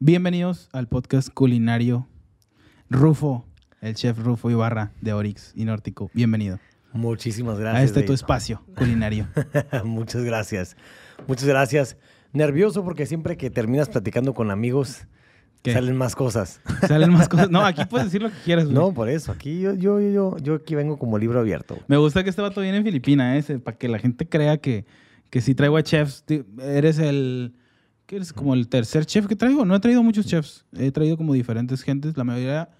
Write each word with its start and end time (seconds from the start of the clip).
Bienvenidos 0.00 0.68
al 0.72 0.86
podcast 0.88 1.28
culinario 1.32 2.06
Rufo, 2.88 3.44
el 3.80 3.94
chef 3.94 4.18
Rufo 4.18 4.50
Ibarra 4.50 4.92
de 5.00 5.12
Orix 5.12 5.52
y 5.54 5.64
Nórtico. 5.64 6.10
Bienvenido 6.14 6.58
Muchísimas 6.92 7.58
gracias. 7.58 7.80
a 7.82 7.84
este 7.84 8.02
tu 8.02 8.12
espacio 8.12 8.62
culinario. 8.76 9.26
Muchas 9.84 10.22
gracias. 10.24 10.76
Muchas 11.26 11.46
gracias. 11.46 11.96
Nervioso 12.32 12.84
porque 12.84 13.06
siempre 13.06 13.36
que 13.36 13.50
terminas 13.50 13.88
platicando 13.88 14.34
con 14.34 14.50
amigos 14.50 15.02
¿Qué? 15.62 15.72
salen 15.72 15.96
más 15.96 16.14
cosas. 16.14 16.60
Salen 16.86 17.12
más 17.12 17.28
cosas. 17.28 17.50
No, 17.50 17.64
aquí 17.64 17.84
puedes 17.90 18.06
decir 18.06 18.22
lo 18.22 18.30
que 18.30 18.38
quieras. 18.44 18.64
güey. 18.64 18.74
No, 18.74 18.94
por 18.94 19.08
eso. 19.08 19.32
Aquí 19.32 19.60
yo, 19.60 19.74
yo, 19.74 20.00
yo, 20.00 20.36
yo 20.38 20.54
aquí 20.54 20.74
vengo 20.74 20.98
como 20.98 21.18
libro 21.18 21.40
abierto. 21.40 21.78
Me 21.88 21.96
gusta 21.96 22.22
que 22.24 22.30
este 22.30 22.40
vato 22.40 22.60
viene 22.60 22.78
en 22.78 22.84
Filipina, 22.84 23.36
¿eh? 23.36 23.42
para 23.58 23.76
que 23.76 23.88
la 23.88 23.98
gente 23.98 24.28
crea 24.28 24.58
que, 24.58 24.86
que 25.30 25.40
si 25.40 25.54
traigo 25.54 25.76
a 25.76 25.82
chefs. 25.82 26.24
Eres 26.60 26.98
el. 27.00 27.54
¿Qué 28.08 28.16
eres? 28.16 28.32
Como 28.32 28.54
el 28.54 28.68
tercer 28.68 29.04
chef 29.06 29.26
que 29.26 29.36
traigo. 29.36 29.64
No 29.66 29.76
he 29.76 29.80
traído 29.80 30.02
muchos 30.02 30.24
chefs. 30.26 30.64
He 30.76 30.90
traído 30.90 31.16
como 31.18 31.34
diferentes 31.34 31.82
gentes. 31.82 32.16
La 32.16 32.24
mayoría 32.24 32.70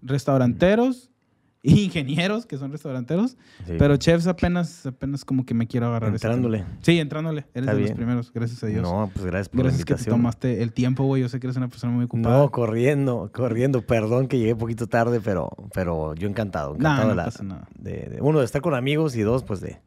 restauranteros 0.00 1.10
ingenieros 1.62 2.46
que 2.46 2.56
son 2.56 2.72
restauranteros. 2.72 3.32
Sí. 3.66 3.74
Pero 3.78 3.96
chefs 3.98 4.26
apenas, 4.26 4.86
apenas 4.86 5.24
como 5.24 5.44
que 5.44 5.52
me 5.54 5.66
quiero 5.66 5.88
agarrar. 5.88 6.10
Entrándole. 6.12 6.64
Sí, 6.82 6.98
entrándole. 7.00 7.40
Eres 7.52 7.68
Está 7.68 7.74
de 7.74 7.80
los 7.82 7.90
primeros, 7.92 8.32
gracias 8.32 8.62
a 8.64 8.66
Dios. 8.68 8.82
No, 8.82 9.10
pues 9.12 9.26
gracias 9.26 9.48
por 9.50 9.60
gracias 9.60 9.80
la 9.80 9.84
que 9.84 9.86
te 9.86 9.92
invitación. 9.94 10.16
tomaste 10.16 10.62
el 10.62 10.72
tiempo, 10.72 11.04
güey. 11.04 11.20
Yo 11.22 11.28
sé 11.28 11.38
que 11.38 11.48
eres 11.48 11.56
una 11.58 11.68
persona 11.68 11.92
muy 11.92 12.04
ocupada. 12.06 12.38
No, 12.38 12.50
corriendo, 12.50 13.30
corriendo. 13.34 13.82
Perdón 13.82 14.26
que 14.28 14.38
llegué 14.38 14.54
un 14.54 14.58
poquito 14.58 14.86
tarde, 14.86 15.20
pero, 15.22 15.50
pero 15.74 16.14
yo 16.14 16.28
encantado. 16.28 16.76
Nah, 16.78 17.02
encantado 17.02 17.02
no 17.04 17.10
de 17.10 17.16
la- 17.16 17.24
pasa 17.24 17.42
nada. 17.42 17.68
de, 17.78 17.92
de- 18.08 18.18
uno, 18.22 18.38
de 18.38 18.44
estar 18.46 18.62
con 18.62 18.74
amigos 18.74 19.16
y 19.16 19.20
dos, 19.22 19.42
pues 19.44 19.60
de... 19.60 19.80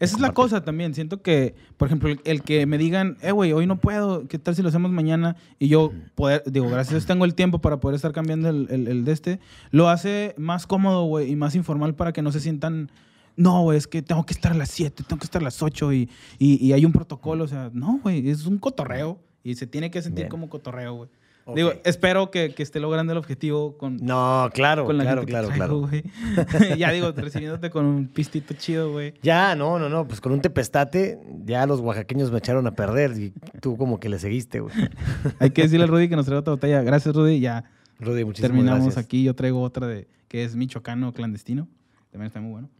Esa 0.00 0.16
es 0.16 0.20
la 0.20 0.32
cosa 0.32 0.62
también. 0.64 0.94
Siento 0.94 1.22
que, 1.22 1.54
por 1.76 1.86
ejemplo, 1.88 2.08
el, 2.08 2.20
el 2.24 2.42
que 2.42 2.66
me 2.66 2.78
digan, 2.78 3.16
eh, 3.22 3.32
güey, 3.32 3.52
hoy 3.52 3.66
no 3.66 3.78
puedo, 3.78 4.26
¿qué 4.28 4.38
tal 4.38 4.54
si 4.56 4.62
lo 4.62 4.68
hacemos 4.68 4.90
mañana? 4.90 5.36
Y 5.58 5.68
yo, 5.68 5.92
poder, 6.14 6.42
digo, 6.46 6.66
gracias 6.68 6.88
a 6.92 6.94
Dios 6.96 7.06
tengo 7.06 7.24
el 7.24 7.34
tiempo 7.34 7.60
para 7.60 7.78
poder 7.80 7.94
estar 7.96 8.12
cambiando 8.12 8.48
el, 8.48 8.66
el- 8.70 8.88
el 8.88 9.04
de 9.04 9.12
este, 9.12 9.40
lo 9.70 9.88
hace 9.88 10.34
más 10.38 10.66
cómodo, 10.66 11.04
güey, 11.04 11.30
y 11.30 11.36
más 11.36 11.54
informal 11.54 11.94
para 11.94 12.12
que 12.12 12.22
no 12.22 12.32
se 12.32 12.40
sientan, 12.40 12.90
no, 13.36 13.62
güey, 13.62 13.78
es 13.78 13.86
que 13.86 14.02
tengo 14.02 14.24
que 14.26 14.32
estar 14.34 14.52
a 14.52 14.56
las 14.56 14.70
7, 14.70 15.04
tengo 15.06 15.18
que 15.20 15.24
estar 15.26 15.40
a 15.42 15.44
las 15.44 15.62
8 15.62 15.92
y, 15.92 16.08
y, 16.38 16.64
y 16.66 16.72
hay 16.72 16.84
un 16.84 16.92
protocolo. 16.92 17.44
O 17.44 17.48
sea, 17.48 17.70
no, 17.72 18.00
güey, 18.02 18.28
es 18.28 18.46
un 18.46 18.58
cotorreo 18.58 19.18
y 19.44 19.54
se 19.54 19.66
tiene 19.66 19.90
que 19.90 20.02
sentir 20.02 20.24
Bien. 20.24 20.28
como 20.30 20.48
cotorreo, 20.48 20.94
güey. 20.94 21.10
Digo, 21.54 21.74
espero 21.84 22.32
que, 22.32 22.54
que 22.54 22.62
esté 22.64 22.80
logrando 22.80 23.12
el 23.12 23.18
objetivo 23.18 23.78
con, 23.78 23.98
No, 23.98 24.50
claro, 24.52 24.84
con 24.84 24.98
la 24.98 25.04
claro, 25.04 25.20
gente 25.20 25.30
claro, 25.30 25.48
que 25.48 25.54
traigo, 25.54 25.88
claro. 25.88 26.76
ya 26.76 26.90
digo, 26.90 27.12
recibiéndote 27.12 27.70
con 27.70 27.86
un 27.86 28.08
pistito 28.08 28.54
chido, 28.54 28.90
güey. 28.90 29.14
Ya, 29.22 29.54
no, 29.54 29.78
no, 29.78 29.88
no, 29.88 30.08
pues 30.08 30.20
con 30.20 30.32
un 30.32 30.40
tepestate 30.40 31.20
ya 31.44 31.64
los 31.66 31.78
oaxaqueños 31.78 32.32
me 32.32 32.38
echaron 32.38 32.66
a 32.66 32.72
perder 32.72 33.16
y 33.16 33.32
tú 33.60 33.76
como 33.76 34.00
que 34.00 34.08
le 34.08 34.18
seguiste, 34.18 34.58
güey. 34.58 34.74
Hay 35.38 35.50
que 35.50 35.62
decirle 35.62 35.84
a 35.84 35.86
Rudy 35.86 36.08
que 36.08 36.16
nos 36.16 36.26
trae 36.26 36.38
otra 36.38 36.54
botella. 36.54 36.82
Gracias, 36.82 37.14
Rudy. 37.14 37.38
Ya 37.38 37.70
Rudy, 38.00 38.24
muchísimas 38.24 38.50
terminamos 38.50 38.84
gracias. 38.84 39.04
aquí. 39.04 39.22
Yo 39.22 39.34
traigo 39.34 39.62
otra 39.62 39.86
de 39.86 40.08
que 40.26 40.42
es 40.42 40.56
michoacano 40.56 41.12
clandestino. 41.12 41.68
También 42.10 42.26
está 42.26 42.40
muy 42.40 42.50
bueno. 42.50 42.70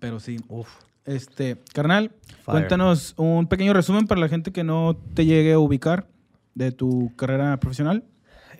Pero 0.00 0.18
sí. 0.18 0.38
Uf. 0.48 0.68
Este, 1.04 1.58
carnal, 1.74 2.12
Fire. 2.42 2.60
cuéntanos 2.60 3.12
un 3.18 3.46
pequeño 3.46 3.74
resumen 3.74 4.06
para 4.06 4.22
la 4.22 4.28
gente 4.28 4.52
que 4.52 4.64
no 4.64 4.96
te 5.12 5.26
llegue 5.26 5.52
a 5.52 5.58
ubicar 5.58 6.08
de 6.54 6.72
tu 6.72 7.12
carrera 7.16 7.58
profesional. 7.58 8.04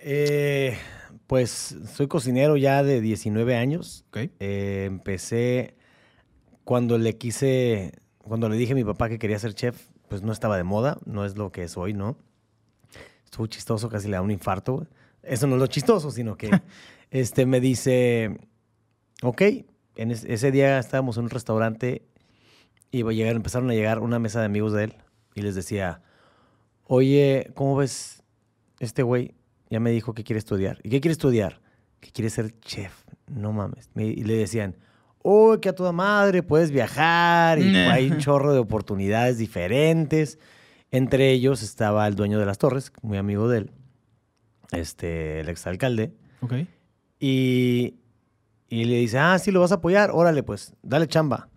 Eh, 0.00 0.76
pues 1.26 1.76
soy 1.92 2.08
cocinero 2.08 2.56
ya 2.56 2.82
de 2.82 3.00
19 3.00 3.56
años. 3.56 4.04
Eh, 4.40 4.84
empecé 4.86 5.76
cuando 6.64 6.98
le 6.98 7.16
quise, 7.16 7.92
cuando 8.18 8.48
le 8.48 8.56
dije 8.56 8.72
a 8.72 8.76
mi 8.76 8.84
papá 8.84 9.08
que 9.08 9.18
quería 9.18 9.38
ser 9.38 9.54
chef, 9.54 9.88
pues 10.08 10.22
no 10.22 10.32
estaba 10.32 10.56
de 10.56 10.64
moda, 10.64 10.98
no 11.06 11.24
es 11.24 11.36
lo 11.36 11.50
que 11.52 11.62
es 11.64 11.76
hoy, 11.76 11.94
¿no? 11.94 12.16
Estuvo 13.24 13.46
chistoso, 13.46 13.88
casi 13.88 14.08
le 14.08 14.14
da 14.16 14.22
un 14.22 14.30
infarto. 14.30 14.86
Eso 15.22 15.46
no 15.46 15.54
es 15.56 15.60
lo 15.60 15.66
chistoso, 15.66 16.10
sino 16.10 16.36
que 16.36 16.50
este 17.10 17.46
me 17.46 17.60
dice, 17.60 18.38
ok, 19.22 19.42
en 19.96 20.10
es- 20.10 20.24
ese 20.24 20.50
día 20.50 20.78
estábamos 20.78 21.16
en 21.16 21.24
un 21.24 21.30
restaurante 21.30 22.02
y 22.90 23.02
a 23.02 23.10
llegar, 23.10 23.34
empezaron 23.34 23.70
a 23.70 23.74
llegar 23.74 23.98
una 24.00 24.18
mesa 24.18 24.40
de 24.40 24.46
amigos 24.46 24.72
de 24.72 24.84
él 24.84 24.94
y 25.34 25.42
les 25.42 25.54
decía, 25.54 26.02
oye, 26.84 27.50
¿cómo 27.54 27.76
ves 27.76 28.22
este 28.80 29.02
güey? 29.02 29.34
Ya 29.70 29.80
me 29.80 29.90
dijo 29.90 30.14
que 30.14 30.24
quiere 30.24 30.38
estudiar. 30.38 30.78
¿Y 30.82 30.90
qué 30.90 31.00
quiere 31.00 31.12
estudiar? 31.12 31.60
Que 32.00 32.10
quiere 32.10 32.30
ser 32.30 32.58
chef. 32.60 33.04
No 33.26 33.52
mames. 33.52 33.90
Me- 33.94 34.04
Y 34.06 34.24
le 34.24 34.34
decían, 34.34 34.76
oh, 35.22 35.58
que 35.60 35.70
a 35.70 35.74
toda 35.74 35.92
madre, 35.92 36.42
puedes 36.42 36.70
viajar 36.70 37.58
y 37.58 37.72
Nah. 37.72 37.92
hay 37.92 38.10
un 38.10 38.18
chorro 38.18 38.52
de 38.52 38.58
oportunidades 38.58 39.38
diferentes. 39.38 40.38
Entre 40.90 41.30
ellos 41.32 41.62
estaba 41.62 42.06
el 42.06 42.14
dueño 42.14 42.38
de 42.38 42.46
las 42.46 42.58
torres, 42.58 42.92
muy 43.02 43.18
amigo 43.18 43.48
de 43.48 43.58
él, 43.58 43.70
este, 44.70 45.40
el 45.40 45.48
exalcalde. 45.48 46.12
Ok. 46.40 46.52
Y, 47.18 47.94
y 48.68 48.84
le 48.84 48.96
dice, 48.98 49.18
ah, 49.18 49.38
sí, 49.38 49.50
lo 49.50 49.60
vas 49.60 49.72
a 49.72 49.76
apoyar, 49.76 50.10
órale, 50.12 50.42
pues, 50.42 50.74
dale 50.82 51.08
chamba. 51.08 51.48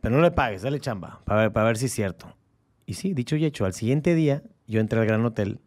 Pero 0.00 0.14
no 0.16 0.22
le 0.22 0.30
pagues, 0.30 0.62
dale 0.62 0.78
chamba, 0.80 1.22
para 1.24 1.40
ver, 1.42 1.52
para 1.52 1.66
ver 1.66 1.76
si 1.78 1.86
es 1.86 1.92
cierto. 1.92 2.36
Y 2.86 2.94
sí, 2.94 3.14
dicho 3.14 3.36
y 3.36 3.44
hecho, 3.44 3.64
al 3.64 3.72
siguiente 3.74 4.14
día 4.14 4.42
yo 4.66 4.80
entré 4.80 5.00
al 5.00 5.06
Gran 5.06 5.24
Hotel 5.24 5.60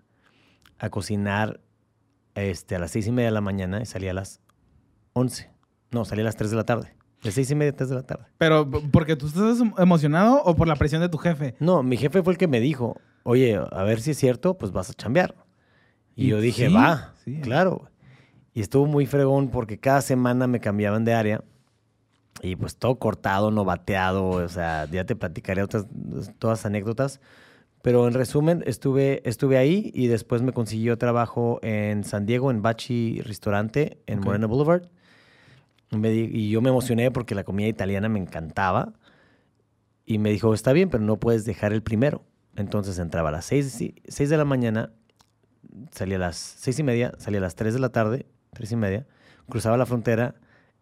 a 0.79 0.89
cocinar 0.89 1.59
este, 2.35 2.75
a 2.75 2.79
las 2.79 2.91
seis 2.91 3.07
y 3.07 3.11
media 3.11 3.27
de 3.29 3.33
la 3.33 3.41
mañana 3.41 3.81
y 3.81 3.85
salí 3.85 4.07
a 4.07 4.13
las 4.13 4.41
once. 5.13 5.49
No, 5.91 6.05
salí 6.05 6.21
a 6.21 6.25
las 6.25 6.35
tres 6.35 6.51
de 6.51 6.57
la 6.57 6.63
tarde. 6.65 6.93
De 7.23 7.31
seis 7.31 7.49
y 7.49 7.55
media 7.55 7.71
a 7.71 7.75
tres 7.75 7.89
de 7.89 7.95
la 7.95 8.03
tarde. 8.03 8.25
Pero, 8.37 8.69
¿porque 8.91 9.15
tú 9.15 9.27
estás 9.27 9.57
emocionado 9.79 10.43
o 10.43 10.55
por 10.55 10.67
la 10.67 10.75
presión 10.75 11.01
de 11.01 11.09
tu 11.09 11.17
jefe? 11.17 11.55
No, 11.59 11.81
mi 11.81 11.97
jefe 11.97 12.21
fue 12.21 12.33
el 12.33 12.37
que 12.37 12.47
me 12.47 12.59
dijo, 12.59 12.99
oye, 13.23 13.59
a 13.71 13.83
ver 13.83 13.99
si 14.01 14.11
es 14.11 14.17
cierto, 14.17 14.57
pues 14.57 14.71
vas 14.71 14.89
a 14.89 14.93
chambear. 14.93 15.33
Y, 16.15 16.25
Y 16.25 16.27
yo 16.29 16.39
dije, 16.39 16.67
sí, 16.67 16.73
va, 16.73 17.13
sí. 17.23 17.39
claro. 17.41 17.89
Y 18.53 18.61
estuvo 18.61 18.85
muy 18.85 19.05
fregón 19.07 19.49
porque 19.49 19.79
cada 19.79 20.01
semana 20.01 20.45
me 20.47 20.59
cambiaban 20.59 21.05
de 21.05 21.13
área 21.13 21.43
y 22.41 22.55
pues 22.55 22.77
todo 22.77 22.99
cortado, 22.99 23.51
no 23.51 23.65
bateado, 23.65 24.27
o 24.29 24.47
sea, 24.47 24.85
ya 24.91 25.05
te 25.05 25.15
platicaré 25.15 25.63
otras, 25.63 25.85
todas 26.39 26.65
anécdotas. 26.65 27.19
Pero 27.81 28.07
en 28.07 28.13
resumen, 28.13 28.63
estuve, 28.65 29.21
estuve 29.27 29.57
ahí 29.57 29.91
y 29.93 30.07
después 30.07 30.41
me 30.41 30.51
consiguió 30.51 30.97
trabajo 30.97 31.59
en 31.61 32.03
San 32.03 32.25
Diego, 32.25 32.51
en 32.51 32.61
Bachi 32.61 33.21
Restaurante, 33.21 33.99
en 34.07 34.19
Ok. 34.19 34.25
Moreno 34.25 34.47
Boulevard. 34.47 34.83
Y 35.91 35.97
me 35.97 36.09
di- 36.09 36.29
y 36.31 36.49
yo 36.49 36.61
me 36.61 36.69
emocioné 36.69 37.11
porque 37.11 37.33
la 37.35 37.43
comida 37.45 37.67
italiana 37.67 38.09
me 38.09 38.19
encantaba. 38.19 38.93
Y 40.05 40.17
me 40.19 40.31
dijo, 40.31 40.53
está 40.53 40.73
bien, 40.73 40.89
pero 40.89 41.03
no 41.03 41.17
puedes 41.17 41.45
dejar 41.45 41.71
el 41.73 41.81
primero. 41.83 42.23
Entonces 42.55 42.97
entraba 42.99 43.29
a 43.29 43.31
las 43.31 43.45
6, 43.45 43.77
de 44.29 44.37
la 44.37 44.45
mañana, 44.45 44.91
salía 45.91 46.15
a 46.17 46.19
las 46.19 46.35
seis 46.37 46.79
y 46.79 46.83
media, 46.83 47.13
salía 47.19 47.39
a 47.39 47.43
las 47.43 47.55
3 47.55 47.73
de 47.73 47.79
la 47.79 47.89
tarde, 47.89 48.25
tres 48.51 48.71
y 48.71 48.75
media, 48.75 49.05
cruzaba 49.47 49.77
la 49.77 49.85
frontera, 49.85 50.35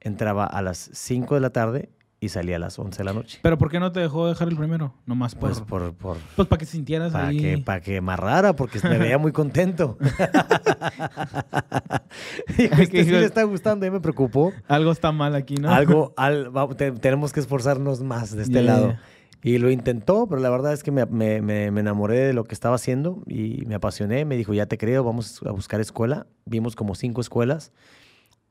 entraba 0.06 0.46
a 0.46 0.62
las 0.62 0.90
5 0.94 1.36
de 1.36 1.42
la 1.42 1.50
tarde 1.50 1.90
y 2.22 2.30
salía 2.30 2.56
a 2.56 2.60
las 2.60 2.80
11 2.80 2.98
de 2.98 3.04
la 3.04 3.14
noche. 3.14 3.40
¿Pero 3.42 3.58
por 3.58 3.70
qué 3.70 3.80
no 3.80 3.92
te 3.92 4.00
dejó 4.00 4.28
dejar 4.28 4.48
el 4.48 4.56
primero? 4.56 4.94
Nomás 5.06 5.36
por... 5.36 5.50
Pues 5.50 5.62
por, 5.62 5.94
por, 5.94 6.18
Pues 6.36 6.48
para 6.48 6.60
que 6.60 6.66
sintieras 6.66 7.12
para 7.12 7.28
ahí... 7.28 7.38
que, 7.40 7.58
para 7.58 7.82
que 7.82 7.98
amarrara, 7.98 8.56
porque 8.56 8.80
me 8.88 8.98
veía 8.98 9.18
muy 9.18 9.32
contento. 9.32 9.98
Dijo, 12.58 12.76
este 12.82 13.04
sí 13.04 13.12
le 13.12 13.26
está 13.26 13.44
gustando, 13.44 13.86
ya 13.86 13.92
me 13.92 14.00
preocupó. 14.00 14.54
Algo 14.68 14.92
está 14.92 15.12
mal 15.12 15.36
aquí, 15.36 15.56
¿no? 15.56 15.74
Algo, 15.74 16.14
al- 16.18 16.52
te- 16.78 16.92
tenemos 16.94 17.34
que 17.34 17.40
esforzarnos 17.40 18.02
más 18.02 18.36
de 18.36 18.44
este 18.44 18.56
Ya, 18.56 18.62
lado. 18.62 18.96
Y 19.44 19.60
lo 19.60 19.70
intentó, 19.70 20.26
pero 20.28 20.42
la 20.42 20.50
verdad 20.50 20.74
es 20.74 20.82
que 20.82 20.92
me, 20.92 21.06
me- 21.06 21.42
me- 21.42 21.70
me 21.70 21.82
enamoré 21.82 22.18
de 22.20 22.34
lo 22.34 22.46
que 22.46 22.56
estaba 22.56 22.76
haciendo 22.76 23.22
y 23.28 23.64
me 23.68 23.76
apasioné. 23.76 24.26
Me 24.26 24.38
dijo, 24.38 24.54
ya 24.54 24.66
te 24.66 24.78
creo, 24.78 25.04
vamos 25.04 25.42
a 25.46 25.52
buscar 25.52 25.82
escuela. 25.82 26.26
Vimos 26.46 26.76
como 26.76 26.96
cinco 26.96 27.22
escuelas 27.22 27.72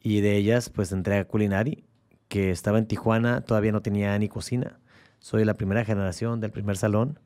y 0.04 0.20
de 0.20 0.36
ellas 0.36 0.68
pues 0.68 0.92
entré 0.92 1.18
a 1.18 1.24
Culinary, 1.24 1.82
que 2.28 2.50
estaba 2.50 2.78
en 2.78 2.86
Tijuana, 2.86 3.40
todavía 3.40 3.72
no 3.72 3.80
tenía 3.80 4.16
ni 4.18 4.28
cocina. 4.28 4.78
Soy 5.18 5.46
la 5.46 5.54
primera 5.54 5.84
generación 5.84 6.40
del 6.40 6.50
primer 6.50 6.76
salón. 6.76 7.18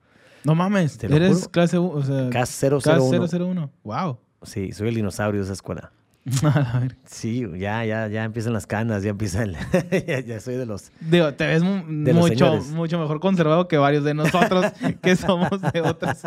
No 0.45 0.55
mames, 0.55 0.97
Te 0.97 1.07
eres 1.15 1.39
juro. 1.39 1.51
clase 1.51 1.79
1, 1.79 1.91
o 1.91 2.03
sea... 2.05 2.31
CAS 2.31 2.57
001. 2.63 3.27
001. 3.27 3.71
Wow. 3.83 4.19
Sí, 4.45 4.71
soy 4.71 4.89
el 4.89 4.95
dinosaurio 4.95 5.41
de 5.41 5.45
esa 5.45 5.55
escuela. 5.55 5.91
A 6.45 6.79
ver. 6.79 6.97
Sí, 7.05 7.45
ya, 7.57 7.85
ya, 7.85 8.07
ya 8.07 8.23
empiezan 8.23 8.53
las 8.53 8.69
canas, 8.69 9.03
ya 9.03 9.11
empieza 9.11 9.43
el... 9.43 9.57
ya, 10.07 10.21
ya 10.21 10.39
soy 10.39 10.55
de 10.55 10.67
los... 10.67 10.93
Digo, 11.01 11.35
te 11.35 11.49
ves 11.49 11.65
mucho, 11.65 12.63
mucho 12.75 13.01
mejor 13.01 13.19
conservado 13.19 13.67
que 13.67 13.77
varios 13.77 14.05
de 14.05 14.15
nosotros 14.15 14.67
que 15.03 15.17
somos 15.17 15.51
de 15.73 15.81
otras, 15.81 16.23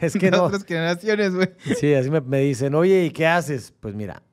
es 0.00 0.14
que 0.14 0.30
de 0.32 0.36
no. 0.36 0.42
otras 0.42 0.64
generaciones, 0.64 1.36
güey. 1.36 1.50
Sí, 1.78 1.94
así 1.94 2.10
me, 2.10 2.20
me 2.20 2.40
dicen, 2.40 2.74
oye, 2.74 3.04
¿y 3.04 3.10
qué 3.10 3.28
haces? 3.28 3.72
Pues 3.78 3.94
mira, 3.94 4.24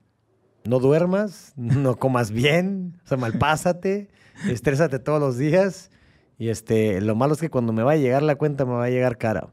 no 0.67 0.79
duermas, 0.79 1.53
no 1.55 1.97
comas 1.97 2.31
bien, 2.31 2.99
o 3.05 3.07
sea, 3.07 3.17
malpásate, 3.17 4.09
estrésate 4.47 4.99
todos 4.99 5.19
los 5.19 5.37
días. 5.37 5.89
Y 6.37 6.49
este, 6.49 7.01
lo 7.01 7.15
malo 7.15 7.33
es 7.33 7.39
que 7.39 7.49
cuando 7.49 7.73
me 7.73 7.83
va 7.83 7.93
a 7.93 7.95
llegar 7.95 8.21
la 8.21 8.35
cuenta 8.35 8.65
me 8.65 8.73
va 8.73 8.85
a 8.85 8.89
llegar 8.89 9.17
cara. 9.17 9.47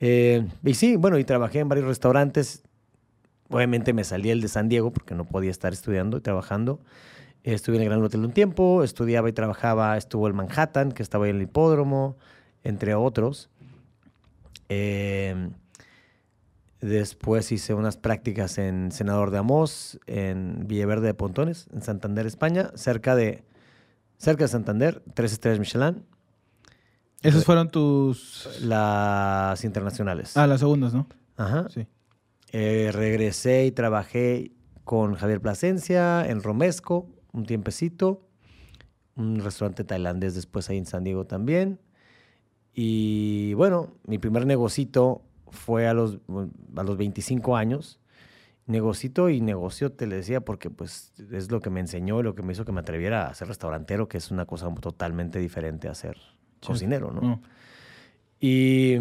Eh, 0.00 0.46
y 0.64 0.74
sí, 0.74 0.96
bueno, 0.96 1.18
y 1.18 1.24
trabajé 1.24 1.58
en 1.58 1.68
varios 1.68 1.86
restaurantes. 1.86 2.62
Obviamente 3.50 3.92
me 3.92 4.04
salí 4.04 4.30
el 4.30 4.40
de 4.40 4.48
San 4.48 4.68
Diego 4.68 4.92
porque 4.92 5.14
no 5.14 5.24
podía 5.24 5.50
estar 5.50 5.72
estudiando 5.72 6.18
y 6.18 6.20
trabajando. 6.20 6.80
Estuve 7.42 7.76
en 7.76 7.82
el 7.82 7.88
Gran 7.88 8.02
Hotel 8.02 8.24
un 8.24 8.32
tiempo, 8.32 8.82
estudiaba 8.84 9.28
y 9.28 9.32
trabajaba, 9.32 9.96
estuvo 9.96 10.28
en 10.28 10.36
Manhattan, 10.36 10.92
que 10.92 11.02
estaba 11.02 11.24
ahí 11.24 11.30
en 11.30 11.36
el 11.36 11.42
hipódromo, 11.42 12.16
entre 12.62 12.94
otros. 12.94 13.50
Eh, 14.68 15.50
después 16.80 17.50
hice 17.52 17.74
unas 17.74 17.96
prácticas 17.96 18.58
en 18.58 18.92
Senador 18.92 19.30
de 19.30 19.38
Amos, 19.38 19.98
en 20.06 20.66
Villaverde 20.66 21.06
de 21.08 21.14
Pontones, 21.14 21.66
en 21.72 21.82
Santander, 21.82 22.26
España, 22.26 22.70
cerca 22.74 23.14
de, 23.16 23.44
cerca 24.16 24.44
de 24.44 24.48
Santander, 24.48 25.02
tres 25.14 25.32
estrellas 25.32 25.58
Michelin. 25.58 26.04
Esos 27.22 27.44
fueron 27.44 27.68
tus... 27.68 28.48
Las 28.62 29.64
internacionales. 29.64 30.36
Ah, 30.36 30.46
las 30.46 30.60
segundas, 30.60 30.94
¿no? 30.94 31.08
Ajá. 31.36 31.68
Sí. 31.68 31.86
Eh, 32.52 32.90
regresé 32.92 33.66
y 33.66 33.72
trabajé 33.72 34.52
con 34.84 35.14
Javier 35.14 35.40
Plasencia 35.40 36.24
en 36.26 36.42
Romesco 36.42 37.08
un 37.32 37.44
tiempecito. 37.44 38.24
Un 39.16 39.40
restaurante 39.40 39.82
tailandés 39.82 40.34
después 40.34 40.70
ahí 40.70 40.78
en 40.78 40.86
San 40.86 41.02
Diego 41.02 41.26
también. 41.26 41.80
Y 42.72 43.54
bueno, 43.54 43.96
mi 44.06 44.18
primer 44.18 44.46
negocito 44.46 45.22
fue 45.50 45.86
a 45.88 45.94
los, 45.94 46.18
a 46.76 46.82
los 46.82 46.96
25 46.96 47.56
años. 47.56 47.98
Negocito 48.66 49.30
y 49.30 49.40
negocio 49.40 49.92
te 49.92 50.06
le 50.06 50.16
decía 50.16 50.40
porque 50.42 50.68
pues 50.68 51.12
es 51.32 51.50
lo 51.50 51.60
que 51.60 51.70
me 51.70 51.80
enseñó 51.80 52.20
y 52.20 52.22
lo 52.22 52.34
que 52.34 52.42
me 52.42 52.52
hizo 52.52 52.64
que 52.66 52.72
me 52.72 52.80
atreviera 52.80 53.26
a 53.26 53.34
ser 53.34 53.48
restaurantero, 53.48 54.08
que 54.08 54.18
es 54.18 54.30
una 54.30 54.44
cosa 54.44 54.68
totalmente 54.80 55.38
diferente 55.38 55.88
a 55.88 55.94
ser 55.94 56.16
Sí. 56.60 56.66
cocinero, 56.68 57.12
¿no? 57.12 57.20
No. 57.20 57.42
Y, 58.40 58.96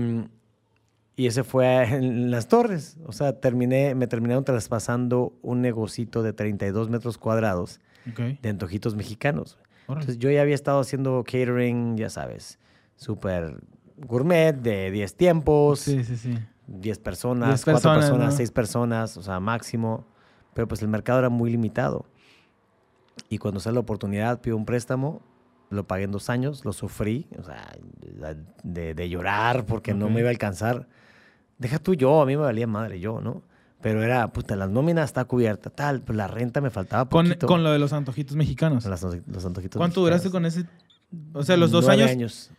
y 1.15 1.27
ese 1.27 1.43
fue 1.43 1.83
en 1.95 2.31
las 2.31 2.47
torres. 2.47 2.97
O 3.05 3.11
sea, 3.11 3.39
terminé, 3.39 3.95
me 3.95 4.07
terminaron 4.07 4.43
traspasando 4.45 5.33
un 5.41 5.61
negocito 5.61 6.23
de 6.23 6.33
32 6.33 6.89
metros 6.89 7.17
cuadrados 7.17 7.79
de 8.41 8.49
antojitos 8.49 8.95
mexicanos. 8.95 9.57
Entonces 9.89 10.17
yo 10.17 10.29
ya 10.31 10.41
había 10.41 10.55
estado 10.55 10.79
haciendo 10.79 11.23
catering, 11.25 11.97
ya 11.97 12.09
sabes, 12.09 12.57
súper 12.95 13.57
gourmet, 13.97 14.53
de 14.53 14.91
10 14.91 15.15
tiempos, 15.15 15.79
Sí, 15.81 16.03
sí, 16.03 16.17
sí. 16.17 16.37
10 16.67 16.99
personas, 16.99 17.49
10 17.49 17.63
4 17.65 17.73
personas, 17.75 18.05
personas, 18.05 18.31
¿no? 18.33 18.37
6 18.37 18.51
personas, 18.51 19.17
o 19.17 19.21
sea, 19.23 19.39
máximo. 19.39 20.05
Pero 20.53 20.67
pues 20.67 20.81
el 20.81 20.87
mercado 20.87 21.19
era 21.19 21.29
muy 21.29 21.49
limitado. 21.51 22.05
Y 23.29 23.37
cuando 23.37 23.59
sale 23.59 23.75
la 23.75 23.79
oportunidad, 23.81 24.41
pido 24.41 24.57
un 24.57 24.65
préstamo, 24.65 25.21
lo 25.69 25.85
pagué 25.87 26.03
en 26.05 26.11
dos 26.11 26.29
años, 26.29 26.63
lo 26.65 26.73
sufrí, 26.73 27.27
o 27.37 27.43
sea, 27.43 27.73
de, 28.63 28.93
de 28.93 29.09
llorar 29.09 29.65
porque 29.65 29.93
no 29.93 30.05
Ok. 30.05 30.11
me 30.11 30.19
iba 30.21 30.29
a 30.29 30.31
alcanzar. 30.31 30.87
Deja 31.57 31.79
tú 31.79 31.93
yo, 31.93 32.21
a 32.21 32.25
mí 32.25 32.35
me 32.37 32.43
valía 32.43 32.67
madre 32.67 32.99
yo, 32.99 33.19
¿no? 33.21 33.41
Pero 33.81 34.01
era, 34.03 34.31
puta, 34.33 34.55
la 34.55 34.67
nómina 34.67 35.03
está 35.03 35.25
cubierta, 35.25 35.69
tal, 35.69 36.01
pues 36.01 36.15
la 36.17 36.27
renta 36.27 36.61
me 36.61 36.69
faltaba 36.69 37.07
Con, 37.09 37.25
poquito. 37.27 37.47
con 37.47 37.63
lo 37.63 37.71
de 37.71 37.79
los 37.79 37.93
antojitos 37.93 38.35
mexicanos. 38.35 38.85
Las- 38.85 39.03
los 39.03 39.45
antojitos 39.45 39.77
¿Cuánto 39.79 40.01
mexicanos. 40.01 40.23
duraste 40.23 40.29
con 40.31 40.45
ese? 40.45 40.65
O 41.33 41.43
sea, 41.43 41.57
los 41.57 41.71
dos 41.71 41.85
Nueve 41.85 42.03
años, 42.03 42.11
años. 42.11 42.51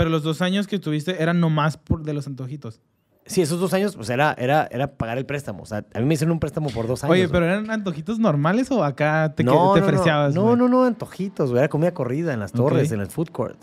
Pero 0.00 0.08
los 0.08 0.22
dos 0.22 0.40
años 0.40 0.66
que 0.66 0.78
tuviste 0.78 1.22
eran 1.22 1.40
nomás 1.40 1.76
por 1.76 2.02
de 2.02 2.14
los 2.14 2.26
antojitos. 2.26 2.80
Sí, 3.26 3.42
esos 3.42 3.60
dos 3.60 3.74
años, 3.74 3.96
pues 3.96 4.08
era, 4.08 4.34
era, 4.38 4.66
era 4.70 4.96
pagar 4.96 5.18
el 5.18 5.26
préstamo. 5.26 5.62
O 5.62 5.66
sea, 5.66 5.84
a 5.92 5.98
mí 6.00 6.06
me 6.06 6.14
hicieron 6.14 6.32
un 6.32 6.40
préstamo 6.40 6.70
por 6.70 6.86
dos 6.86 7.04
años. 7.04 7.12
Oye, 7.12 7.26
güey. 7.26 7.32
pero 7.32 7.44
eran 7.44 7.70
antojitos 7.70 8.18
normales 8.18 8.70
o 8.70 8.82
acá 8.82 9.34
te, 9.36 9.44
no, 9.44 9.74
te 9.74 9.80
no, 9.80 9.86
freciabas? 9.86 10.34
No, 10.34 10.44
güey? 10.44 10.56
no, 10.56 10.68
no, 10.68 10.84
antojitos, 10.84 11.50
güey. 11.50 11.58
Era 11.58 11.68
comida 11.68 11.92
corrida 11.92 12.32
en 12.32 12.40
las 12.40 12.52
torres, 12.52 12.90
en 12.92 13.00
el 13.00 13.08
food 13.08 13.28
court. 13.28 13.60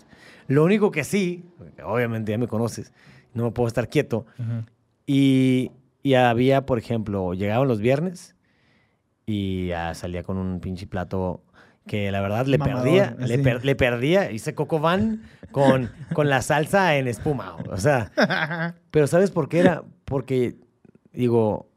Lo 0.48 0.64
único 0.64 0.92
que 0.92 1.04
sí, 1.04 1.44
obviamente 1.84 2.34
ya 2.34 2.38
me 2.38 2.48
conoces, 2.48 2.94
no 3.34 3.46
me 3.46 3.52
puedo 3.52 3.68
estar 3.68 3.90
quieto. 3.90 4.28
Y, 5.08 5.72
y 6.04 6.14
había, 6.14 6.68
por 6.68 6.78
ejemplo, 6.78 7.34
llegaban 7.34 7.68
los 7.68 7.80
viernes 7.80 8.36
y 9.26 9.70
ya 9.70 9.96
salía 9.96 10.22
con 10.22 10.38
un 10.38 10.60
pinche 10.60 10.86
plato 10.86 11.42
que 11.88 12.12
la 12.12 12.22
verdad 12.22 12.46
le 12.46 12.58
Mamador, 12.58 12.84
perdía, 12.84 13.16
le, 13.18 13.40
per- 13.40 13.66
le 13.66 13.76
perdía, 13.76 14.32
hice 14.32 14.54
coco 14.54 14.80
van 14.80 15.24
con, 15.52 15.90
con 16.14 16.30
la 16.30 16.42
salsa 16.42 16.98
en 16.98 17.08
espuma. 17.08 17.56
O 17.70 17.78
sea, 17.78 18.12
pero 18.92 19.08
¿sabes 19.08 19.32
por 19.32 19.50
qué 19.50 19.60
era? 19.60 19.84
Porque, 20.06 20.56
digo, 21.14 21.70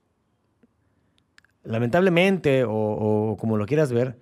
lamentablemente, 1.63 2.65
o, 2.65 2.73
o 2.73 3.37
como 3.37 3.57
lo 3.57 3.67
quieras 3.67 3.93
ver, 3.93 4.19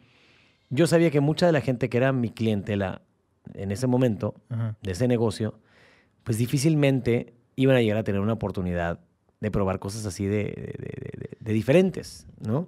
yo 0.70 0.86
sabía 0.86 1.10
que 1.10 1.20
mucha 1.20 1.46
de 1.46 1.52
la 1.52 1.60
gente 1.60 1.88
que 1.88 1.96
era 1.96 2.12
mi 2.12 2.30
clientela 2.30 3.02
en 3.54 3.70
ese 3.72 3.86
momento, 3.86 4.34
Ajá. 4.50 4.76
de 4.82 4.90
ese 4.92 5.08
negocio, 5.08 5.58
pues 6.24 6.36
difícilmente 6.38 7.34
iban 7.56 7.76
a 7.76 7.80
llegar 7.80 7.98
a 7.98 8.04
tener 8.04 8.20
una 8.20 8.34
oportunidad 8.34 9.00
de 9.40 9.50
probar 9.50 9.78
cosas 9.78 10.04
así 10.04 10.26
de, 10.26 10.36
de- 10.44 10.74
de- 10.78 11.18
de- 11.18 11.36
de 11.40 11.52
diferentes, 11.52 12.26
¿no? 12.40 12.66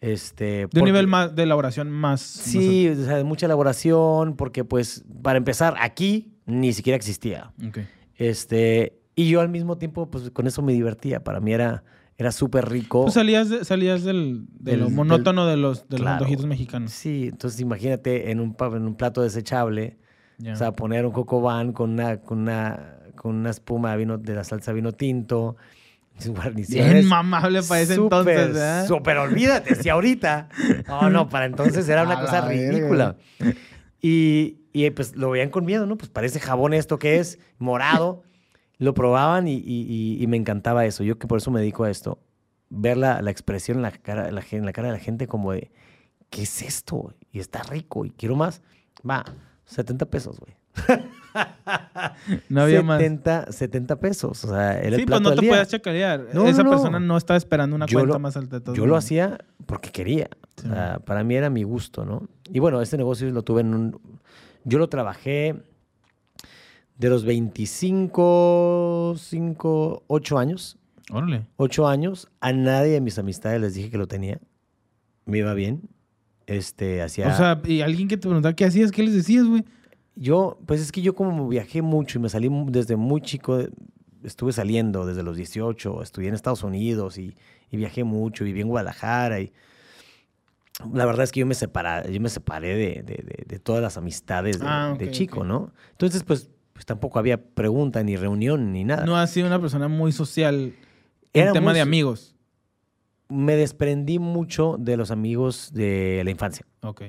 Este, 0.00 0.66
De 0.70 0.80
un 0.80 0.84
nivel 0.84 1.06
más 1.06 1.34
de 1.34 1.44
elaboración 1.44 1.90
más. 1.90 2.20
Sí, 2.20 2.88
o 2.88 3.04
sea, 3.04 3.16
de 3.16 3.24
mucha 3.24 3.46
elaboración, 3.46 4.36
porque 4.36 4.64
pues 4.64 5.04
para 5.22 5.38
empezar, 5.38 5.74
aquí 5.80 6.34
ni 6.46 6.72
siquiera 6.74 6.96
existía. 6.96 7.52
Este, 8.16 9.00
y 9.16 9.28
yo 9.28 9.40
al 9.40 9.48
mismo 9.48 9.78
tiempo, 9.78 10.10
pues 10.10 10.30
con 10.30 10.46
eso 10.46 10.62
me 10.62 10.72
divertía. 10.72 11.22
Para 11.24 11.40
mí 11.40 11.52
era, 11.52 11.84
era 12.18 12.32
súper 12.32 12.68
rico. 12.68 13.04
Tú 13.06 13.12
salías, 13.12 13.48
de- 13.48 13.64
salías 13.64 14.04
del, 14.04 14.44
de 14.58 14.72
Del- 14.72 14.80
lo 14.80 14.86
del- 14.86 14.94
monótono 14.94 15.46
de 15.46 15.56
los, 15.56 15.88
de 15.88 15.98
los 15.98 16.06
antojitos 16.06 16.46
mexicanos. 16.46 16.92
Sí, 16.92 17.28
entonces 17.30 17.60
imagínate 17.60 18.30
en 18.30 18.40
un, 18.40 18.54
en 18.60 18.82
un 18.86 18.94
plato 18.96 19.22
desechable, 19.22 19.98
o 20.52 20.56
sea, 20.56 20.72
poner 20.72 21.06
un 21.06 21.12
coco 21.12 21.40
van 21.40 21.72
con 21.72 21.90
una, 21.90 22.20
con 22.20 22.40
una, 22.40 22.98
con 23.16 23.36
una 23.36 23.50
espuma 23.50 23.92
de, 23.92 23.96
vino, 23.98 24.18
de 24.18 24.34
la 24.34 24.44
salsa 24.44 24.72
vino 24.72 24.92
tinto, 24.92 25.56
guarniciones. 26.26 26.92
Bien 26.92 27.06
mamable 27.08 27.62
para 27.62 27.80
ese 27.80 27.96
Súper, 27.96 28.18
entonces, 28.18 28.36
¿verdad? 28.54 28.86
Súper, 28.86 29.16
olvídate, 29.18 29.74
si 29.76 29.88
ahorita. 29.88 30.48
No, 30.88 31.10
no, 31.10 31.28
para 31.28 31.46
entonces 31.46 31.88
era 31.88 32.04
una 32.04 32.20
cosa 32.20 32.40
verga. 32.42 32.72
ridícula. 32.72 33.16
Y, 34.00 34.58
y, 34.72 34.88
pues 34.90 35.16
lo 35.16 35.30
veían 35.30 35.50
con 35.50 35.64
miedo, 35.64 35.86
¿no? 35.86 35.96
Pues 35.96 36.10
parece 36.10 36.40
jabón 36.40 36.74
esto 36.74 36.98
que 36.98 37.18
es, 37.18 37.38
morado. 37.58 38.22
Lo 38.78 38.92
probaban 38.92 39.46
y, 39.48 39.62
y- 39.64 40.26
me 40.26 40.36
encantaba 40.36 40.84
eso. 40.84 41.04
Yo 41.04 41.18
que 41.18 41.26
por 41.26 41.38
eso 41.38 41.50
me 41.50 41.60
dedico 41.60 41.84
a 41.84 41.90
esto. 41.90 42.18
Ver 42.70 42.96
la, 42.96 43.22
la 43.22 43.30
expresión 43.30 43.78
en 43.78 43.82
la, 43.82 43.92
cara, 43.92 44.30
la, 44.30 44.42
en 44.50 44.64
la 44.66 44.72
cara 44.72 44.88
de 44.88 44.94
la 44.94 45.00
gente 45.00 45.26
como 45.28 45.52
de, 45.52 45.70
¿qué 46.28 46.42
es 46.42 46.60
esto? 46.62 47.14
Y 47.30 47.38
está 47.38 47.62
rico 47.62 48.04
y 48.04 48.10
quiero 48.10 48.34
más. 48.34 48.62
Va, 49.08 49.24
70 49.66 50.06
pesos, 50.06 50.40
güey. 50.40 50.54
No 52.48 52.62
había 52.62 52.82
más. 52.82 53.00
70, 53.00 53.50
70 53.52 53.96
pesos. 54.00 54.44
O 54.44 54.48
sea, 54.48 54.78
era 54.78 54.88
el 54.88 54.94
Sí, 54.96 54.98
pues 54.98 55.06
plato 55.06 55.22
no 55.22 55.30
del 55.30 55.38
te 55.40 55.44
día. 55.44 55.52
podías 55.52 55.68
chacalear. 55.68 56.26
No, 56.32 56.46
Esa 56.46 56.58
no, 56.62 56.70
no. 56.70 56.76
persona 56.76 57.00
no 57.00 57.16
estaba 57.16 57.36
esperando 57.36 57.74
una 57.74 57.86
Yo 57.86 57.98
cuenta 57.98 58.14
lo- 58.14 58.20
más 58.20 58.36
alta 58.36 58.58
de 58.60 58.64
todo. 58.64 58.74
Yo 58.74 58.86
lo 58.86 58.96
hacía 58.96 59.38
porque 59.66 59.90
quería. 59.90 60.28
Sí. 60.56 60.68
O 60.68 60.70
sea, 60.72 61.00
para 61.00 61.24
mí 61.24 61.34
era 61.34 61.50
mi 61.50 61.64
gusto, 61.64 62.04
¿no? 62.04 62.28
Y 62.52 62.60
bueno, 62.60 62.80
este 62.80 62.96
negocio 62.96 63.28
lo 63.30 63.42
tuve 63.42 63.62
en 63.62 63.74
un... 63.74 64.00
Yo 64.64 64.78
lo 64.78 64.88
trabajé 64.88 65.56
de 66.98 67.08
los 67.10 67.24
25, 67.24 69.14
5, 69.18 70.04
8 70.06 70.38
años. 70.38 70.78
Órale. 71.10 71.46
8 71.56 71.88
años. 71.88 72.28
A 72.40 72.52
nadie 72.52 72.92
de 72.92 73.00
mis 73.00 73.18
amistades 73.18 73.60
les 73.60 73.74
dije 73.74 73.90
que 73.90 73.98
lo 73.98 74.06
tenía. 74.06 74.38
Me 75.26 75.38
iba 75.38 75.52
bien. 75.54 75.82
Este, 76.46 77.02
hacía... 77.02 77.28
O 77.28 77.36
sea, 77.36 77.60
y 77.64 77.80
alguien 77.80 78.06
que 78.08 78.16
te 78.16 78.22
preguntaba 78.28 78.54
qué 78.54 78.64
hacías, 78.66 78.92
¿qué 78.92 79.02
les 79.02 79.14
decías, 79.14 79.44
güey? 79.46 79.64
Yo, 80.16 80.58
pues 80.66 80.80
es 80.80 80.92
que 80.92 81.02
yo 81.02 81.14
como 81.14 81.48
viajé 81.48 81.82
mucho 81.82 82.18
y 82.18 82.22
me 82.22 82.28
salí 82.28 82.48
desde 82.66 82.96
muy 82.96 83.20
chico, 83.20 83.58
estuve 84.22 84.52
saliendo 84.52 85.04
desde 85.06 85.22
los 85.22 85.36
18, 85.36 86.02
estudié 86.02 86.28
en 86.28 86.34
Estados 86.34 86.62
Unidos 86.62 87.18
y, 87.18 87.34
y 87.70 87.76
viajé 87.76 88.04
mucho, 88.04 88.44
viví 88.44 88.60
en 88.60 88.68
Guadalajara 88.68 89.40
y 89.40 89.52
la 90.92 91.04
verdad 91.06 91.22
es 91.24 91.32
que 91.32 91.40
yo 91.40 91.46
me 91.46 91.54
separé, 91.54 92.12
yo 92.12 92.20
me 92.20 92.28
separé 92.28 92.68
de, 92.76 93.02
de- 93.02 93.22
de- 93.22 93.44
de 93.46 93.58
todas 93.58 93.80
las 93.82 93.96
amistades 93.96 94.58
de, 94.58 94.66
Ah, 94.66 94.96
chico. 95.10 95.44
¿no? 95.44 95.72
Entonces, 95.92 96.24
pues, 96.24 96.50
pues 96.72 96.84
tampoco 96.84 97.18
había 97.20 97.40
pregunta, 97.42 98.02
ni 98.02 98.16
reunión, 98.16 98.72
ni 98.72 98.82
nada. 98.84 99.06
No 99.06 99.16
has 99.16 99.30
sido 99.30 99.46
una 99.46 99.60
persona 99.60 99.86
muy 99.88 100.10
social 100.12 100.74
Era 101.32 101.48
en 101.48 101.52
tema 101.52 101.66
muy 101.70 101.74
de 101.74 101.80
amigos. 101.80 102.34
Me 103.28 103.56
desprendí 103.56 104.18
mucho 104.18 104.76
de 104.78 104.96
los 104.96 105.10
amigos 105.10 105.70
de 105.72 106.22
la 106.24 106.30
infancia. 106.30 106.66
Ok. 106.82 107.02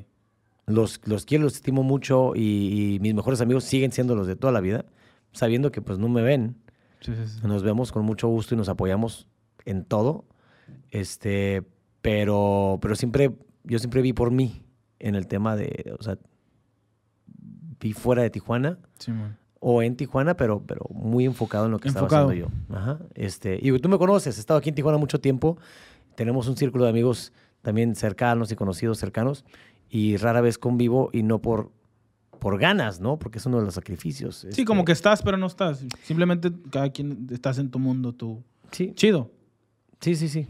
Los, 0.67 0.99
los 1.05 1.25
quiero, 1.25 1.43
los 1.43 1.55
estimo 1.55 1.83
mucho 1.83 2.33
y, 2.35 2.95
y 2.95 2.99
mis 2.99 3.13
mejores 3.13 3.39
amigos 3.41 3.63
siguen 3.65 3.91
siendo 3.91 4.15
los 4.15 4.25
de 4.27 4.35
toda 4.35 4.51
la 4.51 4.61
vida, 4.61 4.85
sabiendo 5.31 5.71
que 5.71 5.81
pues 5.81 5.99
no 5.99 6.09
me 6.09 6.21
ven. 6.21 6.55
Sí, 7.01 7.13
sí, 7.15 7.21
sí. 7.39 7.47
Nos 7.47 7.61
vemos 7.61 7.91
con 7.91 8.03
mucho 8.03 8.27
gusto 8.29 8.55
y 8.55 8.57
nos 8.57 8.67
apoyamos 8.69 9.27
en 9.65 9.83
todo. 9.85 10.25
Este, 10.89 11.63
pero, 12.01 12.79
pero 12.81 12.95
siempre, 12.95 13.31
yo 13.63 13.77
siempre 13.79 14.01
vi 14.01 14.13
por 14.13 14.31
mí 14.31 14.63
en 14.99 15.15
el 15.15 15.27
tema 15.27 15.55
de, 15.55 15.93
o 15.99 16.01
sea, 16.03 16.17
vi 17.79 17.93
fuera 17.93 18.23
de 18.23 18.29
Tijuana 18.31 18.79
man. 19.07 19.37
o 19.59 19.83
en 19.83 19.95
Tijuana, 19.95 20.35
pero, 20.35 20.63
pero 20.65 20.85
muy 20.89 21.25
enfocado 21.25 21.65
en 21.65 21.71
lo 21.71 21.79
que 21.79 21.89
Enfocado. 21.89 22.31
estaba 22.31 22.49
haciendo 22.49 22.65
yo. 22.69 22.75
Ajá. 22.75 22.99
Este, 23.13 23.59
y 23.61 23.77
tú 23.79 23.89
me 23.89 23.97
conoces, 23.99 24.37
he 24.37 24.39
estado 24.39 24.57
aquí 24.57 24.69
en 24.69 24.75
Tijuana 24.75 24.97
mucho 24.97 25.19
tiempo. 25.19 25.57
Tenemos 26.15 26.47
un 26.47 26.57
círculo 26.57 26.85
de 26.85 26.89
amigos 26.89 27.33
también 27.61 27.95
cercanos 27.95 28.51
y 28.51 28.55
conocidos 28.55 28.97
cercanos 28.97 29.43
y 29.89 30.17
rara 30.17 30.41
vez 30.41 30.57
convivo 30.57 31.09
y 31.13 31.23
no 31.23 31.41
por, 31.41 31.71
por 32.39 32.59
ganas, 32.59 32.99
¿no? 32.99 33.17
Porque 33.17 33.37
es 33.37 33.45
uno 33.45 33.59
de 33.59 33.65
los 33.65 33.73
sacrificios. 33.73 34.37
Sí, 34.37 34.47
Este, 34.49 34.65
como 34.65 34.85
que 34.85 34.91
estás, 34.91 35.21
pero 35.21 35.37
no 35.37 35.47
estás. 35.47 35.83
Simplemente 36.03 36.51
cada 36.69 36.89
quien 36.89 37.27
estás 37.31 37.57
en 37.57 37.69
tu 37.69 37.79
mundo, 37.79 38.13
tú. 38.13 38.43
Sí, 38.71 38.93
Chido. 38.95 39.31
Sí, 40.01 40.15
sí, 40.15 40.27
sí. 40.27 40.47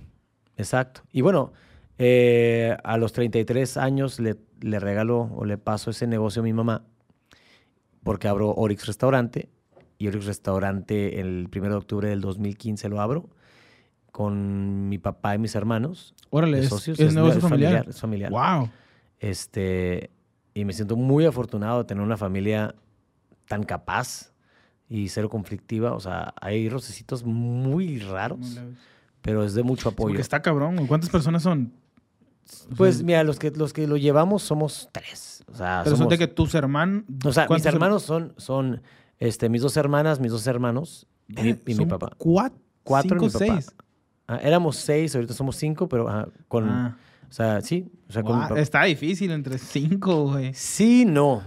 Exacto. 0.58 1.02
Y 1.12 1.22
bueno, 1.22 1.54
eh, 1.98 2.76
a 2.84 2.98
los 2.98 3.14
33 3.14 3.78
años 3.78 4.20
le, 4.20 4.38
le 4.62 4.80
regalo 4.80 5.30
o 5.36 5.46
le 5.46 5.58
paso 5.58 5.92
ese 5.92 6.08
negocio 6.08 6.42
a 6.42 6.44
mi 6.44 6.54
mamá 6.54 6.84
porque 8.06 8.28
abro 8.28 8.54
Orix 8.54 8.86
Restaurante 8.86 9.50
y 9.98 10.06
el 10.08 10.22
restaurante 10.24 11.20
el 11.20 11.50
1 11.54 11.70
de 11.70 11.76
octubre 11.76 12.08
del 12.08 12.22
2015 12.22 12.88
lo 12.88 13.02
abro 13.02 13.30
con 14.12 14.88
mi 14.88 15.00
papá 15.00 15.34
y 15.36 15.40
mis 15.40 15.56
hermanos. 15.56 16.14
Órale, 16.30 16.60
es, 16.60 16.70
socios. 16.70 17.00
es 17.00 17.16
negocio 17.16 17.42
familiar. 17.42 17.86
Es 17.90 18.00
familiar. 18.00 18.32
Wow. 18.32 18.70
Este, 19.30 20.12
y 20.54 20.66
me 20.66 20.74
siento 20.74 20.96
muy 20.96 21.26
afortunado 21.26 21.80
de 21.80 21.86
tener 21.86 22.04
una 22.04 22.16
familia 22.16 22.76
tan 23.48 23.64
capaz 23.64 24.32
y 24.88 25.10
cero 25.10 25.30
conflictiva. 25.30 25.94
O 25.94 26.00
sea, 26.00 26.34
hay 26.40 26.70
rocecitos 26.70 27.24
muy 27.24 27.98
raros, 28.00 28.60
pero 29.24 29.44
es 29.44 29.56
de 29.56 29.64
mucho 29.64 29.90
apoyo. 29.90 30.10
Porque 30.10 30.22
está 30.22 30.42
cabrón. 30.44 30.86
¿Cuántas 30.86 31.10
personas 31.10 31.42
son? 31.42 31.74
O 32.72 32.76
Pues 32.76 32.98
sea, 32.98 33.06
mira, 33.06 33.24
los 33.24 33.40
que, 33.40 33.50
los 33.50 33.74
que 33.74 33.88
lo 33.88 33.98
llevamos 33.98 34.44
somos 34.44 34.90
tres. 34.92 35.44
O 35.52 35.56
sea, 35.56 35.82
pero 35.84 35.96
son 35.96 36.06
somos- 36.06 36.12
de 36.12 36.18
que 36.20 36.28
tus 36.28 36.54
hermanos. 36.54 37.04
o 37.24 37.34
sea 37.34 37.44
mis 37.46 37.48
¿cuántos 37.48 37.74
hermanos 37.74 38.04
son, 38.04 38.34
son 38.38 38.84
este, 39.18 39.50
mis 39.50 39.64
dos 39.64 39.76
hermanas, 39.78 40.20
mis 40.20 40.32
dos 40.32 40.46
hermanos 40.46 41.08
y, 41.28 41.42
mi- 41.42 41.60
y 41.66 41.74
Son 41.74 41.88
papá. 41.88 42.12
Cuatro. 42.18 42.60
Cuatro 42.84 43.08
y 43.18 43.20
cinco, 43.20 43.26
mi 43.26 43.32
papá. 43.48 43.62
seis. 43.62 43.76
Ah, 44.28 44.38
éramos 44.44 44.76
seis, 44.76 45.16
ahorita 45.16 45.34
somos 45.34 45.56
cinco, 45.56 45.90
pero 45.90 46.06
con... 46.48 46.70
Ah, 46.70 46.98
O 47.30 47.34
sea, 47.34 47.62
sí. 47.62 47.88
O 48.10 48.14
sea, 48.14 48.24
con 48.24 48.38
guau, 48.38 48.50
papá. 48.50 48.62
está 48.62 48.84
difícil 48.84 49.32
entre 49.32 49.58
cinco, 49.58 50.32
güey. 50.32 50.54
Sí, 50.54 51.06
no. 51.06 51.42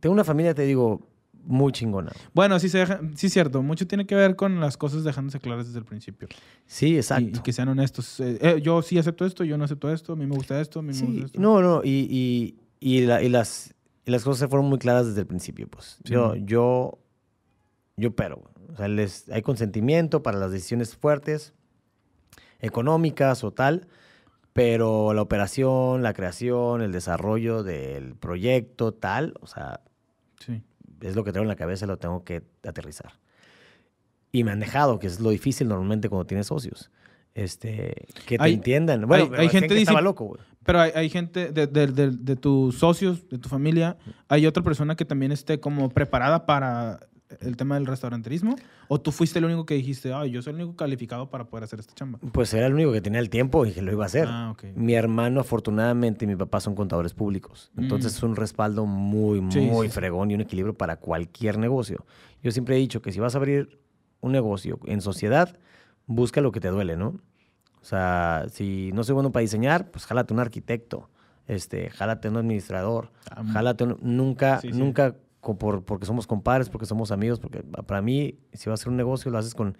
Tengo 0.00 0.12
una 0.12 0.24
familia, 0.24 0.54
te 0.54 0.62
digo, 0.62 1.08
muy 1.44 1.72
chingona. 1.72 2.12
Bueno, 2.34 2.58
sí, 2.58 2.68
se 2.68 2.78
deja, 2.78 3.00
sí 3.14 3.26
es 3.28 3.32
cierto. 3.32 3.62
Mucho 3.62 3.86
tiene 3.86 4.06
que 4.06 4.14
ver 4.14 4.36
con 4.36 4.60
las 4.60 4.76
cosas 4.76 5.04
dejándose 5.04 5.40
claras 5.40 5.66
desde 5.66 5.78
el 5.78 5.84
principio. 5.84 6.28
Sí, 6.66 6.90
Y, 6.90 6.96
exacto. 6.96 7.38
y 7.38 7.42
que 7.42 7.52
sean 7.52 7.68
honestos. 7.68 8.20
Eh, 8.20 8.38
eh, 8.40 8.60
yo 8.62 8.82
sí 8.82 8.98
acepto 8.98 9.24
esto, 9.26 9.42
yo 9.44 9.56
no 9.58 9.64
acepto 9.64 9.90
esto, 9.92 10.12
a 10.12 10.16
mí 10.16 10.26
me 10.26 10.34
gusta 10.36 10.60
esto, 10.60 10.80
a 10.80 10.82
mí 10.82 10.88
me 10.88 10.94
Sí, 10.94 11.06
gusta 11.06 11.26
esto. 11.26 11.40
no, 11.40 11.60
no, 11.60 11.80
y, 11.84 12.06
y, 12.10 12.56
y, 12.80 13.00
la- 13.06 13.22
y 13.22 13.28
las, 13.28 13.74
y 14.04 14.10
las 14.10 14.22
cosas 14.24 14.40
se 14.40 14.48
fueron 14.48 14.68
muy 14.68 14.78
claras 14.78 15.06
desde 15.06 15.20
el 15.20 15.26
principio, 15.26 15.66
pues. 15.68 15.98
Yo, 16.04 16.34
Sí. 16.34 16.42
yo, 16.44 16.98
yo 17.96 18.14
pero, 18.14 18.36
güey. 18.36 18.68
o 18.72 18.76
sea, 18.76 18.88
les, 18.88 19.28
hay 19.30 19.42
consentimiento 19.42 20.22
para 20.22 20.38
las 20.38 20.52
decisiones 20.52 20.94
fuertes, 20.96 21.52
económicas 22.60 23.44
o 23.44 23.52
tal, 23.52 23.86
pero 24.52 25.14
la 25.14 25.22
operación, 25.22 26.02
la 26.02 26.12
creación, 26.12 26.82
el 26.82 26.92
desarrollo 26.92 27.62
del 27.62 28.14
proyecto, 28.16 28.92
tal, 28.92 29.34
o 29.40 29.46
sea, 29.46 29.80
Sí. 30.40 30.62
es 31.00 31.16
lo 31.16 31.24
que 31.24 31.32
traigo 31.32 31.44
en 31.44 31.48
la 31.48 31.56
cabeza 31.56 31.86
lo 31.86 31.96
tengo 31.98 32.24
que 32.24 32.42
aterrizar. 32.66 33.12
Y 34.30 34.44
me 34.44 34.50
han 34.50 34.60
dejado, 34.60 34.98
que 34.98 35.06
es 35.06 35.20
lo 35.20 35.30
difícil 35.30 35.68
normalmente 35.68 36.08
cuando 36.08 36.26
tienes 36.26 36.46
socios. 36.46 36.90
Este, 37.34 38.06
que 38.26 38.36
te 38.36 38.44
Hay- 38.44 38.54
entiendan. 38.54 39.06
Bueno, 39.06 39.24
hay- 39.34 39.42
hay 39.42 39.48
gente 39.48 39.68
que 39.68 39.80
estaba 39.80 40.00
dice- 40.00 40.04
loco, 40.04 40.24
güey. 40.26 40.40
Pero 40.64 40.80
hay, 40.80 40.92
hay 40.94 41.08
gente 41.08 41.50
de, 41.50 41.66
de- 41.66 41.86
de- 41.86 42.10
de 42.10 42.36
tus 42.36 42.78
socios, 42.78 43.26
de 43.28 43.38
tu 43.38 43.48
familia, 43.48 43.96
¿hay 44.28 44.46
otra 44.46 44.62
persona 44.62 44.96
que 44.96 45.04
también 45.06 45.32
esté 45.32 45.58
como 45.58 45.88
preparada 45.88 46.44
para 46.46 47.00
el 47.40 47.56
tema 47.56 47.74
del 47.76 47.86
restauranterismo? 47.86 48.56
¿O 48.88 49.00
tú 49.00 49.10
fuiste 49.12 49.38
el 49.38 49.44
único 49.46 49.64
que 49.66 49.74
dijiste, 49.74 50.12
ay, 50.12 50.30
yo 50.30 50.42
soy 50.42 50.52
el 50.54 50.60
único 50.62 50.76
calificado 50.76 51.30
para 51.30 51.44
poder 51.44 51.64
hacer 51.64 51.80
esta 51.80 51.94
chamba? 51.94 52.18
Pues 52.32 52.52
era 52.54 52.66
el 52.66 52.74
único 52.74 52.92
que 52.92 53.00
tenía 53.00 53.20
el 53.20 53.30
tiempo 53.30 53.64
y 53.66 53.72
que 53.72 53.82
lo 53.82 53.90
iba 53.92 54.04
a 54.04 54.06
hacer. 54.06 54.28
Ah. 54.28 54.54
Mi 54.74 54.94
hermano, 54.94 55.40
afortunadamente, 55.40 56.24
y 56.24 56.28
mi 56.28 56.36
papá 56.36 56.60
son 56.60 56.74
contadores 56.74 57.14
públicos. 57.14 57.70
Entonces 57.76 58.12
Mm. 58.12 58.16
es 58.16 58.22
un 58.22 58.36
respaldo 58.36 58.86
muy, 58.86 59.40
muy 59.40 59.52
sí, 59.52 59.70
sí. 59.82 59.88
fregón 59.88 60.30
y 60.30 60.34
un 60.34 60.40
equilibrio 60.42 60.74
para 60.74 60.96
cualquier 60.96 61.58
negocio. 61.58 62.04
Yo 62.42 62.50
siempre 62.50 62.76
he 62.76 62.78
dicho 62.78 63.00
que 63.02 63.12
si 63.12 63.20
vas 63.20 63.34
a 63.34 63.38
abrir 63.38 63.80
un 64.20 64.32
negocio 64.32 64.78
en 64.86 65.00
sociedad, 65.00 65.56
busca 66.06 66.40
lo 66.40 66.52
que 66.52 66.60
te 66.60 66.68
duele, 66.68 66.96
¿no? 66.96 67.08
O 67.80 67.84
sea, 67.84 68.46
si 68.50 68.90
no 68.92 69.02
soy 69.04 69.14
bueno 69.14 69.32
para 69.32 69.40
diseñar, 69.42 69.90
pues 69.90 70.06
jálate 70.06 70.32
un 70.32 70.38
arquitecto, 70.40 71.08
este, 71.48 71.90
jálate 71.90 72.28
un 72.28 72.36
administrador, 72.36 73.10
Ah, 73.30 73.42
jálate 73.52 73.84
un- 73.84 73.98
nunca, 74.00 74.60
Sí, 74.60 74.70
nunca 74.72 75.16
por, 75.42 75.84
porque 75.84 76.06
somos 76.06 76.26
compadres, 76.26 76.68
porque 76.70 76.86
somos 76.86 77.10
amigos, 77.10 77.38
porque 77.40 77.62
para 77.62 78.00
mí, 78.00 78.38
si 78.52 78.70
vas 78.70 78.80
a 78.80 78.82
hacer 78.82 78.88
un 78.90 78.96
negocio, 78.96 79.30
lo 79.30 79.38
haces 79.38 79.54
con, 79.54 79.72
con 79.72 79.78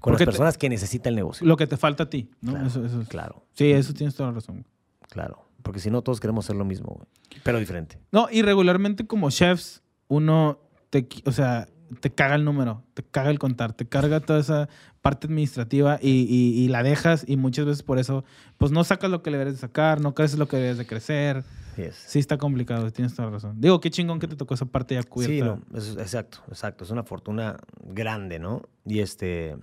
Porque 0.00 0.10
las 0.12 0.18
te- 0.18 0.24
personas 0.26 0.58
que 0.58 0.68
necesitan 0.68 1.12
el 1.12 1.16
negocio. 1.16 1.46
Lo 1.46 1.56
que 1.56 1.66
te 1.66 1.76
falta 1.76 2.04
a 2.04 2.10
ti, 2.10 2.28
¿no? 2.40 2.52
Claro, 2.52 2.66
Eso- 2.66 2.84
eso 2.84 3.00
es- 3.00 3.08
Claro, 3.08 3.44
Sí, 3.54 3.70
eso 3.70 3.94
tienes 3.94 4.14
toda 4.14 4.30
la 4.30 4.34
razón. 4.34 4.66
claro. 5.08 5.42
Porque 5.62 5.80
si 5.80 5.90
no, 5.90 6.00
todos 6.02 6.20
queremos 6.20 6.44
hacer 6.44 6.54
lo 6.54 6.64
mismo, 6.64 6.92
güey. 6.94 7.06
Pero 7.42 7.58
diferente. 7.58 7.98
No, 8.12 8.28
y 8.30 8.42
regularmente 8.42 9.04
como 9.06 9.30
chefs, 9.30 9.82
uno 10.06 10.60
te, 10.90 11.08
o 11.24 11.32
sea, 11.32 11.66
te 12.00 12.10
caga 12.10 12.34
el 12.34 12.44
número, 12.44 12.82
te 12.94 13.02
caga 13.02 13.30
el 13.30 13.38
contar, 13.38 13.72
te 13.72 13.86
carga 13.86 14.20
toda 14.20 14.40
esa 14.40 14.68
parte 15.02 15.26
administrativa 15.26 15.98
y, 16.02 16.10
y- 16.28 16.64
y 16.64 16.68
la 16.68 16.82
dejas 16.82 17.24
y 17.28 17.36
muchas 17.36 17.66
veces 17.66 17.82
por 17.82 17.98
eso, 17.98 18.24
pues 18.58 18.72
no 18.72 18.82
sacas 18.84 19.10
lo 19.10 19.22
que 19.22 19.30
le 19.30 19.38
debes 19.38 19.54
de 19.54 19.60
sacar, 19.60 20.00
no 20.00 20.14
creces 20.14 20.38
lo 20.38 20.48
que 20.48 20.56
debes 20.56 20.78
de 20.78 20.86
crecer. 20.86 21.44
Sí, 21.76 21.82
es. 21.82 21.94
Sí 21.94 22.18
está 22.18 22.38
complicado, 22.38 22.90
tienes 22.90 23.14
toda 23.14 23.26
la 23.28 23.34
razón. 23.34 23.60
Digo, 23.60 23.80
qué 23.80 23.90
chingón 23.90 24.18
que 24.18 24.26
te 24.28 24.36
tocó 24.36 24.54
esa 24.54 24.64
parte 24.66 24.94
ya 24.94 25.02
cubierta. 25.02 25.34
Sí, 25.34 25.42
no, 25.72 25.78
es- 25.78 25.96
exacto, 25.98 26.38
exacto. 26.48 26.84
Es 26.84 26.90
una 26.90 27.02
fortuna 27.04 27.58
grande, 27.84 28.38
¿no? 28.38 28.62
Y 28.84 29.00
este. 29.00 29.56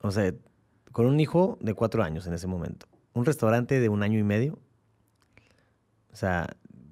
o 0.00 0.10
sea, 0.10 0.32
con 0.92 1.06
un 1.06 1.18
hijo 1.18 1.58
de 1.60 1.74
cuatro 1.74 2.02
años 2.02 2.26
en 2.26 2.34
ese 2.34 2.46
momento, 2.46 2.86
un 3.14 3.24
restaurante 3.24 3.80
de 3.80 3.88
un 3.88 4.02
año 4.02 4.18
y 4.18 4.22
medio. 4.22 4.58
O 6.12 6.16
sea, 6.16 6.46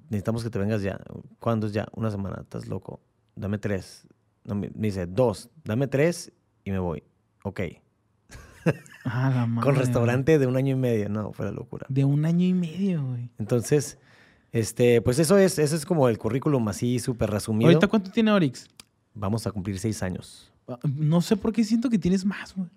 necesitamos 0.09 0.43
que 0.43 0.49
te 0.49 0.59
vengas 0.59 0.81
ya. 0.81 0.99
¿Cuándo 1.39 1.67
es 1.67 1.73
ya? 1.73 1.87
Una 1.93 2.11
semana, 2.11 2.39
estás 2.41 2.67
loco. 2.67 3.01
Dame 3.35 3.57
tres. 3.57 4.07
No, 4.45 4.55
me 4.55 4.69
dice, 4.73 5.05
dos, 5.07 5.49
dame 5.63 5.87
tres 5.87 6.31
y 6.63 6.71
me 6.71 6.79
voy. 6.79 7.03
Ok. 7.43 7.61
Ah, 9.03 9.31
la 9.33 9.45
madre. 9.47 9.65
Con 9.65 9.75
restaurante 9.75 10.39
de 10.39 10.47
un 10.47 10.55
año 10.55 10.73
y 10.73 10.79
medio. 10.79 11.09
No, 11.09 11.33
fue 11.33 11.45
la 11.45 11.51
locura. 11.51 11.85
De 11.89 12.05
un 12.05 12.25
año 12.25 12.45
y 12.45 12.53
medio, 12.53 13.03
güey. 13.03 13.29
Entonces, 13.37 13.97
este, 14.51 15.01
pues 15.01 15.19
eso 15.19 15.37
es, 15.37 15.59
eso 15.59 15.75
es 15.75 15.85
como 15.85 16.07
el 16.09 16.17
currículum 16.17 16.67
así 16.67 16.99
súper 16.99 17.29
resumido. 17.29 17.69
¿Ahorita 17.69 17.87
cuánto 17.87 18.11
tiene 18.11 18.31
Orix? 18.31 18.67
Vamos 19.13 19.45
a 19.47 19.51
cumplir 19.51 19.79
seis 19.79 20.01
años. 20.03 20.51
Ah, 20.67 20.79
No 20.83 21.21
sé 21.21 21.37
por 21.37 21.53
qué 21.53 21.63
siento 21.63 21.89
que 21.89 21.99
tienes 21.99 22.25
más, 22.25 22.55
güey. 22.55 22.69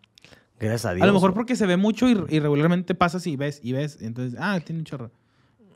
Gracias 0.61 0.87
a 0.87 0.95
Dios. 0.95 1.05
A 1.05 1.07
lo 1.07 1.13
mejor 1.13 1.31
güey. 1.31 1.37
porque 1.37 1.55
se 1.57 1.67
ve 1.67 1.77
mucho 1.77 2.09
y, 2.09 2.13
y 2.29 2.41
regularmente 2.41 2.95
pasas 2.95 3.27
y 3.27 3.37
ves 3.37 3.61
y 3.63 3.73
ves. 3.73 3.99
Entonces, 4.01 4.39
ah, 4.41 4.59
tiene 4.61 4.81
un 4.81 4.85
chorro. 4.85 5.11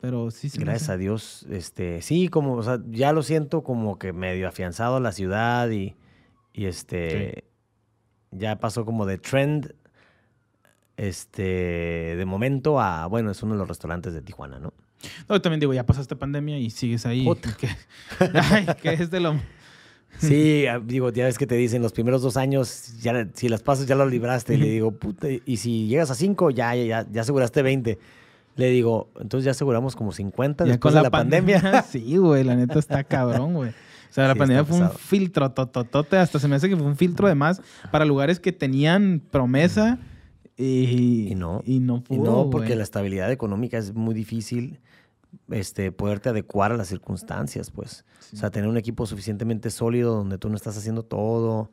Pero 0.03 0.33
sí 0.33 0.49
se 0.49 0.59
Gracias 0.59 0.91
a 0.91 0.97
Dios, 0.97 1.47
este, 1.49 2.03
sí, 2.03 2.27
como, 2.27 2.55
o 2.55 2.63
sea, 2.65 2.81
ya 2.91 3.13
lo 3.13 3.23
siento 3.23 3.63
como 3.63 4.01
que 4.01 4.13
medio 4.13 4.49
afianzado 4.49 4.97
a 4.97 5.01
la 5.01 5.13
ciudad 5.13 5.71
y, 5.71 5.95
y 6.53 6.65
este, 6.65 7.45
ya 8.33 8.59
pasó 8.59 8.85
como 8.85 9.07
de 9.07 9.19
trend, 9.19 9.77
este, 10.97 12.17
de 12.17 12.25
momento 12.27 12.81
a, 12.81 13.07
bueno, 13.07 13.31
es 13.31 13.45
uno 13.45 13.53
de 13.53 13.61
los 13.61 13.69
restaurantes 13.69 14.13
de 14.13 14.23
Tijuana, 14.23 14.59
¿no? 14.59 14.75
No, 15.29 15.41
también 15.41 15.61
digo, 15.61 15.73
ya 15.73 15.87
pasaste 15.87 16.17
pandemia 16.17 16.59
y 16.59 16.71
sigues 16.71 17.07
ahí. 17.07 17.25
Que, 17.57 17.69
ay, 18.35 18.67
que 18.83 18.95
es 18.95 19.09
de 19.09 19.21
lo... 19.21 19.37
Sí, 20.19 20.67
ah, 20.67 20.81
digo, 20.85 21.11
ya 21.11 21.27
ves 21.27 21.39
que 21.39 21.47
te 21.47 21.55
dicen 21.55 21.81
los 21.81 21.93
primeros 21.93 22.23
dos 22.23 22.37
años, 22.37 23.01
ya, 23.01 23.29
si 23.33 23.49
las 23.49 23.63
pasas 23.63 23.87
ya 23.87 23.95
lo 23.95 24.05
libraste. 24.07 24.59
Le 24.59 24.69
digo, 24.69 24.91
puta, 24.91 25.29
y 25.31 25.57
si 25.57 25.87
llegas 25.87 26.11
a 26.11 26.15
cinco, 26.15 26.51
ya, 26.51 26.75
ya, 26.75 26.85
ya, 26.85 27.07
ya 27.11 27.21
aseguraste 27.23 27.63
20. 27.63 27.99
Le 28.57 28.69
digo, 28.71 29.11
entonces 29.21 29.45
ya 29.47 29.53
aseguramos 29.53 29.97
como 29.97 30.13
50 30.13 30.65
Ya 30.65 30.73
después 30.73 30.95
de 30.95 31.03
la 31.03 31.11
pandemia. 31.11 31.83
sí, 31.89 32.17
güey, 32.19 32.45
la 32.45 32.55
neta 32.57 32.79
está 32.79 33.03
cabrón, 33.05 33.55
güey. 33.55 33.71
O 33.71 34.15
sea, 34.15 34.27
la 34.29 34.35
Sí, 34.35 34.39
pandemia 34.41 34.65
fue 34.65 34.79
un 34.79 34.91
filtro 34.91 35.51
tototote, 35.53 36.19
hasta 36.19 36.39
se 36.39 36.47
me 36.49 36.57
hace 36.57 36.69
que 36.69 36.77
fue 36.77 36.85
un 36.87 36.97
filtro 36.97 37.29
de 37.29 37.35
más 37.35 37.63
para 37.91 38.05
lugares 38.05 38.41
que 38.41 38.53
tenían 38.53 39.23
promesa 39.31 39.99
y, 40.57 41.29
Y 41.31 41.35
no. 41.35 41.63
Y 41.65 41.81
no 41.81 41.97
Y 42.11 42.19
pudo, 42.19 42.31
no, 42.45 42.51
porque 42.51 42.69
güey. 42.69 42.77
la 42.79 42.83
estabilidad 42.85 43.33
económica 43.33 43.79
es 43.79 43.95
muy 43.95 44.15
difícil 44.15 44.81
este, 45.51 45.93
poderte 45.93 46.29
adecuar 46.29 46.73
a 46.73 46.77
las 46.77 46.89
circunstancias, 46.89 47.71
pues. 47.71 48.05
O 48.35 48.37
sea, 48.37 48.51
tener 48.51 48.69
un 48.69 48.77
equipo 48.77 49.07
suficientemente 49.07 49.71
sólido 49.71 50.15
donde 50.15 50.37
tú 50.39 50.51
no 50.51 50.57
estás 50.57 50.77
haciendo 50.77 51.03
todo. 51.05 51.71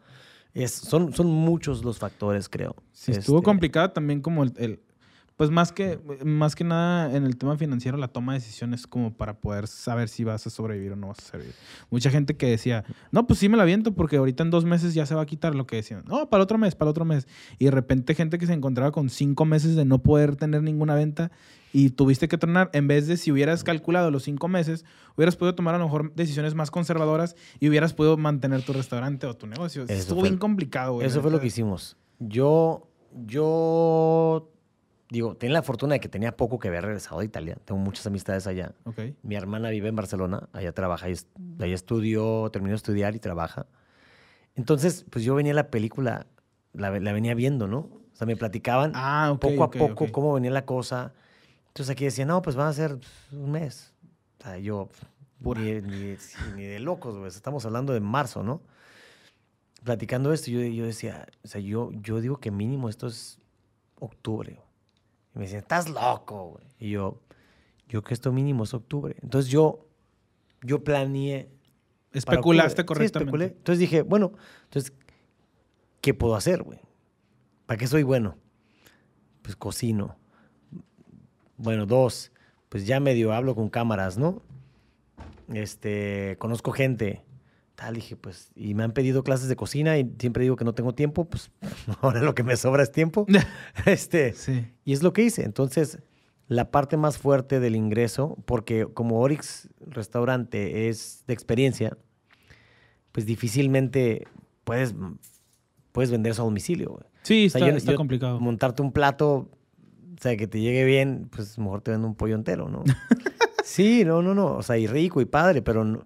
Es, 0.54 0.72
son, 0.72 1.14
son 1.14 1.28
muchos 1.28 1.84
los 1.84 2.00
factores, 2.00 2.48
creo. 2.50 2.74
Sí, 2.94 3.12
estuvo 3.12 3.38
Este, 3.40 3.46
complicado 3.46 3.92
también 3.92 4.22
como 4.22 4.44
el, 4.44 4.54
el- 4.58 4.80
Pues 5.40 5.52
más 5.52 5.72
que, 5.72 5.98
más 6.26 6.54
que 6.54 6.66
nada 6.66 7.16
en 7.16 7.24
el 7.24 7.38
tema 7.38 7.56
financiero, 7.56 7.98
la 7.98 8.10
toma 8.10 8.34
de 8.34 8.40
decisiones 8.40 8.86
como 8.86 9.14
para 9.14 9.40
poder 9.40 9.68
saber 9.68 10.10
si 10.10 10.26
vas 10.26 10.46
a 10.46 10.50
sobrevivir 10.50 10.92
o 10.92 10.96
no 10.98 11.08
vas 11.08 11.20
a 11.20 11.22
sobrevivir. 11.22 11.56
Mucha 11.90 12.12
gente 12.12 12.36
que 12.36 12.48
decía, 12.48 12.84
no, 13.14 13.26
pues 13.26 13.40
sí 13.40 13.48
me 13.48 13.56
la 13.56 13.64
viento 13.64 13.94
porque 13.94 14.18
ahorita 14.18 14.44
en 14.44 14.50
dos 14.52 14.66
meses 14.66 14.94
ya 14.94 15.06
se 15.06 15.16
va 15.16 15.22
a 15.22 15.26
quitar 15.26 15.56
lo 15.56 15.66
que 15.66 15.78
decían. 15.78 16.04
No, 16.06 16.30
para 16.30 16.42
el 16.42 16.44
otro 16.44 16.58
mes, 16.58 16.76
para 16.76 16.90
el 16.90 16.92
otro 16.92 17.06
mes. 17.06 17.26
Y 17.58 17.64
de 17.64 17.72
repente 17.72 18.16
gente 18.16 18.38
que 18.38 18.48
se 18.48 18.52
encontraba 18.54 18.92
con 18.92 19.10
cinco 19.10 19.46
meses 19.46 19.78
de 19.78 19.86
no 19.86 20.00
poder 20.04 20.36
tener 20.36 20.62
ninguna 20.62 20.94
venta 20.94 21.32
y 21.72 21.92
tuviste 21.92 22.28
que 22.28 22.38
tronar, 22.38 22.70
en 22.74 22.90
vez 22.90 23.08
de 23.08 23.16
si 23.16 23.32
hubieras 23.32 23.64
calculado 23.64 24.12
los 24.12 24.24
cinco 24.24 24.50
meses, 24.50 24.84
hubieras 25.16 25.38
podido 25.38 25.56
tomar 25.56 25.74
a 25.74 25.78
lo 25.78 25.86
mejor 25.86 26.14
decisiones 26.16 26.54
más 26.54 26.70
conservadoras 26.70 27.38
y 27.62 27.70
hubieras 27.70 27.94
podido 27.94 28.18
mantener 28.18 28.62
tu 28.64 28.74
restaurante 28.74 29.26
o 29.26 29.38
tu 29.38 29.48
negocio. 29.48 29.84
Eso 29.84 29.94
Estuvo 29.94 30.20
fue- 30.20 30.30
bien 30.32 30.38
complicado, 30.38 30.96
güey. 30.96 31.08
Eso 31.08 31.22
fue 31.22 31.32
lo 31.32 31.40
que 31.40 31.48
hicimos. 31.48 31.96
Yo, 32.20 32.90
yo, 33.26 34.52
digo, 35.10 35.36
tenía 35.36 35.54
la 35.56 35.64
fortuna 35.64 35.94
de 35.96 36.00
que 36.00 36.10
tenía 36.10 36.36
poco 36.38 36.60
que 36.60 36.68
haber 36.68 36.84
regresado 36.86 37.20
a 37.20 37.26
Italia. 37.26 37.58
Tengo 37.66 37.82
muchas 37.82 38.06
amistades 38.08 38.46
allá. 38.48 38.74
Ok. 38.86 39.00
Mi 39.24 39.36
hermana 39.36 39.70
vive 39.70 39.90
en 39.90 39.96
Barcelona, 39.96 40.50
allá 40.54 40.72
trabaja, 40.74 41.08
allá 41.08 41.74
estudió, 41.76 42.50
terminó 42.52 42.72
de 42.72 42.76
estudiar 42.78 43.16
y 43.16 43.20
trabaja. 43.20 43.66
Entonces, 44.56 45.06
pues 45.10 45.24
yo 45.26 45.36
venía 45.36 45.54
la 45.54 45.70
película, 45.70 46.28
la, 46.74 46.98
la 47.00 47.12
venía 47.14 47.34
viendo, 47.34 47.68
¿no? 47.68 47.80
O 47.80 48.16
sea, 48.20 48.28
me 48.28 48.36
platicaban 48.36 48.92
Ah, 48.96 49.32
ok. 49.32 49.40
poco 49.42 49.64
a 49.64 49.72
poco 49.72 50.04
ok. 50.06 50.12
cómo 50.12 50.34
venía 50.34 50.52
la 50.52 50.66
cosa. 50.66 51.14
Entonces 51.68 51.90
aquí 51.92 52.04
decía, 52.06 52.26
no, 52.26 52.42
pues 52.42 52.56
van 52.56 52.68
a 52.68 52.74
ser 52.74 52.98
un 53.32 53.52
mes. 53.52 53.94
O 54.40 54.44
sea, 54.44 54.58
yo, 54.58 54.90
ni, 55.40 55.82
ni- 55.82 56.18
ni 56.56 56.64
de 56.66 56.80
locos, 56.80 57.16
güey. 57.16 57.30
Estamos 57.30 57.66
hablando 57.66 57.94
de 57.94 58.00
marzo, 58.02 58.44
¿no? 58.44 58.62
Platicando 59.84 60.34
esto, 60.34 60.52
yo, 60.52 60.60
yo 60.62 60.86
decía, 60.86 61.26
o 61.44 61.48
sea, 61.48 61.62
yo, 61.62 61.92
yo 61.94 62.20
digo 62.20 62.38
que 62.38 62.52
mínimo 62.52 62.90
esto 62.90 63.08
es 63.08 63.40
octubre. 64.00 64.60
Me 65.40 65.46
decían, 65.46 65.62
estás 65.62 65.88
loco, 65.88 66.50
güey. 66.50 66.66
Y 66.80 66.92
yo, 66.92 67.22
yo 67.88 68.04
que 68.04 68.14
esto 68.14 68.34
mínimo 68.34 68.66
es 68.66 68.74
octubre. 68.74 69.16
Entonces 69.22 69.50
yo, 69.50 69.88
yo 70.62 70.84
planeé. 70.84 71.50
Especulaste. 72.12 72.82
Sí, 72.82 72.86
correctamente. 72.86 73.20
especulé. 73.20 73.46
Entonces 73.46 73.80
dije, 73.80 74.02
bueno, 74.02 74.34
entonces, 74.66 74.92
¿qué 76.02 76.14
puedo 76.14 76.36
hacer, 76.36 76.64
güey? 76.64 76.80
¿Para 77.66 77.78
qué 77.78 77.88
soy 77.88 78.04
bueno? 78.04 78.36
Pues 79.42 79.56
cocino. 79.56 80.18
Bueno, 81.56 81.86
dos, 81.86 82.34
pues 82.68 82.86
ya 82.86 83.00
medio 83.00 83.32
hablo 83.32 83.56
con 83.56 83.70
cámaras, 83.70 84.18
¿no? 84.18 84.42
Este, 85.54 86.36
conozco 86.38 86.74
gente. 86.74 87.24
Tal, 87.80 87.96
dije, 87.96 88.18
pues, 88.18 88.52
y 88.56 88.74
me 88.74 88.84
han 88.84 88.92
pedido 88.92 89.24
clases 89.24 89.48
de 89.48 89.56
cocina 89.56 89.98
y 89.98 90.12
siempre 90.20 90.44
digo 90.44 90.58
que 90.58 90.66
no 90.66 90.74
tengo 90.74 90.94
tiempo, 90.94 91.24
pues 91.30 91.50
ahora 92.02 92.22
lo 92.22 92.36
que 92.36 92.44
me 92.44 92.58
sobra 92.58 92.84
es 92.84 92.92
tiempo. 92.92 93.26
este, 93.86 94.34
Sí. 94.34 94.66
y 94.84 94.92
es 94.94 95.02
lo 95.02 95.14
que 95.14 95.24
hice. 95.24 95.44
Entonces, 95.46 96.00
la 96.48 96.72
parte 96.72 96.98
más 96.98 97.18
fuerte 97.18 97.60
del 97.62 97.76
ingreso, 97.78 98.38
porque 98.46 98.86
como 98.94 99.20
Orix 99.22 99.70
Restaurante 99.80 100.90
es 100.90 101.24
de 101.28 101.34
experiencia, 101.34 101.98
pues 103.12 103.26
difícilmente 103.26 104.28
puedes, 104.64 104.94
puedes 105.92 106.12
vender 106.12 106.32
eso 106.34 106.42
a 106.42 106.46
domicilio. 106.46 106.90
güey. 106.92 107.04
Sí, 107.24 107.48
O 107.48 107.50
sea, 107.50 107.60
está, 107.60 107.72
yo- 107.72 107.78
está 107.78 107.92
yo 107.94 107.98
complicado. 107.98 108.40
Montarte 108.40 108.82
un 108.82 108.92
plato, 108.92 109.50
o 110.18 110.22
sea, 110.22 110.36
que 110.38 110.48
te 110.48 110.60
llegue 110.60 110.84
bien, 110.86 111.30
pues 111.34 111.58
mejor 111.58 111.82
te 111.82 111.92
vendo 111.92 112.08
un 112.08 112.16
pollo 112.16 112.36
entero, 112.36 112.68
¿no? 112.68 112.84
sí, 113.64 114.04
no, 114.06 114.22
no, 114.22 114.34
no. 114.36 114.56
O 114.56 114.64
sea, 114.64 114.78
y 114.78 114.86
rico 114.88 115.22
y 115.22 115.26
padre, 115.26 115.62
pero 115.62 115.86
no, 115.86 116.06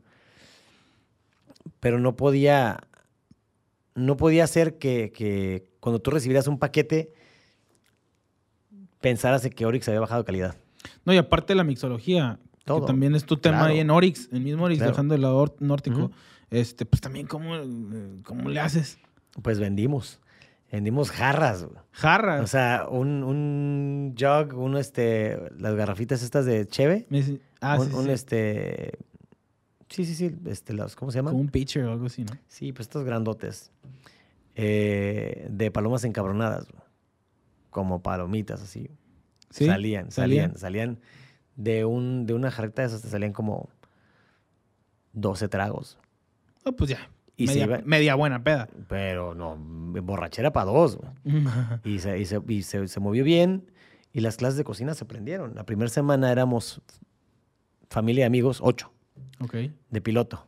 pero 1.79 1.99
no 1.99 2.15
podía, 2.15 2.81
no 3.95 4.17
podía 4.17 4.47
ser 4.47 4.77
que, 4.77 5.11
que 5.11 5.65
cuando 5.79 5.99
tú 6.01 6.11
recibieras 6.11 6.47
un 6.47 6.59
paquete, 6.59 7.11
pensaras 9.01 9.43
en 9.45 9.51
que 9.53 9.65
Orix 9.65 9.87
había 9.87 9.99
bajado 9.99 10.21
de 10.21 10.25
calidad. 10.25 10.55
No, 11.05 11.13
y 11.13 11.17
aparte 11.17 11.53
de 11.53 11.57
la 11.57 11.63
mixología, 11.63 12.39
Todo. 12.65 12.81
que 12.81 12.87
también 12.87 13.15
es 13.15 13.25
tu 13.25 13.37
tema 13.37 13.59
Claro. 13.59 13.73
ahí 13.73 13.79
en 13.79 13.89
Orix, 13.89 14.29
el 14.31 14.41
mismo 14.41 14.63
Orix, 14.65 14.79
Claro. 14.79 14.91
dejando 14.91 15.15
el 15.15 15.21
lado 15.21 15.55
nórdico. 15.59 16.11
Este, 16.49 16.85
pues 16.85 17.01
también, 17.01 17.27
¿cómo, 17.27 17.53
cómo 18.23 18.49
le 18.49 18.59
haces? 18.59 18.99
Pues 19.41 19.59
vendimos. 19.59 20.19
Vendimos 20.71 21.11
jarras, 21.11 21.63
güey. 21.65 21.77
Jarras. 21.91 22.41
O 22.43 22.47
sea, 22.47 22.87
un, 22.89 23.23
un 23.23 24.15
jug, 24.19 24.57
un 24.57 24.75
este, 24.77 25.39
las 25.59 25.75
garrafitas 25.75 26.23
estas 26.23 26.45
de 26.45 26.65
cheve. 26.67 27.05
Ah, 27.61 27.77
un, 27.79 27.89
sí, 27.89 27.95
un, 27.95 28.05
sí. 28.05 28.11
este. 28.11 28.97
Sí, 29.93 30.05
sí, 30.05 30.15
sí. 30.15 30.35
Este, 30.47 30.73
los, 30.73 30.95
¿Cómo 30.95 31.11
se 31.11 31.19
llaman? 31.19 31.33
Como 31.33 31.41
un 31.43 31.49
pitcher 31.49 31.85
o 31.85 31.91
algo 31.91 32.07
así, 32.07 32.23
¿no? 32.23 32.33
Sí, 32.47 32.73
pues 32.73 32.87
estos 32.87 33.03
grandotes. 33.03 33.71
eh, 34.55 35.47
de 35.49 35.69
palomas 35.71 36.03
encabronadas. 36.03 36.65
Como 37.69 38.01
palomitas, 38.01 38.61
así. 38.61 38.89
Sí, 39.49 39.65
Salían, 39.67 40.11
salían, 40.11 40.57
salían. 40.57 40.99
De, 41.55 41.85
un, 41.85 42.25
de 42.25 42.33
una 42.33 42.49
jarrita 42.51 42.81
de 42.81 42.87
esas 42.87 43.01
te 43.03 43.07
salían 43.09 43.33
como 43.33 43.69
12 45.13 45.47
tragos. 45.47 45.97
Ah, 46.65 46.71
pues 46.71 46.89
ya. 46.91 47.09
Y 47.35 47.47
se 47.47 47.53
media, 47.53 47.65
iba- 47.65 47.81
media 47.85 48.15
buena 48.15 48.43
peda. 48.43 48.67
Pero 48.87 49.33
no, 49.35 49.55
borrachera 49.57 50.51
para 50.53 50.65
dos. 50.71 50.97
Y, 51.83 51.99
se, 51.99 52.19
y, 52.19 52.25
se, 52.25 52.39
y 52.47 52.63
se- 52.63 52.87
se 52.87 52.99
movió 52.99 53.23
bien 53.23 53.71
y 54.11 54.21
las 54.21 54.37
clases 54.37 54.57
de 54.57 54.63
cocina 54.63 54.93
se 54.93 55.05
prendieron. 55.05 55.55
La 55.55 55.65
primera 55.65 55.89
semana 55.89 56.31
éramos 56.31 56.81
familia 57.89 58.23
y 58.23 58.25
amigos, 58.27 58.59
ocho, 58.61 58.92
de 59.89 60.01
piloto. 60.01 60.47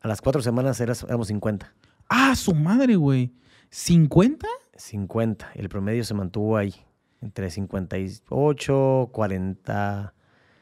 A 0.00 0.08
las 0.08 0.20
cuatro 0.20 0.42
semanas 0.42 0.80
eras- 0.80 1.02
éramos 1.04 1.28
50. 1.28 1.72
Ah, 2.08 2.34
su 2.36 2.54
madre, 2.54 2.96
güey. 2.96 3.32
¿50? 3.70 4.46
50. 4.76 5.50
El 5.54 5.68
promedio 5.68 6.04
se 6.04 6.14
mantuvo 6.14 6.56
ahí, 6.56 6.74
entre 7.22 7.50
58, 7.50 9.08
40. 9.12 10.14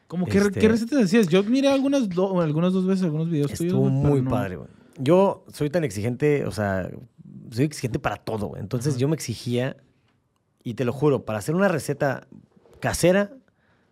Como 0.07 0.25
que, 0.25 0.37
Este- 0.37 0.59
¿Qué 0.59 0.67
recetas 0.67 1.03
hacías? 1.03 1.27
Yo 1.27 1.43
miré 1.43 1.69
algunas, 1.69 2.07
do- 2.09 2.39
algunas 2.41 2.73
dos 2.73 2.85
veces 2.85 3.03
algunos 3.03 3.29
videos 3.29 3.51
tuyos. 3.51 3.61
Estuvo 3.73 3.81
güey, 3.89 4.01
pero 4.01 4.09
muy 4.13 4.21
no. 4.21 4.29
padre, 4.29 4.55
güey. 4.57 4.69
Yo 4.99 5.43
soy 5.51 5.69
tan 5.69 5.83
exigente, 5.83 6.45
o 6.45 6.51
sea, 6.51 6.89
soy 7.51 7.65
exigente 7.65 7.99
para 7.99 8.17
todo. 8.17 8.55
Entonces 8.57 8.97
yo 8.97 9.07
me 9.07 9.15
exigía, 9.15 9.75
y 10.63 10.75
te 10.75 10.85
lo 10.85 10.93
juro, 10.93 11.25
para 11.25 11.39
hacer 11.39 11.55
una 11.55 11.67
receta 11.67 12.27
casera 12.79 13.33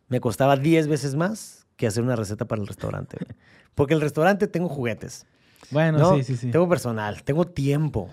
me 0.09 0.19
costaba 0.19 0.57
10 0.57 0.87
veces 0.87 1.15
más 1.15 1.60
que 1.81 1.87
hacer 1.87 2.03
una 2.03 2.15
receta 2.15 2.45
para 2.45 2.61
el 2.61 2.67
restaurante. 2.67 3.17
güey. 3.19 3.37
Porque 3.75 3.93
el 3.93 4.01
restaurante 4.01 4.47
tengo 4.47 4.69
juguetes, 4.69 5.25
Bueno, 5.71 5.97
¿no? 5.97 6.15
sí, 6.15 6.23
sí, 6.23 6.37
sí. 6.37 6.51
Tengo 6.51 6.69
personal, 6.69 7.23
tengo 7.23 7.45
tiempo. 7.45 8.09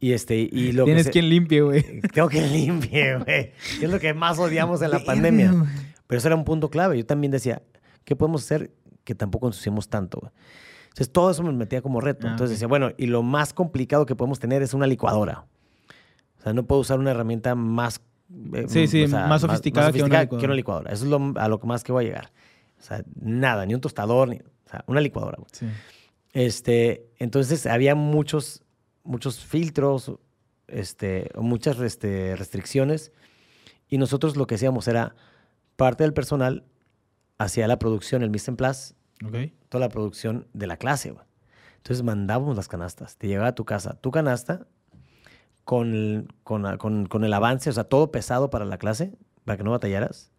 Y 0.00 0.12
este, 0.12 0.36
y 0.36 0.72
lo 0.72 0.84
Tienes 0.84 1.04
que 1.04 1.08
se- 1.08 1.10
quien 1.12 1.28
limpie, 1.30 1.62
güey. 1.62 2.00
Tengo 2.12 2.28
que 2.28 2.42
limpie, 2.46 3.16
güey. 3.18 3.52
Es 3.80 3.88
lo 3.88 3.98
que 3.98 4.12
más 4.12 4.38
odiamos 4.38 4.82
en 4.82 4.90
la 4.90 4.98
pandemia. 5.02 5.52
Güey. 5.52 5.64
Pero 6.06 6.18
eso 6.18 6.28
era 6.28 6.36
un 6.36 6.44
punto 6.44 6.68
clave. 6.68 6.98
Yo 6.98 7.06
también 7.06 7.30
decía, 7.30 7.62
¿qué 8.04 8.14
podemos 8.14 8.42
hacer 8.44 8.70
que 9.04 9.14
tampoco 9.14 9.46
ensuciemos 9.46 9.88
tanto? 9.88 10.18
güey? 10.20 10.32
Entonces, 10.88 11.10
todo 11.10 11.30
eso 11.30 11.42
me 11.42 11.52
metía 11.52 11.80
como 11.80 12.00
reto. 12.02 12.26
Ah, 12.26 12.32
Entonces 12.32 12.56
decía, 12.56 12.68
bueno, 12.68 12.90
y 12.98 13.06
lo 13.06 13.22
más 13.22 13.54
complicado 13.54 14.04
que 14.04 14.14
podemos 14.14 14.38
tener 14.40 14.60
es 14.62 14.74
una 14.74 14.86
licuadora. 14.86 15.46
O 16.38 16.42
sea, 16.42 16.52
no 16.52 16.64
puedo 16.66 16.82
usar 16.82 16.98
una 16.98 17.12
herramienta 17.12 17.54
más... 17.54 18.02
eh, 18.52 18.66
Sí, 18.68 18.86
sí, 18.86 19.04
o 19.04 19.08
sea, 19.08 19.26
más 19.26 19.40
sofisticada 19.40 19.90
que 19.90 20.02
una 20.02 20.26
que 20.26 20.36
una 20.36 20.54
licuadora. 20.54 20.92
Eso 20.92 21.04
es 21.04 21.10
lo, 21.10 21.32
a 21.40 21.48
lo 21.48 21.58
que 21.60 21.66
más 21.66 21.82
que 21.82 21.92
voy 21.92 22.04
a 22.04 22.08
llegar. 22.08 22.32
O 22.84 22.86
sea, 22.86 23.02
nada, 23.18 23.64
ni 23.64 23.72
un 23.74 23.80
tostador, 23.80 24.28
ni, 24.28 24.36
o 24.36 24.68
sea, 24.70 24.84
una 24.86 25.00
licuadora. 25.00 25.38
güey. 25.38 25.48
Sí. 25.52 25.66
Este, 26.34 27.08
entonces 27.18 27.64
había 27.66 27.94
muchos, 27.94 28.62
muchos 29.04 29.40
filtros, 29.44 30.12
este, 30.68 31.30
muchas 31.38 31.78
este, 31.80 32.36
restricciones. 32.36 33.10
Y 33.88 33.96
nosotros 33.98 34.36
lo 34.36 34.46
que 34.46 34.56
hacíamos 34.56 34.86
era 34.88 35.14
parte 35.76 36.04
del 36.04 36.12
personal 36.12 36.64
hacía 37.38 37.66
la 37.68 37.78
producción, 37.78 38.22
el 38.22 38.30
mise 38.30 38.50
en 38.50 38.56
place, 38.56 38.94
toda 39.70 39.80
la 39.80 39.88
producción 39.88 40.46
de 40.52 40.66
la 40.66 40.76
clase. 40.76 41.10
güey. 41.12 41.24
Entonces 41.78 42.02
mandábamos 42.04 42.54
las 42.56 42.68
canastas. 42.68 43.16
Te 43.16 43.28
llegaba 43.28 43.48
a 43.48 43.54
tu 43.54 43.64
casa 43.64 43.94
tu 44.00 44.10
canasta 44.10 44.66
con 45.64 45.94
el, 45.94 46.28
con, 46.42 46.76
con- 46.76 47.06
con 47.06 47.24
el 47.24 47.32
avance, 47.32 47.70
o 47.70 47.72
sea, 47.72 47.84
todo 47.84 48.10
pesado 48.12 48.50
para 48.50 48.64
la 48.66 48.76
clase, 48.78 49.12
para 49.46 49.56
que 49.56 49.64
no 49.64 49.70
batallaras, 49.70 50.30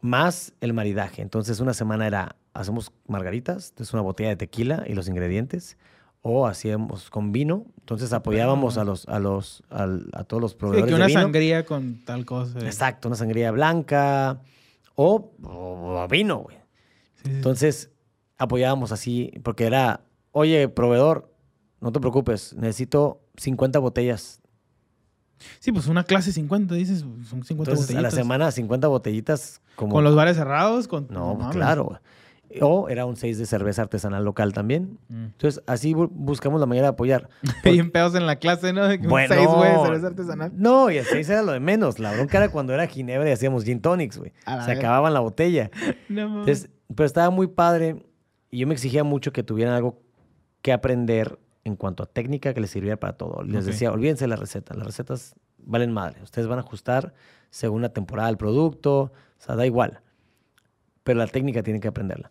más 0.00 0.52
el 0.60 0.72
maridaje. 0.72 1.22
Entonces 1.22 1.60
una 1.60 1.74
semana 1.74 2.06
era, 2.06 2.36
hacemos 2.54 2.92
margaritas, 3.06 3.70
entonces 3.70 3.92
una 3.92 4.02
botella 4.02 4.30
de 4.30 4.36
tequila 4.36 4.84
y 4.86 4.94
los 4.94 5.08
ingredientes, 5.08 5.76
o 6.22 6.46
hacíamos 6.46 7.10
con 7.10 7.30
vino, 7.32 7.64
entonces 7.80 8.12
apoyábamos 8.12 8.76
a 8.76 8.84
los, 8.84 9.06
a 9.08 9.18
los, 9.20 9.62
a 9.70 10.24
todos 10.24 10.40
los 10.40 10.52
Sí, 10.52 10.58
proveedores 10.58 10.86
que 10.86 10.90
de 10.94 10.96
una 10.96 11.06
vino. 11.06 11.20
sangría 11.22 11.64
con 11.64 12.04
tal 12.04 12.24
cosa. 12.26 12.58
Exacto, 12.60 13.08
una 13.08 13.16
sangría 13.16 13.50
blanca 13.52 14.40
o, 14.94 15.32
o 15.42 16.08
vino, 16.08 16.38
güey. 16.38 16.56
Sí, 16.56 17.22
sí, 17.24 17.30
sí. 17.30 17.30
Entonces 17.36 17.90
apoyábamos 18.36 18.92
así, 18.92 19.32
porque 19.42 19.64
era, 19.66 20.00
oye, 20.32 20.68
proveedor, 20.68 21.32
no 21.80 21.92
te 21.92 22.00
preocupes, 22.00 22.52
necesito 22.54 23.20
50 23.36 23.78
botellas. 23.78 24.40
Sí, 25.60 25.70
pues 25.70 25.86
una 25.86 26.02
clase 26.02 26.32
50, 26.32 26.74
dices, 26.74 27.00
son 27.00 27.44
50 27.44 27.52
Entonces 27.52 27.90
a 27.90 27.92
la 27.94 28.08
botellitas. 28.08 28.14
semana 28.14 28.50
50 28.50 28.88
botellitas 28.88 29.60
como... 29.78 29.92
Con 29.94 30.02
los 30.04 30.16
bares 30.16 30.36
cerrados, 30.36 30.88
con... 30.88 31.06
No, 31.08 31.36
mames. 31.36 31.54
claro. 31.54 32.00
O 32.62 32.88
era 32.88 33.04
un 33.04 33.14
6 33.16 33.36
de 33.38 33.44
cerveza 33.46 33.82
artesanal 33.82 34.24
local 34.24 34.52
también. 34.54 34.98
Mm. 35.08 35.24
Entonces, 35.26 35.62
así 35.66 35.92
bu- 35.94 36.08
buscamos 36.10 36.58
la 36.60 36.66
manera 36.66 36.86
de 36.86 36.90
apoyar. 36.90 37.28
Y 37.64 37.78
en 37.78 37.90
pedos 37.90 38.14
en 38.14 38.26
la 38.26 38.36
clase, 38.36 38.72
¿no? 38.72 38.88
De 38.88 38.98
que 38.98 39.04
un 39.04 39.10
Bueno, 39.10 39.34
seis, 39.34 39.46
güey, 39.46 39.70
de 39.70 39.78
cerveza 39.82 40.06
artesanal. 40.08 40.52
No, 40.56 40.90
y 40.90 40.96
el 40.96 41.04
6 41.04 41.28
era 41.28 41.42
lo 41.42 41.52
de 41.52 41.60
menos. 41.60 41.98
La 41.98 42.12
bronca 42.12 42.38
era 42.38 42.48
cuando 42.50 42.72
era 42.74 42.86
ginebra 42.86 43.28
y 43.28 43.32
hacíamos 43.32 43.64
gin 43.64 43.80
tonics, 43.82 44.16
güey. 44.18 44.32
Se 44.64 44.72
acababan 44.72 45.14
la 45.14 45.20
botella. 45.20 45.70
No. 46.08 46.40
Entonces, 46.40 46.70
pero 46.94 47.04
estaba 47.06 47.28
muy 47.30 47.46
padre 47.48 48.02
y 48.50 48.58
yo 48.60 48.66
me 48.66 48.72
exigía 48.74 49.04
mucho 49.04 49.30
que 49.32 49.42
tuvieran 49.42 49.74
algo 49.74 50.00
que 50.62 50.72
aprender 50.72 51.38
en 51.64 51.76
cuanto 51.76 52.02
a 52.02 52.06
técnica 52.06 52.54
que 52.54 52.60
les 52.62 52.70
sirviera 52.70 52.96
para 52.96 53.12
todo. 53.12 53.42
Les 53.42 53.66
decía, 53.66 53.92
olvídense 53.92 54.24
de 54.24 54.28
la 54.28 54.36
receta. 54.36 54.74
Las 54.74 54.86
recetas 54.86 55.34
valen 55.58 55.92
madre. 55.92 56.22
Ustedes 56.22 56.48
van 56.48 56.58
a 56.58 56.62
ajustar 56.62 57.12
según 57.50 57.82
la 57.82 57.90
temporada 57.92 58.28
del 58.28 58.36
producto. 58.36 59.00
O 59.00 59.40
sea, 59.40 59.56
da 59.56 59.66
igual. 59.66 60.00
Pero 61.04 61.18
la 61.18 61.26
técnica 61.26 61.62
tienen 61.62 61.80
que 61.80 61.88
aprenderla. 61.88 62.30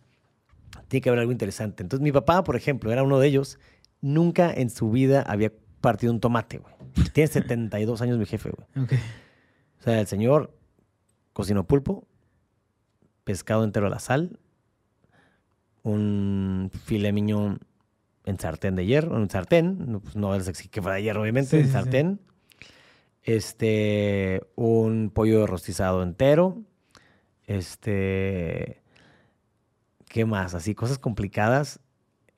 Tiene 0.88 1.02
que 1.02 1.08
haber 1.08 1.20
algo 1.20 1.32
interesante. 1.32 1.82
Entonces, 1.82 2.02
mi 2.02 2.12
papá, 2.12 2.44
por 2.44 2.56
ejemplo, 2.56 2.92
era 2.92 3.02
uno 3.02 3.18
de 3.18 3.26
ellos. 3.28 3.58
Nunca 4.00 4.52
en 4.52 4.70
su 4.70 4.90
vida 4.90 5.22
había 5.22 5.52
partido 5.80 6.12
un 6.12 6.20
tomate, 6.20 6.58
güey. 6.58 6.74
Tiene 7.12 7.28
72 7.28 8.00
años 8.02 8.18
mi 8.18 8.26
jefe, 8.26 8.50
güey. 8.50 8.84
Ok. 8.84 8.92
O 9.80 9.82
sea, 9.82 10.00
el 10.00 10.06
señor 10.06 10.54
cocinó 11.32 11.66
pulpo, 11.66 12.06
pescado 13.24 13.64
entero 13.64 13.86
a 13.86 13.90
la 13.90 13.98
sal, 14.00 14.38
un 15.82 16.70
filet 16.84 17.12
mignon 17.12 17.60
en 18.24 18.38
sartén 18.38 18.76
de 18.76 18.84
hierro, 18.86 19.16
en 19.16 19.30
sartén, 19.30 19.90
no, 19.90 20.00
pues 20.00 20.16
no 20.16 20.34
es 20.34 20.50
que 20.68 20.82
fuera 20.82 20.96
de 20.96 21.02
hierro, 21.02 21.22
obviamente, 21.22 21.50
Sí, 21.50 21.56
en 21.58 21.66
sí. 21.66 21.70
sartén. 21.72 22.20
Este, 23.22 24.42
un 24.54 25.10
pollo 25.12 25.46
rostizado 25.46 26.02
entero. 26.02 26.62
Este, 27.44 28.82
¿qué 30.08 30.24
más? 30.24 30.54
Así, 30.54 30.74
cosas 30.74 30.98
complicadas. 30.98 31.80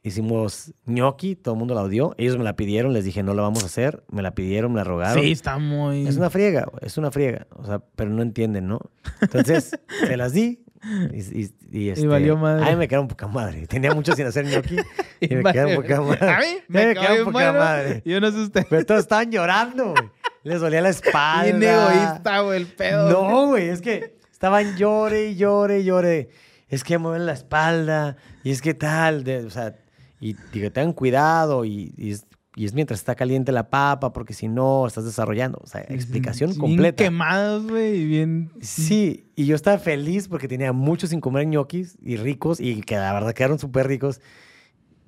Hicimos 0.03 0.73
gnocchi, 0.87 1.37
todo 1.37 1.55
el 1.55 1.59
mundo 1.59 1.75
la 1.75 1.83
odió. 1.83 2.15
Ellos 2.17 2.39
me 2.39 2.45
la 2.45 2.57
pidieron, 2.57 2.95
les 2.95 3.05
dije, 3.05 3.23
no 3.23 3.35
la 3.35 3.43
vamos 3.43 3.63
a 3.63 3.67
hacer. 3.67 4.03
Me 4.11 4.23
la 4.23 4.35
pidieron, 4.35 4.73
me 4.73 4.79
la 4.79 4.85
rogaron. 4.85 5.23
Sí, 5.23 5.33
está 5.33 5.59
muy... 5.59 6.07
Es 6.07 6.17
una 6.17 6.31
friega, 6.31 6.67
es 6.81 6.97
una 6.97 7.11
friega. 7.11 7.47
O 7.57 7.67
sea, 7.67 7.81
pero 7.97 8.11
no 8.11 8.23
entienden, 8.23 8.67
¿no? 8.67 8.81
Entonces, 9.21 9.79
se 10.07 10.17
las 10.17 10.33
di. 10.33 10.65
Y, 11.13 11.41
y- 11.43 11.51
y, 11.73 11.89
este, 11.91 12.07
valió 12.07 12.37
madre. 12.37 12.67
A 12.67 12.71
mí 12.71 12.77
me 12.77 12.89
quedaron 12.89 13.07
poca 13.09 13.27
madre. 13.29 13.67
Tenía 13.67 13.95
mucho 13.95 14.13
sin 14.15 14.27
hacer 14.27 14.45
ñoqui. 14.47 14.77
Y 15.21 15.35
me 15.37 15.53
quedaron 15.53 15.77
poca 15.77 16.01
madre. 16.01 16.31
A 16.31 16.39
mí 16.41 16.47
me, 16.69 16.87
me 16.87 16.95
quedaron 16.95 17.25
poca 17.33 17.53
madre. 17.53 18.03
Yo 18.05 18.21
no 18.21 18.31
sé 18.31 18.39
usted. 18.39 18.67
Pero 18.71 18.87
todos 18.87 19.01
estaban 19.01 19.31
llorando, 19.31 19.91
güey. 19.93 20.11
Les 20.43 20.61
dolía 20.61 20.81
la 20.81 20.89
espalda. 20.89 21.43
Bien 21.59 21.63
egoísta, 21.63 22.41
güey, 22.41 22.61
el 22.63 22.67
pedo. 22.67 23.11
No, 23.11 23.47
güey, 23.49 23.69
es 23.69 23.83
que 23.83 24.17
estaban 24.33 24.77
llore 24.77 25.29
y 25.29 25.37
llore 25.37 25.81
y 25.81 25.85
llore. 25.85 26.31
Es 26.71 26.83
que 26.83 26.97
duele 26.97 27.25
la 27.27 27.33
espalda 27.35 28.17
y 28.43 28.51
es 28.51 28.63
que 28.63 28.73
tal, 28.75 29.23
de- 29.23 29.45
o 29.45 29.51
sea, 29.51 29.77
y 30.19 30.35
digo, 30.53 30.71
tengan 30.73 30.93
cuidado 30.95 31.65
y, 31.67 31.93
y 31.99 32.13
es, 32.13 32.27
y 32.57 32.65
es 32.65 32.75
mientras 32.75 33.01
está 33.01 33.15
caliente 33.15 33.53
la 33.53 33.71
papa 33.71 34.13
porque 34.13 34.35
si 34.35 34.49
no 34.49 34.87
estás 34.87 35.05
desarrollando, 35.05 35.61
o 35.63 35.67
sea, 35.67 35.83
explicación 35.83 36.51
Bien 36.51 36.61
completa. 36.61 37.05
quemados, 37.05 37.67
güey, 37.69 38.05
bien... 38.07 38.51
Sí, 38.61 39.31
y 39.37 39.47
yo 39.47 39.55
estaba 39.55 39.79
feliz 39.79 40.27
porque 40.29 40.49
tenía 40.49 40.73
mucho 40.73 41.07
sin 41.07 41.21
comer 41.21 41.47
ñoquis 41.47 41.97
y 42.03 42.17
ricos 42.17 42.59
y 42.61 42.81
que 42.83 42.97
la 42.97 43.13
verdad 43.13 43.33
quedaron 43.35 43.59
súper 43.59 43.87
ricos. 43.87 44.21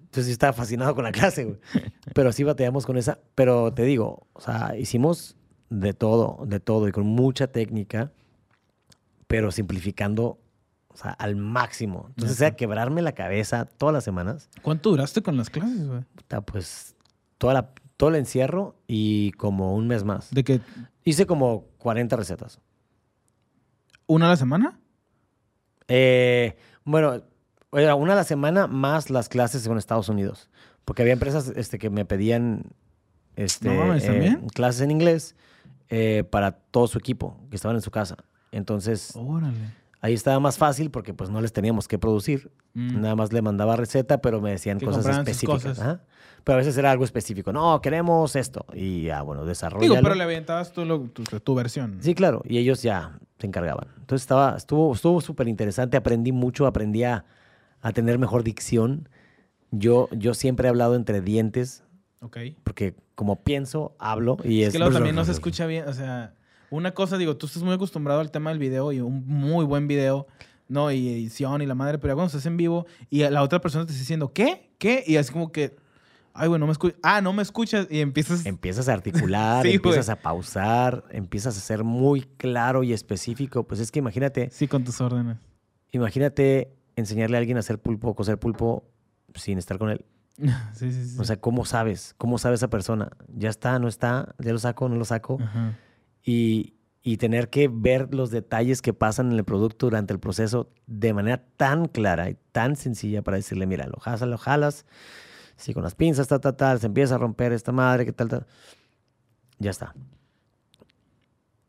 Entonces 0.04 0.26
yo 0.26 0.32
estaba 0.32 0.52
fascinado 0.52 0.94
con 0.94 1.04
la 1.04 1.10
clase, 1.10 1.44
güey. 1.44 1.58
Pero 2.14 2.32
sí 2.32 2.44
batallamos 2.44 2.86
con 2.86 2.96
esa. 2.96 3.18
Pero 3.34 3.72
te 3.72 3.82
digo, 3.82 4.28
o 4.34 4.40
sea, 4.40 4.76
hicimos 4.78 5.36
de 5.68 5.94
todo, 5.94 6.44
de 6.46 6.60
todo 6.60 6.86
y 6.86 6.92
con 6.92 7.06
mucha 7.06 7.46
técnica, 7.46 8.12
pero 9.26 9.50
simplificando, 9.50 10.38
o 10.88 10.96
sea, 10.96 11.12
al 11.12 11.34
máximo. 11.34 12.06
Entonces 12.10 12.36
Ajá. 12.36 12.48
era 12.48 12.56
quebrarme 12.56 13.00
la 13.00 13.12
cabeza 13.12 13.64
todas 13.64 13.94
las 13.94 14.04
semanas. 14.04 14.50
¿Cuánto 14.60 14.90
duraste 14.90 15.22
con 15.22 15.38
las 15.38 15.48
clases, 15.48 15.88
güey? 15.88 16.02
Pues 16.44 16.91
toda 17.42 17.54
la, 17.54 17.70
todo 17.96 18.10
el 18.10 18.14
encierro 18.14 18.76
y 18.86 19.32
como 19.32 19.74
un 19.74 19.88
mes 19.88 20.04
más. 20.04 20.30
¿De 20.30 20.44
que 20.44 20.60
Hice 21.02 21.26
como 21.26 21.64
40 21.78 22.14
recetas. 22.14 22.60
una 24.06 24.26
a 24.26 24.28
la 24.28 24.36
semana? 24.36 24.78
Eh, 25.88 26.54
bueno, 26.84 27.20
era 27.72 27.96
una 27.96 28.12
a 28.12 28.16
la 28.16 28.22
semana 28.22 28.68
más 28.68 29.10
las 29.10 29.28
clases 29.28 29.66
en 29.66 29.76
Estados 29.76 30.08
Unidos. 30.08 30.50
Porque 30.84 31.02
había 31.02 31.14
empresas 31.14 31.52
este, 31.56 31.80
que 31.80 31.90
me 31.90 32.04
pedían 32.04 32.62
este, 33.34 33.74
No 33.74 33.92
eh, 33.92 34.38
clases 34.54 34.82
en 34.82 34.92
inglés 34.92 35.34
eh, 35.88 36.22
para 36.30 36.52
todo 36.52 36.86
su 36.86 36.98
equipo 36.98 37.40
que 37.50 37.56
estaban 37.56 37.76
en 37.76 37.82
su 37.82 37.90
casa. 37.90 38.18
Entonces, 38.52 39.16
Órale. 39.16 39.74
Ahí 40.02 40.12
estaba 40.12 40.38
más 40.40 40.58
fácil 40.58 40.90
porque 40.90 41.14
pues 41.14 41.30
no 41.30 41.40
les 41.40 41.52
teníamos 41.54 41.88
que 41.88 41.98
producir. 41.98 42.50
Mm. 42.74 43.00
Nada 43.00 43.16
más 43.16 43.32
le 43.32 43.40
mandaba 43.40 43.76
receta, 43.76 44.20
pero 44.20 44.40
me 44.42 44.50
decían 44.50 44.78
Que 44.78 44.84
cosas 44.86 45.06
específicas. 45.06 45.62
cosas. 45.62 45.78
ajá. 45.80 46.00
Pero 46.44 46.54
a 46.54 46.58
veces 46.58 46.76
era 46.76 46.90
algo 46.90 47.04
específico. 47.04 47.52
No, 47.52 47.80
queremos 47.80 48.34
esto. 48.36 48.66
Y 48.74 49.04
ya, 49.04 49.22
bueno, 49.22 49.44
desarrollo. 49.46 49.82
Digo, 49.82 49.96
pero 50.02 50.14
le 50.16 50.24
aventabas 50.24 50.72
tú 50.72 50.84
lo- 50.84 51.00
tu, 51.08 51.22
tu 51.22 51.54
versión. 51.54 51.98
Sí, 52.00 52.14
claro, 52.14 52.42
y 52.44 52.58
ellos 52.58 52.82
ya 52.82 53.18
se 53.38 53.46
encargaban. 53.46 53.86
Entonces 54.00 54.22
estaba, 54.24 54.56
estuvo 54.56 54.92
estuvo 54.92 55.20
súper 55.20 55.46
interesante, 55.48 55.96
aprendí 55.96 56.32
mucho, 56.32 56.66
aprendí 56.66 57.04
a, 57.04 57.24
a 57.80 57.92
tener 57.92 58.18
mejor 58.18 58.42
dicción. 58.42 59.08
Yo, 59.70 60.08
yo 60.10 60.34
siempre 60.34 60.66
he 60.66 60.70
hablado 60.70 60.96
entre 60.96 61.20
dientes, 61.22 61.84
Ok. 62.20 62.38
porque 62.64 62.94
como 63.14 63.42
pienso, 63.44 63.94
hablo 63.98 64.36
y 64.44 64.62
es... 64.62 64.68
Es 64.68 64.72
que 64.72 64.78
luego 64.80 64.94
también 64.94 65.14
no 65.14 65.24
se 65.24 65.32
escucha 65.32 65.66
bien, 65.66 65.88
o 65.88 65.92
sea, 65.92 66.34
una 66.76 66.92
cosa, 66.92 67.18
digo, 67.18 67.36
tú 67.36 67.46
estás 67.46 67.62
muy 67.62 67.74
acostumbrado 67.74 68.20
al 68.20 68.30
tema 68.30 68.50
del 68.50 68.58
video 68.58 68.92
y 68.92 69.00
un 69.00 69.26
muy 69.26 69.64
buen 69.64 69.86
video, 69.88 70.26
¿no? 70.68 70.90
Y 70.90 71.08
edición 71.08 71.60
y 71.62 71.66
la 71.66 71.74
madre, 71.74 71.98
pero 71.98 72.12
ya 72.12 72.14
cuando 72.14 72.28
estás 72.28 72.46
en 72.46 72.56
vivo 72.56 72.86
y 73.10 73.20
la 73.28 73.42
otra 73.42 73.60
persona 73.60 73.84
te 73.86 73.92
está 73.92 74.00
diciendo, 74.00 74.32
¿qué? 74.32 74.70
¿Qué? 74.78 75.04
Y 75.06 75.16
así 75.16 75.32
como 75.32 75.52
que, 75.52 75.76
ay, 76.32 76.48
güey, 76.48 76.58
no 76.58 76.66
me 76.66 76.72
escuchas. 76.72 76.98
Ah, 77.02 77.20
no 77.20 77.32
me 77.32 77.42
escuchas 77.42 77.86
y 77.90 78.00
empiezas... 78.00 78.46
Empiezas 78.46 78.88
a 78.88 78.94
articular, 78.94 79.62
Sí, 79.66 79.72
empiezas 79.74 80.06
güey. 80.06 80.18
a 80.18 80.22
pausar, 80.22 81.04
empiezas 81.10 81.56
a 81.56 81.60
ser 81.60 81.84
muy 81.84 82.22
claro 82.22 82.82
y 82.82 82.92
específico. 82.92 83.64
Pues 83.64 83.80
es 83.80 83.92
que 83.92 83.98
imagínate, 83.98 84.50
Sí, 84.50 84.66
con 84.66 84.82
tus 84.84 85.00
órdenes. 85.00 85.36
imagínate 85.92 86.72
enseñarle 86.96 87.36
a 87.36 87.40
alguien 87.40 87.56
a 87.56 87.60
hacer 87.60 87.78
pulpo, 87.78 88.14
cocer 88.14 88.38
pulpo 88.38 88.84
sin 89.34 89.58
estar 89.58 89.78
con 89.78 89.90
él. 89.90 90.04
sí, 90.74 90.90
sí, 90.90 91.08
sí. 91.08 91.16
O 91.18 91.24
sea, 91.24 91.36
¿cómo 91.40 91.64
sabes? 91.64 92.14
¿Cómo 92.18 92.38
sabe 92.38 92.54
esa 92.54 92.68
persona? 92.68 93.10
¿Ya 93.34 93.50
está? 93.50 93.78
¿No 93.78 93.88
está? 93.88 94.34
¿Ya 94.38 94.52
lo 94.52 94.58
saco? 94.58 94.88
¿No 94.88 94.96
lo 94.96 95.04
saco? 95.04 95.38
Ajá. 95.42 95.78
Y, 96.24 96.74
y 97.02 97.16
tener 97.16 97.50
que 97.50 97.68
ver 97.68 98.14
los 98.14 98.30
detalles 98.30 98.80
que 98.80 98.92
pasan 98.92 99.32
en 99.32 99.38
el 99.38 99.44
producto 99.44 99.86
durante 99.86 100.12
el 100.12 100.20
proceso 100.20 100.70
de 100.86 101.12
manera 101.12 101.44
tan 101.56 101.86
clara 101.86 102.30
y 102.30 102.36
tan 102.52 102.76
sencilla 102.76 103.22
para 103.22 103.36
decirle, 103.38 103.66
mira, 103.66 103.86
lo 103.86 103.98
jalas, 103.98 104.22
lo 104.22 104.38
jalas, 104.38 104.86
si 105.56 105.74
con 105.74 105.82
las 105.82 105.94
pinzas, 105.94 106.28
tal, 106.28 106.40
tal, 106.40 106.56
tal, 106.56 106.80
se 106.80 106.86
empieza 106.86 107.16
a 107.16 107.18
romper 107.18 107.52
esta 107.52 107.72
madre, 107.72 108.04
que 108.04 108.12
tal, 108.12 108.28
tal, 108.28 108.46
ya 109.58 109.70
está. 109.70 109.94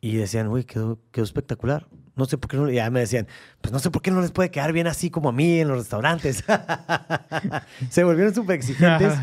Y 0.01 0.17
decían, 0.17 0.47
uy, 0.49 0.65
quedó, 0.65 0.99
quedó 1.11 1.23
espectacular. 1.23 1.87
No 2.15 2.26
sé 2.26 2.38
por 2.38 2.49
qué 2.52 2.58
no, 2.58 2.69
y 2.69 2.76
ya 2.76 2.89
me 2.91 2.99
decían, 2.99 3.28
pues 3.62 3.71
no 3.71 3.80
sé 3.80 3.89
por 3.89 4.02
qué 4.04 4.12
no 4.12 4.21
les 4.21 4.32
puede 4.32 4.52
quedar 4.52 4.71
bien 4.71 4.86
así 4.86 5.10
como 5.10 5.30
a 5.30 5.32
mí 5.32 5.60
en 5.60 5.67
los 5.67 5.78
restaurantes. 5.80 6.43
se 7.89 8.04
volvieron 8.04 8.34
súper 8.36 8.56
exigentes 8.58 9.13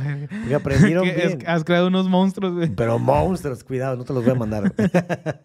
y 0.49 0.53
aprendieron 0.55 1.05
bien. 1.05 1.39
has 1.47 1.63
creado 1.65 1.87
unos 1.89 2.09
monstruos, 2.09 2.55
güey. 2.55 2.69
Pero 2.71 2.99
monstruos, 2.99 3.63
cuidado, 3.65 3.97
no 3.97 4.05
te 4.05 4.13
los 4.13 4.25
voy 4.25 4.33
a 4.33 4.37
mandar. 4.37 4.75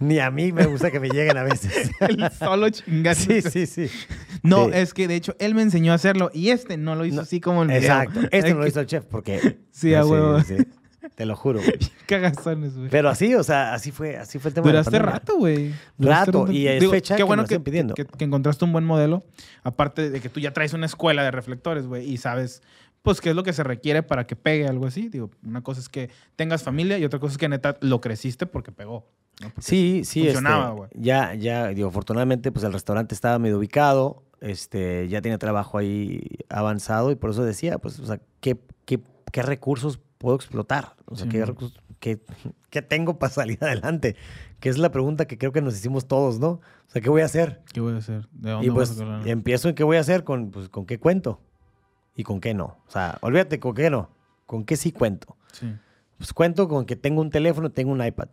Ni 0.00 0.18
a 0.18 0.30
mí 0.30 0.52
me 0.52 0.66
gusta 0.66 0.90
que 0.90 0.98
me 1.00 1.08
lleguen 1.08 1.36
a 1.38 1.44
veces. 1.44 1.90
El 2.00 2.30
solo 2.32 2.68
chingado. 2.68 3.14
sí, 3.16 3.40
sí, 3.40 3.66
sí. 3.66 3.88
No, 4.42 4.66
Sí. 4.66 4.70
es 4.74 4.92
que 4.92 5.08
de 5.08 5.14
hecho 5.14 5.36
él 5.38 5.54
me 5.54 5.62
enseñó 5.62 5.92
a 5.92 5.94
hacerlo 5.94 6.30
y 6.34 6.50
este 6.50 6.76
no 6.76 6.96
lo 6.96 7.06
hizo 7.06 7.16
No, 7.16 7.22
así 7.22 7.40
como 7.40 7.62
el 7.62 7.68
video. 7.68 7.80
Exacto. 7.82 8.20
Este 8.32 8.52
no 8.52 8.60
lo 8.60 8.66
hizo 8.66 8.80
el 8.80 8.86
chef 8.86 9.04
porque. 9.04 9.60
Sí, 9.70 9.94
a 9.94 10.04
huevo. 10.04 10.40
sí, 10.42 10.56
Te 11.14 11.26
lo 11.26 11.36
juro. 11.36 11.60
Cagazones, 12.06 12.74
güey. 12.76 12.88
Pero 12.90 13.08
así, 13.08 13.34
o 13.34 13.42
sea, 13.42 13.74
así 13.74 13.90
fue, 13.90 14.16
así 14.16 14.38
fue 14.38 14.48
el 14.50 14.54
tema. 14.54 14.66
de 14.66 14.72
la 14.74 14.82
Duraste 14.82 14.98
rato, 14.98 15.36
güey. 15.38 15.72
Duraste 15.98 16.32
Rato, 16.32 16.52
y 16.52 16.66
es 16.66 16.88
fecha 16.90 17.14
qué 17.14 17.18
que 17.18 17.22
bueno 17.24 17.42
me 17.42 17.48
que, 17.48 17.60
pidiendo. 17.60 17.94
que- 17.94 18.04
que 18.06 18.24
encontraste 18.24 18.64
un 18.64 18.72
buen 18.72 18.84
modelo. 18.84 19.24
Aparte 19.62 20.10
de 20.10 20.20
que 20.20 20.28
tú 20.28 20.40
ya 20.40 20.52
traes 20.52 20.72
una 20.72 20.86
escuela 20.86 21.22
de 21.22 21.30
reflectores, 21.30 21.86
güey, 21.86 22.08
y 22.10 22.16
sabes, 22.16 22.62
pues, 23.02 23.20
qué 23.20 23.30
es 23.30 23.36
lo 23.36 23.42
que 23.42 23.52
se 23.52 23.62
requiere 23.62 24.02
para 24.02 24.26
que 24.26 24.34
pegue 24.36 24.66
algo 24.66 24.86
así. 24.86 25.08
Digo, 25.08 25.30
una 25.44 25.62
cosa 25.62 25.80
es 25.80 25.88
que 25.88 26.10
tengas 26.36 26.62
familia 26.62 26.98
y 26.98 27.04
otra 27.04 27.18
cosa 27.20 27.32
es 27.32 27.38
que 27.38 27.48
neta 27.48 27.76
lo 27.80 28.00
creciste 28.00 28.46
porque 28.46 28.72
pegó. 28.72 29.06
¿no? 29.42 29.48
Porque- 29.48 29.62
Sí, 29.62 30.02
sí. 30.04 30.22
Funcionaba, 30.24 30.64
este, 30.68 30.76
güey. 30.76 30.90
ya, 30.94 31.34
ya, 31.34 31.68
digo, 31.68 31.88
afortunadamente, 31.88 32.50
pues 32.52 32.64
el 32.64 32.72
restaurante 32.72 33.14
estaba 33.14 33.38
medio 33.38 33.58
ubicado, 33.58 34.22
este, 34.40 35.08
ya 35.08 35.20
tenía 35.22 35.38
trabajo 35.38 35.76
ahí 35.78 36.20
avanzado 36.48 37.10
y 37.10 37.14
por 37.16 37.30
eso 37.30 37.44
decía, 37.44 37.78
pues, 37.78 37.98
o 37.98 38.06
sea, 38.06 38.20
¿qué, 38.40 38.56
qué, 38.84 39.00
qué 39.32 39.42
recursos 39.42 39.98
puedo 40.24 40.36
explotar? 40.36 40.96
O 41.04 41.16
sea, 41.16 41.30
Sí, 41.30 41.38
¿qué 42.70 42.82
tengo 42.88 43.18
para 43.18 43.30
salir 43.32 43.58
adelante? 43.62 44.16
Que 44.58 44.70
es 44.70 44.78
la 44.78 44.90
pregunta 44.90 45.26
que 45.26 45.36
creo 45.36 45.52
que 45.52 45.60
nos 45.60 45.74
hicimos 45.76 46.08
todos, 46.08 46.38
¿no? 46.40 46.48
O 46.48 46.60
sea, 46.88 47.02
¿qué 47.02 47.10
voy 47.10 47.20
a 47.20 47.26
hacer? 47.26 47.62
¿Qué 47.74 47.80
voy 47.80 47.92
a 47.94 47.98
hacer? 47.98 48.26
¿De 48.32 48.50
dónde 48.50 48.66
Y 48.66 48.70
a 48.70 48.72
pues 48.72 48.96
la 48.96 49.04
lana? 49.04 49.30
empiezo 49.30 49.68
en 49.68 49.74
qué 49.74 49.84
voy 49.84 49.98
a 49.98 50.00
hacer 50.00 50.24
con, 50.24 50.50
pues, 50.50 50.70
con 50.70 50.86
qué 50.86 50.98
cuento 50.98 51.42
y 52.16 52.22
con 52.22 52.40
qué 52.40 52.54
no. 52.54 52.78
O 52.86 52.90
sea, 52.90 53.18
olvídate 53.20 53.60
con 53.60 53.74
qué 53.74 53.90
no, 53.90 54.08
con 54.46 54.64
qué 54.64 54.76
sí 54.76 54.92
cuento. 54.92 55.36
Sí. 55.52 55.66
Pues 56.16 56.32
cuento 56.32 56.68
con 56.68 56.86
que 56.86 56.96
tengo 56.96 57.20
un 57.20 57.28
teléfono 57.30 57.66
y 57.68 57.70
tengo 57.70 57.92
un 57.92 58.02
iPad. 58.02 58.28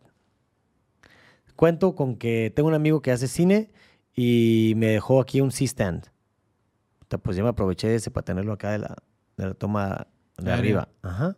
Cuento 1.57 1.93
con 1.93 2.15
que 2.15 2.53
tengo 2.55 2.69
un 2.69 2.75
amigo 2.75 3.01
que 3.01 3.11
hace 3.11 3.27
cine 3.27 3.69
y 4.15 4.73
me 4.77 4.87
dejó 4.87 5.19
aquí 5.19 5.41
un 5.41 5.51
C-stand. 5.51 6.05
pues 7.21 7.35
ya 7.35 7.43
me 7.43 7.49
aproveché 7.49 7.89
de 7.89 7.95
ese 7.95 8.11
para 8.11 8.23
tenerlo 8.23 8.53
acá 8.53 8.71
de 8.71 8.77
la, 8.79 8.95
de 9.35 9.47
la 9.47 9.53
toma 9.53 10.07
de 10.37 10.45
De 10.45 10.51
arriba. 10.53 10.87
Ajá. 11.01 11.35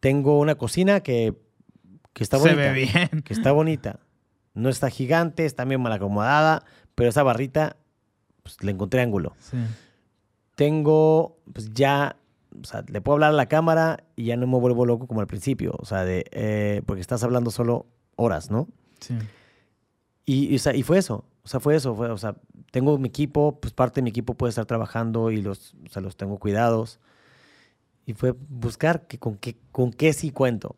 Tengo 0.00 0.38
una 0.38 0.54
cocina 0.56 1.00
que, 1.00 1.34
que 2.12 2.22
está 2.24 2.38
Se 2.38 2.42
bonita. 2.48 2.62
ve 2.62 2.72
bien. 2.72 3.22
Que 3.22 3.32
está 3.32 3.52
bonita. 3.52 4.00
No 4.54 4.68
está 4.68 4.90
gigante, 4.90 5.44
está 5.46 5.64
bien 5.64 5.80
mal 5.80 5.92
acomodada, 5.92 6.64
pero 6.94 7.08
esa 7.10 7.22
barrita, 7.22 7.76
pues 8.42 8.56
le 8.62 8.72
encontré 8.72 9.00
ángulo. 9.00 9.34
Sí. 9.38 9.56
Tengo, 10.56 11.38
pues 11.52 11.72
ya, 11.72 12.16
o 12.60 12.64
sea, 12.64 12.84
le 12.88 13.00
puedo 13.00 13.14
hablar 13.14 13.30
a 13.30 13.34
la 13.34 13.46
cámara 13.46 14.04
y 14.16 14.24
ya 14.24 14.36
no 14.36 14.46
me 14.46 14.58
vuelvo 14.58 14.84
loco 14.84 15.06
como 15.06 15.20
al 15.20 15.26
principio. 15.26 15.74
O 15.78 15.84
sea, 15.86 16.04
de, 16.04 16.24
eh, 16.32 16.82
porque 16.86 17.00
estás 17.00 17.22
hablando 17.24 17.50
solo 17.50 17.86
horas, 18.16 18.50
¿no? 18.50 18.68
Sí. 19.00 19.16
Y, 20.26 20.52
y, 20.52 20.56
o 20.56 20.58
sea, 20.58 20.74
y 20.74 20.82
fue 20.82 20.98
eso. 20.98 21.24
O 21.44 21.48
sea, 21.48 21.60
fue 21.60 21.76
eso. 21.76 21.94
Fue, 21.94 22.10
o 22.10 22.18
sea, 22.18 22.36
tengo 22.72 22.98
mi 22.98 23.08
equipo, 23.08 23.58
pues 23.60 23.72
parte 23.72 24.00
de 24.00 24.02
mi 24.02 24.10
equipo 24.10 24.34
puede 24.34 24.50
estar 24.50 24.66
trabajando 24.66 25.30
y 25.30 25.40
los, 25.40 25.74
o 25.86 25.88
sea, 25.90 26.02
los 26.02 26.16
tengo 26.16 26.38
cuidados. 26.38 27.00
Y 28.06 28.14
fue 28.14 28.34
buscar 28.48 29.06
que, 29.06 29.18
con, 29.18 29.36
qué, 29.36 29.56
con 29.72 29.92
qué 29.92 30.12
sí 30.12 30.30
cuento. 30.30 30.76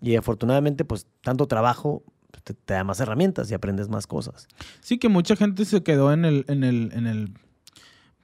Y 0.00 0.16
afortunadamente, 0.16 0.84
pues 0.84 1.06
tanto 1.20 1.46
trabajo 1.46 2.02
pues, 2.30 2.42
te, 2.42 2.54
te 2.54 2.74
da 2.74 2.84
más 2.84 3.00
herramientas 3.00 3.50
y 3.50 3.54
aprendes 3.54 3.88
más 3.88 4.06
cosas. 4.06 4.48
Sí, 4.80 4.98
que 4.98 5.08
mucha 5.08 5.36
gente 5.36 5.64
se 5.64 5.82
quedó 5.82 6.12
en 6.12 6.24
el, 6.24 6.44
en 6.48 6.64
el, 6.64 6.92
en 6.94 7.06
el, 7.06 7.34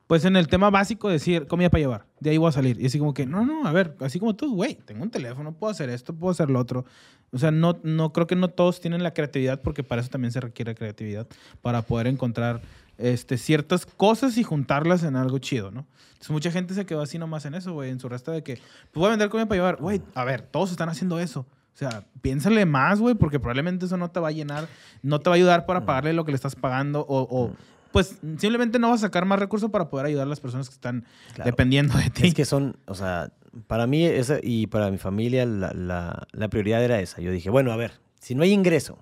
pues 0.06 0.24
en 0.24 0.37
el 0.37 0.48
tema 0.48 0.70
básico 0.70 1.09
de 1.09 1.14
decir 1.14 1.46
comida 1.46 1.68
para 1.68 1.80
llevar. 1.80 2.06
De 2.20 2.30
ahí 2.30 2.38
voy 2.38 2.48
a 2.48 2.52
salir. 2.52 2.80
Y 2.80 2.87
así 2.87 2.98
como 2.98 3.12
que, 3.12 3.26
no, 3.26 3.44
no, 3.44 3.66
a 3.66 3.72
ver, 3.72 3.96
así 4.00 4.18
como 4.18 4.37
tú, 4.37 4.54
güey, 4.54 4.76
tengo 4.76 5.02
un 5.02 5.11
teléfono, 5.11 5.52
puedo 5.52 5.70
hacer 5.70 5.90
esto, 5.90 6.14
puedo 6.14 6.30
hacer 6.30 6.48
lo 6.48 6.61
otro. 6.61 6.85
O 7.32 7.38
sea, 7.38 7.50
no, 7.50 7.78
no 7.82 8.12
creo 8.12 8.26
que 8.26 8.37
no 8.37 8.48
todos 8.48 8.80
tienen 8.80 9.02
la 9.02 9.12
creatividad, 9.12 9.61
porque 9.61 9.82
para 9.82 10.00
eso 10.00 10.11
también 10.11 10.30
se 10.30 10.40
requiere 10.40 10.74
creatividad, 10.74 11.26
para 11.61 11.82
poder 11.82 12.06
encontrar 12.06 12.62
este, 12.98 13.38
ciertas 13.38 13.87
cosas 13.87 14.37
y 14.38 14.42
juntarlas 14.42 15.02
en 15.02 15.16
algo 15.16 15.38
chido, 15.38 15.70
¿no? 15.70 15.87
Entonces 16.09 16.30
mucha 16.30 16.50
gente 16.50 16.74
se 16.74 16.87
quedó 16.87 17.02
así 17.02 17.18
nomás 17.18 17.44
en 17.46 17.54
eso, 17.54 17.72
güey, 17.74 17.90
en 17.90 18.00
su 18.00 18.09
resta 18.09 18.32
de 18.32 18.42
que, 18.42 18.54
pues 18.54 18.94
voy 18.94 19.06
a 19.06 19.11
vender 19.11 19.28
comida 19.28 19.46
para 19.46 19.56
llevar. 19.59 19.76
Güey, 19.76 20.00
a 20.14 20.24
ver, 20.24 20.42
todos 20.42 20.70
están 20.70 20.88
haciendo 20.88 21.18
eso. 21.20 21.40
O 21.40 21.78
sea, 21.78 22.04
piénsale 22.22 22.64
más, 22.64 23.00
güey, 23.00 23.14
porque 23.14 23.38
probablemente 23.38 23.85
eso 23.85 23.98
no 23.98 24.11
te 24.11 24.18
va 24.18 24.28
a 24.28 24.32
llenar, 24.32 24.66
no 25.02 25.20
te 25.20 25.28
va 25.28 25.35
a 25.35 25.37
ayudar 25.37 25.66
para 25.66 25.85
pagarle 25.85 26.14
lo 26.14 26.24
que 26.24 26.32
le 26.32 26.37
estás 26.37 26.56
pagando 26.56 27.00
o, 27.06 27.20
o, 27.30 27.52
pues 27.92 28.18
simplemente 28.38 28.78
no 28.78 28.88
vas 28.90 29.00
a 29.02 29.06
sacar 29.09 29.26
más 29.26 29.38
recursos 29.38 29.70
para 29.70 29.90
poder 29.90 30.06
ayudar 30.06 30.26
a 30.26 30.30
las 30.30 30.40
personas 30.40 30.68
que 30.70 30.74
están 30.74 31.04
Claro. 31.35 31.50
dependiendo 31.50 31.96
de 31.98 32.09
ti. 32.09 32.28
Es 32.28 32.35
que 32.35 32.46
son, 32.46 32.78
o 32.87 32.94
sea, 32.94 33.30
para 33.66 33.87
mí 33.87 34.06
esa, 34.06 34.38
y 34.42 34.68
para 34.68 34.90
mi 34.90 34.96
familia 34.96 35.44
la, 35.44 35.72
la- 35.74 36.26
la 36.32 36.48
prioridad 36.48 36.82
era 36.82 36.98
esa. 37.00 37.20
Yo 37.20 37.30
dije, 37.30 37.50
bueno, 37.50 37.70
a 37.72 37.76
ver, 37.76 37.92
si 38.20 38.35
no 38.35 38.42
hay 38.42 38.52
ingreso, 38.52 38.98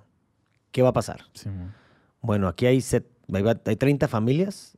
¿qué 0.72 0.82
va 0.82 0.88
a 0.88 0.92
pasar? 0.92 1.20
Sí. 1.32 1.48
Bueno, 2.22 2.48
aquí 2.48 2.66
hay, 2.66 2.80
set- 2.80 3.06
hay 3.32 3.42
va- 3.42 3.60
hay 3.64 3.76
30 3.76 4.08
familias, 4.08 4.76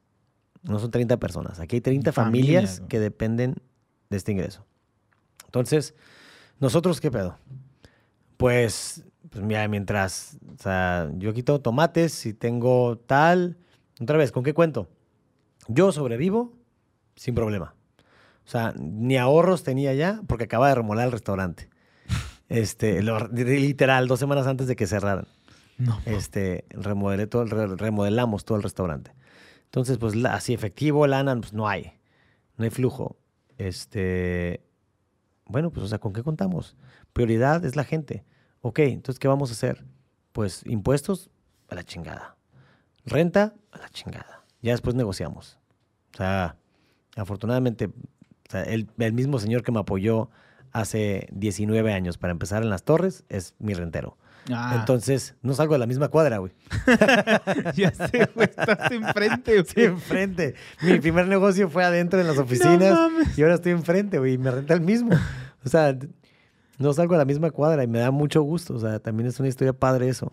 no 0.62 0.78
son 0.78 0.90
30 0.90 1.16
personas, 1.18 1.60
aquí 1.60 1.76
hay 1.76 1.80
30 1.80 2.12
familias, 2.12 2.80
que 2.88 3.00
dependen 3.00 3.56
de 4.10 4.16
este 4.16 4.32
ingreso. 4.32 4.64
Entonces, 5.46 5.94
¿nosotros 6.60 7.00
qué 7.00 7.10
pedo? 7.10 7.38
Pues, 8.36 9.04
pues 9.30 9.44
mira, 9.44 9.66
mientras, 9.68 10.38
o 10.58 10.62
sea, 10.62 11.10
yo 11.16 11.32
quito 11.32 11.60
tomates 11.60 12.26
y 12.26 12.34
tengo 12.34 12.98
tal, 12.98 13.56
otra 14.00 14.18
vez, 14.18 14.32
¿con 14.32 14.44
qué 14.44 14.52
cuento? 14.54 14.88
Yo 15.68 15.90
sobrevivo 15.92 16.52
sin 17.14 17.34
problema. 17.34 17.74
O 18.44 18.48
sea, 18.48 18.72
ni 18.78 19.16
ahorros 19.16 19.62
tenía 19.64 19.94
ya 19.94 20.20
porque 20.26 20.44
acaba 20.44 20.68
de 20.68 20.74
remodelar 20.76 21.06
el 21.06 21.12
restaurante. 21.12 21.68
Este, 22.48 23.02
lo- 23.02 23.26
literal, 23.26 24.06
dos 24.06 24.20
semanas 24.20 24.46
antes 24.46 24.68
de 24.68 24.76
que 24.76 24.86
cerraran 24.86 25.26
No. 25.78 26.00
este, 26.06 26.64
remodelé 26.70 27.26
todo, 27.26 27.42
el- 27.42 27.50
re- 27.50 27.76
remodelamos 27.76 28.44
todo 28.44 28.56
el 28.56 28.62
restaurante. 28.62 29.12
Entonces, 29.64 29.98
pues 29.98 30.14
así 30.24 30.54
efectivo, 30.54 31.06
lana, 31.06 31.36
pues 31.36 31.52
no 31.52 31.68
hay. 31.68 31.92
No 32.56 32.64
hay 32.64 32.70
flujo. 32.70 33.16
Este, 33.58 34.62
bueno, 35.46 35.70
pues 35.70 35.84
o 35.84 35.88
sea, 35.88 35.98
¿con 35.98 36.12
qué 36.12 36.22
contamos? 36.22 36.76
Prioridad 37.12 37.64
es 37.64 37.76
la 37.76 37.84
gente. 37.84 38.24
Ok, 38.62 38.78
entonces, 38.80 39.18
¿qué 39.18 39.28
vamos 39.28 39.50
a 39.50 39.52
hacer? 39.52 39.84
Pues 40.32 40.62
impuestos 40.66 41.30
a 41.68 41.74
la 41.74 41.84
chingada. 41.84 42.36
Renta 43.04 43.54
a 43.72 43.78
la 43.78 43.88
chingada. 43.90 44.44
Ya 44.62 44.72
después 44.72 44.94
negociamos. 44.96 45.58
O 46.14 46.16
sea, 46.16 46.56
afortunadamente, 47.16 47.90
el 48.52 49.12
mismo 49.12 49.38
señor 49.38 49.62
que 49.62 49.72
me 49.72 49.80
apoyó 49.80 50.30
hace 50.72 51.28
19 51.32 51.92
años 51.92 52.18
para 52.18 52.32
empezar 52.32 52.62
en 52.62 52.70
las 52.70 52.82
torres 52.82 53.24
es 53.28 53.54
mi 53.58 53.74
rentero. 53.74 54.16
Ah, 54.50 54.76
Entonces, 54.78 55.34
no 55.42 55.54
salgo 55.54 55.72
de 55.74 55.78
la 55.80 55.86
misma 55.86 56.08
cuadra, 56.08 56.38
güey. 56.38 56.52
ya 57.74 57.90
sé, 57.92 58.28
güey, 58.34 58.48
estás 58.48 58.90
enfrente, 58.92 59.50
güey. 59.52 59.60
Estoy 59.66 59.84
enfrente. 59.84 60.54
Mi 60.82 60.98
primer 61.00 61.26
negocio 61.26 61.68
fue 61.68 61.84
adentro 61.84 62.20
en 62.20 62.26
las 62.26 62.38
oficinas 62.38 62.92
mames. 62.92 63.36
y 63.38 63.42
ahora 63.42 63.54
estoy 63.54 63.72
enfrente, 63.72 64.18
güey, 64.18 64.34
y 64.34 64.38
me 64.38 64.50
renta 64.50 64.74
el 64.74 64.80
mismo. 64.82 65.10
O 65.64 65.68
sea, 65.68 65.96
no 66.78 66.92
salgo 66.92 67.14
de 67.14 67.18
la 67.18 67.24
misma 67.24 67.50
cuadra 67.50 67.82
y 67.82 67.86
me 67.88 67.98
da 67.98 68.10
mucho 68.10 68.42
gusto. 68.42 68.74
O 68.74 68.78
sea, 68.78 68.98
también 69.00 69.26
es 69.28 69.38
una 69.40 69.48
historia 69.48 69.72
padre 69.72 70.08
eso. 70.08 70.32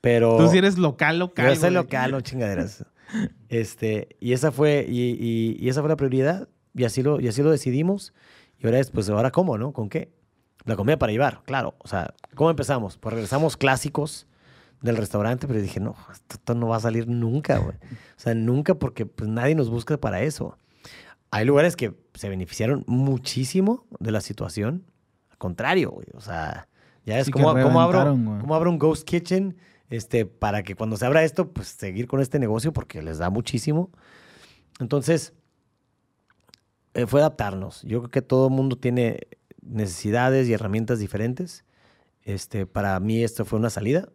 Pero... 0.00 0.36
Tú 0.36 0.48
sí 0.48 0.58
eres 0.58 0.76
local, 0.78 1.18
local. 1.18 1.54
Yo 1.54 1.60
soy 1.60 1.70
local, 1.70 2.10
no 2.10 2.20
chingaderas. 2.20 2.84
Este, 3.48 4.08
y 4.20 4.32
esa 4.32 4.50
fue, 4.52 4.84
y, 4.88 5.00
y- 5.18 5.56
y 5.58 5.68
esa 5.68 5.80
fue 5.80 5.88
la 5.88 5.96
prioridad, 5.96 6.48
y 6.74 6.84
así 6.84 7.02
lo, 7.02 7.20
y 7.20 7.28
así 7.28 7.42
lo 7.42 7.50
decidimos. 7.50 8.12
Y 8.58 8.66
ahora 8.66 8.78
es, 8.80 8.90
pues, 8.90 9.08
¿ahora 9.08 9.30
cómo, 9.30 9.56
no? 9.58 9.72
¿Con 9.72 9.88
qué? 9.88 10.10
La 10.66 10.76
comida 10.76 10.98
para 10.98 11.12
llevar, 11.12 11.42
claro. 11.44 11.76
O 11.78 11.88
sea, 11.88 12.12
¿cómo 12.34 12.50
empezamos? 12.50 12.98
Pues 12.98 13.14
regresamos 13.14 13.56
clásicos 13.56 14.26
del 14.82 14.96
restaurante, 14.96 15.46
pero 15.46 15.60
dije, 15.60 15.80
no, 15.80 15.96
esto, 16.12 16.54
no 16.54 16.68
va 16.68 16.76
a 16.76 16.80
salir 16.80 17.08
nunca, 17.08 17.58
güey. 17.58 17.76
O 17.76 18.20
sea, 18.20 18.34
nunca 18.34 18.74
porque 18.74 19.06
pues, 19.06 19.30
nadie 19.30 19.54
nos 19.54 19.70
busca 19.70 19.96
para 19.96 20.22
eso. 20.22 20.58
Hay 21.30 21.44
lugares 21.44 21.76
que 21.76 21.94
se 22.14 22.28
beneficiaron 22.28 22.84
muchísimo 22.88 23.86
de 24.00 24.10
la 24.10 24.20
situación. 24.20 24.84
Al 25.30 25.38
contrario, 25.38 25.92
güey. 25.92 26.08
O 26.14 26.20
sea, 26.20 26.68
ya 27.04 27.18
es 27.18 27.26
Sí 27.26 27.32
como, 27.32 27.52
cómo 27.52 27.80
abro, 27.80 28.16
güey. 28.16 28.40
cómo 28.40 28.54
abro 28.54 28.70
un 28.70 28.78
ghost 28.78 29.08
kitchen 29.08 29.56
este, 29.88 30.26
para 30.26 30.64
que 30.64 30.74
cuando 30.74 30.96
se 30.96 31.06
abra 31.06 31.22
esto, 31.22 31.52
pues 31.52 31.68
seguir 31.68 32.08
con 32.08 32.20
este 32.20 32.40
negocio 32.40 32.72
porque 32.72 33.02
les 33.02 33.18
da 33.18 33.30
muchísimo. 33.30 33.90
Entonces, 34.80 35.32
eh, 36.94 37.06
fue 37.06 37.20
adaptarnos. 37.20 37.82
Yo 37.82 38.00
creo 38.00 38.10
que 38.10 38.22
todo 38.22 38.48
el 38.48 38.52
mundo 38.52 38.76
tiene 38.76 39.18
necesidades 39.68 40.48
y 40.48 40.52
herramientas 40.52 40.98
diferentes. 40.98 41.64
Este, 42.22 42.66
para 42.66 42.98
mí 43.00 43.22
esto 43.22 43.44
fue 43.44 43.58
una 43.58 43.70
salida, 43.70 44.08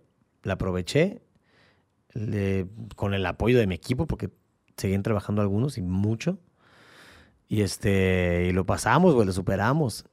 la 0.44 0.54
aproveché 0.54 1.22
le- 2.14 2.68
con 2.96 3.14
el 3.14 3.26
apoyo 3.26 3.58
de 3.58 3.68
mi 3.68 3.76
equipo 3.76 4.06
porque 4.06 4.30
seguían 4.78 5.04
trabajando 5.04 5.42
algunos 5.42 5.78
y 5.78 5.82
mucho. 5.82 6.40
Y 7.48 7.62
este, 7.62 8.48
y 8.50 8.52
lo 8.54 8.66
pasamos, 8.66 9.14
güey, 9.14 9.26
lo 9.28 9.34
superamos. 9.34 10.06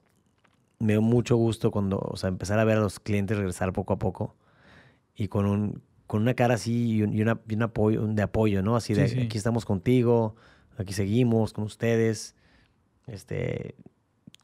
Me 0.81 0.93
dio 0.95 1.03
mucho 1.03 1.37
gusto 1.37 1.71
cuando, 1.71 1.99
o 1.99 2.17
sea, 2.17 2.29
empezar 2.29 2.59
a 2.59 2.65
ver 2.65 2.79
a 2.79 2.81
los 2.81 3.01
clientes 3.01 3.37
regresar 3.37 3.73
poco 3.73 3.93
a 3.95 3.99
poco 3.99 4.37
y 5.15 5.29
con 5.29 5.47
un 5.47 5.83
con 6.07 6.23
una 6.23 6.33
cara 6.33 6.55
así 6.55 6.93
y 6.93 7.03
un, 7.03 7.13
y 7.13 7.21
una, 7.21 7.39
y 7.47 7.55
un 7.55 7.63
apoyo, 7.65 8.07
de 8.07 8.23
apoyo, 8.23 8.63
¿no? 8.63 8.77
Así 8.77 8.95
Sí, 8.95 9.01
de 9.03 9.09
sí. 9.09 9.21
aquí 9.21 9.37
estamos 9.37 9.67
contigo, 9.67 10.37
aquí 10.79 10.95
seguimos 10.95 11.53
con 11.53 11.65
ustedes. 11.65 12.35
Este, 13.07 13.75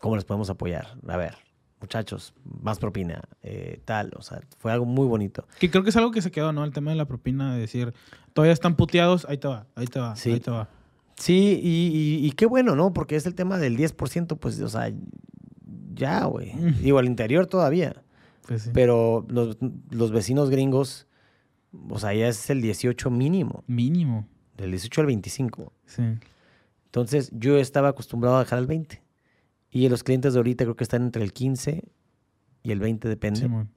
¿cómo 0.04 0.16
les 0.16 0.26
podemos 0.26 0.50
apoyar? 0.50 0.98
A 1.08 1.16
ver, 1.16 1.34
muchachos, 1.80 2.34
más 2.62 2.78
propina, 2.78 3.22
eh, 3.42 3.80
tal, 3.86 4.12
o 4.18 4.20
sea, 4.22 4.42
fue 4.58 4.70
algo 4.70 4.84
muy 4.84 5.06
bonito. 5.06 5.46
Que 5.58 5.70
creo 5.70 5.82
que 5.82 5.88
es 5.88 5.96
algo 5.96 6.10
que 6.10 6.20
se 6.20 6.30
quedó, 6.30 6.52
¿no? 6.52 6.62
El 6.62 6.72
tema 6.74 6.90
de 6.90 6.96
la 6.98 7.06
propina, 7.06 7.54
de 7.54 7.60
decir, 7.60 7.94
todavía 8.34 8.52
están 8.52 8.76
puteados, 8.76 9.24
ahí 9.30 9.38
te 9.38 9.48
va, 9.48 9.66
ahí 9.74 9.86
te 9.86 9.98
va, 9.98 10.14
Sí. 10.14 10.32
ahí 10.32 10.40
te 10.40 10.50
va. 10.50 10.68
Sí, 11.16 11.58
y, 11.62 11.86
y- 12.22 12.26
y 12.26 12.32
qué 12.32 12.44
bueno, 12.44 12.76
¿no? 12.76 12.92
Porque 12.92 13.16
es 13.16 13.24
el 13.24 13.34
tema 13.34 13.56
del 13.56 13.78
10%, 13.78 14.36
pues, 14.36 14.60
o 14.60 14.68
sea, 14.68 14.92
ya, 15.94 16.24
güey. 16.24 16.52
Mm. 16.54 16.82
Digo, 16.82 16.98
al 16.98 17.06
interior 17.06 17.46
todavía. 17.46 18.02
Pues 18.46 18.62
sí. 18.64 18.70
Pero 18.74 19.24
los, 19.28 19.56
los 19.90 20.10
vecinos 20.10 20.50
gringos, 20.50 21.06
o 21.88 21.98
sea, 21.98 22.12
ya 22.12 22.28
es 22.28 22.50
el 22.50 22.60
18 22.60 23.10
mínimo, 23.10 23.64
Mínimo. 23.66 24.26
del 24.56 24.72
18 24.72 25.00
al 25.00 25.06
25. 25.06 25.72
Sí. 25.86 26.02
Entonces, 26.86 27.30
yo 27.32 27.56
estaba 27.58 27.88
acostumbrado 27.88 28.36
a 28.36 28.40
dejar 28.40 28.58
el 28.58 28.66
20. 28.66 29.02
Y 29.74 29.88
los 29.88 30.04
clientes 30.04 30.32
de 30.32 30.38
ahorita 30.38 30.64
creo 30.64 30.76
que 30.76 30.84
están 30.84 31.02
entre 31.02 31.22
el 31.24 31.32
15 31.32 31.82
y 32.62 32.70
el 32.70 32.78
20, 32.78 33.08
depende. 33.08 33.40
Simón. 33.40 33.68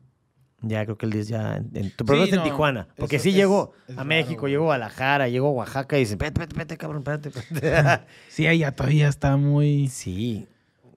Ya 0.61 0.85
creo 0.85 0.97
que 0.97 1.05
el 1.07 1.11
10 1.11 1.27
ya. 1.27 1.57
En, 1.57 1.71
en- 1.73 1.93
pero 1.97 2.17
no 2.19 2.23
es 2.23 2.29
en 2.31 2.37
no, 2.37 2.43
Tijuana. 2.43 2.87
Porque 2.95 3.17
sí 3.19 3.29
es- 3.29 3.35
llego 3.35 3.73
es 3.87 3.93
a 3.95 3.97
raro, 3.97 4.07
México, 4.07 4.41
güey. 4.41 4.53
llego 4.53 4.63
a 4.65 4.67
Guadalajara, 4.67 5.27
llego 5.27 5.47
a 5.47 5.51
Oaxaca 5.51 5.97
y 5.97 6.01
dicen, 6.01 6.17
vete, 6.19 6.39
vete, 6.39 6.55
vete, 6.55 6.77
cabrón, 6.77 6.99
espérate. 6.99 7.29
espérate". 7.29 8.05
Sí, 8.29 8.45
allá 8.47 8.71
todavía 8.71 9.07
está 9.07 9.37
muy, 9.37 9.87
sí, 9.87 10.47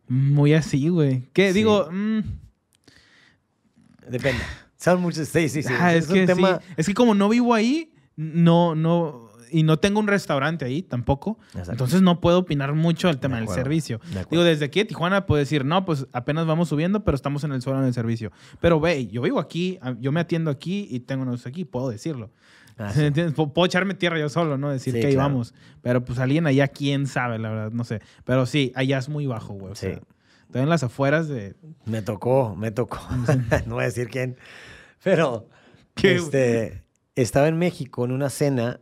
muy 0.07 0.53
así, 0.55 0.89
güey. 0.89 1.23
Que 1.33 1.49
Sí. 1.49 1.55
digo, 1.55 1.89
mm, 1.91 2.21
depende. 4.09 4.43
Son 4.77 5.01
muchos. 5.01 5.29
Sí, 5.29 5.49
sí, 5.49 5.63
sí. 5.63 5.73
ah, 5.79 5.95
es, 5.95 6.09
un 6.09 6.15
que 6.15 6.27
tema. 6.27 6.61
sí. 6.61 6.75
Es 6.77 6.87
que 6.87 6.95
como 6.95 7.15
no 7.15 7.29
vivo 7.29 7.55
ahí, 7.55 7.93
no, 8.17 8.75
no, 8.75 9.30
y 9.51 9.63
no 9.63 9.79
tengo 9.79 10.01
un 10.01 10.07
restaurante 10.07 10.65
ahí 10.65 10.83
tampoco, 10.83 11.39
entonces 11.69 12.03
no 12.03 12.21
puedo 12.21 12.39
opinar 12.39 12.75
mucho 12.75 13.09
del 13.09 13.19
tema 13.19 13.37
De 13.41 13.47
del 13.47 13.55
servicio. 13.55 14.01
de. 14.15 14.25
Digo, 14.31 14.43
desde 14.45 14.65
aquí 14.67 14.81
de 14.81 14.85
Tijuana 14.87 15.27
puedo 15.27 15.39
decir, 15.39 15.65
no, 15.65 15.85
pues 15.85 16.07
apenas 16.13 16.47
vamos 16.47 16.69
subiendo, 16.69 17.05
pero 17.05 17.15
estamos 17.15 17.45
en 17.45 17.53
el 17.53 17.63
suelo 17.63 17.81
del 17.83 17.93
servicio. 17.95 18.33
Pero 18.61 18.81
ve, 18.81 19.07
yo 19.09 19.23
vivo 19.23 19.39
aquí, 19.41 19.79
yo 20.01 20.13
me 20.13 20.21
atiendo 20.21 20.51
aquí 20.51 20.87
y 20.91 21.01
tengo 21.01 21.23
unos 21.23 21.47
aquí, 21.47 21.65
puedo 21.65 21.89
decirlo. 21.91 22.31
Ah, 22.79 22.93
Puedo 23.55 23.67
echarme 23.67 23.93
tierra 23.95 24.19
yo 24.19 24.29
solo, 24.31 24.57
¿no? 24.57 24.71
Decir 24.71 24.95
Sí, 24.95 25.01
que 25.01 25.09
ahí 25.09 25.13
claro. 25.15 25.29
vamos. 25.29 25.53
Pero 25.83 26.03
pues 26.03 26.19
alguien 26.19 26.47
allá, 26.47 26.69
quién 26.69 27.07
sabe, 27.07 27.39
la 27.39 27.51
verdad, 27.51 27.73
no 27.73 27.85
sé. 27.85 28.01
Pero 28.25 28.47
sí, 28.47 28.73
allá 28.75 28.97
es 28.99 29.09
muy 29.11 29.27
bajo, 29.27 29.53
güey. 29.53 29.73
O 29.73 29.75
Sí. 29.75 29.87
sea, 29.89 30.01
estoy 30.47 30.63
en 30.63 30.69
las 30.71 30.83
afueras 30.83 31.29
de. 31.29 31.57
Me 31.85 32.01
tocó, 32.01 32.57
me 32.57 32.71
tocó. 32.71 32.99
no 33.67 33.75
voy 33.75 33.83
a 33.83 33.87
decir 33.89 34.09
quién. 34.09 34.37
Pero 35.03 35.47
¿Qué? 35.95 36.15
este, 36.15 36.83
estaba 37.17 37.49
en 37.49 37.59
México 37.59 38.05
en 38.07 38.13
una 38.13 38.31
cena 38.31 38.81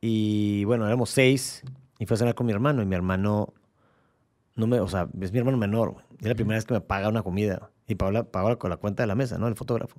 y 0.00 0.64
bueno, 0.64 0.86
éramos 0.86 1.10
seis 1.10 1.62
y 1.98 2.06
fui 2.06 2.14
a 2.14 2.18
cenar 2.18 2.34
con 2.34 2.46
mi 2.46 2.52
hermano 2.52 2.82
y 2.82 2.86
mi 2.86 2.94
hermano 2.94 3.52
no 4.56 4.66
me, 4.66 4.80
o 4.80 4.88
sea, 4.88 5.08
es 5.20 5.32
mi 5.32 5.38
hermano 5.38 5.56
menor. 5.58 5.92
güey. 5.92 6.04
Es 6.20 6.26
la 6.28 6.34
primera 6.34 6.56
vez 6.56 6.64
que 6.64 6.74
me 6.74 6.80
paga 6.80 7.08
una 7.08 7.22
comida 7.22 7.70
y 7.86 7.94
pagó, 7.94 8.10
la- 8.12 8.56
con 8.56 8.70
la 8.70 8.76
cuenta 8.76 9.02
de 9.02 9.06
la 9.06 9.14
mesa, 9.14 9.38
¿no? 9.38 9.48
El 9.48 9.54
fotógrafo. 9.56 9.96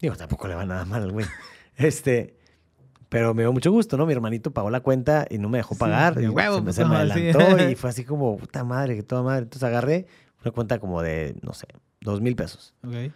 Digo, 0.00 0.14
tampoco 0.16 0.46
le 0.48 0.54
va 0.54 0.64
nada 0.64 0.84
mal 0.84 1.02
al 1.02 1.12
güey. 1.12 1.26
Este, 1.76 2.36
pero 3.10 3.34
me 3.34 3.42
dio 3.42 3.52
mucho 3.52 3.70
gusto, 3.70 3.96
¿no? 3.98 4.06
Mi 4.06 4.12
hermanito 4.14 4.50
pagó 4.50 4.70
la 4.70 4.80
cuenta 4.80 5.26
y 5.28 5.36
no 5.38 5.48
me 5.50 5.58
dejó 5.58 5.74
Sí, 5.74 5.80
pagar. 5.80 6.14
de 6.14 6.24
y 6.24 6.28
huevo, 6.28 6.54
se 6.56 6.60
me, 6.60 6.64
pues, 6.64 6.76
se 6.76 6.84
me 6.86 6.88
no, 6.90 7.12
sí. 7.14 7.28
adelantó 7.28 7.68
y 7.70 7.74
fue 7.76 7.90
así 7.90 8.04
como, 8.04 8.36
puta 8.38 8.64
madre, 8.64 8.96
que 8.96 9.02
toda 9.02 9.22
madre. 9.22 9.42
Entonces 9.42 9.62
agarré 9.62 10.06
una 10.42 10.52
cuenta 10.52 10.78
como 10.78 11.02
de, 11.02 11.36
no 11.42 11.52
sé, 11.52 11.66
dos 12.00 12.20
mil 12.22 12.34
pesos. 12.34 12.74
Ok. 12.82 12.92
Y 12.94 13.12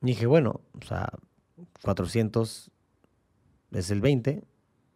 dije, 0.00 0.26
bueno, 0.26 0.60
o 0.80 0.84
sea, 0.86 1.10
400 1.82 2.70
es 3.72 3.90
el 3.90 4.00
20, 4.00 4.42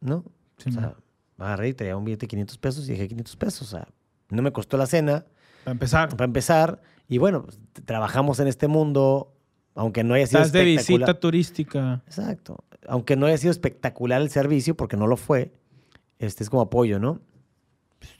¿no? 0.02 0.24
Sí, 0.58 0.70
o 0.70 0.72
sea, 0.72 0.96
agarré 1.38 1.68
y 1.68 1.74
traía 1.74 1.96
un 1.96 2.04
billete 2.04 2.26
de 2.26 2.28
500 2.28 2.58
pesos 2.58 2.88
y 2.88 2.92
dije 2.92 3.08
500 3.08 3.36
pesos. 3.36 3.62
O 3.62 3.76
sea, 3.76 3.88
no 4.28 4.42
me 4.42 4.52
costó 4.52 4.76
la 4.76 4.86
cena 4.86 5.24
Para 5.64 5.72
empezar, 5.72 6.08
para 6.10 6.24
empezar. 6.24 6.82
Y 7.08 7.18
bueno, 7.18 7.44
pues, 7.44 7.58
trabajamos 7.84 8.40
en 8.40 8.48
este 8.48 8.68
mundo, 8.68 9.34
aunque 9.74 10.04
no 10.04 10.14
haya 10.14 10.26
sido 10.26 10.40
estás 10.40 10.52
de 10.52 10.74
espectacular. 10.74 11.00
visita 11.00 11.20
turística. 11.20 12.02
Exacto. 12.06 12.64
Aunque 12.86 13.16
no 13.16 13.26
haya 13.26 13.38
sido 13.38 13.50
espectacular 13.50 14.20
el 14.20 14.30
servicio, 14.30 14.76
porque 14.76 14.96
no 14.96 15.06
lo 15.06 15.16
fue, 15.16 15.52
este 16.18 16.42
es 16.42 16.50
como 16.50 16.62
apoyo, 16.62 16.98
¿no? 16.98 17.20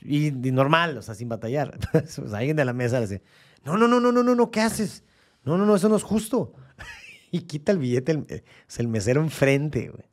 Y, 0.01 0.29
y 0.29 0.53
normal, 0.53 0.97
o 0.99 1.03
sea, 1.03 1.14
sin 1.14 1.29
batallar. 1.29 1.79
O 1.95 2.29
sea, 2.29 2.38
alguien 2.38 2.57
de 2.57 2.64
la 2.64 2.73
mesa 2.73 2.97
le 2.97 3.07
dice, 3.07 3.23
no, 3.64 3.77
no, 3.77 3.88
no, 3.88 4.01
no, 4.01 4.12
no, 4.12 4.23
no, 4.23 4.35
no, 4.35 4.51
¿qué 4.51 4.61
haces? 4.61 5.05
No, 5.45 5.59
no, 5.59 5.66
no, 5.66 5.75
eso 5.75 5.88
no 5.88 5.97
es 5.97 6.03
justo. 6.03 6.53
y 7.31 7.40
quita 7.42 7.73
el 7.73 7.79
billete, 7.79 8.12
el, 8.12 8.18
o 8.18 8.25
sea, 8.66 8.83
el 8.83 8.88
mesero 8.88 9.21
enfrente, 9.21 9.88
güey. 9.88 10.12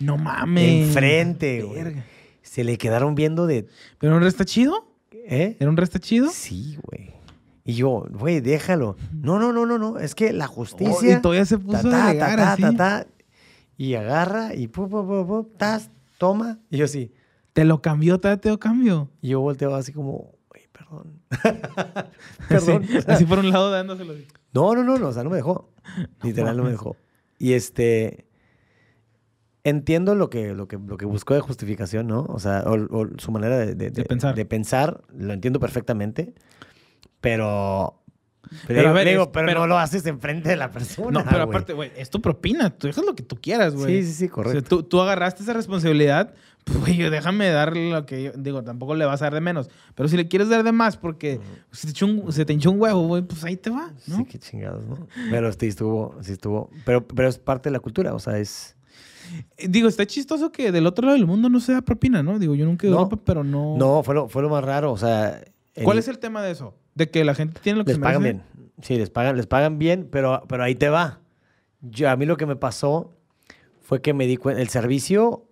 No 0.00 0.16
mames. 0.16 0.88
Enfrente, 0.88 1.62
güey. 1.62 2.02
Se 2.42 2.64
le 2.64 2.76
quedaron 2.78 3.14
viendo 3.14 3.46
de, 3.46 3.66
¿Pero 3.98 4.16
un 4.16 4.22
resta 4.22 4.44
chido? 4.44 4.88
¿eh? 5.12 5.56
¿Era 5.60 5.70
un 5.70 5.76
resta 5.76 5.98
chido? 5.98 6.28
Sí, 6.32 6.78
güey. 6.82 7.10
Y 7.64 7.74
yo, 7.74 8.06
güey, 8.10 8.40
déjalo. 8.40 8.96
No, 9.12 9.38
no, 9.38 9.52
no, 9.52 9.66
no, 9.66 9.78
no, 9.78 9.98
es 9.98 10.14
que 10.14 10.32
la 10.32 10.46
Oh, 10.46 10.48
justicia... 10.48 11.18
y 11.18 11.20
todavía 11.20 11.44
se 11.44 11.58
puso 11.58 11.88
ta, 11.90 12.06
a 12.06 12.08
alegar 12.10 12.36
ta, 12.36 12.52
así. 12.54 12.76
ta, 12.76 13.06
y 13.76 13.94
agarra 13.94 14.54
y 14.54 14.66
pu, 14.66 14.88
pu, 14.88 15.06
pu, 15.06 15.26
pu, 15.26 15.44
tas, 15.56 15.90
toma. 16.18 16.58
Y 16.70 16.78
yo 16.78 16.86
así. 16.86 17.12
Te 17.52 17.64
lo 17.64 17.82
cambió, 17.82 18.18
te 18.18 18.36
lo 18.48 18.58
cambió. 18.58 19.10
Y 19.20 19.28
yo 19.28 19.40
volteo 19.40 19.74
así 19.74 19.92
como, 19.92 20.32
güey, 20.48 20.66
perdón. 20.72 21.20
perdón. 22.48 22.84
Así, 22.84 22.98
así 23.06 23.24
por 23.26 23.38
un 23.38 23.50
lado 23.50 23.70
dándoselo. 23.70 24.14
No, 24.52 24.74
no, 24.74 24.82
no, 24.82 24.98
no, 24.98 25.08
o 25.08 25.12
sea, 25.12 25.22
no 25.22 25.30
me 25.30 25.36
dejó. 25.36 25.70
Literal, 26.22 26.56
no 26.56 26.64
me 26.64 26.70
dejó. 26.70 26.96
Y 27.38 27.52
este. 27.52 28.26
Entiendo 29.62 30.14
lo 30.14 30.30
que, 30.30 30.54
lo 30.54 30.68
que, 30.68 30.78
lo 30.78 30.96
que 30.96 31.04
buscó 31.04 31.34
de 31.34 31.40
justificación, 31.40 32.06
¿no? 32.06 32.24
O 32.28 32.38
sea, 32.38 32.64
o, 32.66 32.74
o 32.96 33.06
su 33.18 33.30
manera 33.30 33.58
de, 33.58 33.74
de- 33.74 33.90
De 33.90 34.04
pensar. 34.04 34.34
de 34.34 34.44
pensar, 34.46 35.02
lo 35.16 35.32
entiendo 35.34 35.60
perfectamente. 35.60 36.32
Pero. 37.20 37.96
Pero, 38.66 38.78
Pero 38.80 38.88
a 38.88 38.92
ver, 38.92 39.06
digo, 39.08 39.22
es- 39.24 39.28
pero, 39.32 39.46
pero- 39.46 39.60
no 39.60 39.66
lo 39.66 39.78
haces 39.78 40.04
enfrente 40.06 40.48
de 40.48 40.56
la 40.56 40.70
persona. 40.70 41.10
No, 41.10 41.24
pero 41.24 41.44
güey. 41.44 41.48
aparte, 41.50 41.72
güey, 41.74 41.92
es 41.96 42.08
tu 42.10 42.20
propina. 42.22 42.70
Tú 42.70 42.86
dejas 42.86 43.04
lo 43.04 43.14
que 43.14 43.22
tú 43.22 43.36
quieras, 43.36 43.74
güey. 43.76 44.02
Sí, 44.02 44.08
sí, 44.08 44.12
sí, 44.14 44.24
O 44.24 44.26
sea, 44.28 44.34
correcto. 44.34 44.62
tú, 44.78 44.82
tú 44.82 45.00
agarraste 45.00 45.42
esa 45.42 45.52
responsabilidad, 45.52 46.34
pues, 46.64 46.78
güey, 46.80 46.96
yo 46.96 47.10
déjame 47.10 47.48
darle 47.50 47.90
lo 47.90 48.06
que 48.06 48.22
yo... 48.24 48.32
Digo, 48.34 48.64
tampoco 48.64 48.94
le 48.94 49.04
vas 49.04 49.20
a 49.20 49.26
dar 49.26 49.34
de 49.34 49.40
menos. 49.42 49.68
Pero 49.94 50.08
si 50.08 50.16
le 50.16 50.26
quieres 50.26 50.48
dar 50.48 50.64
de 50.64 50.72
más 50.72 50.96
porque 50.96 51.38
se, 51.70 51.92
te 51.92 52.04
un, 52.04 52.32
se 52.32 52.44
te 52.46 52.54
hinchó 52.54 52.70
un 52.72 52.80
huevo, 52.80 53.06
güey, 53.06 53.22
pues 53.22 53.44
ahí 53.44 53.56
te 53.56 53.70
va, 53.70 53.92
¿no? 54.06 54.16
Sí, 54.16 54.24
qué 54.24 54.38
chingados, 54.38 54.84
¿no? 54.86 55.06
Pero 55.30 55.52
sí 55.52 55.66
estuvo, 55.66 56.16
sí 56.22 56.32
estuvo. 56.32 56.70
Pero, 56.86 57.06
pero 57.06 57.28
es 57.28 57.38
parte 57.38 57.68
de 57.68 57.74
la 57.74 57.80
cultura, 57.80 58.14
o 58.14 58.18
sea, 58.18 58.38
es. 58.38 58.74
Digo, 59.68 59.88
está 59.88 60.06
chistoso 60.06 60.50
que 60.52 60.72
del 60.72 60.86
otro 60.86 61.06
lado 61.06 61.16
del 61.16 61.26
mundo 61.26 61.48
no 61.48 61.60
se 61.60 61.72
da 61.72 61.82
propina, 61.82 62.22
¿no? 62.22 62.38
Digo, 62.38 62.54
yo 62.54 62.64
nunca 62.64 62.86
he 62.86 62.90
No. 62.90 62.96
Europa, 62.98 63.18
pero 63.24 63.44
no... 63.44 63.76
No, 63.76 64.02
fue 64.02 64.14
lo, 64.14 64.28
fue 64.28 64.42
lo 64.42 64.48
más 64.48 64.64
raro. 64.64 64.92
O 64.92 64.96
sea. 64.98 65.42
¿Cuál 65.84 65.98
es 65.98 66.08
el 66.08 66.18
tema 66.18 66.42
de 66.42 66.50
eso? 66.52 66.74
De 66.94 67.10
que 67.10 67.24
la 67.24 67.34
gente 67.34 67.60
tiene 67.62 67.78
lo 67.78 67.84
que 67.84 67.90
Les 67.92 67.96
se 67.96 68.02
pagan 68.02 68.22
merece. 68.22 68.42
bien. 68.54 68.70
Sí, 68.82 68.96
les 68.96 69.10
pagan, 69.10 69.36
les 69.36 69.46
pagan 69.46 69.78
bien, 69.78 70.08
pero, 70.10 70.42
pero 70.48 70.62
ahí 70.64 70.74
te 70.74 70.88
va. 70.88 71.20
Yo, 71.82 72.10
a 72.10 72.16
mí 72.16 72.26
lo 72.26 72.36
que 72.36 72.46
me 72.46 72.56
pasó 72.56 73.12
fue 73.80 74.00
que 74.02 74.14
me 74.14 74.26
di 74.26 74.36
cuenta. 74.36 74.60
El 74.62 74.68
servicio 74.68 75.46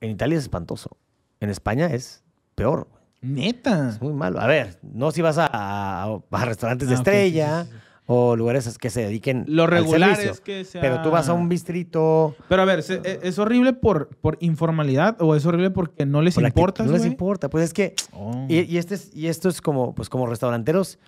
en 0.00 0.10
Italia 0.10 0.36
es 0.38 0.44
espantoso. 0.44 0.96
En 1.40 1.50
España 1.50 1.86
es 1.86 2.22
peor. 2.54 2.88
Neta. 3.20 3.90
Es 3.90 4.00
muy 4.00 4.12
malo. 4.12 4.40
A 4.40 4.46
ver, 4.46 4.78
no 4.82 5.10
si 5.12 5.22
vas 5.22 5.38
a, 5.38 5.46
a- 5.52 6.18
a 6.30 6.44
restaurantes 6.44 6.88
de 6.88 6.94
Ah, 6.94 6.98
estrella 6.98 7.64
sí, 7.64 7.70
sí, 7.70 7.76
sí. 7.76 7.81
O 8.06 8.34
lugares 8.36 8.76
que 8.78 8.90
se 8.90 9.02
dediquen. 9.02 9.44
Lo 9.48 9.62
al 9.64 9.70
regular 9.70 10.10
servicio. 10.16 10.32
es 10.32 10.40
que 10.40 10.64
sea... 10.64 10.80
Pero 10.80 11.02
tú 11.02 11.10
vas 11.10 11.28
a 11.28 11.32
un 11.34 11.48
bistrito. 11.48 12.34
Pero 12.48 12.62
a 12.62 12.64
ver, 12.64 12.82
¿se- 12.82 13.00
¿e- 13.04 13.20
¿es 13.22 13.38
horrible 13.38 13.72
por, 13.72 14.08
por 14.16 14.36
informalidad 14.40 15.16
o 15.22 15.34
es 15.36 15.46
horrible 15.46 15.70
porque 15.70 16.04
no 16.04 16.20
les 16.22 16.34
por 16.34 16.44
importa, 16.44 16.84
No 16.84 16.92
les 16.92 17.06
importa. 17.06 17.48
Pues 17.48 17.64
es 17.64 17.72
que. 17.72 17.94
Oh. 18.12 18.46
Y, 18.48 18.60
y 18.62 18.78
este 18.78 18.96
es, 18.96 19.14
y 19.14 19.28
esto 19.28 19.48
es 19.48 19.60
como, 19.60 19.94
pues 19.94 20.08
como 20.08 20.26
restauranteros. 20.26 20.98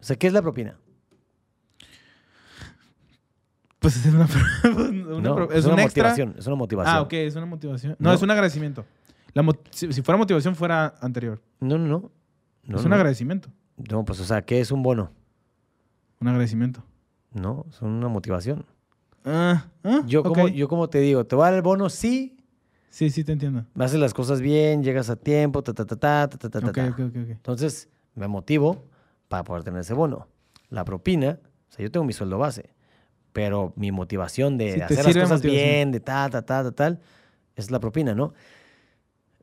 O 0.00 0.02
sea, 0.02 0.16
¿qué 0.16 0.26
es 0.26 0.32
la 0.32 0.42
propina? 0.42 0.76
Pues 3.78 3.96
es 3.96 4.12
una, 4.12 4.26
una 4.64 5.20
No, 5.20 5.44
es, 5.50 5.58
es 5.60 5.64
una 5.64 5.74
un 5.74 5.80
extra. 5.80 6.02
motivación. 6.04 6.34
Es 6.38 6.46
una 6.46 6.56
motivación. 6.56 6.96
Ah, 6.96 7.00
ok, 7.02 7.12
es 7.14 7.36
una 7.36 7.46
motivación. 7.46 7.96
No, 7.98 8.10
No. 8.10 8.14
es 8.14 8.22
un 8.22 8.30
agradecimiento. 8.30 8.84
La 9.32 9.44
si, 9.70 9.92
si 9.92 10.02
fuera 10.02 10.18
motivación, 10.18 10.54
fuera 10.56 10.94
anterior. 11.00 11.40
No, 11.60 11.78
no, 11.78 11.86
no. 11.86 12.10
No, 12.64 12.78
es 12.78 12.84
un 12.84 12.92
agradecimiento. 12.92 13.48
No, 13.90 14.04
pues, 14.04 14.20
o 14.20 14.24
sea, 14.24 14.42
¿qué 14.42 14.60
es 14.60 14.70
un 14.70 14.82
bono? 14.82 15.12
Un 16.20 16.28
agradecimiento. 16.28 16.82
No, 17.32 17.64
es 17.70 17.80
una 17.82 18.08
motivación. 18.08 18.66
Ah, 19.24 19.68
ah, 19.84 20.02
Yo, 20.06 20.20
ok. 20.20 20.28
como, 20.28 20.48
yo 20.48 20.68
como 20.68 20.88
te 20.88 20.98
digo, 21.00 21.24
¿te 21.24 21.36
va 21.36 21.46
a 21.46 21.50
dar 21.50 21.56
el 21.58 21.62
bono? 21.62 21.88
Sí. 21.88 22.36
Sí, 22.90 23.08
sí, 23.10 23.22
te 23.22 23.32
entiendo. 23.32 23.64
Haces 23.78 24.00
las 24.00 24.12
cosas 24.14 24.40
bien, 24.40 24.82
llegas 24.82 25.10
a 25.10 25.16
tiempo, 25.16 25.62
ta, 25.62 25.72
ta, 25.72 25.86
ta, 25.86 25.96
ta, 25.96 26.28
ta, 26.28 26.38
ta, 26.38 26.50
ta, 26.60 26.68
Ok, 26.68 26.74
ta. 26.74 26.84
ok, 26.88 26.98
ok, 27.00 27.16
ok. 27.22 27.30
Entonces, 27.30 27.88
me 28.14 28.26
motivo 28.26 28.84
para 29.28 29.44
poder 29.44 29.62
tener 29.62 29.80
ese 29.80 29.94
bono. 29.94 30.26
La 30.70 30.84
propina, 30.84 31.38
o 31.68 31.72
sea, 31.72 31.84
yo 31.84 31.90
tengo 31.90 32.04
mi 32.04 32.12
sueldo 32.12 32.36
base, 32.38 32.70
pero 33.32 33.72
mi 33.76 33.92
motivación 33.92 34.58
de 34.58 34.72
Sí, 34.74 34.80
hacer 34.80 35.04
las 35.04 35.16
cosas 35.16 35.40
bien, 35.42 35.92
de 35.92 36.00
ta, 36.00 36.28
ta, 36.30 36.42
ta, 36.42 36.64
ta, 36.64 36.72
tal, 36.72 37.00
es 37.54 37.70
la 37.70 37.78
propina, 37.78 38.14
¿no? 38.14 38.34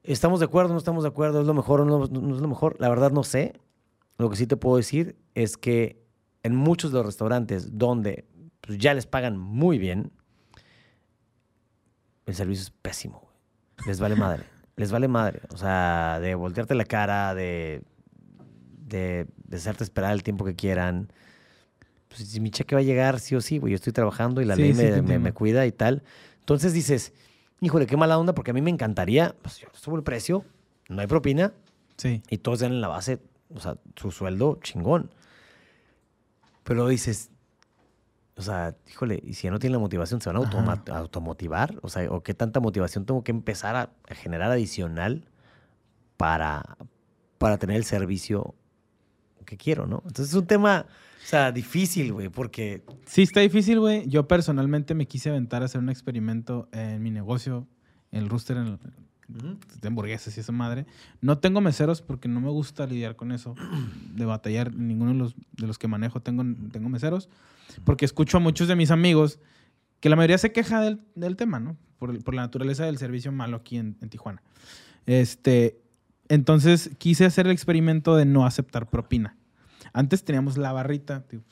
¿Estamos 0.04 0.40
de 0.40 0.46
acuerdo? 0.46 0.74
¿No 0.74 0.78
estamos 0.78 1.04
de 1.04 1.10
acuerdo? 1.10 1.42
¿Es 1.42 1.48
lo 1.48 1.54
mejor 1.54 1.82
o 1.82 1.86
no, 1.86 2.06
no 2.08 2.36
es 2.36 2.42
lo 2.42 2.48
mejor? 2.48 2.76
La 2.80 2.90
verdad 2.90 3.12
no 3.12 3.24
sé. 3.24 3.54
Lo 4.18 4.30
que 4.30 4.36
sí 4.36 4.48
te 4.48 4.58
puedo 4.58 4.78
decir 4.78 5.16
es 5.36 5.58
que 5.58 6.02
en 6.48 6.56
muchos 6.56 6.92
de 6.92 6.98
los 6.98 7.06
restaurantes 7.06 7.78
donde 7.78 8.26
pues, 8.62 8.78
ya 8.80 8.94
les 8.94 9.06
pagan 9.06 9.38
muy 9.38 9.78
bien, 9.78 10.12
el 12.26 12.36
servicio 12.36 12.64
es 12.64 12.70
pésimo. 12.72 13.20
güey. 13.22 13.88
Les 13.88 14.00
vale 14.00 14.16
madre. 14.16 14.44
Les 14.76 14.92
vale 14.92 15.08
madre. 15.08 15.42
O 15.54 15.58
sea, 15.58 16.20
de 16.22 16.36
voltearte 16.36 16.76
la 16.76 16.86
cara, 16.86 17.34
de, 17.34 17.82
de, 18.86 19.26
de 19.46 19.58
hacerte 19.58 19.84
esperar 19.84 20.14
el 20.14 20.22
tiempo 20.22 20.46
que 20.46 20.56
quieran. 20.56 21.12
Pues, 22.10 22.30
si 22.30 22.40
mi 22.40 22.52
cheque 22.52 22.76
va 22.76 22.82
a 22.82 22.84
llegar, 22.84 23.20
sí 23.20 23.34
o 23.36 23.42
sí, 23.42 23.58
güey. 23.58 23.72
Yo 23.72 23.76
estoy 23.76 23.92
trabajando 23.92 24.40
y 24.40 24.46
la 24.46 24.56
Sí, 24.56 24.62
ley 24.62 24.74
sí, 24.76 24.84
me, 24.84 25.02
me- 25.02 25.18
me 25.20 25.32
cuida 25.34 25.66
y 25.66 25.72
tal. 25.72 26.04
Entonces 26.42 26.74
dices, 26.74 27.14
híjole, 27.60 27.88
qué 27.88 27.98
mala 27.98 28.20
onda, 28.20 28.36
porque 28.36 28.52
a 28.52 28.54
mí 28.54 28.62
me 28.62 28.70
encantaría, 28.70 29.36
pues 29.42 29.58
yo 29.58 29.68
subo 29.74 29.96
el 29.96 30.04
precio, 30.04 30.46
no 30.90 31.02
hay 31.02 31.08
propina, 31.08 31.54
Sí. 31.98 32.22
y 32.30 32.38
todos 32.38 32.60
dan 32.60 32.74
en 32.74 32.82
la 32.82 32.88
base, 32.88 33.18
o 33.56 33.60
sea, 33.60 33.78
su 33.96 34.12
sueldo 34.12 34.60
chingón. 34.62 35.10
Pero 36.68 36.86
dices, 36.90 37.32
o 38.36 38.42
sea, 38.42 38.76
híjole, 38.90 39.24
y 39.24 39.36
si 39.36 39.44
ya 39.44 39.52
no 39.52 39.58
tienen 39.58 39.76
la 39.76 39.80
motivación, 39.80 40.20
¿se 40.20 40.30
van 40.30 40.44
a 40.44 40.98
automotivar? 40.98 41.80
O 41.82 41.88
sea, 41.88 42.12
¿o 42.12 42.24
qué 42.24 42.34
tanta 42.34 42.60
motivación 42.60 43.06
tengo 43.06 43.24
que 43.24 43.32
empezar 43.32 43.78
a, 43.78 43.94
a 44.10 44.16
generar 44.16 44.52
adicional 44.52 45.30
para, 46.18 46.78
para 47.38 47.58
tener 47.58 47.78
el 47.78 47.86
servicio 47.86 48.54
que 49.46 49.56
quiero, 49.56 49.88
¿no? 49.88 50.04
Entonces 50.06 50.28
es 50.28 50.34
un 50.34 50.46
tema, 50.46 50.88
o 51.24 51.26
sea, 51.26 51.54
difícil, 51.54 52.12
güey, 52.12 52.28
porque... 52.28 52.84
Sí, 53.06 53.22
está 53.22 53.40
difícil, 53.40 53.80
güey. 53.80 54.06
Yo 54.10 54.28
personalmente 54.28 54.94
me 54.94 55.08
quise 55.08 55.30
aventar 55.30 55.62
a 55.62 55.66
hacer 55.68 55.80
un 55.80 55.88
experimento 55.88 56.68
en 56.74 57.02
mi 57.02 57.12
negocio, 57.12 57.66
el 58.12 58.28
rooster 58.28 58.58
en 58.58 58.78
de 59.28 59.88
hamburguesas 59.88 60.38
y 60.38 60.40
esa 60.40 60.52
madre. 60.52 60.86
No 61.22 61.38
tengo 61.40 61.62
meseros 61.62 62.02
porque 62.02 62.28
no 62.28 62.40
me 62.42 62.50
gusta 62.50 62.86
lidiar 62.88 63.16
con 63.16 63.32
eso, 63.32 63.56
de 64.14 64.26
batallar. 64.26 64.74
Ninguno 64.74 65.12
de 65.12 65.18
los, 65.18 65.36
de 65.54 65.68
los 65.68 65.78
que 65.78 65.88
manejo 65.88 66.22
tengo, 66.22 66.44
tengo 66.72 66.90
meseros. 66.90 67.30
Porque 67.84 68.06
escucho 68.06 68.38
a 68.38 68.40
muchos 68.40 68.68
de 68.68 68.76
mis 68.76 68.92
amigos 68.92 69.40
que 70.00 70.10
la 70.10 70.16
mayoría 70.16 70.38
se 70.38 70.52
queja 70.52 70.82
del, 70.82 71.02
del 71.16 71.36
tema, 71.36 71.60
¿no? 71.60 71.76
Por, 72.00 72.24
por 72.24 72.34
la 72.34 72.44
naturaleza 72.44 72.86
del 72.86 72.98
servicio 72.98 73.32
malo 73.32 73.58
aquí 73.58 73.78
en, 73.78 73.98
en 74.02 74.10
Tijuana. 74.10 74.42
Este, 75.06 75.82
entonces 76.30 76.92
quise 76.98 77.26
hacer 77.26 77.48
el 77.48 77.52
experimento 77.52 78.16
de 78.16 78.26
no 78.26 78.46
aceptar 78.46 78.90
propina. 78.90 79.36
Antes 79.94 80.24
teníamos 80.24 80.58
la 80.58 80.72
barrita, 80.72 81.26
digo, 81.30 81.44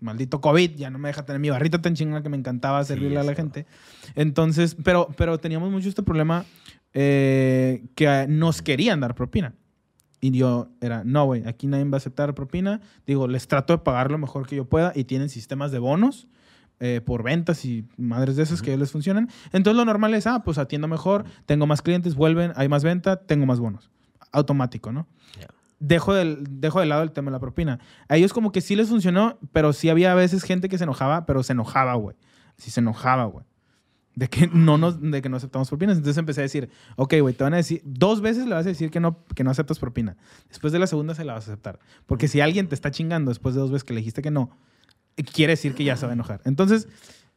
maldito 0.00 0.40
COVID 0.40 0.76
ya 0.76 0.90
no 0.90 0.98
me 0.98 1.08
deja 1.08 1.24
tener 1.24 1.40
mi 1.40 1.50
barrita 1.50 1.80
tan 1.80 1.94
chingona 1.94 2.22
que 2.22 2.28
me 2.28 2.36
encantaba 2.36 2.84
servirle 2.84 3.18
a 3.18 3.24
la 3.24 3.34
gente. 3.34 3.66
Entonces, 4.14 4.76
pero, 4.82 5.08
pero 5.16 5.38
teníamos 5.38 5.70
mucho 5.70 5.88
este 5.88 6.02
problema 6.02 6.44
eh, 6.94 7.84
que 7.96 8.26
nos 8.28 8.62
querían 8.62 9.00
dar 9.00 9.14
propina. 9.14 9.54
Y 10.20 10.30
yo 10.30 10.70
era, 10.80 11.02
no, 11.04 11.26
güey, 11.26 11.46
aquí 11.46 11.66
nadie 11.66 11.84
va 11.84 11.96
a 11.96 11.98
aceptar 11.98 12.34
propina. 12.34 12.80
Digo, 13.06 13.28
les 13.28 13.46
trato 13.46 13.74
de 13.74 13.78
pagar 13.80 14.10
lo 14.10 14.16
mejor 14.16 14.46
que 14.46 14.56
yo 14.56 14.64
pueda 14.64 14.92
y 14.94 15.04
tienen 15.04 15.28
sistemas 15.28 15.70
de 15.70 15.78
bonos 15.80 16.28
eh, 16.80 17.00
por 17.04 17.22
ventas 17.22 17.64
y 17.64 17.86
madres 17.98 18.36
de 18.36 18.44
esas 18.44 18.62
que 18.62 18.76
les 18.76 18.90
funcionan. 18.90 19.28
Entonces 19.52 19.76
lo 19.76 19.84
normal 19.84 20.14
es, 20.14 20.26
ah, 20.26 20.42
pues 20.44 20.56
atiendo 20.56 20.88
mejor, 20.88 21.24
tengo 21.44 21.66
más 21.66 21.82
clientes, 21.82 22.14
vuelven, 22.14 22.52
hay 22.56 22.68
más 22.68 22.84
venta, 22.84 23.16
tengo 23.16 23.44
más 23.44 23.60
bonos. 23.60 23.90
Automático, 24.32 24.92
¿no? 24.92 25.06
Ya. 25.38 25.48
Dejo, 25.78 26.14
del, 26.14 26.44
dejo 26.48 26.80
de 26.80 26.86
lado 26.86 27.02
el 27.02 27.12
tema 27.12 27.30
de 27.30 27.32
la 27.32 27.40
propina. 27.40 27.78
A 28.08 28.16
ellos 28.16 28.32
como 28.32 28.50
que 28.50 28.60
sí 28.60 28.76
les 28.76 28.88
funcionó, 28.88 29.38
pero 29.52 29.72
sí 29.72 29.90
había 29.90 30.12
a 30.12 30.14
veces 30.14 30.42
gente 30.42 30.68
que 30.68 30.78
se 30.78 30.84
enojaba, 30.84 31.26
pero 31.26 31.42
se 31.42 31.52
enojaba, 31.52 31.94
güey. 31.94 32.16
Sí 32.56 32.70
se 32.70 32.80
enojaba, 32.80 33.24
güey. 33.26 33.44
De 34.14 34.28
que 34.28 34.46
no, 34.52 34.78
nos, 34.78 35.00
de 35.00 35.22
que 35.22 35.28
no 35.28 35.36
aceptamos 35.36 35.68
propinas. 35.68 35.96
Entonces 35.96 36.18
empecé 36.18 36.40
a 36.40 36.42
decir, 36.42 36.70
ok, 36.96 37.14
güey, 37.20 37.34
te 37.34 37.44
van 37.44 37.54
a 37.54 37.58
decir, 37.58 37.82
dos 37.84 38.20
veces 38.20 38.46
le 38.46 38.54
vas 38.54 38.66
a 38.66 38.68
decir 38.68 38.90
que 38.90 39.00
no, 39.00 39.24
que 39.34 39.44
no 39.44 39.50
aceptas 39.50 39.78
propina. 39.78 40.16
Después 40.48 40.72
de 40.72 40.78
la 40.78 40.86
segunda 40.86 41.14
se 41.14 41.24
la 41.24 41.34
vas 41.34 41.48
a 41.48 41.52
aceptar. 41.52 41.80
Porque 42.06 42.28
si 42.28 42.40
alguien 42.40 42.68
te 42.68 42.74
está 42.74 42.90
chingando 42.90 43.30
después 43.30 43.54
de 43.54 43.60
dos 43.60 43.70
veces 43.70 43.84
que 43.84 43.92
le 43.92 44.00
dijiste 44.00 44.22
que 44.22 44.30
no, 44.30 44.56
quiere 45.32 45.52
decir 45.52 45.74
que 45.74 45.84
ya 45.84 45.96
se 45.96 46.06
va 46.06 46.12
a 46.12 46.14
enojar. 46.14 46.40
Entonces, 46.44 46.88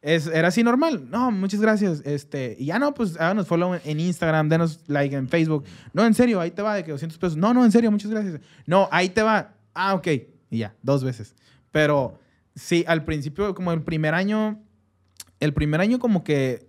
es, 0.02 0.28
era 0.28 0.50
así 0.50 0.64
normal. 0.64 1.10
No, 1.10 1.32
muchas 1.32 1.60
gracias. 1.60 2.02
Este, 2.06 2.56
y 2.60 2.66
ya 2.66 2.80
no, 2.80 2.94
pues 2.94 3.20
háganos 3.20 3.48
follow 3.48 3.80
en 3.84 4.00
Instagram, 4.00 4.50
denos 4.50 4.82
like 4.88 5.16
en 5.16 5.28
Facebook. 5.28 5.66
No, 5.94 6.06
en 6.06 6.14
serio, 6.14 6.40
ahí 6.40 6.52
te 6.52 6.62
va 6.62 6.76
de 6.76 6.84
que 6.84 6.92
200 6.92 7.18
pesos. 7.18 7.38
No, 7.38 7.54
no, 7.54 7.66
en 7.66 7.72
serio, 7.72 7.92
muchas 7.92 8.12
gracias. 8.12 8.40
No, 8.66 8.88
ahí 8.92 9.10
te 9.10 9.22
va. 9.22 9.56
Ah, 9.74 9.96
ok. 9.96 10.08
Y 10.50 10.60
ya, 10.60 10.76
dos 10.82 11.04
veces. 11.04 11.36
Pero 11.72 12.20
sí, 12.56 12.84
al 12.88 13.06
principio, 13.06 13.54
como 13.54 13.72
el 13.72 13.82
primer 13.82 14.14
año, 14.14 14.62
el 15.40 15.54
primer 15.54 15.82
año 15.82 16.00
como 16.00 16.24
que, 16.24 16.67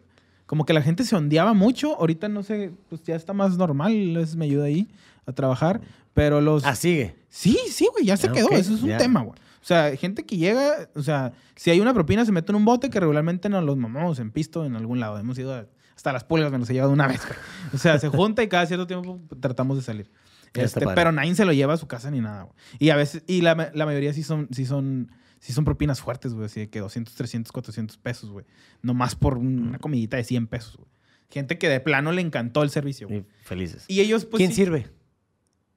como 0.48 0.64
que 0.64 0.72
la 0.72 0.82
gente 0.82 1.04
se 1.04 1.14
ondeaba 1.14 1.52
mucho. 1.54 1.94
Ahorita 2.00 2.28
no 2.28 2.42
sé, 2.42 2.72
pues 2.88 3.04
ya 3.04 3.14
está 3.14 3.32
más 3.32 3.56
normal. 3.56 4.14
Les 4.14 4.34
me 4.34 4.46
ayuda 4.46 4.64
ahí 4.64 4.88
a 5.26 5.32
trabajar. 5.32 5.80
Pero 6.14 6.40
los... 6.40 6.64
Ah, 6.64 6.74
sigue. 6.74 7.14
Sí, 7.28 7.56
sí, 7.70 7.86
güey, 7.92 8.04
ya 8.06 8.16
se 8.16 8.26
Ah, 8.26 8.32
quedó. 8.32 8.48
Eso 8.50 8.74
es 8.74 8.82
un 8.82 8.96
tema, 8.96 9.20
güey. 9.20 9.38
O 9.62 9.64
sea, 9.68 9.94
gente 9.96 10.24
que 10.24 10.36
llega, 10.36 10.88
o 10.96 11.02
sea, 11.02 11.32
si 11.54 11.70
hay 11.70 11.78
una 11.80 11.94
propina, 11.94 12.24
se 12.24 12.32
mete 12.32 12.50
en 12.50 12.56
un 12.56 12.64
bote 12.64 12.90
que 12.90 12.98
regularmente 12.98 13.48
nos 13.48 13.62
los 13.62 13.76
mamamos 13.76 14.18
en 14.18 14.32
pisto 14.32 14.64
en 14.64 14.74
algún 14.74 14.98
lado. 14.98 15.18
Hemos 15.18 15.38
ido 15.38 15.54
a- 15.54 15.66
hasta 15.94 16.12
las 16.12 16.24
pulgas, 16.24 16.50
me 16.50 16.58
los 16.58 16.68
he 16.70 16.72
llevado 16.72 16.92
una 16.92 17.06
vez. 17.06 17.20
güey. 17.24 17.38
O 17.74 17.78
sea, 17.78 17.98
se 17.98 18.08
junta 18.08 18.42
y 18.42 18.48
cada 18.48 18.66
cierto 18.66 18.86
tiempo 18.86 19.20
tratamos 19.40 19.76
de 19.76 19.82
salir. 19.84 20.10
Este, 20.54 20.86
pero 20.94 21.12
nadie 21.12 21.34
se 21.34 21.44
lo 21.44 21.52
lleva 21.52 21.74
a 21.74 21.76
su 21.76 21.86
casa 21.86 22.10
ni 22.10 22.20
nada, 22.20 22.44
güey. 22.44 22.54
Y 22.78 22.90
a 22.90 22.96
veces, 22.96 23.22
y 23.26 23.42
la, 23.42 23.70
la 23.74 23.84
mayoría 23.84 24.12
sí 24.14 24.22
son, 24.22 24.48
sí 24.50 24.64
son, 24.64 25.10
sí 25.40 25.52
son 25.52 25.64
propinas 25.64 26.00
fuertes, 26.00 26.34
güey. 26.34 26.46
Así 26.46 26.60
de 26.60 26.70
que 26.70 26.80
200, 26.80 27.14
300, 27.14 27.52
400 27.52 27.96
pesos, 27.98 28.30
güey. 28.30 28.44
Nomás 28.82 29.14
por 29.14 29.38
una 29.38 29.78
comidita 29.78 30.16
de 30.16 30.24
100 30.24 30.46
pesos, 30.46 30.76
güey. 30.76 30.88
Gente 31.30 31.58
que 31.58 31.68
de 31.68 31.80
plano 31.80 32.12
le 32.12 32.22
encantó 32.22 32.62
el 32.62 32.70
servicio, 32.70 33.08
güey. 33.08 33.20
Y 33.20 33.24
felices. 33.44 33.84
Y 33.88 34.00
ellos, 34.00 34.24
pues. 34.24 34.38
¿Quién 34.38 34.50
sí, 34.50 34.56
sirve? 34.64 34.86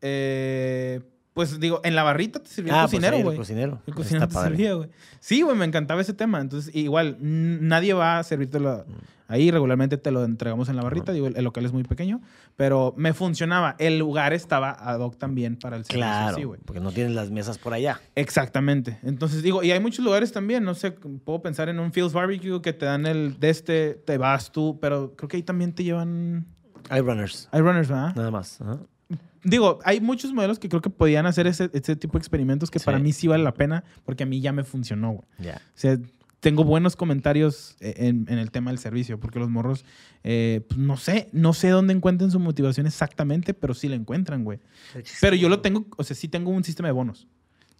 eh, 0.01 1.01
pues 1.33 1.59
digo, 1.59 1.79
en 1.83 1.95
la 1.95 2.03
barrita 2.03 2.39
te 2.39 2.49
sirvió 2.49 2.73
el 2.73 2.79
Ah, 2.79 2.81
pues 2.83 2.91
cocinero, 2.91 3.13
ahí 3.15 3.19
el 3.21 3.25
güey. 3.25 3.37
cocinero. 3.37 3.81
el 3.87 3.93
cocinero 3.95 4.25
Está 4.25 4.27
te 4.27 4.33
padre. 4.33 4.49
servía, 4.57 4.73
güey. 4.73 4.89
Sí, 5.19 5.41
güey, 5.41 5.55
me 5.57 5.65
encantaba 5.65 6.01
ese 6.01 6.13
tema. 6.13 6.41
Entonces, 6.41 6.75
igual, 6.75 7.17
nadie 7.21 7.93
va 7.93 8.19
a 8.19 8.23
servírtelo 8.23 8.85
ahí. 9.29 9.49
Regularmente 9.49 9.97
te 9.97 10.11
lo 10.11 10.25
entregamos 10.25 10.67
en 10.67 10.75
la 10.75 10.83
barrita. 10.83 11.13
Digo, 11.13 11.27
el, 11.27 11.37
el 11.37 11.43
local 11.45 11.65
es 11.65 11.71
muy 11.71 11.83
pequeño. 11.83 12.19
Pero 12.57 12.93
me 12.97 13.13
funcionaba. 13.13 13.75
El 13.79 13.97
lugar 13.97 14.33
estaba 14.33 14.71
ad 14.71 14.99
hoc 14.99 15.17
también 15.17 15.55
para 15.55 15.77
el 15.77 15.85
servicio. 15.85 16.01
Claro, 16.05 16.35
Sí, 16.37 16.43
güey. 16.43 16.59
porque 16.65 16.81
no 16.81 16.91
tienes 16.91 17.13
las 17.13 17.31
mesas 17.31 17.57
por 17.57 17.73
allá. 17.73 18.01
Exactamente. 18.15 18.99
Entonces, 19.03 19.41
digo, 19.41 19.63
y 19.63 19.71
hay 19.71 19.79
muchos 19.79 20.03
lugares 20.03 20.33
también. 20.33 20.63
No 20.65 20.75
sé, 20.75 20.91
puedo 20.91 21.41
pensar 21.41 21.69
en 21.69 21.79
un 21.79 21.93
Fields 21.93 22.11
Barbecue 22.13 22.61
que 22.61 22.73
te 22.73 22.85
dan 22.85 23.05
el 23.05 23.39
de 23.39 23.49
este, 23.49 23.93
te 23.93 24.17
vas 24.17 24.51
tú. 24.51 24.79
Pero 24.81 25.15
creo 25.15 25.29
que 25.29 25.37
ahí 25.37 25.43
también 25.43 25.73
te 25.73 25.83
llevan... 25.85 26.45
Hay 26.89 26.99
runners. 27.01 27.47
Hay 27.51 27.61
runners, 27.61 27.87
¿verdad? 27.87 28.13
Nada 28.15 28.31
más. 28.31 28.59
ajá. 28.59 28.79
Digo, 29.43 29.79
hay 29.83 30.01
muchos 30.01 30.33
modelos 30.33 30.59
que 30.59 30.69
creo 30.69 30.81
que 30.81 30.89
podían 30.91 31.25
hacer 31.25 31.47
ese, 31.47 31.69
ese 31.73 31.95
tipo 31.95 32.13
de 32.13 32.19
experimentos 32.19 32.69
que 32.69 32.79
Sí. 32.79 32.85
para 32.85 32.99
mí 32.99 33.11
sí 33.11 33.27
vale 33.27 33.43
la 33.43 33.53
pena 33.53 33.83
porque 34.05 34.23
a 34.23 34.25
mí 34.27 34.39
ya 34.39 34.51
me 34.51 34.63
funcionó, 34.63 35.11
güey. 35.13 35.23
Ya. 35.39 35.55
O 35.55 35.77
sea, 35.79 35.97
tengo 36.41 36.63
buenos 36.63 36.95
comentarios 36.95 37.75
eh, 37.81 37.93
en, 37.97 38.25
en 38.29 38.37
el 38.39 38.51
tema 38.51 38.69
del 38.71 38.77
servicio 38.79 39.19
porque 39.19 39.39
los 39.39 39.49
morros, 39.49 39.83
eh, 40.23 40.61
pues, 40.67 40.79
no 40.79 40.95
sé, 40.97 41.29
no 41.33 41.53
sé 41.53 41.69
dónde 41.69 41.93
encuentran 41.93 42.29
su 42.31 42.39
motivación 42.39 42.85
exactamente, 42.87 43.53
pero 43.55 43.73
sí 43.73 43.87
la 43.87 43.95
encuentran, 43.95 44.43
güey. 44.43 44.59
Pero 45.21 45.35
yo 45.35 45.49
lo 45.49 45.61
tengo, 45.61 45.85
o 45.97 46.03
sea, 46.03 46.15
sí 46.15 46.27
tengo 46.27 46.51
un 46.51 46.63
sistema 46.63 46.87
de 46.89 46.93
bonos. 46.93 47.27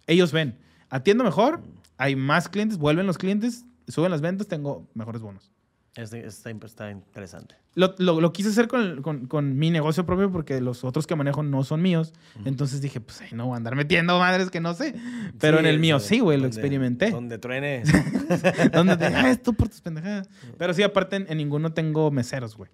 Ellos 0.07 0.31
ven, 0.31 0.57
atiendo 0.89 1.23
mejor, 1.23 1.61
hay 1.97 2.15
más 2.15 2.49
clientes, 2.49 2.77
vuelven 2.79 3.05
los 3.07 3.17
clientes, 3.19 3.65
suben 3.87 4.09
las 4.11 4.21
ventas, 4.21 4.47
tengo 4.47 4.87
mejores 4.95 5.21
bonos. 5.21 5.51
Está, 5.95 6.17
está 6.17 6.89
interesante. 6.91 7.55
Lo, 7.75 7.95
lo- 7.97 8.21
lo 8.21 8.31
quise 8.33 8.49
hacer 8.49 8.67
con, 8.69 8.81
el- 8.81 9.01
con- 9.01 9.25
con 9.27 9.57
mi 9.57 9.69
negocio 9.71 10.05
propio 10.05 10.31
porque 10.31 10.61
los 10.61 10.83
otros 10.85 11.05
que 11.05 11.15
manejo 11.15 11.43
no 11.43 11.63
son 11.63 11.81
míos. 11.81 12.13
Entonces 12.45 12.81
dije, 12.81 13.01
pues 13.01 13.19
ay, 13.21 13.29
no 13.33 13.45
voy 13.47 13.53
a 13.55 13.57
andar 13.57 13.75
metiendo 13.75 14.17
madres 14.17 14.49
que 14.49 14.61
no 14.61 14.73
sé. 14.73 14.95
Pero 15.39 15.59
en 15.59 15.65
el 15.65 15.79
mío 15.79 15.99
sí, 15.99 16.19
güey, 16.19 16.37
lo 16.37 16.47
experimenté. 16.47 17.11
Donde 17.11 17.37
truene. 17.39 17.83
Donde 18.73 18.95
te 18.97 19.05
ah, 19.05 19.29
esto 19.29 19.51
por 19.53 19.67
tus 19.69 19.81
pendejadas. 19.81 20.29
Pero 20.57 20.73
sí, 20.73 20.81
aparte 20.83 21.17
en, 21.17 21.25
en 21.29 21.37
ninguno 21.37 21.73
tengo 21.73 22.09
meseros, 22.11 22.55
güey. 22.55 22.69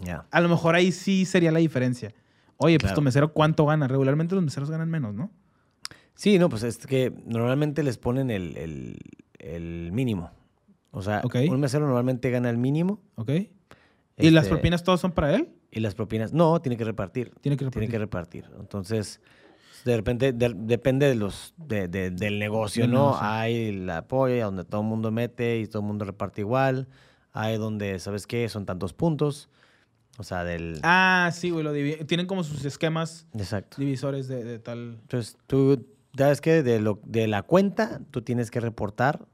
ya. 0.00 0.26
A 0.30 0.40
lo 0.40 0.48
mejor 0.48 0.74
ahí 0.74 0.90
sí 0.92 1.24
sería 1.24 1.52
la 1.52 1.58
diferencia. 1.60 2.12
Oye, 2.56 2.78
pues 2.78 2.90
tu 2.94 3.02
mesero, 3.02 3.32
¿cuánto 3.32 3.66
gana? 3.66 3.86
Regularmente 3.86 4.34
los 4.34 4.42
meseros 4.42 4.70
ganan 4.70 4.90
menos, 4.90 5.14
¿no? 5.14 5.30
Sí, 6.14 6.38
no, 6.38 6.48
pues 6.48 6.62
es 6.62 6.78
que 6.86 7.12
normalmente 7.26 7.82
les 7.82 7.98
ponen 7.98 8.30
el, 8.30 8.56
el- 8.56 8.98
el 9.38 9.92
mínimo. 9.92 10.30
O 10.96 11.02
sea, 11.02 11.20
un 11.50 11.60
mesero 11.60 11.84
normalmente 11.84 12.30
gana 12.30 12.48
el 12.48 12.56
mínimo. 12.56 13.02
¿Ok? 13.16 13.30
¿Y 14.16 14.30
las 14.30 14.44
este, 14.44 14.54
propinas 14.54 14.82
todas 14.82 14.98
son 14.98 15.12
para 15.12 15.34
él? 15.34 15.50
Y 15.70 15.80
las 15.80 15.94
propinas. 15.94 16.32
No, 16.32 16.58
tiene 16.62 16.78
que 16.78 16.84
repartir. 16.84 17.34
Tiene 17.42 17.58
que 17.58 17.66
Tiene 17.66 17.86
repartir. 17.86 17.90
que 17.90 17.98
repartir. 17.98 18.44
Entonces, 18.58 19.20
de 19.84 19.94
repente, 19.94 20.32
de- 20.32 20.54
depende 20.56 21.06
de 21.06 21.14
los, 21.14 21.52
de- 21.58 21.86
de- 21.88 22.10
del 22.10 22.38
negocio, 22.38 22.84
Del 22.84 22.92
¿no? 22.92 23.08
negocio. 23.08 23.26
Hay 23.28 23.68
el 23.68 23.90
apoyo 23.90 24.42
donde 24.46 24.64
todo 24.64 24.80
el 24.80 24.86
mundo 24.86 25.10
mete 25.10 25.58
y 25.58 25.66
todo 25.66 25.80
el 25.82 25.86
mundo 25.86 26.06
reparte 26.06 26.40
igual. 26.40 26.88
Hay 27.34 27.58
donde, 27.58 27.98
¿sabes 27.98 28.26
qué? 28.26 28.48
Son 28.48 28.64
tantos 28.64 28.94
puntos. 28.94 29.50
O 30.16 30.22
sea, 30.22 30.44
del... 30.44 30.80
Ah, 30.82 31.28
sí, 31.34 31.50
güey. 31.50 31.62
Lo 31.62 31.74
Tienen 32.06 32.26
como 32.26 32.42
sus 32.42 32.64
esquemas 32.64 33.26
Exacto. 33.34 33.76
divisores 33.78 34.28
de, 34.28 34.44
de 34.44 34.58
tal... 34.58 34.96
Entonces, 35.02 35.36
tú, 35.46 35.86
¿sabes 36.16 36.40
qué? 36.40 36.62
De, 36.62 36.80
lo, 36.80 37.00
de 37.04 37.26
la 37.26 37.42
cuenta, 37.42 38.00
tú 38.10 38.22
tienes 38.22 38.50
que 38.50 38.60
reportar 38.60 39.26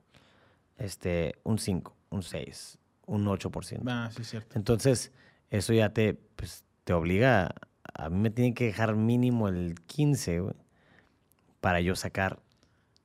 este, 0.82 1.34
un 1.44 1.58
5, 1.58 1.94
un 2.10 2.22
6, 2.22 2.78
un 3.06 3.24
8%. 3.26 3.82
Ah, 3.86 4.10
sí, 4.14 4.24
cierto. 4.24 4.56
Entonces, 4.56 5.12
eso 5.50 5.72
ya 5.72 5.90
te, 5.90 6.14
pues, 6.14 6.64
te 6.84 6.92
obliga, 6.92 7.54
a, 7.94 8.04
a 8.04 8.10
mí 8.10 8.18
me 8.18 8.30
tienen 8.30 8.54
que 8.54 8.64
dejar 8.66 8.94
mínimo 8.96 9.48
el 9.48 9.74
15, 9.86 10.40
güey, 10.40 10.54
para 11.60 11.80
yo 11.80 11.94
sacar 11.94 12.40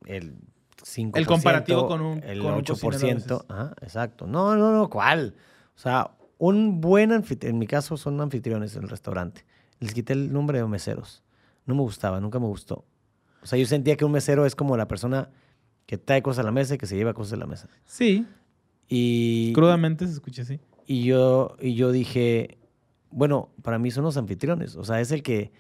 el 0.06 0.36
5%. 0.84 1.18
El 1.18 1.26
comparativo 1.28 1.88
con 1.88 2.02
un- 2.02 2.24
El 2.24 2.42
con 2.42 2.54
un 2.56 2.64
cocinero 2.64 2.98
a 2.98 3.14
veces. 3.14 3.32
8%. 3.32 3.46
Ajá, 3.50 3.74
exacto. 3.82 4.28
No, 4.28 4.56
no, 4.56 4.72
no, 4.72 4.90
¿cuál? 4.90 5.36
O 5.76 5.80
sea, 5.80 6.12
un 6.38 6.82
buen 6.82 7.12
anfitrión, 7.12 7.56
en 7.56 7.60
mi 7.60 7.68
caso 7.68 7.98
son 7.98 8.20
anfitriones 8.22 8.76
en 8.76 8.84
el 8.84 8.90
restaurante. 8.90 9.46
Les 9.80 9.94
quité 9.94 10.14
el 10.14 10.32
nombre 10.34 10.60
de 10.60 10.66
meseros. 10.68 11.24
No 11.66 11.76
me 11.76 11.82
gustaba, 11.82 12.20
nunca 12.20 12.40
me 12.40 12.46
gustó. 12.48 12.86
O 13.42 13.46
sea, 13.46 13.60
yo 13.60 13.66
sentía 13.66 13.96
que 13.98 14.06
un 14.06 14.12
mesero 14.12 14.46
es 14.46 14.56
como 14.56 14.78
la 14.78 14.88
persona 14.88 15.30
que 15.88 15.98
trae 15.98 16.22
cosas 16.22 16.44
a 16.44 16.44
la 16.44 16.52
mesa 16.52 16.76
y 16.76 16.78
que 16.78 16.86
se 16.86 16.96
lleva 16.96 17.16
cosas 17.16 17.34
a 17.34 17.38
la 17.38 17.48
mesa. 17.48 17.68
Sí, 17.86 18.28
Y, 18.90 19.54
crudamente 19.54 20.06
se 20.06 20.14
escucha 20.14 20.44
así. 20.44 20.60
y 20.86 21.04
yo, 21.04 21.56
y 21.60 21.74
yo 21.74 21.92
dije, 21.92 22.58
bueno, 23.10 23.50
para 23.64 23.80
mí 23.80 23.90
son 23.90 24.04
los 24.04 24.18
anfitriones. 24.18 24.76
O 24.76 24.84
sea, 24.84 25.02
es 25.02 25.12
el 25.12 25.24
que, 25.24 25.52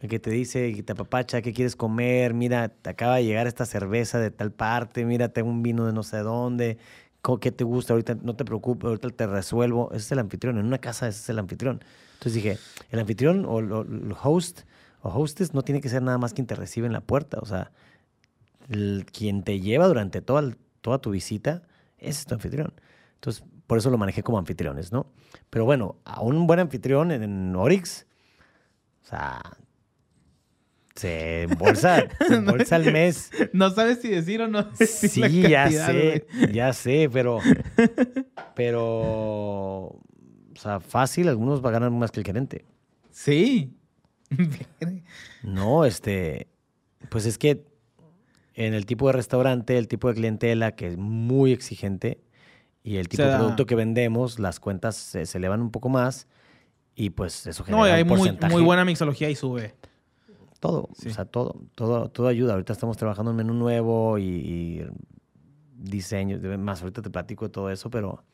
el 0.00 0.08
que 0.08 0.18
te 0.18 0.30
dice, 0.30 0.74
que 0.74 0.82
te 0.82 0.92
apapacha, 0.92 1.40
qué 1.42 1.52
quieres 1.52 1.76
comer, 1.76 2.34
mira, 2.34 2.68
te 2.68 2.90
acaba 2.90 3.16
de 3.16 3.24
llegar 3.24 3.46
esta 3.46 3.64
cerveza 3.64 4.18
de 4.18 4.30
tal 4.30 4.52
parte, 4.52 5.04
mira, 5.04 5.28
tengo 5.30 5.48
un 5.48 5.62
vino 5.62 5.86
de 5.86 5.92
no 5.92 6.02
sé 6.02 6.18
dónde, 6.18 6.76
qué 7.40 7.52
te 7.52 7.64
gusta, 7.64 7.92
ahorita 7.92 8.16
no 8.22 8.34
te 8.34 8.44
preocupes, 8.44 8.86
ahorita 8.86 9.10
te 9.10 9.26
resuelvo. 9.28 9.90
Ese 9.92 9.98
es 9.98 10.12
el 10.12 10.18
anfitrión, 10.18 10.58
en 10.58 10.66
una 10.66 10.78
casa 10.78 11.06
ese 11.06 11.20
es 11.20 11.28
el 11.30 11.38
anfitrión. 11.38 11.80
Entonces 12.14 12.34
dije, 12.34 12.58
el 12.90 12.98
anfitrión 12.98 13.44
o 13.46 13.60
el 13.60 14.14
host 14.20 14.62
o 15.02 15.10
hostess 15.10 15.54
no 15.54 15.62
tiene 15.62 15.80
que 15.80 15.88
ser 15.88 16.02
nada 16.02 16.18
más 16.18 16.32
quien 16.34 16.48
te 16.48 16.56
recibe 16.56 16.88
en 16.88 16.92
la 16.92 17.00
puerta. 17.00 17.38
O 17.40 17.46
sea, 17.46 17.70
el- 18.68 19.06
quien 19.12 19.42
te 19.44 19.60
lleva 19.60 19.86
durante 19.88 20.20
toda, 20.22 20.40
el- 20.40 20.56
toda 20.80 20.98
tu 20.98 21.10
visita, 21.10 21.62
ese 21.98 22.20
es 22.20 22.26
tu 22.26 22.34
anfitrión. 22.34 22.72
Entonces, 23.14 23.44
por 23.66 23.78
eso 23.78 23.90
lo 23.90 23.98
manejé 23.98 24.22
como 24.22 24.38
anfitriones, 24.38 24.92
¿no? 24.92 25.10
Pero 25.50 25.64
bueno, 25.64 25.96
a 26.04 26.20
un 26.22 26.46
buen 26.46 26.60
anfitrión 26.60 27.10
en, 27.10 27.22
en 27.22 27.56
Orix, 27.56 28.06
o 29.04 29.06
sea, 29.08 29.40
se 30.94 31.42
embolsa, 31.42 32.04
se 32.28 32.34
embolsa 32.36 32.76
al 32.76 32.92
mes. 32.92 33.30
No 33.52 33.70
sabes 33.70 34.00
si 34.00 34.08
decir 34.08 34.40
o 34.42 34.48
no 34.48 34.62
decir 34.64 35.10
Sí, 35.10 35.42
ya 35.42 35.70
sé, 35.70 36.26
ya 36.52 36.72
sé, 36.72 37.08
pero, 37.12 37.38
pero, 38.54 38.82
o 38.86 40.00
sea, 40.56 40.80
fácil, 40.80 41.28
algunos 41.28 41.64
va 41.64 41.68
a 41.70 41.72
ganar 41.72 41.90
más 41.90 42.10
que 42.10 42.20
el 42.20 42.26
gerente. 42.26 42.64
Sí. 43.10 43.74
No, 45.42 45.84
este, 45.84 46.48
pues 47.08 47.24
es 47.24 47.38
que 47.38 47.64
en 48.66 48.74
el 48.74 48.86
tipo 48.86 49.06
de 49.06 49.12
restaurante, 49.12 49.78
el 49.78 49.86
tipo 49.88 50.08
de 50.08 50.14
clientela 50.14 50.72
que 50.74 50.88
es 50.88 50.96
muy 50.98 51.52
exigente 51.52 52.20
y 52.82 52.96
el 52.96 53.08
tipo 53.08 53.22
de 53.22 53.36
producto 53.36 53.66
que 53.66 53.74
vendemos, 53.76 54.38
las 54.38 54.58
cuentas 54.60 54.96
se, 54.96 55.26
se 55.26 55.38
elevan 55.38 55.60
un 55.62 55.70
poco 55.70 55.88
más 55.88 56.26
y 56.96 57.10
pues 57.10 57.46
eso 57.46 57.62
genera 57.64 57.80
No, 57.82 57.88
y 57.88 57.90
hay 57.90 58.02
un 58.02 58.08
muy, 58.08 58.18
porcentaje. 58.18 58.52
muy 58.52 58.62
buena 58.62 58.84
mixología 58.84 59.30
y 59.30 59.36
sube. 59.36 59.74
Todo, 60.58 60.88
Sí. 60.96 61.08
o 61.08 61.12
sea, 61.14 61.24
todo, 61.24 61.54
todo, 61.76 62.08
todo 62.10 62.26
ayuda. 62.26 62.54
Ahorita 62.54 62.72
estamos 62.72 62.96
trabajando 62.96 63.30
en 63.30 63.36
menú 63.36 63.54
nuevo 63.54 64.18
y, 64.18 64.24
y 64.24 64.86
diseño, 65.76 66.38
más 66.58 66.82
ahorita 66.82 67.02
te 67.02 67.10
platico 67.10 67.44
de 67.44 67.50
todo 67.52 67.70
eso, 67.70 67.90
pero, 67.90 68.24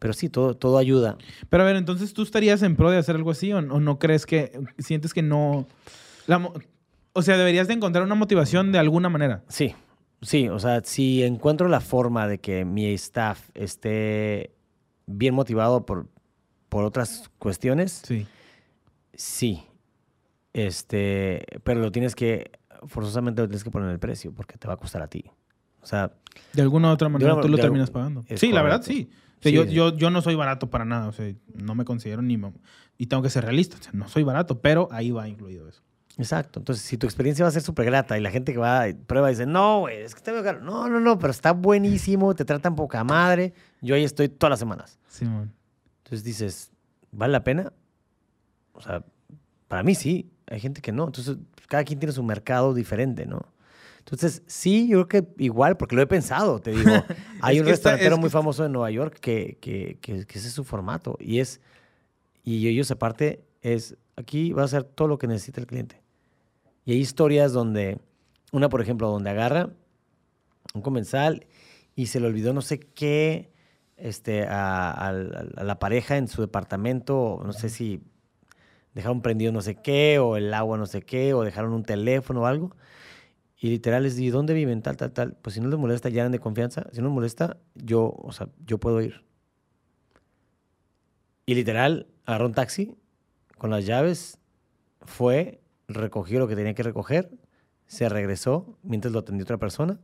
pero 0.00 0.12
sí, 0.12 0.28
todo, 0.28 0.56
todo 0.56 0.78
ayuda. 0.78 1.16
Pero 1.48 1.62
a 1.62 1.66
ver, 1.66 1.76
entonces 1.76 2.12
tú 2.12 2.22
estarías 2.22 2.62
en 2.62 2.74
pro 2.74 2.90
de 2.90 2.98
hacer 2.98 3.14
algo 3.14 3.30
así 3.30 3.52
o, 3.52 3.58
o 3.58 3.78
no 3.78 3.98
crees 4.00 4.26
que 4.26 4.58
sientes 4.78 5.14
que 5.14 5.22
no 5.22 5.66
la 6.26 6.50
o 7.18 7.22
sea, 7.22 7.36
deberías 7.36 7.68
de 7.68 7.74
encontrar 7.74 8.04
una 8.04 8.14
motivación 8.14 8.72
de 8.72 8.78
alguna 8.78 9.08
manera. 9.08 9.42
Sí, 9.48 9.74
sí, 10.22 10.48
o 10.48 10.58
sea, 10.58 10.80
si 10.84 11.22
encuentro 11.22 11.68
la 11.68 11.80
forma 11.80 12.26
de 12.26 12.38
que 12.38 12.64
mi 12.64 12.86
staff 12.94 13.50
esté 13.54 14.54
bien 15.06 15.34
motivado 15.34 15.84
por, 15.86 16.08
por 16.68 16.84
otras 16.84 17.30
cuestiones, 17.38 18.02
Sí. 18.06 18.26
sí. 19.14 19.62
Este, 20.52 21.44
pero 21.64 21.80
lo 21.80 21.92
tienes 21.92 22.14
que, 22.14 22.50
forzosamente 22.86 23.42
lo 23.42 23.48
tienes 23.48 23.64
que 23.64 23.70
poner 23.70 23.88
en 23.88 23.92
el 23.94 23.98
precio 24.00 24.32
porque 24.32 24.56
te 24.56 24.66
va 24.66 24.74
a 24.74 24.76
costar 24.76 25.02
a 25.02 25.08
ti. 25.08 25.24
O 25.82 25.86
sea, 25.86 26.12
De 26.52 26.62
alguna 26.62 26.88
u 26.88 26.92
otra 26.92 27.08
manera 27.08 27.34
una- 27.34 27.42
tú 27.42 27.48
lo 27.48 27.58
terminas 27.58 27.90
pagando. 27.90 28.24
Sí, 28.36 28.50
la 28.52 28.62
verdad 28.62 28.82
sí. 28.82 29.08
O 29.10 29.42
sea, 29.42 29.50
Sí, 29.50 29.52
yo, 29.52 29.64
yo, 29.64 29.96
yo 29.96 30.10
no 30.10 30.20
soy 30.20 30.34
barato 30.34 30.68
para 30.68 30.84
nada. 30.84 31.06
O 31.06 31.12
sea, 31.12 31.32
no 31.54 31.74
me 31.76 31.84
considero 31.84 32.22
ni... 32.22 32.36
Y 32.96 33.06
tengo 33.06 33.22
que 33.22 33.30
ser 33.30 33.44
realista. 33.44 33.76
O 33.78 33.82
sea, 33.82 33.92
no 33.94 34.08
soy 34.08 34.24
barato, 34.24 34.60
pero 34.60 34.88
ahí 34.90 35.12
va 35.12 35.28
incluido 35.28 35.68
eso. 35.68 35.82
Exacto. 36.18 36.58
Entonces, 36.58 36.84
si 36.84 36.98
tu 36.98 37.06
experiencia 37.06 37.44
va 37.44 37.48
a 37.48 37.52
ser 37.52 37.62
súper 37.62 37.86
grata 37.86 38.18
y 38.18 38.20
la 38.20 38.30
gente 38.30 38.52
que 38.52 38.58
va 38.58 38.88
y 38.88 38.94
prueba 38.94 39.28
dice, 39.28 39.46
no, 39.46 39.80
güey, 39.80 39.98
es 39.98 40.14
que 40.14 40.18
está 40.18 40.32
muy 40.32 40.42
caro. 40.42 40.60
No, 40.60 40.88
no, 40.88 40.98
no, 40.98 41.18
pero 41.18 41.30
está 41.30 41.52
buenísimo, 41.52 42.34
te 42.34 42.44
tratan 42.44 42.74
poca 42.74 43.04
madre. 43.04 43.54
Yo 43.80 43.94
ahí 43.94 44.02
estoy 44.02 44.28
todas 44.28 44.50
las 44.50 44.58
semanas. 44.58 44.98
Simón. 45.08 45.52
Entonces 45.98 46.24
dices, 46.24 46.72
¿vale 47.12 47.32
la 47.32 47.44
pena? 47.44 47.72
O 48.72 48.80
sea, 48.80 49.04
para 49.68 49.82
mí 49.82 49.94
sí. 49.94 50.30
Hay 50.46 50.60
gente 50.60 50.80
que 50.80 50.92
no. 50.92 51.06
Entonces, 51.06 51.36
cada 51.68 51.84
quien 51.84 52.00
tiene 52.00 52.12
su 52.12 52.22
mercado 52.22 52.74
diferente, 52.74 53.26
¿no? 53.26 53.52
Entonces, 53.98 54.42
sí, 54.46 54.88
yo 54.88 55.06
creo 55.06 55.22
que 55.22 55.44
igual, 55.44 55.76
porque 55.76 55.94
lo 55.94 56.00
he 56.00 56.06
pensado, 56.06 56.60
te 56.60 56.70
digo. 56.70 56.90
Hay 57.42 57.60
un 57.60 57.66
restaurantero 57.66 58.16
muy 58.16 58.30
famoso 58.30 58.64
en 58.64 58.72
Nueva 58.72 58.90
York 58.90 59.18
que, 59.20 59.58
que, 59.60 59.98
que, 60.00 60.24
que 60.24 60.38
ese 60.38 60.48
es 60.48 60.54
su 60.54 60.64
formato. 60.64 61.16
Y 61.20 61.40
es, 61.40 61.60
y 62.42 62.66
ellos 62.66 62.90
aparte 62.90 63.44
es, 63.60 63.96
aquí 64.16 64.52
va 64.52 64.64
a 64.64 64.68
ser 64.68 64.84
todo 64.84 65.06
lo 65.06 65.18
que 65.18 65.26
necesita 65.26 65.60
el 65.60 65.66
cliente. 65.66 66.07
Y 66.88 66.92
hay 66.92 67.00
historias 67.00 67.52
donde, 67.52 68.00
una 68.50 68.70
por 68.70 68.80
ejemplo, 68.80 69.10
donde 69.10 69.28
agarra 69.28 69.68
un 70.72 70.80
comensal 70.80 71.46
y 71.94 72.06
se 72.06 72.18
le 72.18 72.28
olvidó 72.28 72.54
no 72.54 72.62
sé 72.62 72.80
qué 72.80 73.52
este, 73.98 74.46
a, 74.48 75.12
la 75.12 75.78
pareja 75.78 76.16
en 76.16 76.28
su 76.28 76.40
departamento, 76.40 77.42
no 77.44 77.52
sé 77.52 77.68
si 77.68 78.00
dejaron 78.94 79.20
prendido 79.20 79.52
no 79.52 79.60
sé 79.60 79.74
qué, 79.74 80.18
o 80.18 80.38
el 80.38 80.54
agua 80.54 80.78
no 80.78 80.86
sé 80.86 81.02
qué, 81.02 81.34
o 81.34 81.44
dejaron 81.44 81.74
un 81.74 81.82
teléfono 81.82 82.40
o 82.40 82.46
algo. 82.46 82.74
Y 83.58 83.68
literal 83.68 84.04
les 84.04 84.16
di, 84.16 84.30
¿dónde 84.30 84.54
viven? 84.54 84.80
Tal, 84.80 84.96
tal, 84.96 85.12
tal. 85.12 85.36
Pues 85.42 85.52
si 85.52 85.60
no 85.60 85.68
les 85.68 85.78
molesta, 85.78 86.08
ya 86.08 86.22
eran 86.22 86.32
de 86.32 86.38
confianza. 86.38 86.86
Si 86.92 87.02
no 87.02 87.08
les 87.08 87.14
molesta, 87.14 87.58
yo, 87.74 88.14
o 88.16 88.32
sea, 88.32 88.48
yo 88.64 88.78
puedo 88.78 89.02
ir. 89.02 89.26
Y 91.44 91.54
literal, 91.54 92.06
agarró 92.24 92.46
un 92.46 92.54
taxi 92.54 92.96
con 93.58 93.68
las 93.68 93.84
llaves, 93.84 94.38
fue, 95.02 95.60
recogió 95.88 96.38
lo 96.38 96.46
que 96.46 96.54
tenía 96.54 96.74
que 96.74 96.82
recoger, 96.82 97.30
se 97.86 98.08
regresó 98.08 98.78
mientras 98.82 99.12
lo 99.12 99.20
atendió 99.20 99.44
otra 99.44 99.56
persona 99.56 99.98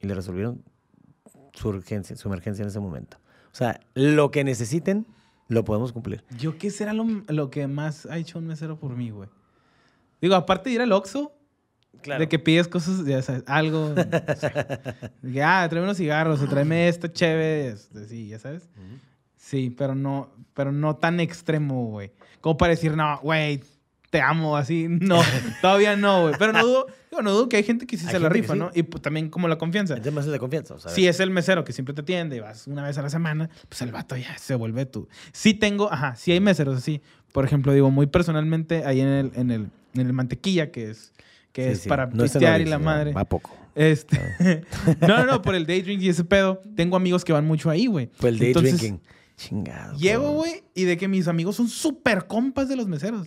y 0.00 0.06
le 0.06 0.14
resolvieron 0.14 0.62
su 1.54 1.68
urgencia, 1.68 2.14
su 2.16 2.28
emergencia 2.28 2.62
en 2.62 2.68
ese 2.68 2.80
momento. 2.80 3.16
O 3.52 3.56
sea, 3.56 3.80
lo 3.94 4.30
que 4.30 4.44
necesiten, 4.44 5.06
lo 5.48 5.64
podemos 5.64 5.92
cumplir. 5.92 6.24
¿Yo 6.38 6.58
qué 6.58 6.70
será 6.70 6.92
lo, 6.92 7.06
lo 7.28 7.50
que 7.50 7.66
más 7.66 8.06
ha 8.06 8.18
hecho 8.18 8.38
un 8.38 8.46
mesero 8.46 8.78
por 8.78 8.96
mí, 8.96 9.10
güey? 9.10 9.28
Digo, 10.20 10.34
aparte 10.34 10.68
de 10.68 10.74
ir 10.76 10.82
al 10.82 10.92
Oxxo, 10.92 11.32
de 12.02 12.28
que 12.28 12.38
pides 12.38 12.68
cosas, 12.68 13.04
ya 13.06 13.22
sabes, 13.22 13.44
algo. 13.46 13.92
o 13.92 14.36
sea, 14.36 15.10
de 15.22 15.32
que, 15.32 15.42
ah, 15.42 15.66
tráeme 15.68 15.86
unos 15.86 15.96
cigarros 15.96 16.42
o 16.42 16.48
tráeme 16.48 16.88
esta 16.88 17.10
chévere. 17.10 17.68
este, 17.68 18.06
Sí, 18.06 18.28
ya 18.28 18.38
sabes. 18.38 18.68
Sí, 19.36 19.70
pero 19.70 19.94
no, 19.94 20.30
pero 20.54 20.72
no 20.72 20.96
tan 20.96 21.20
extremo, 21.20 21.86
güey. 21.86 22.12
Como 22.40 22.56
para 22.56 22.70
decir, 22.70 22.96
no, 22.96 23.18
güey, 23.22 23.62
te 24.14 24.20
amo, 24.20 24.56
así. 24.56 24.86
No, 24.88 25.20
todavía 25.60 25.96
no, 25.96 26.22
güey. 26.22 26.34
Pero 26.38 26.52
no 26.52 26.64
dudo, 26.64 26.86
digo, 27.10 27.20
no 27.20 27.32
dudo 27.32 27.48
que 27.48 27.56
hay 27.56 27.64
gente 27.64 27.84
que 27.84 27.96
sí 27.96 28.06
Hay 28.06 28.12
se 28.12 28.20
la 28.20 28.28
rifa, 28.28 28.52
sí. 28.52 28.60
¿no? 28.60 28.70
Y 28.72 28.84
pues, 28.84 29.02
también 29.02 29.28
como 29.28 29.48
la 29.48 29.58
confianza. 29.58 29.94
El 29.94 30.02
tema 30.02 30.20
es 30.20 30.28
de 30.28 30.38
confianza. 30.38 30.74
O 30.74 30.78
sea, 30.78 30.92
Si 30.92 31.08
es 31.08 31.18
el 31.18 31.32
mesero 31.32 31.64
que 31.64 31.72
siempre 31.72 31.96
te 31.96 32.02
atiende 32.02 32.36
y 32.36 32.38
vas 32.38 32.68
una 32.68 32.84
vez 32.84 32.96
a 32.96 33.02
la 33.02 33.10
semana, 33.10 33.50
pues 33.68 33.82
el 33.82 33.90
vato 33.90 34.16
ya 34.16 34.38
se 34.38 34.54
vuelve 34.54 34.86
tú. 34.86 35.08
Sí 35.32 35.52
tengo, 35.52 35.92
ajá, 35.92 36.14
sí 36.14 36.30
hay 36.30 36.38
meseros 36.38 36.76
así. 36.76 37.02
Por 37.32 37.44
ejemplo, 37.44 37.72
digo, 37.72 37.90
muy 37.90 38.06
personalmente, 38.06 38.84
ahí 38.86 39.00
en 39.00 39.08
el, 39.08 39.32
en 39.34 39.50
el, 39.50 39.70
en 39.94 40.06
el 40.06 40.12
mantequilla, 40.12 40.70
que 40.70 40.90
es, 40.90 41.12
que 41.50 41.64
sí, 41.64 41.72
es 41.72 41.80
sí. 41.80 41.88
para 41.88 42.06
No 42.06 42.22
pistear 42.22 42.60
y 42.60 42.66
la 42.66 42.78
madre. 42.78 43.12
Va 43.14 43.24
poco. 43.24 43.50
Este, 43.74 44.20
no, 45.00 45.08
no, 45.08 45.24
no, 45.24 45.42
por 45.42 45.56
el 45.56 45.66
day 45.66 45.82
drink 45.82 46.02
y 46.02 46.08
ese 46.08 46.22
pedo. 46.22 46.62
Tengo 46.76 46.94
amigos 46.94 47.24
que 47.24 47.32
van 47.32 47.46
mucho 47.48 47.68
ahí, 47.68 47.86
güey. 47.86 48.10
Fue 48.14 48.28
el 48.28 48.38
day 48.38 48.48
Entonces, 48.50 48.78
drinking. 48.78 49.00
Chingado. 49.36 49.98
Llego, 49.98 50.30
güey, 50.30 50.62
y 50.72 50.84
de 50.84 50.96
que 50.96 51.08
mis 51.08 51.26
amigos 51.26 51.56
son 51.56 51.68
súper 51.68 52.28
compas 52.28 52.68
de 52.68 52.76
los 52.76 52.86
meseros. 52.86 53.26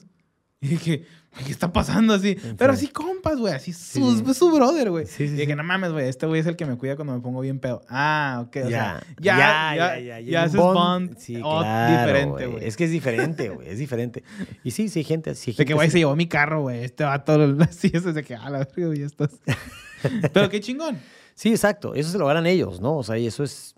Y 0.60 0.70
dije, 0.70 1.06
¿qué 1.46 1.52
está 1.52 1.72
pasando 1.72 2.16
así? 2.16 2.36
Pero 2.58 2.74
así 2.74 2.88
compas, 2.88 3.38
güey, 3.38 3.54
así 3.54 3.74
su, 3.74 4.24
sí. 4.26 4.34
su 4.34 4.52
brother, 4.52 4.90
güey. 4.90 5.06
Sí, 5.06 5.28
sí, 5.28 5.34
y 5.36 5.38
dije, 5.38 5.56
no 5.56 5.64
mames, 5.64 5.92
güey, 5.92 6.08
este 6.10 6.26
güey 6.26 6.42
es 6.42 6.48
el 6.48 6.56
que 6.56 6.66
me 6.66 6.78
cuida 6.78 6.96
cuando 6.96 7.14
me 7.14 7.20
pongo 7.22 7.42
bien 7.42 7.60
pedo. 7.60 7.84
Ah, 7.90 8.44
ok, 8.48 8.56
o 8.66 8.70
Ya, 8.70 8.70
sea, 8.70 9.04
ya, 9.20 9.38
ya, 9.38 9.76
ya, 9.76 10.00
ya, 10.00 10.20
ya. 10.20 10.44
haces 10.44 10.56
bond, 10.60 11.16
Sí, 11.20 11.40
oh, 11.44 11.60
claro, 11.60 12.02
diferente, 12.02 12.48
güey. 12.48 12.66
Es 12.66 12.76
que 12.76 12.86
es 12.86 12.92
diferente, 12.92 13.50
güey. 13.50 13.70
Es 13.70 13.78
diferente. 13.78 14.24
Y 14.64 14.72
sí, 14.72 14.90
sí, 14.90 15.04
gente. 15.04 15.36
Sí, 15.36 15.52
hay 15.52 15.54
De 15.54 15.58
gente 15.58 15.66
que, 15.66 15.74
güey, 15.76 15.92
se 15.92 16.00
llevó 16.00 16.16
mi 16.16 16.28
carro, 16.28 16.62
güey. 16.64 16.84
Este 16.84 17.04
vato 17.04 17.34
así 17.62 17.92
es 17.94 18.04
de 18.04 18.24
que, 18.24 18.34
ah, 18.36 18.50
la 18.50 18.60
verga, 18.60 18.96
ya 18.96 19.06
estás. 19.06 19.40
Pero 20.34 20.50
qué 20.50 20.60
chingón. 20.60 20.98
Sí, 21.36 21.50
exacto. 21.50 21.94
Eso 21.94 22.10
se 22.10 22.18
lo 22.18 22.26
ganan 22.26 22.48
ellos, 22.48 22.82
¿no? 22.82 22.98
O 22.98 23.04
sea, 23.04 23.16
y 23.20 23.28
eso 23.28 23.44
es, 23.44 23.76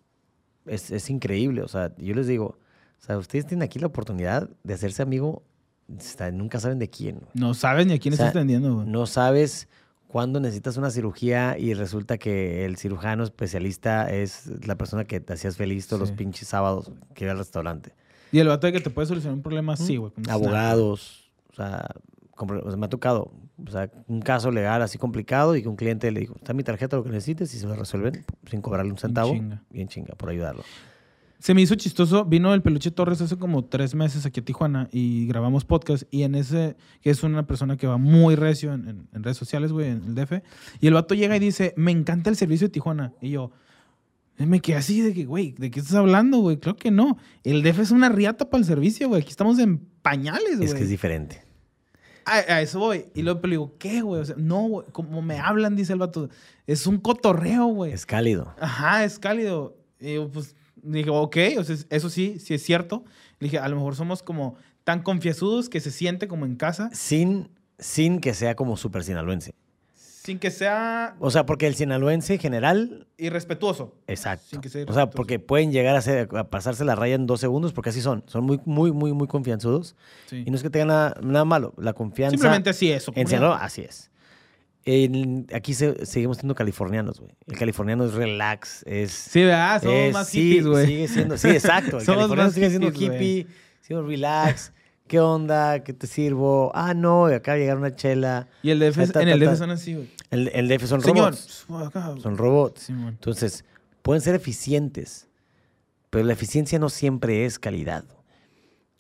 es, 0.66 0.92
es 0.92 1.10
increíble. 1.10 1.62
O 1.62 1.68
sea, 1.68 1.94
yo 1.98 2.16
les 2.16 2.28
digo, 2.28 2.58
o 3.02 3.06
sea, 3.06 3.18
ustedes 3.18 3.46
tienen 3.48 3.64
aquí 3.64 3.80
la 3.80 3.88
oportunidad 3.88 4.50
de 4.64 4.74
hacerse 4.74 5.02
amigo, 5.02 5.44
nunca 6.34 6.60
saben 6.60 6.80
de 6.80 6.90
quién. 6.90 7.22
No 7.34 7.54
sabes 7.54 7.86
ni 7.88 7.94
a 7.94 8.00
quién 8.00 8.14
O 8.14 8.18
sea, 8.18 8.28
estás 8.28 8.38
atendiendo, 8.40 8.76
güey. 8.76 8.88
No 8.88 9.06
sabes 9.06 9.68
cuándo 10.08 10.40
necesitas 10.40 10.78
una 10.78 10.90
cirugía 10.90 11.58
y 11.58 11.74
resulta 11.74 12.18
que 12.18 12.66
el 12.66 12.78
cirujano 12.78 13.24
especialista 13.24 14.10
es 14.10 14.48
la 14.66 14.76
persona 14.76 15.06
que 15.06 15.20
te 15.20 15.34
hacías 15.34 15.56
feliz 15.58 15.88
todos 15.88 16.08
Sí. 16.08 16.12
los 16.12 16.18
pinches 16.18 16.48
sábados 16.48 16.92
que 17.14 17.26
iba 17.26 17.32
al 17.34 17.38
restaurante. 17.40 17.94
Y 18.32 18.40
el 18.40 18.48
vato 18.48 18.68
de 18.68 18.74
que 18.74 18.80
te 18.80 18.90
puede 18.90 19.08
solucionar 19.08 19.36
un 19.36 19.42
problema 19.44 19.74
así, 19.74 19.98
güey. 19.98 20.12
Abogados, 20.30 21.32
o 21.52 21.56
sea, 21.56 21.88
compro- 22.36 22.62
o 22.64 22.70
sea, 22.70 22.78
me 22.78 22.86
ha 22.86 22.90
tocado, 22.90 23.32
o 23.68 23.72
sea, 23.72 23.90
un 24.08 24.22
caso 24.22 24.52
legal 24.52 24.82
así 24.82 24.98
complicado 24.98 25.56
y 25.56 25.62
que 25.62 25.68
un 25.70 25.76
cliente 25.76 26.12
le 26.12 26.22
dijo, 26.22 26.36
está 26.38 26.54
mi 26.54 26.64
tarjeta, 26.64 26.96
lo 26.98 27.04
que 27.04 27.10
necesites, 27.10 27.54
y 27.54 27.60
se 27.60 27.68
lo 27.68 27.76
resuelven 27.76 28.26
sin 28.50 28.62
cobrarle 28.62 28.92
un 28.92 28.98
centavo. 28.98 29.34
chinga. 29.34 29.62
Bien 29.70 29.88
chinga, 29.88 30.16
por 30.16 30.30
ayudarlo. 30.30 30.64
Se 31.40 31.54
me 31.54 31.62
hizo 31.62 31.76
chistoso. 31.76 32.26
Vino 32.26 32.54
el 32.54 32.62
Peluche 32.62 32.92
Torres 32.92 33.22
hace 33.22 33.38
como 33.38 33.64
tres 33.64 33.96
meses 33.96 34.26
aquí 34.26 34.42
a 34.42 34.46
Tijuana 34.46 34.90
y 34.92 35.26
grabamos 35.28 35.64
podcast. 35.64 36.04
Y 36.12 36.24
en 36.24 36.36
ese, 36.36 36.76
que 37.02 37.10
es 37.12 37.24
una 37.24 37.48
persona 37.48 37.78
que 37.78 37.88
va 37.88 37.98
muy 37.98 38.36
recio 38.36 38.74
en, 38.74 38.88
en- 38.90 39.08
en 39.14 39.24
redes 39.24 39.38
sociales, 39.38 39.72
güey, 39.72 39.88
en 39.90 40.04
el 40.04 40.16
DF. 40.16 40.42
Y 40.82 40.88
el 40.88 40.94
vato 40.94 41.16
llega 41.16 41.36
y 41.38 41.40
dice, 41.40 41.74
me 41.78 41.92
encanta 41.92 42.30
el 42.30 42.36
servicio 42.36 42.68
de 42.68 42.72
Tijuana. 42.74 43.14
Y 43.22 43.30
yo, 43.32 43.52
eh, 44.38 44.46
me 44.46 44.60
quedé 44.60 44.76
así 44.78 45.00
de 45.02 45.14
que, 45.14 45.24
güey, 45.26 45.54
¿de 45.58 45.72
qué 45.72 45.80
estás 45.80 45.96
hablando, 45.96 46.40
güey? 46.40 46.58
Claro 46.58 46.76
que 46.78 46.92
no. 46.92 47.18
El 47.44 47.64
DF 47.64 47.80
es 47.80 47.92
una 47.92 48.10
riata 48.10 48.50
para 48.50 48.60
el 48.60 48.66
servicio, 48.68 49.08
güey. 49.08 49.22
Aquí 49.22 49.32
estamos 49.32 49.60
en 49.60 49.78
pañales, 50.02 50.58
güey. 50.58 50.68
Es 50.68 50.74
que 50.74 50.84
es 50.84 50.90
diferente. 50.90 51.42
A, 52.26 52.34
a 52.56 52.62
eso 52.62 52.80
voy. 52.80 53.06
Y 53.16 53.22
luego 53.22 53.40
le 53.44 53.52
digo, 53.52 53.76
¿qué, 53.80 54.02
güey? 54.02 54.22
O 54.22 54.26
sea, 54.26 54.36
no, 54.38 54.68
güey, 54.68 54.88
como 54.92 55.22
me 55.22 55.40
hablan, 55.40 55.78
dice 55.78 55.94
el 55.94 56.00
vato. 56.00 56.30
Es 56.68 56.86
un 56.86 56.98
cotorreo, 56.98 57.68
güey. 57.68 57.94
Es 57.94 58.06
cálido. 58.06 58.54
Ajá, 58.60 59.06
es 59.06 59.18
cálido. 59.20 59.78
Y 60.02 60.16
yo, 60.16 60.30
pues 60.30 60.56
dije, 60.84 61.10
ok, 61.10 61.38
o 61.58 61.64
sea, 61.64 61.76
eso 61.90 62.10
sí, 62.10 62.40
sí 62.40 62.54
es 62.54 62.64
cierto. 62.64 63.04
Dije, 63.40 63.58
a 63.60 63.68
lo 63.70 63.76
mejor 63.76 63.96
somos 63.96 64.24
como 64.24 64.56
tan 64.84 65.02
confiasudos 65.04 65.70
que 65.70 65.80
se 65.80 65.92
siente 65.92 66.28
como 66.28 66.46
en 66.46 66.56
casa, 66.56 66.90
Sin, 66.94 67.50
sin 67.78 68.20
que 68.20 68.34
sea 68.34 68.56
como 68.56 68.76
súper 68.78 69.04
sinaloense. 69.04 69.54
sin 69.94 70.40
que 70.40 70.52
sea 70.52 71.16
O 71.20 71.32
sea, 71.32 71.46
porque 71.46 71.66
el 71.68 71.76
sinaloense 71.76 72.34
en 72.34 72.40
general, 72.40 73.08
irrespetuoso. 73.18 73.96
exacto. 74.08 74.46
Sin 74.50 74.62
que 74.62 74.70
sea 74.70 74.86
O 74.88 74.94
sea, 74.94 75.10
porque 75.10 75.40
pueden 75.40 75.72
llegar 75.72 75.96
a, 75.96 76.02
ser- 76.02 76.30
a 76.36 76.50
pasarse 76.50 76.84
la 76.86 76.96
raya 76.96 77.16
en 77.16 77.26
dos 77.28 77.40
segundos, 77.40 77.72
porque 77.74 77.90
así 77.92 78.02
son. 78.02 78.24
Son 78.28 78.44
muy, 78.44 78.60
muy, 78.66 78.92
muy, 78.92 79.14
muy 79.14 79.28
confianzudos. 79.28 79.96
Sí. 80.28 80.44
Y 80.46 80.50
no 80.52 80.58
es 80.58 80.64
que 80.64 80.70
tengan 80.70 80.88
nada, 80.90 81.16
nada 81.22 81.46
malo. 81.46 81.74
La 81.78 81.94
confianza. 81.94 82.32
Simplemente 82.36 82.70
así 82.70 82.92
es. 82.92 83.06
En 83.16 83.28
Sinaloa, 83.28 83.64
así 83.64 83.82
es. 83.82 84.12
En- 84.92 85.46
aquí 85.54 85.74
se- 85.74 86.06
seguimos 86.06 86.38
siendo 86.38 86.56
californianos, 86.56 87.20
güey. 87.20 87.32
El 87.48 87.58
californiano 87.58 88.06
es 88.06 88.14
relax, 88.14 88.84
es... 88.88 89.12
Sí, 89.12 89.44
¿verdad? 89.44 89.82
Somos 89.84 89.96
es- 89.98 90.14
más 90.14 90.28
sí, 90.30 90.42
hippies, 90.42 90.66
güey. 90.68 90.86
Sigue 90.88 91.08
siendo, 91.08 91.38
sí, 91.38 91.50
exacto. 91.50 92.00
El 92.00 92.06
Somos 92.06 92.18
californiano 92.22 92.48
más 92.48 92.54
sigue 92.56 92.70
siendo 92.70 92.92
hippies, 92.92 93.12
hippie, 93.14 93.48
siendo 93.82 94.08
relax, 94.08 94.72
¿qué 95.08 95.20
onda? 95.20 95.84
¿Qué 95.84 95.94
te 95.94 96.08
sirvo? 96.08 96.72
Ah, 96.74 96.94
no, 96.94 97.30
y 97.30 97.34
acá 97.34 97.56
llegar 97.58 97.78
una 97.78 97.96
chela. 97.96 98.48
Y 98.64 98.72
el 98.72 98.80
DF, 98.80 98.98
Ta, 99.08 99.12
ta, 99.14 99.22
en 99.22 99.30
el 99.30 99.40
DF 99.40 99.58
son 99.58 99.70
así, 99.72 99.94
güey. 99.96 100.10
El, 100.32 100.48
el 100.54 100.68
DF 100.68 100.86
son 100.88 101.02
Señor. 101.02 101.34
robots. 101.36 101.66
acá. 101.88 102.16
Son 102.22 102.38
robots. 102.38 102.82
Simón. 102.84 103.10
Entonces, 103.10 103.66
pueden 104.02 104.22
ser 104.22 104.34
eficientes, 104.36 105.28
pero 106.10 106.24
la 106.26 106.34
eficiencia 106.34 106.80
no 106.80 106.90
siempre 106.90 107.46
es 107.46 107.60
calidad. 107.60 108.06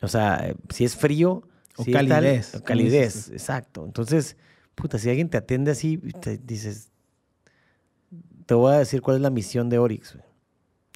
O 0.02 0.08
sea, 0.08 0.50
eh, 0.50 0.56
si 0.70 0.86
es 0.86 0.96
frío... 0.96 1.44
O 1.78 1.84
si 1.84 1.92
es 1.92 1.96
tal- 1.98 2.10
calidez, 2.10 2.56
o 2.56 2.64
calidez, 2.64 3.30
exacto. 3.30 3.86
Entonces, 3.86 4.36
puta, 4.80 4.98
si 4.98 5.10
alguien 5.10 5.30
te 5.30 5.38
atiende 5.38 5.72
así, 5.72 6.00
dices... 6.44 6.92
Te 8.46 8.56
voy 8.56 8.74
a 8.74 8.80
decir 8.80 9.04
cuál 9.04 9.18
es 9.18 9.22
la 9.22 9.30
misión 9.30 9.70
de 9.70 9.78
Orix, 9.78 10.18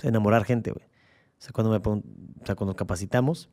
enamorar 0.01 0.43
gente, 0.43 0.71
güey. 0.71 0.86
O 0.86 1.41
sea, 1.41 1.51
cuando 1.51 1.69
me 1.69 1.77
o 1.77 2.45
sea, 2.45 2.55
cuando 2.55 2.75
capacitamos, 2.75 3.49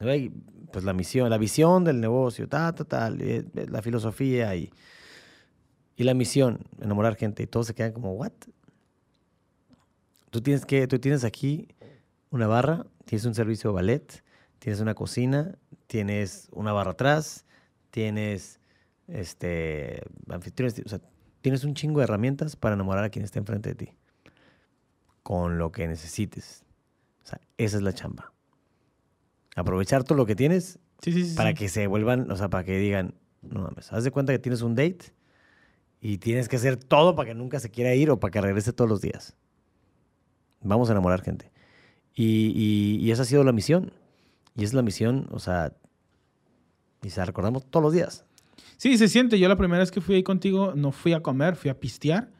güey, 0.00 0.30
pues 0.70 0.84
la 0.84 0.92
misión, 0.92 1.30
la 1.30 1.38
visión 1.38 1.82
del 1.82 2.00
negocio, 2.00 2.46
ta, 2.46 2.74
ta, 2.74 2.84
tal, 2.84 3.22
eh, 3.22 3.46
eh, 3.54 3.66
la 3.70 3.80
filosofía 3.80 4.54
y, 4.54 4.70
y 5.96 6.04
la 6.04 6.12
misión, 6.12 6.60
enamorar 6.80 7.16
gente. 7.16 7.42
Y 7.42 7.46
todos 7.46 7.68
se 7.68 7.74
quedan 7.74 7.92
como, 7.92 8.12
¿what? 8.12 8.32
Tú 10.30 10.42
tienes, 10.42 10.66
que, 10.66 10.86
tú 10.86 10.98
tienes 10.98 11.24
aquí 11.24 11.68
una 12.30 12.46
barra, 12.46 12.86
tienes 13.06 13.24
un 13.24 13.34
servicio 13.34 13.70
de 13.70 13.74
ballet, 13.74 14.22
tienes 14.58 14.80
una 14.80 14.94
cocina, 14.94 15.56
tienes 15.86 16.48
una 16.52 16.72
barra 16.72 16.92
atrás, 16.92 17.46
tienes 17.90 18.59
este 19.12 20.02
anfitriones, 20.28 20.80
o 20.84 20.88
sea, 20.88 21.00
tienes 21.40 21.64
un 21.64 21.74
chingo 21.74 22.00
de 22.00 22.04
herramientas 22.04 22.56
para 22.56 22.74
enamorar 22.74 23.04
a 23.04 23.10
quien 23.10 23.24
esté 23.24 23.38
enfrente 23.38 23.70
de 23.70 23.74
ti. 23.74 23.88
Con 25.22 25.58
lo 25.58 25.70
que 25.72 25.86
necesites. 25.86 26.64
O 27.22 27.26
sea, 27.26 27.40
esa 27.58 27.76
es 27.76 27.82
la 27.82 27.92
chamba. 27.92 28.32
Aprovechar 29.56 30.04
todo 30.04 30.16
lo 30.16 30.26
que 30.26 30.34
tienes 30.34 30.78
Sí, 31.02 31.12
sí, 31.12 31.24
sí. 31.24 31.36
para 31.36 31.54
que 31.54 31.68
se 31.68 31.86
vuelvan, 31.86 32.30
o 32.30 32.36
sea, 32.36 32.48
para 32.48 32.64
que 32.64 32.78
digan, 32.78 33.14
no 33.42 33.60
mames, 33.62 33.92
haz 33.92 34.04
de 34.04 34.10
cuenta 34.10 34.32
que 34.32 34.38
tienes 34.38 34.62
un 34.62 34.74
date 34.74 35.12
y 36.00 36.18
tienes 36.18 36.48
que 36.48 36.56
hacer 36.56 36.76
todo 36.76 37.14
para 37.14 37.28
que 37.28 37.34
nunca 37.34 37.60
se 37.60 37.70
quiera 37.70 37.94
ir 37.94 38.10
o 38.10 38.18
para 38.20 38.30
que 38.30 38.40
regrese 38.40 38.72
todos 38.72 38.88
los 38.88 39.00
días. 39.00 39.36
Vamos 40.62 40.88
a 40.88 40.92
enamorar 40.92 41.22
gente. 41.22 41.50
Y, 42.14 42.52
y- 42.54 42.96
y 43.04 43.10
esa 43.12 43.22
ha 43.22 43.26
sido 43.26 43.44
la 43.44 43.52
misión. 43.52 43.92
Y 44.56 44.64
es 44.64 44.74
la 44.74 44.82
misión, 44.82 45.28
o 45.30 45.38
sea, 45.38 45.72
y 47.02 47.10
se 47.10 47.20
la 47.20 47.24
recordamos 47.26 47.64
todos 47.70 47.82
los 47.82 47.92
días. 47.92 48.24
Sí, 48.76 48.96
se 48.98 49.08
siente. 49.08 49.38
Yo 49.38 49.48
la 49.48 49.56
primera 49.56 49.80
vez 49.80 49.90
que 49.90 50.00
fui 50.00 50.16
ahí 50.16 50.22
contigo 50.22 50.72
no 50.74 50.92
fui 50.92 51.12
a 51.12 51.20
comer, 51.20 51.56
fui 51.56 51.70
a 51.70 51.78
pistear. 51.78 52.30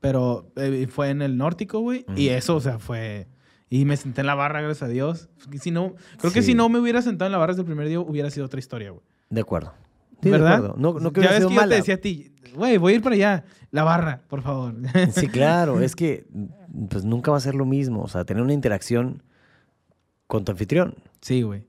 Pero 0.00 0.52
eh, 0.56 0.86
fue 0.88 1.10
en 1.10 1.22
el 1.22 1.36
nórtico, 1.36 1.80
güey. 1.80 2.06
Y 2.16 2.28
eso, 2.28 2.56
o 2.56 2.60
sea, 2.60 2.78
fue... 2.78 3.28
Y 3.70 3.84
me 3.84 3.96
senté 3.96 4.22
en 4.22 4.28
la 4.28 4.34
barra, 4.34 4.62
gracias 4.62 4.88
a 4.88 4.88
Dios. 4.88 5.28
Si 5.60 5.70
no, 5.70 5.94
creo 6.18 6.32
que 6.32 6.40
si 6.40 6.54
no 6.54 6.68
me 6.68 6.78
hubiera 6.78 7.02
sentado 7.02 7.26
en 7.26 7.32
la 7.32 7.38
barra 7.38 7.52
desde 7.52 7.62
el 7.62 7.66
primer 7.66 7.88
día, 7.88 8.00
hubiera 8.00 8.30
sido 8.30 8.46
otra 8.46 8.60
historia, 8.60 8.90
güey. 8.92 9.02
De 9.28 9.40
acuerdo. 9.42 9.74
Sí, 10.22 10.30
de 10.30 10.30
¿Verdad? 10.30 10.54
acuerdo. 10.54 10.74
No, 10.78 10.98
no 10.98 11.12
que 11.12 11.20
ya 11.20 11.28
ves 11.30 11.38
sido 11.38 11.48
que 11.50 11.54
yo 11.56 11.68
te 11.68 11.74
decía 11.74 11.94
a 11.94 11.98
ti, 11.98 12.32
güey, 12.54 12.78
voy 12.78 12.94
a 12.94 12.96
ir 12.96 13.02
para 13.02 13.14
allá. 13.14 13.44
La 13.70 13.84
barra, 13.84 14.22
por 14.28 14.42
favor. 14.42 14.74
Sí, 15.12 15.28
claro, 15.28 15.80
es 15.80 15.94
que 15.94 16.26
pues 16.88 17.04
nunca 17.04 17.30
va 17.30 17.36
a 17.36 17.40
ser 17.40 17.54
lo 17.54 17.66
mismo. 17.66 18.02
O 18.02 18.08
sea, 18.08 18.24
tener 18.24 18.42
una 18.42 18.54
interacción 18.54 19.22
con 20.26 20.44
tu 20.44 20.52
anfitrión. 20.52 20.94
sí, 21.20 21.42
güey. 21.42 21.66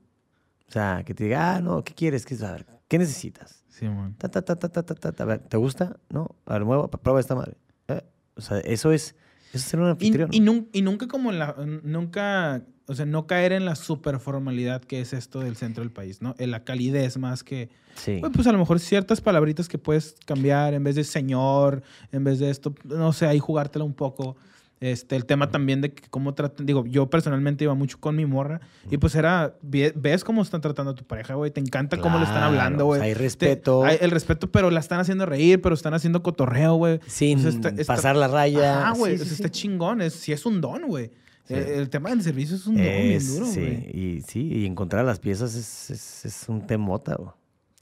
O 0.68 0.72
sea, 0.72 1.02
que 1.04 1.14
te 1.14 1.24
diga, 1.24 1.56
ah, 1.56 1.60
no, 1.60 1.82
¿qué 1.82 1.94
quieres? 1.94 2.24
¿Qué, 2.24 2.36
a 2.44 2.52
ver, 2.52 2.64
¿qué 2.86 2.96
necesitas? 2.96 3.59
Sí, 3.80 3.88
man. 3.88 4.14
Ta, 4.18 4.28
ta, 4.28 4.42
ta, 4.42 4.54
ta, 4.56 4.68
ta, 4.68 4.82
ta, 4.84 4.94
ta, 4.94 5.12
ta. 5.12 5.22
A 5.22 5.26
ver, 5.26 5.38
¿te 5.40 5.56
gusta? 5.56 5.96
No. 6.10 6.36
A 6.46 6.52
ver, 6.52 6.64
mueva, 6.66 6.88
prueba 6.90 7.18
esta 7.18 7.34
madre. 7.34 7.56
Eh, 7.88 8.02
O 8.36 8.42
sea, 8.42 8.58
eso 8.58 8.92
es, 8.92 9.14
eso 9.48 9.56
es 9.56 9.62
ser 9.62 9.80
un 9.80 9.86
anfitrión. 9.88 10.28
y, 10.32 10.40
nun- 10.40 10.68
y 10.72 10.82
nunca 10.82 11.08
como 11.08 11.30
en 11.32 11.38
la... 11.38 11.56
Nunca... 11.82 12.62
O 12.86 12.94
sea, 12.94 13.06
no 13.06 13.26
caer 13.28 13.52
en 13.52 13.64
la 13.64 13.76
super 13.76 14.18
formalidad 14.18 14.82
que 14.82 15.00
es 15.00 15.12
esto 15.12 15.40
del 15.40 15.54
centro 15.56 15.82
del 15.84 15.92
país, 15.92 16.20
¿no? 16.22 16.34
En 16.38 16.50
la 16.50 16.64
calidez 16.64 17.18
más 17.18 17.42
que... 17.44 17.68
sí. 17.94 18.18
Güey, 18.20 18.32
pues 18.32 18.46
a 18.48 18.52
lo 18.52 18.58
mejor 18.58 18.80
ciertas 18.80 19.20
palabritas 19.20 19.68
que 19.68 19.78
puedes 19.78 20.16
cambiar 20.26 20.74
en 20.74 20.82
vez 20.84 20.96
de 20.96 21.04
señor, 21.04 21.82
en 22.12 22.24
vez 22.24 22.38
de 22.40 22.50
esto, 22.50 22.74
no 22.84 23.12
sé, 23.12 23.26
ahí 23.26 23.38
jugártela 23.38 23.84
un 23.84 23.94
poco. 23.94 24.36
Este, 24.80 25.14
el 25.14 25.26
tema 25.26 25.50
también 25.50 25.82
de 25.82 25.92
que 25.92 26.08
cómo 26.08 26.32
tratan, 26.32 26.64
digo, 26.64 26.86
yo 26.86 27.10
personalmente 27.10 27.64
iba 27.64 27.74
mucho 27.74 28.00
con 28.00 28.16
mi 28.16 28.24
morra 28.24 28.62
y 28.90 28.96
pues 28.96 29.14
era, 29.14 29.54
ve- 29.60 29.92
ves 29.94 30.24
cómo 30.24 30.40
están 30.40 30.62
tratando 30.62 30.92
a 30.92 30.94
tu 30.94 31.04
pareja, 31.04 31.34
güey, 31.34 31.50
te 31.50 31.60
encanta 31.60 31.98
cómo 31.98 32.16
le 32.18 32.24
están 32.24 32.42
hablando, 32.42 32.84
o 32.84 32.86
güey. 32.86 33.00
sea, 33.00 33.06
hay 33.08 33.12
Te- 33.12 33.18
respeto. 33.18 33.84
hay 33.84 33.98
el 34.00 34.10
respeto, 34.10 34.50
pero 34.50 34.70
la 34.70 34.80
están 34.80 34.98
haciendo 34.98 35.26
reír, 35.26 35.60
pero 35.60 35.74
están 35.74 35.92
haciendo 35.92 36.22
cotorreo, 36.22 36.76
güey. 36.76 36.98
Sin 37.06 37.40
O 37.40 37.42
sea, 37.42 37.50
está- 37.50 37.68
está- 37.68 37.84
pasar 37.94 38.16
la 38.16 38.28
raya. 38.28 38.88
Ah, 38.88 38.92
güey, 38.96 39.18
Sí, 39.18 39.22
o 39.28 39.32
está 39.34 39.50
chingón, 39.50 40.00
es, 40.00 40.14
sí 40.14 40.32
es 40.32 40.46
un 40.46 40.62
don, 40.62 40.86
güey. 40.86 41.10
Sí. 41.44 41.52
El 41.54 41.90
tema 41.90 42.08
del 42.08 42.22
servicio 42.22 42.56
es 42.56 42.66
un 42.66 42.76
don 42.76 42.84
bien 42.84 43.12
Es- 43.12 43.34
duro, 43.34 43.44
sí, 43.46 43.60
güey. 43.60 43.76
y 44.16 44.20
sí, 44.22 44.40
y 44.50 44.64
encontrar 44.66 45.04
las 45.04 45.18
piezas 45.18 45.54
es, 45.56 45.90
es, 45.90 46.24
es 46.24 46.48
un 46.48 46.66
temota, 46.66 47.16
güey. 47.16 47.30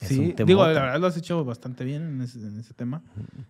Es 0.01 0.09
Sí, 0.09 0.35
digo, 0.47 0.63
la 0.67 0.69
verdad 0.81 1.01
lo 1.01 1.07
has 1.07 1.17
hecho 1.17 1.45
bastante 1.45 1.85
bien 1.85 2.03
en 2.03 2.23
ese, 2.23 2.39
en 2.41 2.59
ese 2.59 2.75
tema. 2.75 3.03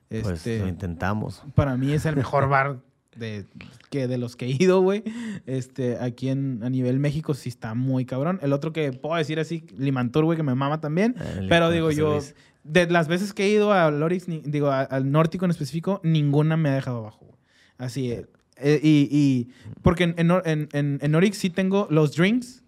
Pues 0.08 0.26
Este, 0.26 0.58
lo 0.60 0.68
intentamos. 0.68 1.42
para 1.54 1.76
mí 1.78 1.92
es 1.92 2.04
el 2.06 2.16
mejor 2.16 2.48
bar 2.48 2.80
de, 3.16 3.46
que 3.90 4.06
de 4.08 4.18
los 4.18 4.36
que 4.36 4.46
he 4.46 4.50
ido, 4.50 4.80
güey. 4.80 5.02
Este, 5.46 5.98
aquí 5.98 6.28
en, 6.28 6.60
a 6.62 6.70
nivel 6.70 6.98
México 7.00 7.34
sí 7.34 7.48
está 7.48 7.74
muy 7.74 8.04
cabrón. 8.04 8.38
El 8.42 8.52
otro 8.52 8.72
que 8.72 8.92
puedo 8.92 9.16
decir 9.16 9.40
así, 9.40 9.64
Limantur, 9.76 10.24
güey, 10.24 10.36
que 10.36 10.42
me 10.42 10.54
mama 10.54 10.80
también. 10.80 11.14
El- 11.38 11.48
Pero 11.48 11.70
digo 11.70 11.90
yo, 11.90 12.12
Luis. 12.12 12.34
de 12.64 12.86
las 12.90 13.08
veces 13.08 13.32
que 13.32 13.44
he 13.44 13.50
ido 13.50 13.72
a 13.72 13.90
Lorix, 13.90 14.28
ni- 14.28 14.42
digo, 14.44 14.68
a- 14.68 14.82
al 14.82 15.10
Nórtico 15.10 15.44
en 15.44 15.50
específico, 15.50 16.00
ninguna 16.04 16.56
me 16.56 16.68
ha 16.68 16.74
dejado 16.74 16.98
abajo. 16.98 17.26
güey. 17.26 17.38
Así, 17.78 18.10
eh, 18.12 18.26
eh, 18.56 18.80
y, 18.82 19.08
y- 19.10 19.48
porque 19.82 20.04
en, 20.04 20.14
en, 20.18 20.68
en, 20.72 20.98
en- 21.02 21.32
sí 21.34 21.50
tengo 21.50 21.86
los 21.90 22.14
drinks 22.16 22.62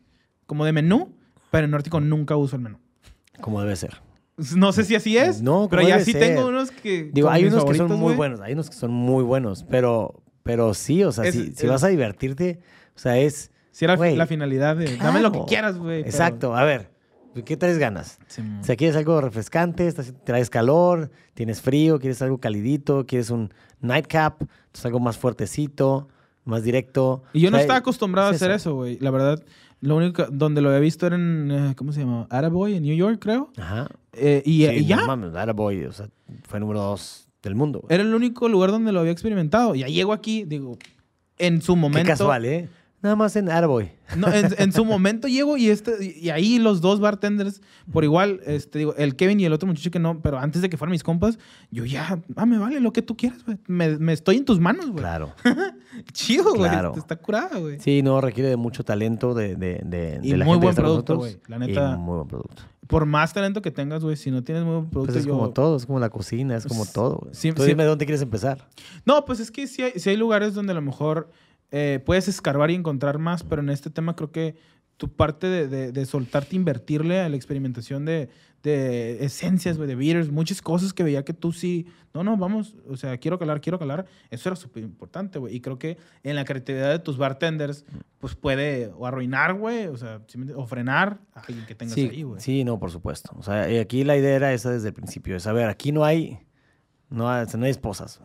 como 0.47 0.65
de 0.65 0.73
menú, 0.73 1.15
pero 1.51 1.65
en 1.67 1.71
Nórtico 1.71 2.01
nunca 2.01 2.37
uso 2.37 2.57
el 2.57 2.63
menú. 2.63 2.79
Como 3.41 3.61
debe 3.61 3.77
ser. 3.77 4.01
No 4.57 4.73
sé 4.73 4.85
si 4.85 4.95
así 4.95 5.17
es, 5.19 5.43
No, 5.43 5.69
pero 5.71 5.87
ya 5.87 6.01
sí 6.01 6.13
ser. 6.13 6.21
tengo 6.23 6.49
unos 6.49 6.71
que... 6.71 7.11
Digo, 7.13 7.29
hay 7.29 7.45
unos 7.45 7.65
que 7.65 7.75
son 7.75 7.93
muy 7.99 8.15
buenos, 8.15 8.41
hay 8.41 8.55
unos 8.55 8.71
que 8.71 8.77
son 8.77 8.91
muy 8.91 9.23
buenos, 9.23 9.65
pero, 9.65 10.23
pero 10.51 10.75
sí, 10.75 11.05
o 11.05 11.13
sea, 11.13 11.25
Es- 11.27 11.57
si, 11.57 11.67
vas 11.69 11.85
a 11.85 11.89
divertirte, 11.89 12.59
o 12.97 12.99
sea, 12.99 13.17
es... 13.19 13.53
Si 13.71 13.85
era 13.85 13.95
la 13.97 14.27
finalidad 14.27 14.77
de... 14.77 14.97
Dame 14.97 15.21
lo 15.21 15.31
que 15.31 15.45
quieras, 15.47 15.79
güey. 15.79 15.99
pero- 16.03 16.09
Exacto, 16.11 16.57
a 16.57 16.65
ver, 16.65 16.91
¿qué 17.45 17.57
traes 17.57 17.79
ganas? 17.79 18.19
Simón. 18.27 18.59
O 18.61 18.65
sea, 18.65 18.75
quieres 18.75 18.97
algo 18.97 19.21
refrescante, 19.21 19.93
traes 20.25 20.51
calor, 20.51 21.13
tienes 21.35 21.61
frío, 21.61 22.01
quieres 22.01 22.21
algo 22.21 22.39
calidito, 22.39 23.07
quieres 23.07 23.31
un 23.31 23.55
nightcap, 23.81 24.43
entonces 24.43 24.87
algo 24.87 24.99
más 24.99 25.19
fuertecito, 25.19 26.09
más 26.45 26.65
directo. 26.65 27.23
Y 27.33 27.43
yo 27.43 27.49
O 27.49 27.51
no 27.53 27.59
estaba 27.59 27.79
acostumbrado 27.79 28.29
a 28.29 28.33
hacer 28.33 28.51
eso, 28.51 28.75
güey. 28.75 28.99
La 28.99 29.13
verdad, 29.13 29.41
lo 29.81 29.95
único 29.97 30.27
donde 30.33 30.63
lo 30.63 30.71
había 30.71 30.81
visto 30.81 31.07
era 31.07 31.15
en, 31.15 31.49
eh, 31.53 31.75
¿cómo 31.77 31.93
se 31.93 32.01
llama? 32.01 32.27
Attaboy, 32.29 32.75
en 32.75 32.83
New 32.83 32.97
York, 32.97 33.19
creo. 33.21 33.53
Ajá. 33.57 33.87
Eh, 34.15 34.43
y, 34.45 34.67
Sí, 34.67 34.73
y 34.79 34.87
ya, 34.87 34.97
No 34.97 35.07
mames, 35.07 35.33
Attaboy, 35.37 35.85
o 35.85 35.93
sea, 35.93 36.09
fue 36.49 36.59
número 36.59 36.81
dos 36.81 37.29
del 37.43 37.55
mundo. 37.55 37.81
güey. 37.81 37.95
era 37.95 38.03
el 38.03 38.15
único 38.15 38.49
lugar 38.49 38.71
donde 38.71 38.93
lo 38.93 39.01
había 39.01 39.13
experimentado. 39.13 39.75
Ya 39.75 39.87
llego 39.89 40.13
aquí, 40.13 40.45
digo, 40.45 40.77
en 41.39 41.63
su 41.63 41.75
Qué 41.75 41.81
momento... 41.81 42.09
casual, 42.09 42.45
¿eh? 42.45 42.69
Nada 43.03 43.17
más 43.17 43.35
en 43.35 43.51
Attaboy. 43.51 43.93
No, 44.15 44.31
en, 44.31 44.49
en 44.59 44.73
su 44.73 44.85
momento 44.85 45.27
llego 45.27 45.57
y 45.57 45.71
este 45.71 45.93
y 46.21 46.29
ahí 46.29 46.59
los 46.59 46.83
dos 46.83 47.01
bartenders 47.01 47.63
por 47.91 48.05
igual 48.05 48.41
este 48.45 48.79
digo 48.81 48.95
el 48.97 49.17
Kevin 49.17 49.41
y 49.41 49.47
el 49.47 49.55
otro 49.55 49.67
muchacho 49.67 49.91
que 49.91 49.99
no 49.99 50.21
pero 50.21 50.39
antes 50.39 50.61
de 50.61 50.69
que 50.69 50.77
fueran 50.77 50.91
mis 50.91 51.03
compas 51.03 51.39
yo 51.71 51.87
ya 51.87 52.21
ah 52.37 52.45
me 52.45 52.59
vale 52.59 52.79
lo 52.79 52.93
que 52.93 53.01
tú 53.01 53.17
quieras 53.17 53.43
güey 53.47 53.57
me, 53.67 53.97
me 53.97 54.13
estoy 54.13 54.37
en 54.37 54.45
tus 54.45 54.61
manos 54.61 54.85
güey 54.91 54.99
Claro. 54.99 55.33
chido 56.13 56.53
güey 56.55 56.69
Claro. 56.71 56.93
está 56.95 57.17
curada 57.17 57.59
güey 57.59 57.81
Sí, 57.81 58.03
no, 58.03 58.21
requiere 58.21 58.51
de 58.51 58.57
mucho 58.59 58.85
talento 58.85 59.33
de, 59.33 59.57
de, 59.57 59.81
de, 59.83 60.21
Y 60.23 60.33
de 60.33 60.37
la 60.37 60.45
muy 60.45 60.57
gente 60.57 60.67
buen 60.67 60.75
producto, 60.77 61.17
güey, 61.17 61.39
la 61.49 61.59
neta. 61.59 61.95
Y 61.95 61.99
muy 61.99 62.17
buen 62.17 62.29
producto. 62.29 62.63
Por 62.91 63.07
más 63.07 63.33
talento 63.33 63.63
que 63.63 63.71
tengas 63.71 64.03
güey 64.05 64.17
si 64.17 64.31
no 64.31 64.43
tienes 64.45 64.65
muy 64.65 64.75
buen 64.75 64.91
producto 64.91 65.13
Pues 65.13 65.21
es 65.23 65.27
yo- 65.27 65.33
como 65.33 65.51
todo, 65.51 65.77
es 65.77 65.87
como 65.87 66.01
la 66.01 66.11
cocina, 66.11 66.57
es 66.57 66.67
como 66.67 66.85
todo. 66.85 67.19
güey. 67.23 67.35
sí, 67.35 67.53
Tú 67.53 67.63
sí. 67.63 67.69
dime 67.69 67.85
dónde 67.85 68.05
quieres 68.05 68.21
empezar. 68.23 68.67
No, 69.07 69.25
pues 69.25 69.41
es 69.41 69.51
que 69.51 69.67
sí 69.67 69.83
hay, 69.83 69.93
sí 69.97 70.11
hay 70.11 70.17
lugares 70.17 70.55
donde 70.55 70.73
a 70.73 70.75
lo 70.75 70.83
mejor 70.83 71.31
eh, 71.71 72.03
puedes 72.05 72.27
escarbar 72.29 72.71
y 72.71 72.75
encontrar 72.75 73.19
más, 73.19 73.45
pero 73.45 73.63
en 73.63 73.71
este 73.71 73.91
tema 73.91 74.17
creo 74.17 74.33
que 74.33 74.57
tu 74.97 75.09
parte 75.09 75.47
de, 75.47 75.69
de- 75.69 75.93
de 75.93 76.05
soltarte, 76.05 76.57
invertirle 76.57 77.21
a 77.21 77.29
la 77.29 77.37
experimentación 77.37 78.05
de, 78.05 78.29
de 78.63 79.25
esencias, 79.25 79.77
güey, 79.77 79.89
de 79.89 79.95
beers, 79.95 80.31
muchas 80.31 80.61
cosas 80.61 80.93
que 80.93 81.03
veía 81.03 81.25
que 81.25 81.33
tú 81.33 81.53
sí, 81.53 81.87
no, 82.13 82.23
no, 82.25 82.37
vamos, 82.37 82.77
o 82.89 82.97
sea, 82.97 83.17
quiero 83.19 83.39
calar, 83.39 83.61
quiero 83.61 83.79
calar, 83.79 84.07
eso 84.31 84.49
era 84.49 84.57
súper 84.57 84.83
importante, 84.83 85.39
güey. 85.39 85.55
Y 85.57 85.61
creo 85.61 85.79
que 85.79 85.97
en 86.23 86.37
la 86.37 86.45
creatividad 86.45 86.91
de 86.91 86.99
tus 86.99 87.17
bartenders, 87.17 87.85
pues 88.19 88.35
puede 88.35 88.93
o 88.97 89.07
arruinar, 89.07 89.55
güey, 89.55 89.87
o 89.87 89.97
sea, 89.97 90.21
o 90.57 90.67
frenar 90.67 91.21
a 91.35 91.41
alguien 91.41 91.65
que 91.67 91.75
tengas 91.75 91.95
Sí, 91.95 92.09
ahí, 92.13 92.23
güey. 92.23 92.41
sí, 92.41 92.65
no, 92.65 92.79
por 92.79 92.91
supuesto. 92.91 93.35
O 93.39 93.43
sea, 93.43 93.63
aquí 93.81 94.05
la 94.05 94.17
idea 94.17 94.35
era 94.37 94.53
esa 94.53 94.71
desde 94.71 94.89
el 94.89 94.95
principio, 94.95 95.37
es, 95.37 95.47
a 95.47 95.53
ver, 95.53 95.69
aquí 95.69 95.93
no 95.93 96.05
hay, 96.05 96.39
no 97.09 97.31
hay, 97.31 97.47
no 97.57 97.65
hay 97.65 97.71
esposas. 97.71 98.21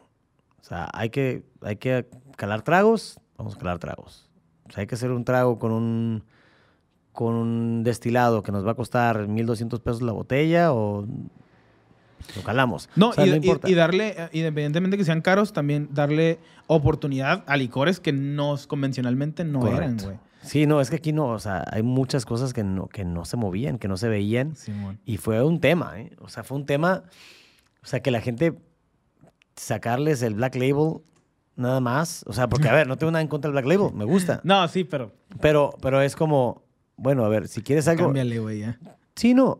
O 0.59 0.63
sea, 0.63 0.89
hay 0.93 1.11
que, 1.11 1.43
hay 1.61 1.75
que 1.77 2.07
calar 2.35 2.63
tragos, 2.63 3.19
vamos 3.37 3.55
a 3.55 3.59
calar 3.59 3.79
tragos. 3.79 4.29
O 4.67 4.71
sea, 4.71 4.81
hay 4.81 4.87
que 4.87 4.95
hacer 4.95 5.11
un 5.11 5.23
trago 5.23 5.59
con 5.59 5.71
un, 5.71 6.23
con 7.15 7.33
un 7.33 7.83
destilado 7.83 8.43
que 8.43 8.51
nos 8.51 8.65
va 8.67 8.71
a 8.71 8.75
costar 8.75 9.27
1.200 9.27 9.79
pesos 9.81 10.01
la 10.03 10.11
botella 10.11 10.71
o 10.73 11.05
lo 12.35 12.43
calamos. 12.43 12.89
No, 12.95 13.09
O 13.09 13.13
sea, 13.13 13.25
y, 13.25 13.29
no 13.31 13.35
y- 13.37 13.71
y 13.71 13.73
darle, 13.73 14.09
eh, 14.17 14.29
independientemente 14.33 14.97
que 14.97 15.05
sean 15.05 15.21
caros, 15.21 15.53
también 15.53 15.89
darle 15.91 16.39
oportunidad 16.67 17.43
a 17.47 17.55
licores 17.57 17.99
que 17.99 18.11
no 18.13 18.55
convencionalmente 18.67 19.43
no 19.45 19.59
Correcto. 19.59 19.83
eran, 19.83 19.97
güey. 19.97 20.17
Sí, 20.41 20.67
no, 20.67 20.79
es 20.81 20.89
que 20.91 20.97
aquí 20.97 21.11
no, 21.11 21.27
o 21.29 21.39
sea, 21.39 21.63
hay 21.71 21.81
muchas 21.81 22.23
cosas 22.25 22.53
que 22.53 22.63
no, 22.63 22.87
que 22.87 23.03
no 23.03 23.25
se 23.25 23.35
movían, 23.37 23.79
que 23.79 23.87
no 23.87 23.97
se 23.97 24.07
veían. 24.09 24.53
Y 25.05 25.17
fue 25.17 25.43
un 25.43 25.59
tema, 25.59 25.99
¿eh? 25.99 26.11
O 26.19 26.29
sea, 26.29 26.43
fue 26.43 26.57
un 26.57 26.65
tema, 26.67 27.03
o 27.83 27.87
sea, 27.87 28.01
que 28.01 28.11
la 28.11 28.21
gente 28.21 28.53
sacarles 29.55 30.21
el 30.21 30.35
Black 30.35 30.55
Label 30.55 30.99
nada 31.55 31.79
más. 31.79 32.23
O 32.27 32.33
sea, 32.33 32.47
porque, 32.49 32.67
a 32.69 32.73
ver, 32.73 32.87
no 32.87 32.97
tengo 32.97 33.11
nada 33.11 33.21
en 33.23 33.27
contra 33.27 33.49
del 33.49 33.53
Black 33.53 33.65
Label, 33.65 33.93
me 33.95 34.05
gusta. 34.05 34.41
No, 34.43 34.67
sí, 34.67 34.83
pero 34.83 35.11
Pero, 35.41 35.71
pero 35.81 36.01
es 36.01 36.15
como, 36.15 36.63
bueno, 36.97 37.25
a 37.25 37.29
ver, 37.29 37.47
si 37.47 37.61
quieres 37.61 37.87
algo... 37.87 38.05
cámbiale, 38.05 38.39
güey, 38.39 38.59
ya. 38.59 38.79
Sí, 39.15 39.33
no. 39.33 39.59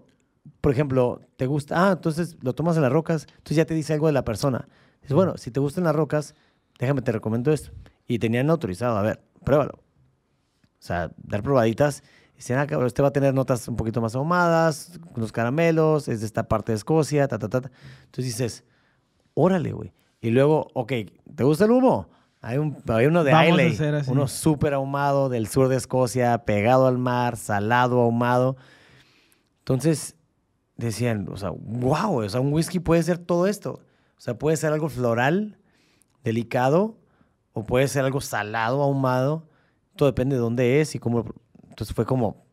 Por 0.62 0.72
ejemplo, 0.72 1.22
te 1.38 1.48
gusta, 1.48 1.90
ah, 1.90 1.92
entonces 1.94 2.38
lo 2.42 2.54
tomas 2.54 2.76
en 2.76 2.84
las 2.84 2.92
rocas, 2.92 3.26
entonces 3.30 3.58
ya 3.58 3.66
te 3.66 3.74
dice 3.74 3.94
algo 3.94 4.08
de 4.08 4.14
la 4.14 4.24
persona. 4.24 4.68
Dices, 5.02 5.16
bueno, 5.16 5.38
si 5.38 5.52
te 5.52 5.60
gustan 5.60 5.84
las 5.84 5.96
rocas, 5.96 6.36
déjame, 6.80 7.02
te 7.02 7.12
recomiendo 7.12 7.52
esto. 7.52 7.72
Y 8.08 8.20
tenían 8.20 8.50
autorizado, 8.50 8.98
a 8.98 9.02
ver, 9.02 9.22
pruébalo. 9.44 9.74
O 9.76 10.88
sea, 10.88 11.12
dar 11.18 11.42
probaditas. 11.42 12.04
Y 12.34 12.38
dicen, 12.38 12.58
ah, 12.58 12.68
cabrón, 12.68 12.88
este 12.88 13.02
va 13.02 13.08
a 13.10 13.14
tener 13.14 13.34
notas 13.34 13.68
un 13.68 13.76
poquito 13.76 14.02
más 14.02 14.16
ahumadas, 14.16 15.00
unos 15.16 15.32
caramelos, 15.32 16.08
es 16.08 16.20
de 16.20 16.26
esta 16.26 16.48
parte 16.48 16.72
de 16.72 16.78
Escocia, 16.78 17.28
ta, 17.28 17.40
ta, 17.40 17.50
ta. 17.50 17.62
ta. 17.62 17.72
Entonces 18.06 18.26
dices, 18.26 18.64
órale, 19.34 19.72
güey. 19.72 19.94
Y 20.22 20.32
luego, 20.32 20.68
ok, 20.74 20.92
¿te 21.36 21.44
gusta 21.44 21.66
el 21.66 21.72
humo? 21.72 22.10
Hay, 22.46 22.60
un, 22.60 22.78
hay 22.90 23.08
uno 23.08 23.24
de 23.24 23.32
Islay, 23.32 24.04
uno 24.08 24.28
súper 24.28 24.76
ahumado 24.76 25.30
del 25.30 25.48
sur 25.48 25.68
de 25.68 25.78
Escocia, 25.78 26.46
pegado 26.46 26.86
al 26.86 27.00
mar, 27.00 27.38
salado, 27.38 28.00
ahumado. 28.00 28.56
Entonces 29.62 30.16
decían, 30.78 31.28
o 31.32 31.38
sea, 31.38 31.50
wow, 31.50 32.24
o 32.24 32.30
sea, 32.30 32.42
un 32.42 32.54
whisky 32.54 32.80
puede 32.80 33.02
ser 33.02 33.18
todo 33.18 33.48
esto. 33.48 33.82
O 34.16 34.22
sea, 34.22 34.38
puede 34.38 34.58
ser 34.58 34.72
algo 34.74 34.90
floral, 34.90 35.58
delicado, 36.24 37.00
o 37.54 37.64
puede 37.64 37.88
ser 37.88 38.06
algo 38.06 38.22
salado, 38.22 38.84
ahumado. 38.84 39.50
Todo 39.96 40.08
depende 40.08 40.36
de 40.36 40.42
dónde 40.42 40.82
es 40.82 40.94
y 40.94 41.00
cómo. 41.00 41.26
Entonces 41.68 41.96
fue 41.96 42.06
como. 42.06 42.46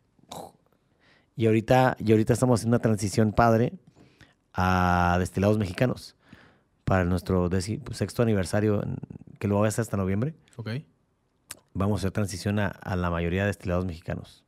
Y 1.36 1.44
ahorita, 1.44 1.98
y 1.98 2.12
ahorita 2.12 2.32
estamos 2.32 2.60
haciendo 2.60 2.76
una 2.76 2.82
transición 2.82 3.32
padre 3.32 3.74
a 4.54 5.16
destilados 5.18 5.58
mexicanos 5.58 6.16
para 6.92 7.04
nuestro 7.06 7.48
deci- 7.48 7.80
sexto 7.94 8.22
aniversario, 8.22 8.82
que 9.38 9.48
lo 9.48 9.58
va 9.58 9.64
a 9.64 9.68
hacer 9.68 9.80
hasta 9.80 9.96
noviembre. 9.96 10.34
Ok. 10.56 10.68
Vamos 11.72 11.96
a 11.96 11.98
hacer 12.02 12.10
transición 12.10 12.58
a, 12.58 12.66
a 12.66 12.96
la 12.96 13.08
mayoría 13.08 13.42
de 13.42 13.46
destilados 13.46 13.86
mexicanos. 13.86 14.44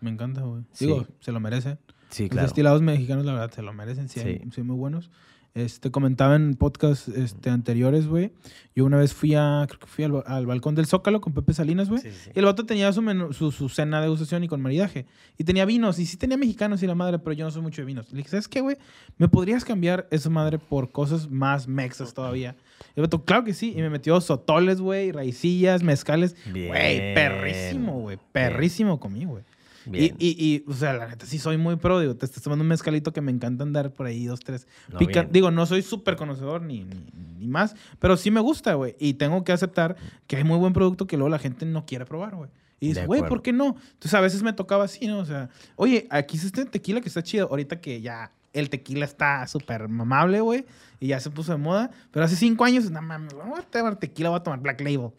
Me 0.00 0.10
encanta, 0.10 0.42
güey. 0.42 0.62
Sí. 0.70 0.86
Digo, 0.86 1.04
se 1.18 1.32
lo 1.32 1.40
merecen. 1.40 1.80
Sí, 2.10 2.22
Los 2.24 2.30
claro. 2.30 2.46
destilados 2.46 2.82
mexicanos, 2.82 3.24
la 3.24 3.32
verdad, 3.32 3.50
se 3.50 3.62
lo 3.62 3.72
merecen. 3.72 4.08
Sí, 4.08 4.20
Sí. 4.20 4.40
son 4.52 4.68
muy 4.68 4.76
buenos. 4.76 5.10
Este, 5.54 5.90
comentaba 5.90 6.34
en 6.36 6.54
podcast 6.54 7.08
este, 7.08 7.50
anteriores, 7.50 8.06
güey. 8.06 8.32
Yo 8.74 8.86
una 8.86 8.96
vez 8.96 9.12
fui 9.12 9.34
a, 9.34 9.66
creo 9.68 9.80
que 9.80 9.86
fui 9.86 10.02
al, 10.04 10.22
al 10.24 10.46
balcón 10.46 10.74
del 10.74 10.86
Zócalo 10.86 11.20
con 11.20 11.34
Pepe 11.34 11.52
Salinas, 11.52 11.90
güey. 11.90 12.00
Sí, 12.00 12.10
sí, 12.10 12.16
sí. 12.24 12.30
Y 12.34 12.38
el 12.38 12.46
vato 12.46 12.64
tenía 12.64 12.90
su, 12.90 13.02
menú- 13.02 13.34
su, 13.34 13.52
su 13.52 13.68
cena 13.68 13.98
de 13.98 14.04
degustación 14.04 14.42
y 14.44 14.48
con 14.48 14.62
maridaje. 14.62 15.04
Y 15.36 15.44
tenía 15.44 15.66
vinos. 15.66 15.98
Y 15.98 16.06
sí 16.06 16.16
tenía 16.16 16.38
mexicanos 16.38 16.82
y 16.82 16.86
la 16.86 16.94
madre, 16.94 17.18
pero 17.18 17.34
yo 17.34 17.44
no 17.44 17.50
soy 17.50 17.60
mucho 17.60 17.82
de 17.82 17.86
vinos. 17.86 18.10
Le 18.12 18.18
dije, 18.18 18.30
¿sabes 18.30 18.48
qué, 18.48 18.62
güey? 18.62 18.78
¿Me 19.18 19.28
podrías 19.28 19.62
cambiar 19.66 20.08
esa 20.10 20.30
madre 20.30 20.58
por 20.58 20.90
cosas 20.90 21.30
más 21.30 21.68
mexas 21.68 22.14
todavía? 22.14 22.56
Y 22.96 23.00
el 23.00 23.02
vato, 23.02 23.22
claro 23.26 23.44
que 23.44 23.52
sí. 23.52 23.74
Y 23.76 23.82
me 23.82 23.90
metió 23.90 24.18
sotoles, 24.22 24.80
güey, 24.80 25.12
raicillas, 25.12 25.82
mezcales. 25.82 26.34
Güey, 26.50 26.62
Bien. 26.62 27.14
perrísimo, 27.14 28.00
güey. 28.00 28.18
Perrísimo 28.32 28.98
comí, 28.98 29.26
güey. 29.26 29.44
Y, 29.86 29.90
Bien. 29.90 30.16
y, 30.18 30.28
y, 30.28 30.64
o 30.70 30.74
sea, 30.74 30.92
la 30.94 31.08
neta 31.08 31.26
sí 31.26 31.38
soy 31.38 31.56
muy 31.56 31.76
pro. 31.76 32.00
Digo, 32.00 32.14
te 32.16 32.26
estás 32.26 32.42
tomando 32.42 32.62
un 32.62 32.68
mezcalito 32.68 33.12
que 33.12 33.20
me 33.20 33.32
encanta 33.32 33.64
andar 33.64 33.92
por 33.92 34.06
ahí, 34.06 34.26
dos, 34.26 34.40
tres. 34.40 34.66
No, 34.92 34.98
pica-. 34.98 35.24
Digo, 35.24 35.50
no 35.50 35.66
soy 35.66 35.82
súper 35.82 36.16
conocedor 36.16 36.62
ni, 36.62 36.84
ni, 36.84 37.04
ni 37.38 37.48
más, 37.48 37.74
pero 37.98 38.16
sí 38.16 38.30
me 38.30 38.40
gusta, 38.40 38.74
güey. 38.74 38.96
Y 38.98 39.14
tengo 39.14 39.44
que 39.44 39.52
aceptar 39.52 39.96
que 40.26 40.36
hay 40.36 40.44
muy 40.44 40.58
buen 40.58 40.72
producto 40.72 41.06
que 41.06 41.16
luego 41.16 41.30
la 41.30 41.38
gente 41.38 41.66
no 41.66 41.84
quiere 41.86 42.04
probar, 42.04 42.34
güey. 42.36 42.50
Y 42.80 42.88
dices, 42.88 43.06
güey. 43.06 43.22
¿por 43.22 43.42
qué 43.42 43.52
no? 43.52 43.76
Entonces 43.92 44.14
a 44.14 44.20
veces 44.20 44.42
me 44.42 44.52
tocaba 44.52 44.84
así, 44.84 45.06
¿no? 45.06 45.18
O 45.20 45.24
sea, 45.24 45.50
oye, 45.76 46.06
aquí 46.10 46.36
está 46.36 46.46
este 46.48 46.64
tequila 46.64 47.00
que 47.00 47.08
está 47.08 47.22
chido. 47.22 47.48
Ahorita 47.48 47.80
que 47.80 48.00
ya 48.00 48.32
el 48.52 48.70
tequila 48.70 49.04
está 49.04 49.46
súper 49.46 49.88
mamable, 49.88 50.40
güey, 50.40 50.66
y 50.98 51.08
ya 51.08 51.20
se 51.20 51.30
puso 51.30 51.52
de 51.52 51.58
moda. 51.58 51.90
Pero 52.10 52.24
hace 52.24 52.34
cinco 52.36 52.64
años, 52.64 52.90
no 52.90 53.00
mames, 53.00 53.34
voy 53.34 53.58
a 53.58 53.62
tomar 53.62 53.96
tequila, 53.96 54.30
voy 54.30 54.40
a 54.40 54.42
tomar 54.42 54.60
Black 54.60 54.80
Label. 54.80 55.10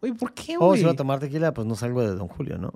Güey, 0.00 0.12
¿por 0.14 0.32
qué, 0.32 0.56
O 0.56 0.66
güey? 0.68 0.78
si 0.78 0.86
va 0.86 0.92
a 0.92 0.96
tomar 0.96 1.18
tequila, 1.18 1.52
pues 1.52 1.66
no 1.66 1.74
salgo 1.74 2.00
de 2.00 2.14
Don 2.14 2.28
Julio, 2.28 2.58
¿no? 2.58 2.72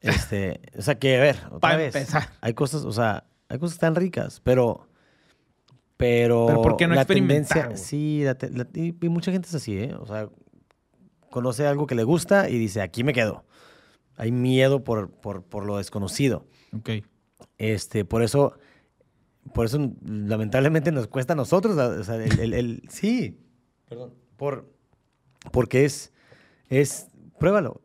Este, 0.00 0.60
o 0.78 0.82
sea 0.82 0.98
que, 0.98 1.16
a 1.16 1.20
ver, 1.20 1.36
otra 1.46 1.58
Pa' 1.60 1.76
vez. 1.76 1.94
empezar. 1.94 2.28
Hay 2.40 2.54
cosas, 2.54 2.84
o 2.84 2.92
sea, 2.92 3.24
hay 3.48 3.58
cosas 3.58 3.78
tan 3.78 3.94
ricas, 3.94 4.40
pero. 4.42 4.88
Pero. 5.96 6.46
Pero 6.46 6.62
¿por 6.62 6.76
qué 6.76 6.86
no 6.86 6.94
la 6.94 7.02
experimentar, 7.02 7.48
tendencia- 7.48 7.66
güey? 7.66 7.76
Sí, 7.76 8.22
la 8.24 8.34
te- 8.34 8.50
la- 8.50 8.66
y, 8.74 8.94
y 9.04 9.08
mucha 9.08 9.30
gente 9.32 9.48
es 9.48 9.54
así, 9.54 9.76
¿eh? 9.78 9.94
O 10.00 10.06
sea, 10.06 10.28
conoce 11.30 11.66
algo 11.66 11.86
que 11.86 11.94
le 11.94 12.04
gusta 12.04 12.48
y 12.48 12.58
dice, 12.58 12.80
aquí 12.80 13.04
me 13.04 13.12
quedo. 13.12 13.44
Hay 14.16 14.32
miedo 14.32 14.82
por, 14.84 15.10
por, 15.10 15.44
por 15.44 15.64
lo 15.66 15.76
desconocido. 15.76 16.46
Ok. 16.76 16.90
Este, 17.58 18.04
por 18.06 18.22
eso, 18.22 18.58
por 19.54 19.66
eso 19.66 19.92
lamentablemente 20.04 20.92
nos 20.92 21.06
cuesta 21.06 21.34
a 21.34 21.36
nosotros, 21.36 21.76
o 21.76 22.04
sea, 22.04 22.14
el, 22.16 22.40
el- 22.40 22.54
el- 22.54 22.82
sí, 22.88 23.38
perdón, 23.88 24.14
por, 24.36 24.70
porque 25.52 25.84
es, 25.84 26.12
es, 26.68 27.08
pruébalo. 27.38 27.82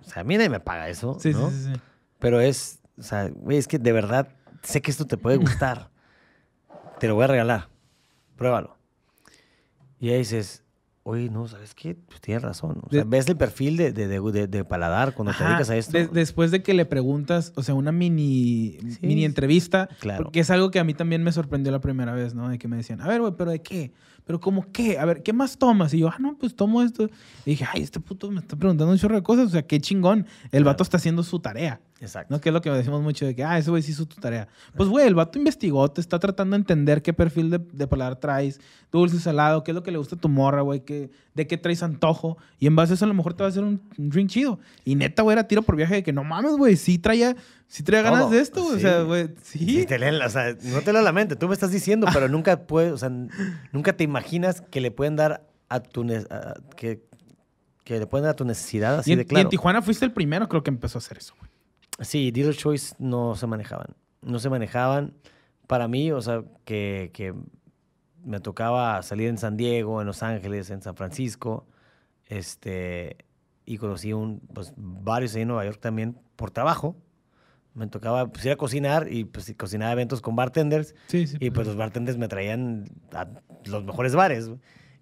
O 0.00 0.04
sea, 0.04 0.22
a 0.22 0.24
mí 0.24 0.36
nadie 0.36 0.48
me 0.50 0.60
paga 0.60 0.88
eso, 0.88 1.16
Sí, 1.20 1.32
¿no? 1.32 1.50
sí, 1.50 1.56
sí, 1.56 1.72
sí. 1.74 1.80
Pero 2.18 2.40
es, 2.40 2.80
o 2.98 3.02
sea, 3.02 3.28
güey, 3.28 3.58
es 3.58 3.66
que 3.68 3.78
de 3.78 3.92
verdad 3.92 4.28
sé 4.62 4.80
que 4.82 4.90
esto 4.90 5.06
te 5.06 5.16
puede 5.16 5.36
gustar. 5.70 5.90
te 7.00 7.08
lo 7.08 7.14
voy 7.16 7.24
a 7.24 7.28
regalar. 7.28 7.68
Pruébalo. 8.36 8.76
Y 9.98 10.10
ahí 10.10 10.18
dices, 10.18 10.62
oye, 11.04 11.28
no, 11.30 11.46
¿sabes 11.48 11.74
qué? 11.74 11.94
Pues 11.94 12.20
tienes 12.20 12.42
razón. 12.42 12.80
O 12.84 12.90
sea, 12.90 13.00
De- 13.02 13.08
ves 13.08 13.28
el 13.28 13.36
perfil 13.36 13.76
de, 13.76 13.92
de, 13.92 14.46
de- 14.48 14.64
paladar 14.64 15.14
cuando 15.14 15.32
te 15.32 15.44
dedicas 15.44 15.70
a 15.70 15.76
esto. 15.76 15.92
de- 15.92 16.06
después 16.08 16.50
de 16.50 16.62
que 16.62 16.74
le 16.74 16.84
preguntas, 16.86 17.52
o 17.56 17.62
sea, 17.62 17.74
una 17.74 17.92
mini, 17.92 18.78
Sí, 18.80 19.06
mini 19.06 19.24
entrevista, 19.24 19.88
claro. 20.00 20.24
porque 20.24 20.40
es 20.40 20.50
algo 20.50 20.70
que 20.70 20.78
a 20.80 20.84
mí 20.84 20.94
también 20.94 21.22
me 21.22 21.30
sorprendió 21.32 21.70
la 21.72 21.80
primera 21.80 22.12
vez, 22.14 22.34
¿no? 22.34 22.48
De 22.48 22.58
que 22.58 22.66
me 22.68 22.76
decían, 22.76 23.00
a 23.00 23.08
ver, 23.08 23.20
güey, 23.20 23.32
¿pero 23.36 23.50
de 23.50 23.62
qué? 23.62 23.92
¿Pero 24.24 24.40
cómo 24.40 24.64
qué? 24.72 24.98
A 24.98 25.04
ver, 25.04 25.22
¿qué 25.22 25.32
más 25.32 25.58
tomas? 25.58 25.92
Y 25.94 25.98
yo, 25.98 26.08
ah, 26.08 26.16
no, 26.20 26.36
pues 26.38 26.54
tomo 26.54 26.82
esto. 26.82 27.04
Y 27.44 27.50
dije, 27.50 27.66
ay, 27.72 27.82
este 27.82 27.98
puto 27.98 28.30
me 28.30 28.38
está 28.40 28.54
preguntando 28.56 28.92
un 28.92 28.98
chorro 28.98 29.16
de 29.16 29.22
cosas, 29.22 29.46
o 29.46 29.50
sea, 29.50 29.62
qué 29.62 29.80
chingón. 29.80 30.26
El 30.52 30.62
vato 30.64 30.82
está 30.84 30.96
haciendo 30.96 31.22
su 31.24 31.40
tarea. 31.40 31.80
Exacto. 32.00 32.32
¿No? 32.34 32.40
Que 32.40 32.48
es 32.48 32.52
lo 32.52 32.60
que 32.62 32.70
decimos 32.70 33.02
mucho 33.02 33.26
de 33.26 33.34
que, 33.34 33.44
ah, 33.44 33.58
ese 33.58 33.70
güey 33.70 33.82
sí 33.82 33.92
hizo 33.92 34.06
tu 34.06 34.20
tarea. 34.20 34.48
Pues, 34.76 34.88
güey, 34.88 35.06
el 35.06 35.14
vato 35.14 35.38
investigó, 35.38 35.88
te 35.90 36.00
está 36.00 36.18
tratando 36.18 36.54
de 36.54 36.60
entender 36.60 37.02
qué 37.02 37.12
perfil 37.12 37.50
de, 37.50 37.58
de 37.58 37.86
paladar 37.86 38.16
traes, 38.16 38.60
dulce, 38.90 39.18
salado, 39.20 39.62
qué 39.64 39.70
es 39.72 39.74
lo 39.74 39.82
que 39.82 39.90
le 39.92 39.98
gusta 39.98 40.16
a 40.16 40.18
tu 40.20 40.28
morra, 40.28 40.62
güey, 40.62 40.84
qué- 40.84 41.10
de 41.34 41.46
qué 41.46 41.56
traes 41.58 41.82
antojo. 41.82 42.38
Y 42.58 42.66
en 42.66 42.76
base 42.76 42.92
a 42.92 42.94
eso, 42.94 43.04
a 43.04 43.08
lo 43.08 43.14
mejor 43.14 43.34
te 43.34 43.42
va 43.42 43.46
a 43.46 43.50
hacer 43.50 43.64
un, 43.64 43.80
un 43.98 44.08
drink 44.10 44.30
chido. 44.30 44.58
Y 44.84 44.94
neta, 44.94 45.22
güey, 45.22 45.32
era 45.34 45.46
tiro 45.48 45.62
por 45.62 45.76
viaje 45.76 45.94
de 45.96 46.02
que 46.02 46.12
no 46.12 46.22
mames, 46.24 46.52
güey, 46.56 46.76
sí 46.76 46.98
traía, 46.98 47.36
sí 47.72 47.82
traía 47.82 48.02
ganas 48.02 48.30
de 48.30 48.40
esto. 48.40 48.64
O 48.66 48.78
sea, 48.78 49.02
güey, 49.02 49.30
sí. 49.42 49.58
Sí, 49.58 49.86
te 49.86 49.98
leen 49.98 50.18
la- 50.18 50.26
o 50.26 50.30
sea, 50.30 50.54
no 50.62 50.80
te 50.82 50.92
leen 50.92 51.04
la 51.04 51.12
mente, 51.12 51.36
tú 51.36 51.48
me 51.48 51.54
estás 51.54 51.70
diciendo, 51.70 52.06
pero 52.12 52.28
nunca 52.28 52.66
puedes, 52.66 52.92
o 52.92 52.98
sea, 52.98 53.10
nunca 53.72 53.96
te 53.96 54.04
imaginas 54.04 54.60
que 54.60 54.80
le 54.80 54.90
pueden 54.90 55.16
dar 55.16 55.46
a 55.68 55.80
tu 55.80 56.02
a- 56.30 56.54
que, 56.76 57.02
que 57.84 57.98
le 57.98 58.06
pueden 58.06 58.24
dar 58.24 58.32
a 58.32 58.36
tu 58.36 58.44
necesidad 58.44 58.98
así 58.98 59.10
y, 59.10 59.12
en, 59.14 59.18
de 59.20 59.22
y 59.22 59.26
claro. 59.26 59.42
en 59.42 59.48
Tijuana 59.48 59.80
fuiste 59.82 60.04
el 60.04 60.12
primero, 60.12 60.48
creo 60.48 60.62
que 60.62 60.70
empezó 60.70 60.98
a 60.98 61.00
hacer 61.00 61.16
eso, 61.18 61.34
güey. 61.38 61.50
Sí, 62.00 62.30
Dealer 62.30 62.54
Choice 62.56 62.94
no 62.98 63.34
se 63.36 63.46
manejaban. 63.46 63.88
No 64.22 64.38
se 64.38 64.48
manejaban. 64.50 65.14
Para 65.66 65.88
mí, 65.88 66.10
o 66.12 66.20
sea, 66.20 66.42
que, 66.64 67.10
que 67.14 67.34
me 68.24 68.40
tocaba 68.40 69.02
salir 69.02 69.28
en 69.28 69.38
San 69.38 69.56
Diego, 69.56 70.00
en 70.00 70.06
Los 70.06 70.22
Ángeles, 70.22 70.70
en 70.70 70.82
San 70.82 70.94
Francisco, 70.96 71.66
este, 72.26 73.16
y 73.64 73.78
conocí 73.78 74.12
un, 74.12 74.40
pues, 74.52 74.72
varios 74.76 75.34
ahí 75.34 75.42
en 75.42 75.48
Nueva 75.48 75.64
York 75.64 75.78
también 75.80 76.18
por 76.36 76.50
trabajo. 76.50 76.96
Me 77.74 77.86
tocaba 77.86 78.26
pues, 78.28 78.44
ir 78.44 78.52
a 78.52 78.56
cocinar 78.56 79.10
y 79.10 79.24
pues 79.24 79.52
cocinaba 79.56 79.92
eventos 79.92 80.20
con 80.20 80.36
bartenders. 80.36 80.94
Sí, 81.06 81.26
sí. 81.26 81.36
Y 81.40 81.50
pues 81.50 81.66
los 81.66 81.76
bartenders 81.76 82.18
me 82.18 82.28
traían 82.28 82.84
a 83.12 83.28
los 83.64 83.84
mejores 83.84 84.14
bares. 84.14 84.50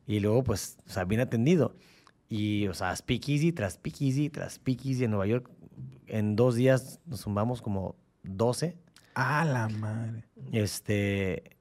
Y 0.06 0.20
luego, 0.20 0.42
pues, 0.44 0.78
o 0.86 0.90
sea, 0.90 1.04
bien 1.04 1.20
atendido. 1.20 1.74
Y, 2.28 2.68
o 2.68 2.74
sea, 2.74 2.94
speakeasy 2.94 3.52
tras 3.52 3.74
speakeasy 3.74 4.30
tras 4.30 4.54
speakeasy 4.54 5.04
en 5.04 5.10
Nueva 5.10 5.26
York. 5.26 5.50
En 6.06 6.36
dos 6.36 6.54
días 6.54 7.00
nos 7.06 7.20
sumamos 7.20 7.60
como 7.60 7.96
12. 8.22 8.76
Ah, 9.14 9.44
la 9.44 9.68
madre. 9.68 10.24
Este. 10.52 11.56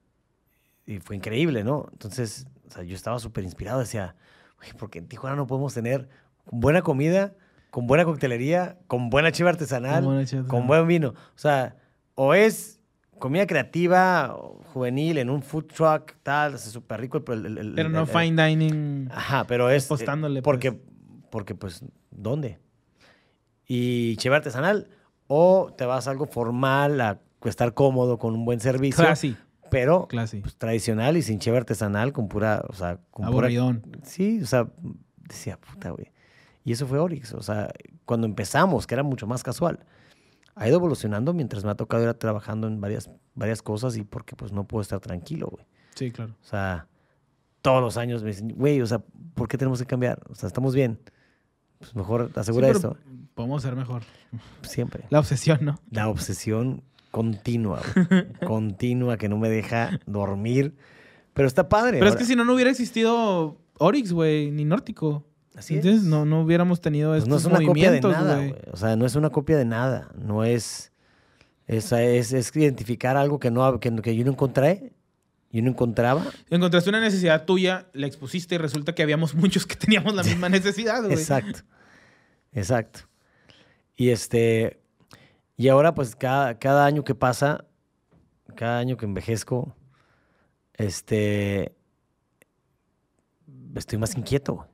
Y 0.85 0.99
fue 0.99 1.15
increíble, 1.15 1.63
¿no? 1.63 1.87
Entonces, 1.91 2.47
o 2.67 2.71
sea, 2.71 2.83
yo 2.83 2.95
estaba 2.95 3.19
súper 3.19 3.43
inspirado. 3.43 3.79
Decía, 3.79 4.15
porque 4.77 4.99
en 4.99 5.07
Tijuana 5.07 5.35
no 5.35 5.47
podemos 5.47 5.73
tener 5.73 6.09
buena 6.51 6.81
comida, 6.81 7.35
con 7.71 7.87
buena 7.87 8.05
coctelería, 8.05 8.77
con 8.87 9.09
buena 9.09 9.31
chiva 9.31 9.49
artesanal, 9.49 10.03
Con 10.03 10.25
chiva 10.25 10.43
buen 10.67 10.87
vino. 10.87 11.09
O 11.09 11.37
sea, 11.37 11.75
o 12.15 12.33
es 12.33 12.79
comida 13.19 13.45
creativa, 13.47 14.35
juvenil, 14.73 15.17
en 15.17 15.29
un 15.29 15.41
food 15.43 15.65
truck, 15.65 16.13
tal, 16.23 16.57
súper 16.57 17.01
rico. 17.01 17.21
el- 17.27 17.45
el- 17.45 17.57
el- 17.57 17.73
Pero 17.75 17.89
no 17.89 18.01
el- 18.01 18.07
fine 18.07 18.45
dining. 18.47 19.09
Ajá, 19.11 19.45
pero 19.45 19.69
es. 19.69 19.85
Apostándole, 19.85 20.39
eh, 20.39 20.41
Porque, 20.41 20.81
porque, 21.29 21.53
pues, 21.55 21.83
¿dónde? 22.11 22.59
Y 23.67 24.15
chiva 24.17 24.37
artesanal, 24.37 24.89
o 25.27 25.73
te 25.77 25.85
vas 25.85 26.07
a 26.07 26.11
algo 26.11 26.25
formal, 26.25 26.99
a 27.01 27.19
estar 27.45 27.73
cómodo 27.73 28.17
con 28.17 28.33
un 28.33 28.45
buen 28.45 28.59
servicio. 28.59 29.03
Classy. 29.03 29.37
Pero 29.69 30.07
Classy. 30.07 30.39
pues, 30.41 30.55
tradicional 30.55 31.15
y 31.15 31.21
sin 31.21 31.37
cheve 31.39 31.57
artesanal, 31.57 32.11
con 32.11 32.27
pura, 32.27 32.63
o 32.67 32.73
sea, 32.73 32.95
con 33.11 33.25
pura- 33.27 33.47
Aburridón. 33.47 33.83
Sí, 34.03 34.41
o 34.41 34.45
sea, 34.47 34.67
decía, 35.27 35.57
puta, 35.59 35.91
güey. 35.91 36.11
Y 36.63 36.71
eso 36.73 36.87
fue 36.87 36.99
Orix. 36.99 37.33
O 37.33 37.41
sea, 37.41 37.71
cuando 38.05 38.27
empezamos, 38.27 38.87
que 38.87 38.95
era 38.95 39.03
mucho 39.03 39.27
más 39.27 39.43
casual, 39.43 39.85
ha 40.55 40.67
ido 40.67 40.77
evolucionando 40.77 41.33
mientras 41.33 41.63
me 41.63 41.71
ha 41.71 41.75
tocado 41.75 42.03
ir 42.03 42.13
trabajando 42.15 42.67
en 42.67 42.81
varias, 42.81 43.09
varias 43.33 43.61
cosas 43.61 43.95
y 43.97 44.03
porque 44.03 44.35
pues 44.35 44.51
no 44.51 44.65
puedo 44.67 44.81
estar 44.81 44.99
tranquilo, 44.99 45.47
güey. 45.51 45.65
Sí, 45.95 46.11
claro. 46.11 46.35
O 46.41 46.45
sea, 46.45 46.87
todos 47.61 47.81
los 47.81 47.97
años 47.97 48.23
me 48.23 48.29
dicen, 48.29 48.49
güey, 48.55 48.81
o 48.81 48.85
sea, 48.85 48.99
¿por 49.35 49.47
qué 49.47 49.57
tenemos 49.57 49.79
que 49.79 49.85
cambiar? 49.85 50.21
O 50.29 50.35
sea, 50.35 50.47
estamos 50.47 50.75
bien. 50.75 50.99
Pues 51.79 51.95
mejor 51.95 52.29
asegura 52.35 52.67
Sí, 52.67 52.75
esto. 52.75 52.97
Podemos 53.35 53.61
ser 53.61 53.75
mejor. 53.75 54.03
Siempre. 54.63 55.05
La 55.09 55.19
obsesión, 55.19 55.59
¿no? 55.61 55.79
La 55.91 56.09
obsesión 56.09 56.83
continua, 57.11 57.81
güey. 57.95 58.25
continua, 58.45 59.17
que 59.17 59.29
no 59.29 59.37
me 59.37 59.49
deja 59.49 59.99
dormir. 60.05 60.75
Pero 61.33 61.47
está 61.47 61.69
padre. 61.69 61.99
Pero 61.99 62.05
es 62.05 62.11
ahora. 62.11 62.19
que 62.19 62.25
si 62.25 62.35
no, 62.35 62.43
no 62.43 62.53
hubiera 62.53 62.69
existido 62.69 63.57
Oryx, 63.77 64.11
güey, 64.11 64.51
ni 64.51 64.65
Nórtico. 64.65 65.25
Así 65.55 65.77
es. 65.77 65.85
Entonces, 65.85 66.07
no, 66.07 66.25
no 66.25 66.41
hubiéramos 66.41 66.81
tenido 66.81 67.11
Pues 67.11 67.23
estos 67.23 67.29
no 67.29 67.37
es 67.37 67.45
una 67.45 67.65
copia 67.65 67.91
de 67.91 68.01
movimientos, 68.01 68.11
nada, 68.11 68.35
güey. 68.35 68.49
güey. 68.49 68.61
O 68.71 68.77
sea, 68.77 68.95
no 68.95 69.05
es 69.05 69.15
una 69.15 69.29
copia 69.29 69.57
de 69.57 69.65
nada. 69.65 70.09
No 70.15 70.43
es. 70.43 70.91
Es, 71.67 71.91
es, 71.91 72.33
es 72.33 72.55
identificar 72.55 73.15
algo 73.15 73.39
que, 73.39 73.51
no, 73.51 73.79
que, 73.79 73.95
que 74.01 74.15
yo 74.15 74.25
no 74.25 74.31
encontré. 74.31 74.93
Yo 75.51 75.63
no 75.63 75.69
encontraba. 75.69 76.25
Encontraste 76.49 76.89
una 76.89 76.99
necesidad 76.99 77.45
tuya, 77.45 77.87
la 77.93 78.05
expusiste 78.05 78.55
y 78.55 78.57
resulta 78.57 78.93
que 78.93 79.01
habíamos 79.01 79.33
muchos 79.35 79.65
que 79.65 79.75
teníamos 79.75 80.13
la 80.13 80.23
misma 80.23 80.49
necesidad, 80.49 81.01
güey. 81.03 81.13
Exacto. 81.13 81.61
Exacto. 82.53 83.01
Y 83.95 84.09
este. 84.09 84.79
Y 85.57 85.67
ahora, 85.67 85.93
pues, 85.93 86.15
cada, 86.15 86.57
cada 86.57 86.85
año 86.85 87.03
que 87.03 87.15
pasa, 87.15 87.65
cada 88.55 88.79
año 88.79 88.97
que 88.97 89.05
envejezco, 89.05 89.75
este. 90.75 91.75
Estoy 93.75 93.99
más 93.99 94.15
inquieto. 94.15 94.67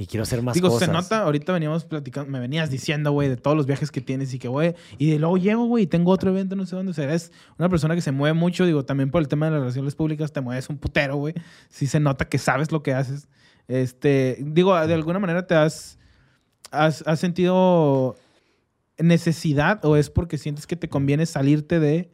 Y 0.00 0.06
quiero 0.06 0.22
hacer 0.22 0.40
más 0.40 0.54
Digo, 0.54 0.70
cosas. 0.70 0.86
se 0.86 0.92
nota, 0.94 1.24
ahorita 1.24 1.52
veníamos 1.52 1.84
platicando, 1.84 2.30
me 2.30 2.40
venías 2.40 2.70
diciendo, 2.70 3.12
güey, 3.12 3.28
de 3.28 3.36
todos 3.36 3.54
los 3.54 3.66
viajes 3.66 3.90
que 3.90 4.00
tienes 4.00 4.32
y 4.32 4.38
que, 4.38 4.48
güey, 4.48 4.74
y 4.96 5.10
de 5.10 5.18
luego 5.18 5.36
llego, 5.36 5.66
güey, 5.66 5.84
y 5.84 5.86
tengo 5.86 6.10
otro 6.10 6.30
evento, 6.30 6.56
no 6.56 6.64
sé 6.64 6.74
dónde. 6.74 6.92
O 6.92 6.94
sea, 6.94 7.04
eres 7.04 7.32
una 7.58 7.68
persona 7.68 7.94
que 7.94 8.00
se 8.00 8.10
mueve 8.10 8.32
mucho, 8.32 8.64
digo, 8.64 8.82
también 8.82 9.10
por 9.10 9.20
el 9.20 9.28
tema 9.28 9.44
de 9.44 9.52
las 9.52 9.60
relaciones 9.60 9.94
públicas, 9.94 10.32
te 10.32 10.40
mueves 10.40 10.70
un 10.70 10.78
putero, 10.78 11.16
güey. 11.16 11.34
Sí 11.68 11.86
se 11.86 12.00
nota 12.00 12.30
que 12.30 12.38
sabes 12.38 12.72
lo 12.72 12.82
que 12.82 12.94
haces. 12.94 13.28
Este, 13.68 14.38
digo, 14.40 14.74
de 14.74 14.94
alguna 14.94 15.18
manera 15.18 15.46
te 15.46 15.54
has, 15.54 15.98
has, 16.70 17.06
has 17.06 17.20
sentido 17.20 18.16
necesidad 18.98 19.84
o 19.84 19.96
es 19.96 20.08
porque 20.08 20.38
sientes 20.38 20.66
que 20.66 20.76
te 20.76 20.88
conviene 20.88 21.26
salirte 21.26 21.78
de, 21.78 22.10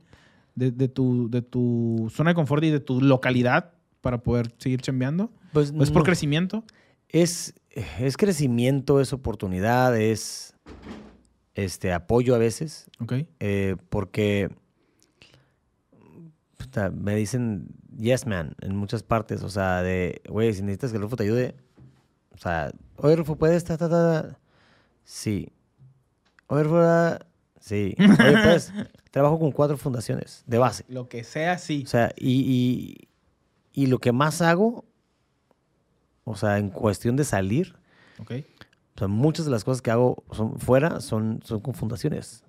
de, 0.57 0.73
de 0.73 0.89
tu, 0.89 1.31
de 1.31 1.41
tu 1.41 2.11
zona 2.13 2.31
de 2.31 2.35
confort 2.35 2.65
y 2.65 2.71
de 2.71 2.81
tu 2.81 3.01
localidad 3.01 3.75
para 4.01 4.25
poder 4.25 4.53
seguir 4.59 4.81
chambeando? 4.81 5.31
Pues, 5.53 5.73
¿O 5.77 5.85
es 5.85 5.93
por 5.93 6.03
no. 6.03 6.05
crecimiento? 6.07 6.65
Es, 7.09 7.55
es 7.99 8.17
crecimiento, 8.17 9.01
es 9.01 9.13
oportunidad, 9.13 9.97
es 9.97 10.55
este 11.55 11.93
apoyo 11.93 12.35
a 12.35 12.39
veces. 12.39 12.87
Ok. 13.01 13.13
eh, 13.41 13.77
porque 13.89 14.51
puta, 16.57 16.91
me 16.91 17.15
dicen 17.15 17.69
yes 17.97 18.27
man 18.27 18.55
en 18.61 18.77
muchas 18.77 19.03
partes. 19.03 19.43
O 19.43 19.51
sea, 19.51 19.83
de, 19.83 20.21
güey, 20.29 20.53
si 20.55 20.63
necesitas 20.63 20.93
que 20.93 20.99
Rufo 20.99 21.17
te 21.17 21.25
ayude. 21.25 21.55
O 22.35 22.39
sea, 22.39 22.73
oye, 22.97 23.17
Rufo, 23.17 23.37
¿puedes? 23.37 23.65
Ta, 23.65 23.77
ta, 23.79 23.89
ta? 23.89 24.39
Sí. 25.05 25.49
Oye, 26.49 26.63
Rufo, 26.65 27.25
sí. 27.61 27.95
Oye, 27.99 28.39
pues, 28.45 28.73
trabajo 29.11 29.39
con 29.39 29.53
cuatro 29.53 29.77
fundaciones 29.77 30.45
de 30.47 30.59
base. 30.59 30.85
Lo 30.89 31.09
que 31.09 31.25
sea, 31.25 31.59
sí. 31.59 31.83
O 31.85 31.89
sea, 31.89 32.13
y, 32.17 32.41
y, 33.73 33.83
y 33.83 33.87
lo 33.87 33.99
que 33.99 34.13
más 34.13 34.43
hago, 34.43 34.85
o 36.29 36.37
sea, 36.37 36.59
en 36.59 36.69
cuestión 36.71 37.17
de 37.17 37.25
salir, 37.25 37.75
Ok. 38.21 38.33
o 38.95 38.99
sea, 38.99 39.09
muchas 39.09 39.45
de 39.47 39.51
las 39.53 39.65
cosas 39.65 39.81
que 39.81 39.91
hago 39.91 40.25
son 40.33 40.59
fuera 40.59 41.01
son, 41.01 41.41
son 41.45 41.61
con 41.61 41.73
fundaciones. 41.75 42.43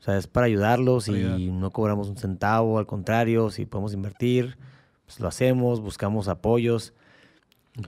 O 0.00 0.02
sea, 0.02 0.16
es 0.16 0.26
para 0.28 0.46
ayudarlos 0.46 1.08
y 1.08 1.14
ayudar. 1.16 1.40
no 1.40 1.70
cobramos 1.72 2.08
un 2.08 2.16
centavo, 2.16 2.78
al 2.78 2.86
contrario, 2.86 3.50
si 3.50 3.66
podemos 3.66 3.92
invertir, 3.92 4.56
pues 5.04 5.18
lo 5.18 5.26
hacemos, 5.28 5.80
buscamos 5.80 6.28
apoyos 6.28 6.94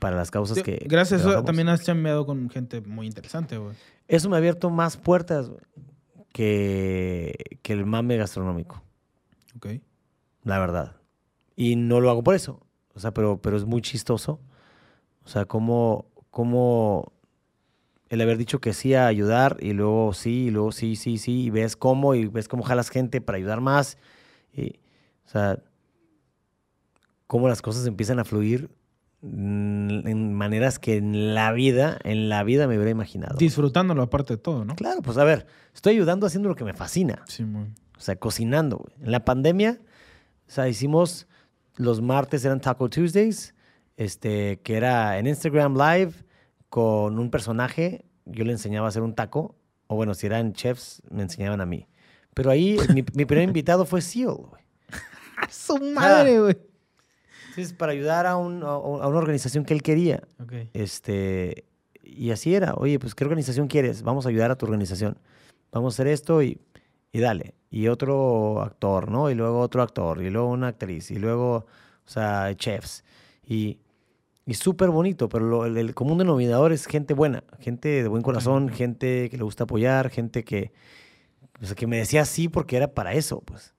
para 0.00 0.16
las 0.16 0.30
causas 0.32 0.62
que... 0.62 0.84
Gracias 0.88 1.20
trabajamos. 1.20 1.46
también 1.46 1.68
has 1.68 1.84
chambeado 1.84 2.26
con 2.26 2.50
gente 2.50 2.80
muy 2.80 3.06
interesante, 3.06 3.58
güey. 3.58 3.76
Eso 4.08 4.28
me 4.28 4.34
ha 4.36 4.38
abierto 4.38 4.70
más 4.70 4.96
puertas 4.96 5.50
que, 6.32 7.58
que 7.62 7.72
el 7.72 7.86
mame 7.86 8.16
gastronómico, 8.16 8.82
Ok. 9.56 9.66
la 10.42 10.58
verdad. 10.58 10.96
Y 11.56 11.76
no 11.76 12.00
lo 12.00 12.10
hago 12.10 12.22
por 12.22 12.34
eso. 12.34 12.60
O 12.94 13.00
sea, 13.00 13.12
pero, 13.12 13.40
pero 13.40 13.56
es 13.56 13.64
muy 13.64 13.82
chistoso. 13.82 14.40
O 15.24 15.28
sea, 15.28 15.44
como, 15.44 16.06
como 16.30 17.12
el 18.08 18.20
haber 18.20 18.38
dicho 18.38 18.60
que 18.60 18.72
sí 18.72 18.94
a 18.94 19.06
ayudar 19.06 19.56
y 19.60 19.72
luego 19.72 20.12
sí, 20.12 20.46
y 20.46 20.50
luego 20.50 20.72
sí, 20.72 20.96
sí, 20.96 21.18
sí, 21.18 21.44
y 21.44 21.50
ves 21.50 21.76
cómo, 21.76 22.14
y 22.14 22.26
ves 22.26 22.48
cómo 22.48 22.62
jalas 22.62 22.90
gente 22.90 23.20
para 23.20 23.38
ayudar 23.38 23.60
más. 23.60 23.98
Y, 24.52 24.80
o 25.26 25.28
sea, 25.28 25.62
cómo 27.26 27.48
las 27.48 27.62
cosas 27.62 27.86
empiezan 27.86 28.18
a 28.18 28.24
fluir 28.24 28.70
en 29.22 30.34
maneras 30.34 30.78
que 30.78 30.96
en 30.96 31.34
la 31.34 31.52
vida, 31.52 31.98
en 32.04 32.28
la 32.28 32.42
vida 32.42 32.66
me 32.66 32.76
hubiera 32.76 32.90
imaginado. 32.90 33.36
Disfrutándolo 33.36 34.02
aparte 34.02 34.34
de 34.34 34.38
todo, 34.38 34.64
¿no? 34.64 34.74
Claro, 34.76 35.02
pues 35.02 35.18
a 35.18 35.24
ver, 35.24 35.46
estoy 35.74 35.94
ayudando 35.94 36.26
haciendo 36.26 36.48
lo 36.48 36.56
que 36.56 36.64
me 36.64 36.72
fascina. 36.72 37.22
Sí, 37.28 37.44
muy. 37.44 37.68
O 37.96 38.00
sea, 38.00 38.16
cocinando, 38.16 38.78
güey. 38.78 38.94
En 39.02 39.12
la 39.12 39.24
pandemia, 39.24 39.78
o 40.48 40.50
sea, 40.50 40.68
hicimos 40.68 41.28
los 41.76 42.00
martes 42.00 42.44
eran 42.44 42.60
Taco 42.60 42.88
Tuesdays, 42.88 43.54
este, 44.00 44.60
que 44.62 44.76
era 44.76 45.18
en 45.18 45.26
Instagram 45.26 45.76
Live 45.76 46.12
con 46.70 47.18
un 47.18 47.30
personaje. 47.30 48.04
Yo 48.24 48.44
le 48.44 48.52
enseñaba 48.52 48.86
a 48.86 48.88
hacer 48.88 49.02
un 49.02 49.14
taco, 49.14 49.56
o 49.88 49.94
bueno, 49.96 50.14
si 50.14 50.26
eran 50.26 50.54
chefs, 50.54 51.02
me 51.10 51.22
enseñaban 51.22 51.60
a 51.60 51.66
mí. 51.66 51.86
Pero 52.32 52.50
ahí 52.50 52.78
mi, 52.94 53.04
mi 53.14 53.24
primer 53.26 53.44
invitado 53.44 53.84
fue 53.84 54.00
Seal, 54.00 54.34
güey. 54.36 54.62
¡A 55.36 55.50
su 55.50 55.76
madre, 55.78 56.40
güey! 56.40 56.56
Entonces, 57.50 57.72
para 57.74 57.92
ayudar 57.92 58.26
a, 58.26 58.36
un- 58.36 58.62
a- 58.62 58.78
una 58.78 59.06
organización 59.18 59.64
que 59.64 59.74
él 59.74 59.82
quería. 59.82 60.22
Este, 60.72 61.64
y 62.02 62.30
así 62.30 62.54
era. 62.54 62.72
Oye, 62.74 62.98
pues, 62.98 63.14
¿qué 63.14 63.24
organización 63.24 63.66
quieres? 63.68 64.02
Vamos 64.02 64.24
a 64.24 64.28
ayudar 64.30 64.50
a 64.50 64.56
tu 64.56 64.64
organización. 64.66 65.18
Vamos 65.72 65.92
a 65.92 65.96
hacer 65.96 66.06
esto 66.06 66.42
y, 66.42 66.58
y 67.12 67.20
dale. 67.20 67.54
Y 67.70 67.88
otro 67.88 68.62
actor, 68.62 69.10
¿no? 69.10 69.30
Y 69.30 69.34
luego 69.34 69.60
otro 69.60 69.82
actor. 69.82 70.22
Y 70.22 70.30
luego 70.30 70.48
una 70.48 70.68
actriz. 70.68 71.10
Y 71.10 71.16
luego, 71.18 71.56
o 72.06 72.08
sea, 72.10 72.54
chefs. 72.56 73.04
Y, 73.44 73.78
y 74.46 74.54
súper 74.54 74.90
bonito. 74.90 75.28
Pero 75.28 75.46
lo- 75.46 75.66
el, 75.66 75.76
el 75.76 75.94
común 75.94 76.18
denominador 76.18 76.72
es 76.72 76.86
gente 76.86 77.14
buena. 77.14 77.44
Gente 77.60 77.88
de 78.02 78.08
buen 78.08 78.22
corazón. 78.22 78.68
Gente 78.68 79.28
que 79.30 79.36
le 79.36 79.42
gusta 79.44 79.64
apoyar. 79.64 80.10
Gente 80.10 80.44
que, 80.44 80.72
o 81.62 81.66
sea, 81.66 81.74
que 81.76 81.86
me 81.86 81.98
decía 81.98 82.24
sí 82.24 82.48
porque 82.48 82.76
era 82.76 82.92
para 82.94 83.12
eso, 83.14 83.40
pues. 83.42 83.74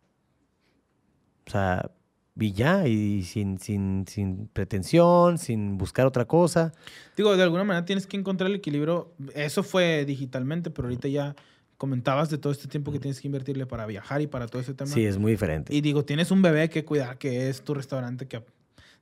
O 1.47 1.51
sea, 1.51 1.91
y 2.39 2.53
ya. 2.53 2.87
Y 2.87 3.23
sin, 3.23 3.57
sin, 3.59 4.05
sin 4.07 4.47
pretensión, 4.47 5.37
sin 5.37 5.77
buscar 5.77 6.05
otra 6.05 6.25
cosa. 6.25 6.71
Digo, 7.17 7.35
de 7.35 7.43
alguna 7.43 7.63
manera 7.63 7.85
tienes 7.85 8.07
que 8.07 8.17
encontrar 8.17 8.49
el 8.49 8.55
equilibrio. 8.55 9.13
Eso 9.35 9.63
fue 9.63 10.05
digitalmente, 10.05 10.69
pero 10.71 10.87
ahorita 10.87 11.07
ya 11.07 11.35
comentabas 11.77 12.29
de 12.29 12.37
todo 12.37 12.53
este 12.53 12.67
tiempo 12.67 12.91
que 12.91 12.99
tienes 12.99 13.19
que 13.19 13.27
invertirle 13.27 13.65
para 13.65 13.87
viajar 13.87 14.21
y 14.21 14.27
para 14.27 14.47
todo 14.47 14.61
ese 14.61 14.75
tema. 14.75 14.89
Sí, 14.91 15.03
es 15.03 15.17
muy 15.17 15.31
diferente. 15.31 15.75
Y 15.75 15.81
digo, 15.81 16.05
tienes 16.05 16.29
un 16.29 16.43
bebé 16.43 16.69
que 16.69 16.85
cuidar, 16.85 17.17
que 17.17 17.49
es 17.49 17.63
tu 17.63 17.73
restaurante, 17.73 18.27
que 18.27 18.43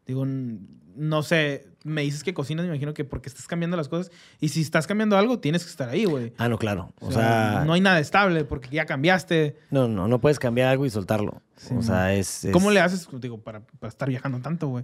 digo, 0.09 0.25
no 0.25 1.23
sé, 1.23 1.67
me 1.83 2.01
dices 2.01 2.23
que 2.23 2.33
cocinas, 2.33 2.65
me 2.65 2.71
imagino 2.71 2.93
que 2.93 3.05
porque 3.05 3.29
estás 3.29 3.47
cambiando 3.47 3.77
las 3.77 3.87
cosas. 3.87 4.11
Y 4.39 4.49
si 4.49 4.61
estás 4.61 4.85
cambiando 4.87 5.17
algo, 5.17 5.39
tienes 5.39 5.63
que 5.63 5.69
estar 5.69 5.87
ahí, 5.87 6.05
güey. 6.05 6.33
Ah, 6.37 6.49
no, 6.49 6.57
claro. 6.57 6.91
O, 6.99 7.07
O 7.07 7.11
sea, 7.11 7.53
sea, 7.53 7.63
no 7.65 7.73
hay 7.73 7.81
nada 7.81 7.99
estable 7.99 8.43
porque 8.43 8.69
ya 8.69 8.85
cambiaste. 8.85 9.55
no, 9.71 9.87
no, 9.87 10.07
no 10.07 10.19
puedes 10.19 10.39
cambiar 10.39 10.67
algo 10.69 10.85
y 10.85 10.89
soltarlo. 10.89 11.41
Sí, 11.55 11.73
o 11.77 11.81
sea, 11.81 12.13
es, 12.13 12.43
es- 12.45 12.51
¿Cómo 12.51 12.71
le 12.71 12.79
haces, 12.81 13.07
digo, 13.21 13.39
para, 13.39 13.61
para 13.61 13.89
estar 13.89 14.09
viajando 14.09 14.39
tanto, 14.39 14.67
güey? 14.67 14.83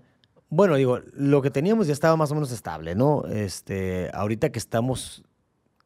Bueno, 0.49 0.75
digo, 0.75 0.99
lo 1.13 1.41
que 1.41 1.49
teníamos 1.49 1.87
ya 1.87 1.93
estaba 1.93 2.15
más 2.15 2.31
o 2.31 2.35
menos 2.35 2.51
estable, 2.51 2.93
¿no? 2.95 3.25
Este, 3.25 4.09
ahorita 4.13 4.51
que 4.51 4.59
estamos, 4.59 5.23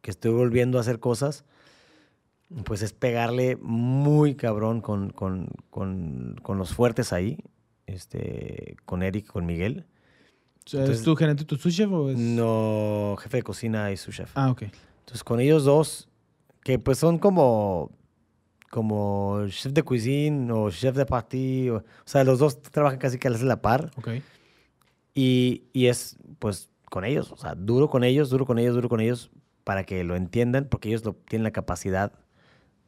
que 0.02 0.12
estoy 0.12 0.32
volviendo 0.32 0.78
a 0.78 0.82
hacer 0.82 1.00
cosas, 1.00 1.46
pues 2.66 2.82
es 2.82 2.94
pegarle 2.94 3.58
muy 3.62 4.36
cabrón 4.36 4.82
con, 4.82 5.12
con, 5.12 5.48
con, 5.70 6.36
con 6.44 6.58
los 6.58 6.74
fuertes 6.74 7.14
ahí, 7.14 7.38
este, 7.94 8.76
con 8.86 9.04
Eric, 9.04 9.28
con 9.28 9.46
Miguel. 9.46 9.86
Entonces- 10.66 11.00
¿Es 11.00 11.04
tu 11.04 11.16
gerente, 11.16 11.46
tu 11.46 11.56
sous 11.56 11.76
chef 11.76 11.92
o 11.92 12.10
es...? 12.10 12.18
No, 12.18 13.16
jefe 13.20 13.38
de 13.38 13.44
cocina 13.44 13.92
y 13.92 13.98
su 13.98 14.12
chef. 14.12 14.32
Ah, 14.36 14.52
ok. 14.52 14.64
Entonces, 15.00 15.24
con 15.24 15.40
ellos 15.40 15.64
dos, 15.64 16.08
que 16.64 16.78
pues 16.78 17.00
son 17.00 17.18
como, 17.18 17.92
como 18.70 19.46
chef 19.48 19.74
de 19.74 19.82
cuisine 19.84 20.52
o 20.52 20.70
chef 20.70 20.96
de 20.96 21.06
party, 21.06 21.70
o, 21.70 21.78
o 21.78 21.84
sea, 22.06 22.24
los 22.24 22.40
dos 22.40 22.62
trabajan 22.62 23.00
casi 23.00 23.18
que 23.18 23.28
a 23.28 23.32
la 23.32 23.62
par. 23.62 23.90
Ok. 23.98 24.10
Y, 25.16 25.64
y 25.74 25.88
es, 25.88 26.18
pues, 26.38 26.70
con 26.90 27.04
ellos, 27.04 27.32
o 27.32 27.38
sea, 27.38 27.56
duro 27.56 27.90
con 27.90 28.04
ellos, 28.04 28.30
duro 28.30 28.46
con 28.46 28.60
ellos, 28.60 28.76
duro 28.76 28.90
con 28.90 29.00
ellos, 29.00 29.32
para 29.64 29.84
que 29.84 30.04
lo 30.04 30.16
entiendan, 30.16 30.66
porque 30.70 30.90
ellos 30.90 31.04
lo, 31.04 31.14
tienen 31.14 31.44
la 31.44 31.52
capacidad 31.52 32.14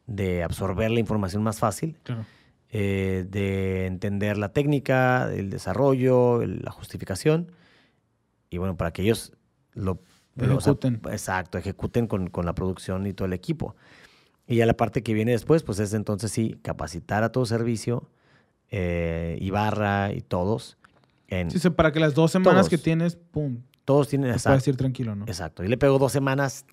de 0.06 0.42
absorber 0.42 0.90
la 0.90 1.00
información 1.00 1.42
más 1.42 1.58
fácil, 1.58 1.98
Claro. 2.04 2.24
Eh, 2.72 3.26
de 3.28 3.86
entender 3.86 4.38
la 4.38 4.48
técnica, 4.48 5.30
el 5.32 5.50
desarrollo, 5.50 6.44
la 6.44 6.70
justificación, 6.70 7.52
y 8.50 8.58
bueno, 8.58 8.76
para 8.76 8.92
que 8.92 9.02
ellos 9.02 9.32
lo 9.74 10.00
Pero, 10.36 10.56
o 10.56 10.60
sea, 10.60 10.72
Ejecuten. 10.72 11.00
exacto, 11.12 11.58
ejecuten 11.58 12.06
con, 12.06 12.28
con 12.30 12.46
la 12.46 12.54
producción 12.54 13.06
y 13.06 13.12
todo 13.12 13.26
el 13.26 13.34
equipo. 13.34 13.76
Y 14.46 14.56
ya 14.56 14.66
la 14.66 14.74
parte 14.76 15.02
que 15.02 15.14
viene 15.14 15.32
después, 15.32 15.62
pues 15.62 15.78
es 15.78 15.92
entonces 15.94 16.32
sí, 16.32 16.58
capacitar 16.62 17.22
a 17.22 17.30
todo 17.30 17.44
servicio, 17.46 18.08
eh, 18.70 19.36
Ibarra 19.40 20.12
y 20.12 20.22
todos. 20.22 20.78
En, 21.28 21.50
Sí, 21.50 21.70
para 21.70 21.92
que 21.92 22.00
las 22.00 22.14
dos 22.14 22.30
semanas 22.32 22.62
Todos. 22.62 22.70
que 22.70 22.78
tienes, 22.78 23.16
pum, 23.16 23.58
todos 23.84 24.08
tienen 24.08 24.30
exacto, 24.30 24.54
puedes 24.54 24.68
ir 24.68 24.76
tranquilo, 24.76 25.14
¿no? 25.14 25.24
exacto. 25.26 25.62
Y 25.62 25.68
le 25.68 25.76
pego 25.76 25.98
dos 25.98 26.12
semanas, 26.12 26.64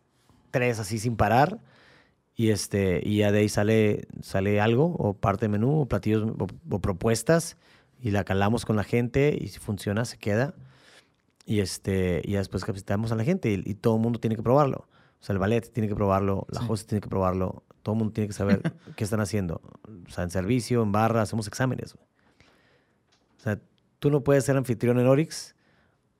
tres 0.52 0.80
así 0.80 0.98
sin 0.98 1.16
parar. 1.18 1.60
Y, 2.40 2.52
este, 2.52 3.02
y 3.04 3.18
ya 3.18 3.34
de 3.34 3.40
ahí 3.40 3.50
sale, 3.50 4.08
sale 4.22 4.62
algo, 4.62 4.86
o 4.98 5.14
parte 5.14 5.46
de 5.46 5.50
menú, 5.50 5.82
o 5.82 5.86
platillos, 5.88 6.24
o, 6.40 6.48
o 6.70 6.80
propuestas. 6.80 7.58
Y 8.02 8.12
la 8.12 8.24
calamos 8.24 8.64
con 8.64 8.78
la 8.78 8.86
gente 8.86 9.38
y 9.38 9.50
si 9.50 9.60
funciona, 9.60 10.06
se 10.06 10.18
queda. 10.18 10.54
Y, 11.46 11.60
este, 11.60 12.22
y 12.24 12.32
ya 12.32 12.38
después 12.40 12.64
capacitamos 12.64 13.12
a 13.12 13.16
la 13.16 13.26
gente 13.26 13.52
y, 13.52 13.62
y 13.66 13.74
todo 13.74 13.98
el 13.98 14.02
mundo 14.02 14.20
tiene 14.22 14.38
que 14.38 14.42
probarlo. 14.42 14.88
O 15.20 15.24
sea, 15.24 15.34
el 15.34 15.40
ballet 15.40 15.70
tiene 15.74 15.90
que 15.90 15.96
probarlo, 15.96 16.48
la 16.50 16.62
Sí. 16.62 16.66
host 16.70 16.88
tiene 16.88 17.02
que 17.02 17.10
probarlo, 17.10 17.64
todo 17.84 17.96
el 17.96 18.00
mundo 18.00 18.14
tiene 18.14 18.30
que 18.30 18.34
saber 18.34 18.62
qué 18.96 19.04
están 19.04 19.20
haciendo. 19.20 19.60
O 20.08 20.10
sea, 20.10 20.24
en 20.24 20.30
servicio, 20.30 20.82
en 20.82 20.94
barra, 20.94 21.22
hacemos 21.24 21.46
exámenes. 21.46 21.94
O 21.96 23.42
sea, 23.42 23.60
tú 24.00 24.10
no 24.12 24.24
puedes 24.24 24.46
ser 24.46 24.56
anfitrión 24.56 24.98
en 24.98 25.08
Orix 25.08 25.56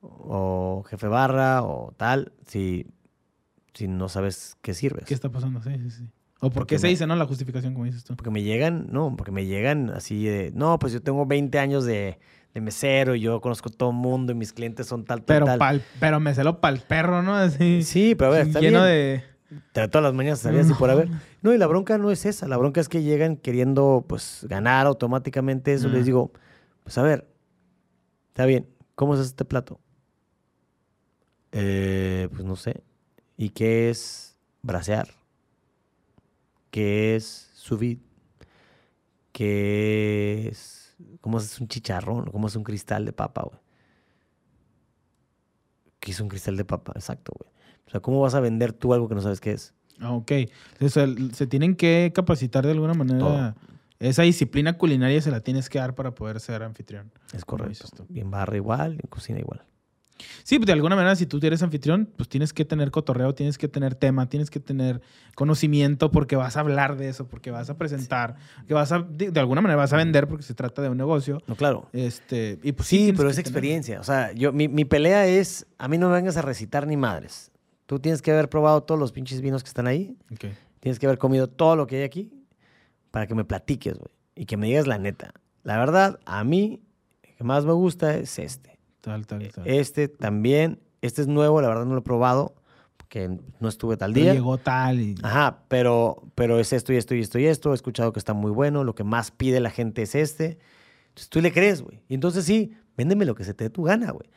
o 0.02 0.84
jefe 0.90 1.08
barra 1.08 1.64
o 1.64 1.94
tal 1.96 2.34
si, 2.46 2.88
si 3.74 3.88
no 3.88 4.10
sabes 4.10 4.58
qué 4.62 4.74
sirves. 4.74 5.06
¿Qué 5.06 5.14
está 5.14 5.30
pasando? 5.32 5.62
Sí, 5.62 5.72
sí, 5.78 5.90
sí. 5.92 6.04
O 6.42 6.50
por 6.50 6.54
Porque 6.54 6.76
qué 6.76 6.80
se 6.80 6.88
me- 6.88 6.90
dice, 6.92 7.06
¿no? 7.08 7.16
La 7.16 7.26
justificación, 7.26 7.74
como 7.74 7.86
dices 7.86 8.04
tú. 8.04 8.16
Porque 8.16 8.32
me 8.32 8.44
llegan, 8.44 8.88
no, 8.92 9.14
porque 9.18 9.32
me 9.32 9.46
llegan 9.46 9.90
así 9.90 10.24
de, 10.26 10.52
no, 10.56 10.80
pues 10.80 10.94
yo 10.94 11.02
tengo 11.02 11.26
20 11.26 11.60
años 11.60 11.84
de, 11.86 12.18
de 12.54 12.62
mesero 12.62 13.14
y 13.16 13.20
yo 13.22 13.42
conozco 13.42 13.70
todo 13.70 13.90
el 13.90 13.98
mundo 13.98 14.32
y 14.32 14.36
mis 14.36 14.54
clientes 14.54 14.88
son 14.88 15.04
tal, 15.04 15.20
tal, 15.24 15.26
Pero, 15.36 15.46
tal. 15.46 15.60
pa'l- 15.60 15.82
pero 16.00 16.20
me 16.22 16.34
celo 16.34 16.62
pa'l 16.62 16.80
perro, 16.80 17.22
¿no? 17.24 17.36
Así. 17.36 17.84
Sí, 17.84 18.16
pero 18.16 18.32
a 18.32 18.34
ver, 18.38 18.48
está 18.48 18.60
lleno 18.62 18.84
bien. 18.86 18.94
de. 18.96 19.24
De 19.74 19.88
todas 19.88 20.04
las 20.04 20.14
mañanas 20.14 20.40
salías 20.40 20.70
y 20.70 20.74
por 20.76 20.92
haber. 20.92 21.10
No, 21.42 21.52
y 21.54 21.58
la 21.58 21.66
bronca 21.66 21.98
no 21.98 22.12
es 22.12 22.26
esa. 22.28 22.48
La 22.48 22.56
bronca 22.56 22.80
es 22.82 22.88
que 22.88 23.02
llegan 23.02 23.36
queriendo, 23.36 24.06
pues, 24.08 24.46
ganar 24.48 24.86
automáticamente 24.86 25.74
eso. 25.74 25.90
Les 25.90 26.06
digo, 26.06 26.32
pues, 26.84 26.98
a 27.00 27.02
ver, 27.02 27.28
está 28.28 28.46
bien. 28.46 28.68
¿Cómo 28.94 29.16
es 29.16 29.22
este 29.22 29.46
plato? 29.46 29.80
Eh, 31.52 32.28
pues, 32.32 32.44
no 32.46 32.56
sé. 32.56 32.84
¿Y 33.40 33.52
qué 33.52 33.90
es 33.90 34.36
brasear? 34.62 35.08
¿Qué 36.72 37.16
es 37.16 37.50
vide? 37.80 38.02
¿Qué 39.32 40.50
es... 40.52 40.94
¿Cómo 41.22 41.38
es 41.38 41.62
un 41.62 41.70
chicharrón? 41.70 42.26
¿Cómo 42.32 42.48
es 42.48 42.58
un 42.58 42.66
cristal 42.66 43.06
de 43.06 43.14
papa, 43.14 43.44
güey? 43.44 43.58
¿Qué 46.02 46.12
es 46.12 46.20
un 46.20 46.28
cristal 46.28 46.58
de 46.58 46.66
papa? 46.66 46.92
Exacto, 46.96 47.32
güey. 47.40 47.50
O 47.88 47.90
sea, 47.90 48.02
¿cómo 48.02 48.20
vas 48.20 48.36
a 48.36 48.42
vender 48.42 48.74
tú 48.74 48.94
algo 48.94 49.08
que 49.08 49.16
no 49.16 49.22
sabes 49.22 49.40
qué 49.40 49.54
es? 49.54 49.74
Ah, 50.02 50.12
ok. 50.12 50.32
O 50.82 50.90
sea, 50.90 51.08
se 51.32 51.48
tienen 51.48 51.78
que 51.78 52.12
capacitar 52.14 52.66
de 52.66 52.74
alguna 52.74 52.94
manera. 52.94 53.56
Esa 54.00 54.24
disciplina 54.24 54.78
culinaria 54.78 55.22
se 55.22 55.32
la 55.32 55.40
tienes 55.40 55.70
que 55.70 55.80
dar 55.80 55.96
para 55.96 56.14
poder 56.14 56.42
ser 56.42 56.62
anfitrión. 56.62 57.10
Es 57.32 57.46
correcto. 57.46 58.06
Y 58.10 58.20
en 58.20 58.32
barra 58.32 58.58
igual, 58.58 58.96
en 58.96 59.08
cocina 59.10 59.40
igual. 59.40 59.64
Sí, 60.44 60.58
pues 60.60 60.68
de 60.68 60.74
alguna 60.74 60.96
manera, 60.96 61.16
si 61.16 61.26
tú 61.26 61.40
eres 61.42 61.64
anfitrión, 61.64 62.10
pues 62.18 62.28
tienes 62.30 62.52
que 62.54 62.66
tener 62.66 62.92
cotorreo, 62.92 63.34
tienes 63.36 63.58
que 63.58 63.68
tener 63.68 63.96
tema, 63.96 64.28
tienes 64.30 64.50
que 64.50 64.60
tener 64.60 65.02
conocimiento 65.36 66.12
porque 66.12 66.36
vas 66.36 66.58
a 66.58 66.60
hablar 66.60 66.98
de 66.98 67.10
eso, 67.10 67.28
porque 67.28 67.52
vas 67.52 67.70
a 67.70 67.78
presentar, 67.78 68.36
que 68.68 68.74
vas 68.74 68.92
a, 68.92 69.00
de, 69.00 69.32
de 69.32 69.40
alguna 69.40 69.62
manera 69.62 69.78
vas 69.78 69.94
a 69.94 69.98
vender 69.98 70.28
porque 70.28 70.44
se 70.44 70.54
trata 70.54 70.82
de 70.82 70.90
un 70.90 70.98
negocio. 70.98 71.42
No, 71.48 71.56
claro. 71.56 71.88
Este, 71.94 72.60
y 72.64 72.72
pues 72.74 72.88
Sí, 72.88 73.14
pero 73.16 73.30
es 73.30 73.36
tener- 73.36 73.48
experiencia. 73.48 74.00
O 74.00 74.04
sea, 74.04 74.32
yo, 74.34 74.52
mi, 74.52 74.68
mi 74.68 74.86
pelea 74.86 75.26
es, 75.28 75.66
a 75.78 75.88
mí 75.88 75.98
no 75.98 76.10
me 76.10 76.16
vengas 76.16 76.36
a 76.38 76.42
recitar 76.42 76.86
ni 76.88 76.98
madres. 76.98 77.52
Tú 77.86 78.00
tienes 78.00 78.22
que 78.22 78.32
haber 78.32 78.50
probado 78.50 78.84
todos 78.84 79.00
los 79.00 79.12
pinches 79.12 79.42
vinos 79.42 79.64
que 79.64 79.70
están 79.70 79.88
ahí. 79.88 80.16
Ok. 80.32 80.46
Tienes 80.80 81.00
que 81.00 81.06
haber 81.06 81.18
comido 81.18 81.48
todo 81.48 81.76
lo 81.76 81.88
que 81.88 81.98
hay 81.98 82.04
aquí 82.04 82.32
para 83.12 83.26
que 83.28 83.36
me 83.36 83.44
platiques, 83.46 83.96
güey. 83.98 84.12
Y 84.36 84.46
que 84.46 84.58
me 84.58 84.68
digas 84.68 84.88
la 84.88 84.98
neta. 84.98 85.34
La 85.64 85.78
verdad, 85.78 86.20
a 86.26 86.44
mí, 86.44 86.82
el 87.24 87.36
que 87.36 87.44
más 87.44 87.66
me 87.66 87.74
gusta 87.74 88.16
es 88.16 88.38
este. 88.40 88.79
Tal, 89.02 89.26
tal, 89.28 89.48
tal. 89.52 89.68
Este 89.68 90.08
también. 90.08 90.80
Este 91.02 91.22
es 91.22 91.28
nuevo, 91.28 91.62
la 91.62 91.68
verdad 91.70 91.86
no 91.86 91.94
lo 91.94 92.00
he 92.00 92.04
probado. 92.04 92.56
Porque 92.98 93.30
no 93.60 93.68
estuve 93.70 93.98
tal 93.98 94.14
día. 94.14 94.34
Llegó 94.34 94.58
tal 94.60 95.00
y... 95.00 95.16
Ajá, 95.24 95.64
pero, 95.68 96.22
pero 96.36 96.60
es 96.60 96.74
esto 96.74 96.94
y 96.94 96.98
esto 96.98 97.16
y 97.16 97.22
esto 97.22 97.40
y 97.40 97.46
esto. 97.48 97.72
He 97.72 97.76
escuchado 97.76 98.14
que 98.14 98.20
está 98.20 98.34
muy 98.34 98.52
bueno. 98.52 98.84
Lo 98.84 98.94
que 98.94 99.04
más 99.04 99.32
pide 99.32 99.60
la 99.60 99.72
gente 99.72 100.04
es 100.04 100.14
este. 100.14 100.60
Entonces 101.08 101.30
tú 101.30 101.42
le 101.42 101.52
crees, 101.52 101.82
güey. 101.82 102.02
Y 102.08 102.14
entonces 102.14 102.46
sí, 102.46 102.74
véndeme 102.98 103.26
lo 103.26 103.34
que 103.34 103.44
se 103.46 103.56
te 103.56 103.64
dé 103.64 103.70
tu 103.72 103.82
gana, 103.84 104.12
güey. 104.12 104.30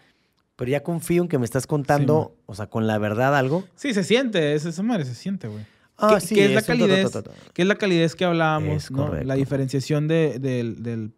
Pero 0.56 0.70
ya 0.70 0.82
confío 0.82 1.22
en 1.22 1.28
que 1.28 1.38
me 1.38 1.44
estás 1.44 1.66
contando, 1.66 2.36
o 2.46 2.54
sea, 2.54 2.68
con 2.68 2.86
la 2.86 2.96
verdad 2.96 3.36
algo. 3.36 3.64
Sí, 3.74 3.92
se 3.92 4.04
siente, 4.04 4.54
es- 4.54 4.64
esa 4.64 4.82
madre 4.82 5.04
se 5.04 5.14
siente, 5.14 5.48
güey. 5.48 5.64
Ah, 5.98 6.14
¿Qué- 6.14 6.20
sí, 6.26 6.34
qué 6.34 6.46
es 6.46 6.52
la 6.52 6.60
es 6.60 6.68
un 6.68 6.78
calidez? 6.78 7.10
¿Qué 7.52 7.62
es 7.62 7.68
la 7.68 7.74
calidez 7.74 8.14
que 8.14 8.24
hablábamos? 8.24 8.90
La 9.24 9.34
diferenciación 9.34 10.08
de- 10.08 10.38
del, 10.38 10.82
del 10.82 11.12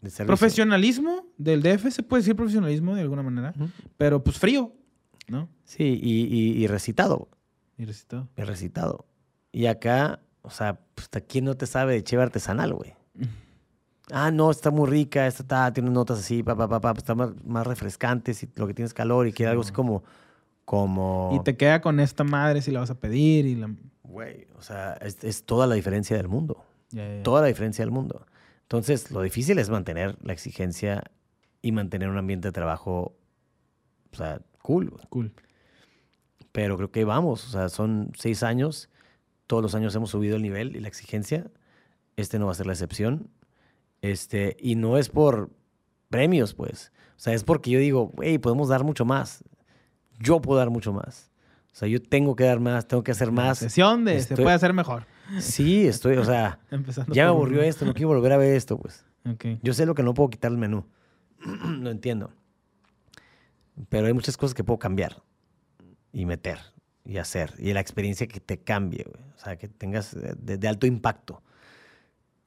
de 0.00 0.24
profesionalismo 0.24 1.26
del 1.38 1.62
DF, 1.62 1.90
se 1.90 2.02
puede 2.02 2.22
decir 2.22 2.36
profesionalismo 2.36 2.94
de 2.94 3.00
alguna 3.02 3.22
manera, 3.22 3.54
pero 3.96 4.22
pues 4.22 4.38
frío, 4.38 4.72
¿no? 5.28 5.48
Sí, 5.64 5.98
y, 6.02 6.22
y- 6.26 6.62
y 6.62 6.66
recitado. 6.66 7.28
Y 7.78 7.84
recitado. 7.84 8.28
Y 8.36 8.42
recitado. 8.42 9.06
Y 9.52 9.66
acá, 9.66 10.20
o 10.42 10.50
sea, 10.50 10.78
pues, 10.94 11.08
¿quién 11.28 11.44
no 11.46 11.56
te 11.56 11.66
sabe 11.66 11.94
de 11.94 12.04
cheve 12.04 12.22
artesanal, 12.22 12.74
güey? 12.74 12.94
Ah, 14.12 14.30
no, 14.30 14.52
está 14.52 14.70
muy 14.70 14.88
rica, 14.88 15.26
esta 15.26 15.42
está, 15.42 15.72
tiene 15.72 15.90
notas 15.90 16.20
así, 16.20 16.44
pa, 16.44 16.54
pa, 16.54 16.68
pa, 16.68 16.80
pa, 16.80 16.92
está 16.96 17.16
más, 17.16 17.30
más 17.44 17.66
refrescante, 17.66 18.34
si 18.34 18.48
lo 18.54 18.68
que 18.68 18.72
tienes 18.72 18.94
calor 18.94 19.26
y 19.26 19.32
quiere 19.32 19.50
algo 19.50 19.62
así 19.62 19.72
como, 19.72 20.04
como... 20.64 21.32
Y 21.34 21.42
te 21.42 21.56
queda 21.56 21.80
con 21.80 21.98
esta 21.98 22.22
madre 22.22 22.62
si 22.62 22.70
la 22.70 22.78
vas 22.78 22.90
a 22.90 23.00
pedir 23.00 23.46
y 23.46 23.56
la... 23.56 23.68
Güey, 24.04 24.46
o 24.56 24.62
sea, 24.62 24.92
es, 25.00 25.24
es 25.24 25.44
toda 25.44 25.66
la 25.66 25.74
diferencia 25.74 26.16
del 26.16 26.28
mundo. 26.28 26.64
Ya, 26.90 27.16
ya. 27.16 27.22
Toda 27.24 27.40
la 27.40 27.48
diferencia 27.48 27.84
del 27.84 27.90
mundo. 27.90 28.24
Entonces, 28.66 29.12
lo 29.12 29.22
difícil 29.22 29.58
es 29.60 29.70
mantener 29.70 30.16
la 30.22 30.32
exigencia 30.32 31.04
y 31.62 31.70
mantener 31.70 32.08
un 32.08 32.18
ambiente 32.18 32.48
de 32.48 32.52
trabajo, 32.52 33.16
o 34.12 34.16
sea, 34.16 34.40
cool. 34.60 34.92
Cool. 35.08 35.32
Pero 36.50 36.76
creo 36.76 36.90
que 36.90 37.04
vamos. 37.04 37.46
O 37.46 37.50
sea, 37.50 37.68
son 37.68 38.10
seis 38.18 38.42
años. 38.42 38.90
Todos 39.46 39.62
los 39.62 39.76
años 39.76 39.94
hemos 39.94 40.10
subido 40.10 40.34
el 40.34 40.42
nivel 40.42 40.74
y 40.74 40.80
la 40.80 40.88
exigencia. 40.88 41.48
Este 42.16 42.40
no 42.40 42.46
va 42.46 42.52
a 42.52 42.54
ser 42.56 42.66
la 42.66 42.72
excepción. 42.72 43.30
Este, 44.02 44.56
y 44.58 44.74
no 44.74 44.98
es 44.98 45.10
por 45.10 45.50
premios, 46.08 46.54
pues. 46.54 46.92
O 47.10 47.20
sea, 47.20 47.34
es 47.34 47.44
porque 47.44 47.70
yo 47.70 47.78
digo, 47.78 48.12
hey, 48.20 48.38
podemos 48.38 48.68
dar 48.68 48.82
mucho 48.82 49.04
más. 49.04 49.44
Yo 50.18 50.40
puedo 50.40 50.58
dar 50.58 50.70
mucho 50.70 50.92
más. 50.92 51.30
O 51.72 51.76
sea, 51.76 51.88
yo 51.88 52.02
tengo 52.02 52.34
que 52.34 52.44
dar 52.44 52.58
más, 52.58 52.88
tengo 52.88 53.04
que 53.04 53.12
hacer 53.12 53.30
más. 53.30 53.58
Sesión 53.58 54.04
de 54.04 54.20
se 54.22 54.34
puede 54.34 54.52
hacer 54.52 54.72
mejor. 54.72 55.06
Sí, 55.40 55.86
estoy, 55.86 56.16
o 56.16 56.24
sea, 56.24 56.60
Empezando 56.70 57.14
ya 57.14 57.24
me 57.24 57.30
aburrió 57.30 57.62
esto, 57.62 57.84
no 57.84 57.94
quiero 57.94 58.08
volver 58.08 58.32
a 58.32 58.36
ver 58.36 58.54
esto, 58.54 58.78
pues. 58.78 59.04
Ok. 59.28 59.44
Yo 59.62 59.74
sé 59.74 59.86
lo 59.86 59.94
que 59.94 60.02
no 60.02 60.14
puedo 60.14 60.30
quitar 60.30 60.50
el 60.52 60.58
menú. 60.58 60.84
lo 61.80 61.90
entiendo. 61.90 62.32
Pero 63.88 64.06
hay 64.06 64.12
muchas 64.12 64.36
cosas 64.36 64.54
que 64.54 64.64
puedo 64.64 64.78
cambiar 64.78 65.22
y 66.12 66.26
meter 66.26 66.58
y 67.04 67.18
hacer. 67.18 67.52
Y 67.58 67.72
la 67.72 67.80
experiencia 67.80 68.26
que 68.26 68.40
te 68.40 68.58
cambie, 68.58 69.04
güey. 69.04 69.22
O 69.36 69.38
sea, 69.38 69.56
que 69.56 69.68
tengas 69.68 70.14
de, 70.14 70.56
de 70.56 70.68
alto 70.68 70.86
impacto. 70.86 71.42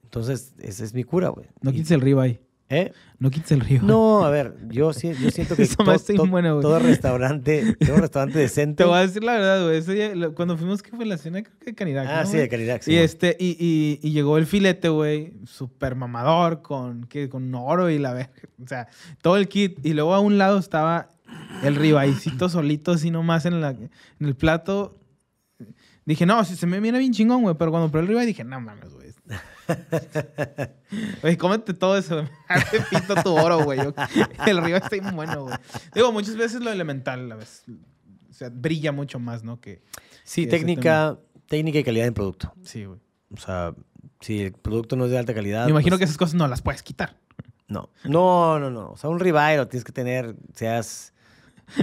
Entonces, 0.02 0.54
esa 0.58 0.84
es 0.84 0.92
mi 0.92 1.04
cura, 1.04 1.28
güey. 1.28 1.46
No 1.60 1.70
quites 1.70 1.92
el 1.92 2.00
ribeye. 2.00 2.40
¿Eh? 2.72 2.92
No 3.18 3.30
quites 3.30 3.50
el 3.50 3.60
ribeye. 3.60 3.84
No, 3.84 4.24
a 4.24 4.30
ver, 4.30 4.54
yo, 4.68 4.92
sí- 4.92 5.12
yo 5.20 5.30
siento 5.32 5.56
que 5.56 5.66
to- 5.66 5.84
to- 5.84 6.26
güey. 6.28 6.42
todo 6.62 6.78
restaurante, 6.78 7.74
todo 7.84 7.96
restaurante 7.96 8.38
decente. 8.38 8.84
Te 8.84 8.88
voy 8.88 8.98
a 8.98 9.00
decir 9.00 9.24
la 9.24 9.32
verdad, 9.32 9.64
güey. 9.64 9.76
Ese 9.78 9.92
día, 9.92 10.14
lo- 10.14 10.34
cuando 10.36 10.56
fuimos, 10.56 10.80
que 10.80 10.92
fue 10.96 11.04
la 11.04 11.18
cena? 11.18 11.42
Creo 11.42 11.58
que 11.58 11.64
de 11.66 11.74
Canirac, 11.74 12.06
ah, 12.08 12.22
¿no, 12.22 12.30
sí, 12.30 12.36
de 12.36 12.48
calidad. 12.48 12.80
Y, 12.86 12.94
este, 12.94 13.36
y, 13.40 13.56
y, 13.58 13.98
y 14.08 14.12
llegó 14.12 14.38
el 14.38 14.46
filete, 14.46 14.88
güey, 14.88 15.32
súper 15.46 15.96
mamador, 15.96 16.62
con, 16.62 17.04
¿qué? 17.06 17.28
con 17.28 17.52
oro 17.54 17.90
y 17.90 17.98
la 17.98 18.14
verga. 18.14 18.32
O 18.62 18.66
sea, 18.68 18.86
todo 19.20 19.36
el 19.36 19.48
kit. 19.48 19.84
Y 19.84 19.92
luego 19.92 20.14
a 20.14 20.20
un 20.20 20.38
lado 20.38 20.58
estaba 20.58 21.08
el 21.64 21.74
ribaicito 21.74 22.48
solito, 22.48 22.92
así 22.92 23.10
nomás 23.10 23.46
en, 23.46 23.60
la, 23.60 23.70
en 23.70 23.90
el 24.20 24.36
plato. 24.36 24.96
Dije, 26.06 26.24
no, 26.24 26.44
si 26.44 26.56
se 26.56 26.66
me 26.66 26.80
viene 26.80 26.98
bien 26.98 27.12
chingón, 27.12 27.42
güey. 27.42 27.54
Pero 27.58 27.70
cuando 27.72 27.90
probé 27.90 28.02
el 28.02 28.08
ribeye 28.08 28.26
dije, 28.26 28.44
no 28.44 28.60
mames, 28.60 28.94
güey. 28.94 29.09
Oye, 31.22 31.36
cómete 31.38 31.74
todo 31.74 31.96
eso. 31.96 32.24
Hazte 32.48 32.80
pito 32.90 33.14
tu 33.22 33.34
oro, 33.34 33.62
güey. 33.64 33.80
El 34.46 34.58
ribeye 34.58 34.76
está 34.76 34.90
bien 34.90 35.14
bueno, 35.14 35.44
güey. 35.44 35.56
Digo, 35.94 36.12
muchas 36.12 36.36
veces 36.36 36.60
lo 36.60 36.70
elemental, 36.70 37.28
la 37.28 37.36
vez. 37.36 37.64
O 38.28 38.32
sea, 38.32 38.50
brilla 38.50 38.92
mucho 38.92 39.18
más, 39.18 39.44
¿no? 39.44 39.60
Que, 39.60 39.82
Sí, 40.24 40.46
técnica, 40.46 41.18
técnica 41.48 41.78
y 41.80 41.84
calidad 41.84 42.06
en 42.06 42.14
producto. 42.14 42.52
sí, 42.62 42.84
güey. 42.84 43.00
O 43.32 43.36
sea, 43.36 43.74
si 44.20 44.42
el 44.42 44.52
producto 44.52 44.96
no 44.96 45.04
es 45.04 45.10
de 45.10 45.18
alta 45.18 45.34
calidad. 45.34 45.64
Me 45.64 45.70
imagino 45.70 45.94
pues, 45.94 45.98
que 46.00 46.04
esas 46.04 46.16
cosas 46.16 46.34
no 46.34 46.48
las 46.48 46.62
puedes 46.62 46.82
quitar. 46.82 47.16
No, 47.68 47.90
no, 48.04 48.58
no, 48.58 48.70
no. 48.70 48.90
O 48.90 48.96
sea, 48.96 49.08
un 49.08 49.20
ribeye 49.20 49.56
lo 49.56 49.68
tienes 49.68 49.84
que 49.84 49.92
tener, 49.92 50.34
seas 50.54 51.12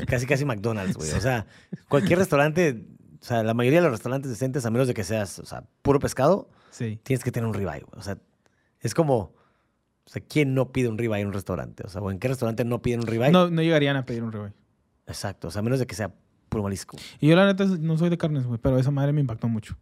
casi, 0.07 0.25
casi 0.25 0.45
McDonald's, 0.45 0.95
güey. 0.97 1.11
O 1.11 1.21
sea, 1.21 1.45
cualquier 1.87 2.19
restaurante, 2.19 2.85
o 3.21 3.25
sea, 3.25 3.43
la 3.43 3.53
mayoría 3.53 3.79
de 3.79 3.83
los 3.83 3.91
restaurantes 3.91 4.29
decentes, 4.29 4.65
a 4.65 4.69
menos 4.69 4.87
de 4.87 4.93
que 4.93 5.03
seas, 5.03 5.39
o 5.39 5.45
sea, 5.45 5.63
puro 5.81 5.99
pescado, 5.99 6.49
Sí. 6.77 6.99
tienes 7.03 7.23
que 7.23 7.31
tener 7.31 7.47
un 7.47 7.53
ribeye, 7.53 7.81
güey. 7.81 7.99
O 7.99 8.03
sea, 8.03 8.17
es 8.81 8.93
como, 8.93 9.17
o 9.17 10.09
sea, 10.09 10.21
¿quién 10.21 10.53
no 10.53 10.71
pide 10.71 10.89
un 10.89 10.97
ribeye 10.97 11.21
en 11.21 11.27
un 11.27 11.33
restaurante? 11.33 11.83
O 11.85 11.89
sea, 11.89 12.01
¿o 12.01 12.11
en 12.11 12.19
qué 12.19 12.27
restaurante 12.27 12.63
no 12.65 12.81
piden 12.81 13.01
un 13.01 13.07
ribeye? 13.07 13.31
No, 13.31 13.49
no 13.49 13.61
llegarían 13.61 13.95
a 13.95 14.05
pedir 14.05 14.23
un 14.23 14.31
ribeye. 14.31 14.53
Exacto, 15.07 15.47
o 15.47 15.51
sea, 15.51 15.59
a 15.59 15.63
menos 15.63 15.79
de 15.79 15.87
que 15.87 15.95
sea 15.95 16.13
puro 16.49 16.63
marisco. 16.63 16.97
Y 17.19 17.27
yo 17.27 17.35
la 17.35 17.45
neta 17.45 17.65
no 17.65 17.97
soy 17.97 18.09
de 18.09 18.17
carnes, 18.17 18.45
güey, 18.45 18.59
pero 18.61 18.77
esa 18.77 18.91
madre 18.91 19.13
me 19.13 19.21
impactó 19.21 19.47
mucho. 19.47 19.77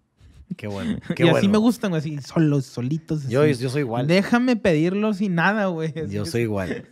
Qué 0.55 0.67
bueno. 0.67 0.99
Qué 1.15 1.23
y 1.23 1.25
bueno. 1.25 1.37
así 1.37 1.47
me 1.47 1.57
gustan, 1.57 1.91
güey, 1.91 1.99
así 1.99 2.21
solos, 2.21 2.65
solitos. 2.65 3.27
Yo, 3.27 3.41
así. 3.41 3.61
yo 3.61 3.69
soy 3.69 3.81
igual. 3.81 4.07
Déjame 4.07 4.55
pedirlo 4.55 5.13
sin 5.13 5.35
nada, 5.35 5.67
güey. 5.67 5.93
Yo 6.09 6.25
soy 6.25 6.41
igual. 6.41 6.87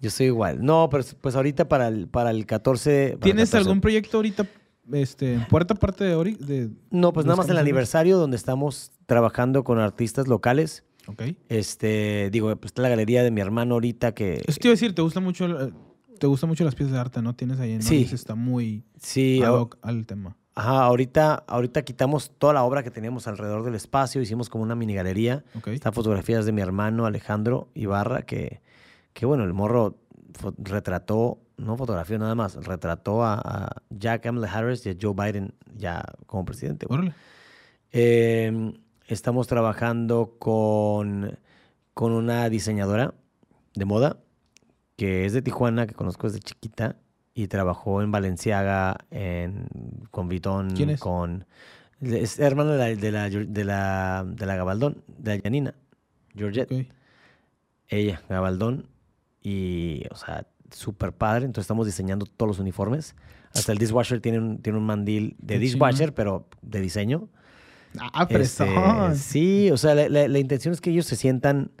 Yo 0.00 0.10
soy 0.10 0.26
igual. 0.26 0.64
No, 0.64 0.88
pero 0.90 1.04
pues 1.20 1.36
ahorita 1.36 1.68
para 1.68 1.88
el, 1.88 2.08
para 2.08 2.30
el 2.30 2.46
14... 2.46 2.90
para 2.90 3.12
el 3.12 3.20
¿Tienes 3.20 3.50
14 3.50 3.56
algún 3.58 3.80
proyecto 3.82 4.16
ahorita 4.16 4.46
este, 4.92 5.34
en 5.34 5.44
puerta 5.46 5.74
aparte 5.74 6.04
de 6.04 6.14
Ori? 6.14 6.34
De... 6.40 6.70
No, 6.90 7.12
pues 7.12 7.26
nada 7.26 7.36
más 7.36 7.48
el 7.48 7.58
aniversario 7.58 8.18
donde 8.18 8.36
estamos 8.36 8.92
trabajando 9.06 9.64
con 9.64 9.78
artistas 9.78 10.28
locales. 10.28 10.84
Ok. 11.06 11.22
Este, 11.48 12.28
digo, 12.30 12.54
pues 12.56 12.70
está 12.70 12.82
la 12.82 12.88
galería 12.88 13.22
de 13.22 13.30
mi 13.30 13.40
hermano 13.40 13.74
ahorita 13.74 14.12
que... 14.12 14.42
Eso 14.46 14.58
te 14.60 14.68
iba 14.68 14.72
a 14.72 14.76
decir, 14.76 14.94
¿te 14.94 15.02
gusta 15.02 15.20
mucho, 15.20 15.44
el- 15.46 15.72
te 16.18 16.26
gusta 16.26 16.46
mucho 16.46 16.64
las 16.64 16.74
piezas 16.74 16.92
de 16.92 17.00
arte, 17.00 17.22
no? 17.22 17.34
Tienes 17.34 17.58
ahí 17.60 17.72
en 17.72 17.82
Sí. 17.82 17.96
Oris, 17.98 18.12
está 18.12 18.34
muy 18.34 18.84
Sí, 18.98 19.40
ad 19.42 19.48
a- 19.48 19.60
hoc 19.60 19.78
al 19.82 20.06
tema. 20.06 20.36
ajá, 20.54 20.84
ahorita, 20.84 21.34
ahorita 21.46 21.82
quitamos 21.82 22.30
toda 22.38 22.52
la 22.52 22.62
obra 22.62 22.82
que 22.82 22.90
teníamos 22.90 23.26
alrededor 23.26 23.64
del 23.64 23.74
espacio, 23.74 24.20
hicimos 24.20 24.48
como 24.50 24.62
una 24.62 24.74
mini 24.74 24.94
galería. 24.94 25.42
Ok. 25.56 25.68
Están 25.68 25.92
fotografías 25.94 26.44
de 26.44 26.52
mi 26.52 26.60
hermano 26.60 27.06
Alejandro 27.06 27.68
Ibarra, 27.74 28.22
que, 28.22 28.60
que 29.14 29.24
bueno, 29.26 29.44
el 29.44 29.54
morro 29.54 29.96
retrató, 30.58 31.38
no 31.60 31.76
fotografió 31.76 32.18
nada 32.18 32.34
más, 32.34 32.54
retrató 32.64 33.22
a, 33.22 33.34
a 33.34 33.82
Jack 33.90 34.22
Kamala 34.22 34.50
Harris 34.52 34.84
y 34.86 34.90
a 34.90 34.96
Joe 35.00 35.14
Biden 35.14 35.54
ya 35.76 36.02
como 36.26 36.44
presidente. 36.44 36.86
Órale. 36.88 37.12
Eh, 37.92 38.72
estamos 39.06 39.46
trabajando 39.46 40.36
con, 40.38 41.38
con 41.94 42.12
una 42.12 42.48
diseñadora 42.48 43.14
de 43.74 43.84
moda 43.84 44.16
que 44.96 45.24
es 45.24 45.32
de 45.32 45.40
Tijuana, 45.40 45.86
que 45.86 45.94
conozco 45.94 46.26
desde 46.26 46.40
chiquita, 46.40 46.96
y 47.32 47.48
trabajó 47.48 48.02
en 48.02 48.10
Valenciaga, 48.12 48.98
en, 49.10 49.66
con 50.10 50.28
Vitón, 50.28 50.72
¿Quién 50.76 50.90
es? 50.90 51.00
con... 51.00 51.46
Es 52.02 52.38
hermana 52.38 52.72
de 52.72 52.78
la, 52.78 52.86
de 53.00 53.10
la, 53.10 53.30
de 53.30 53.64
la, 53.64 54.26
de 54.26 54.46
la 54.46 54.56
Gabaldón, 54.56 55.02
de 55.06 55.36
la 55.36 55.42
Janina, 55.42 55.74
Georgette. 56.34 56.92
Ella, 57.88 58.20
Gabaldón, 58.28 58.88
y, 59.42 60.04
o 60.10 60.16
sea, 60.16 60.46
súper 60.72 61.12
padre. 61.12 61.44
Entonces 61.46 61.64
estamos 61.64 61.86
diseñando 61.86 62.26
todos 62.26 62.48
los 62.48 62.58
uniformes. 62.58 63.14
Hasta 63.54 63.72
el 63.72 63.78
dishwasher 63.78 64.20
tiene 64.20 64.38
un, 64.38 64.58
tiene 64.62 64.78
un 64.78 64.84
mandil 64.86 65.36
de 65.38 65.58
dishwasher, 65.58 66.14
pero 66.14 66.46
de 66.62 66.80
diseño. 66.80 67.28
Ah, 67.98 68.26
Este, 68.30 68.64
sí, 69.16 69.70
o 69.72 69.76
sea, 69.76 69.94
la, 69.96 70.08
la- 70.08 70.28
la 70.28 70.38
intención 70.38 70.72
es 70.72 70.80
que 70.80 70.90
ellos 70.90 71.06
se 71.06 71.16
sientan. 71.16 71.72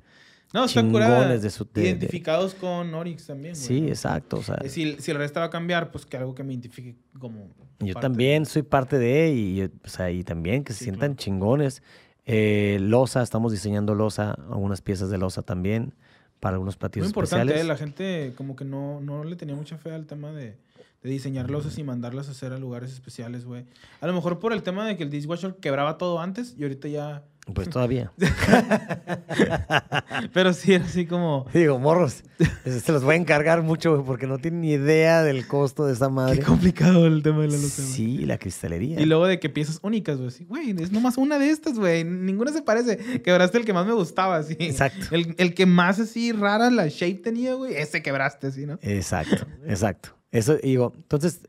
No, 0.52 0.66
chingones 0.66 1.42
de 1.42 1.50
su- 1.50 1.64
de- 1.72 1.82
de- 1.82 1.88
Identificados 1.90 2.54
con 2.56 2.92
Orix 2.92 3.26
también, 3.28 3.54
güey, 3.54 3.64
Sí, 3.64 3.86
exacto. 3.86 4.38
O 4.38 4.42
sea, 4.42 4.58
Si, 4.66 4.96
si 4.98 5.10
el 5.12 5.18
resto 5.18 5.38
va 5.38 5.46
a 5.46 5.50
cambiar, 5.50 5.92
pues 5.92 6.06
que 6.06 6.16
algo 6.16 6.34
que 6.34 6.42
me 6.42 6.52
identifique 6.52 6.96
como. 7.20 7.48
yo 7.78 7.94
también 7.94 8.44
soy 8.46 8.62
parte 8.62 8.98
de, 8.98 9.32
y, 9.32 9.62
o 9.62 9.70
sea, 9.88 10.10
y 10.10 10.24
también 10.24 10.64
que 10.64 10.72
se 10.72 10.80
Sí, 10.80 10.84
sientan 10.86 11.10
claro. 11.10 11.22
chingones. 11.22 11.82
Eh, 12.26 12.78
losa, 12.80 13.22
estamos 13.22 13.52
diseñando 13.52 13.94
losa, 13.94 14.32
algunas 14.50 14.80
piezas 14.82 15.10
de 15.10 15.18
losa 15.18 15.42
también, 15.42 15.94
para 16.40 16.54
algunos 16.54 16.74
Muy 16.74 16.80
platillos 16.80 17.06
importante, 17.08 17.52
especiales. 17.52 17.64
eh, 17.64 17.68
la 17.68 17.76
gente 17.76 18.32
como 18.36 18.56
que 18.56 18.64
no, 18.64 19.00
no 19.00 19.24
le 19.24 19.36
tenía 19.36 19.54
mucha 19.54 19.76
fe 19.78 19.92
al 19.92 20.06
tema 20.06 20.32
de, 20.32 20.56
de 21.02 21.10
diseñar 21.10 21.50
losas 21.50 21.78
y 21.78 21.84
mandarlas 21.84 22.28
a 22.28 22.32
hacer 22.32 22.52
a 22.52 22.58
lugares 22.58 22.92
especiales, 22.92 23.44
güey. 23.44 23.64
A 24.00 24.06
lo 24.06 24.12
mejor 24.12 24.38
por 24.40 24.52
el 24.52 24.62
tema 24.62 24.86
de 24.86 24.96
que 24.96 25.02
el 25.04 25.10
dishwasher 25.10 25.54
quebraba 25.56 25.98
todo 25.98 26.20
antes 26.20 26.54
y 26.58 26.62
ahorita 26.62 26.88
ya... 26.88 27.22
Pues 27.54 27.68
todavía. 27.68 28.12
Pero 30.32 30.52
sí, 30.52 30.74
era 30.74 30.84
así 30.84 31.06
como... 31.06 31.46
Digo, 31.52 31.78
morros, 31.78 32.22
se 32.64 32.92
los 32.92 33.04
voy 33.04 33.14
a 33.14 33.18
encargar 33.18 33.62
mucho, 33.62 33.92
güey, 33.92 34.04
porque 34.04 34.26
no 34.26 34.38
tienen 34.38 34.60
ni 34.60 34.72
idea 34.72 35.22
del 35.22 35.46
costo 35.46 35.86
de 35.86 35.94
esa 35.94 36.08
madre. 36.08 36.38
Qué 36.38 36.44
complicado 36.44 37.06
el 37.06 37.22
tema 37.22 37.42
de 37.42 37.48
la 37.48 37.56
güey. 37.56 37.68
Sí, 37.68 38.18
la 38.26 38.38
cristalería. 38.38 39.00
Y 39.00 39.06
luego 39.06 39.26
de 39.26 39.40
que 39.40 39.48
piezas 39.48 39.78
únicas, 39.82 40.18
güey. 40.18 40.28
así, 40.28 40.44
Güey, 40.44 40.70
es 40.80 40.92
nomás 40.92 41.18
una 41.18 41.38
de 41.38 41.50
estas, 41.50 41.78
güey. 41.78 42.04
Ninguna 42.04 42.52
se 42.52 42.62
parece. 42.62 43.22
Quebraste 43.22 43.58
el 43.58 43.64
que 43.64 43.72
más 43.72 43.86
me 43.86 43.92
gustaba, 43.92 44.36
así. 44.36 44.56
Exacto. 44.58 45.06
El, 45.10 45.34
el 45.38 45.54
que 45.54 45.66
más 45.66 45.98
así 45.98 46.32
rara 46.32 46.70
la 46.70 46.88
shape 46.88 47.14
tenía, 47.14 47.54
güey. 47.54 47.74
Ese 47.74 48.02
quebraste, 48.02 48.48
así, 48.48 48.66
¿no? 48.66 48.78
Exacto, 48.82 49.46
exacto. 49.66 50.10
Eso 50.30 50.56
digo, 50.56 50.92
entonces, 50.96 51.40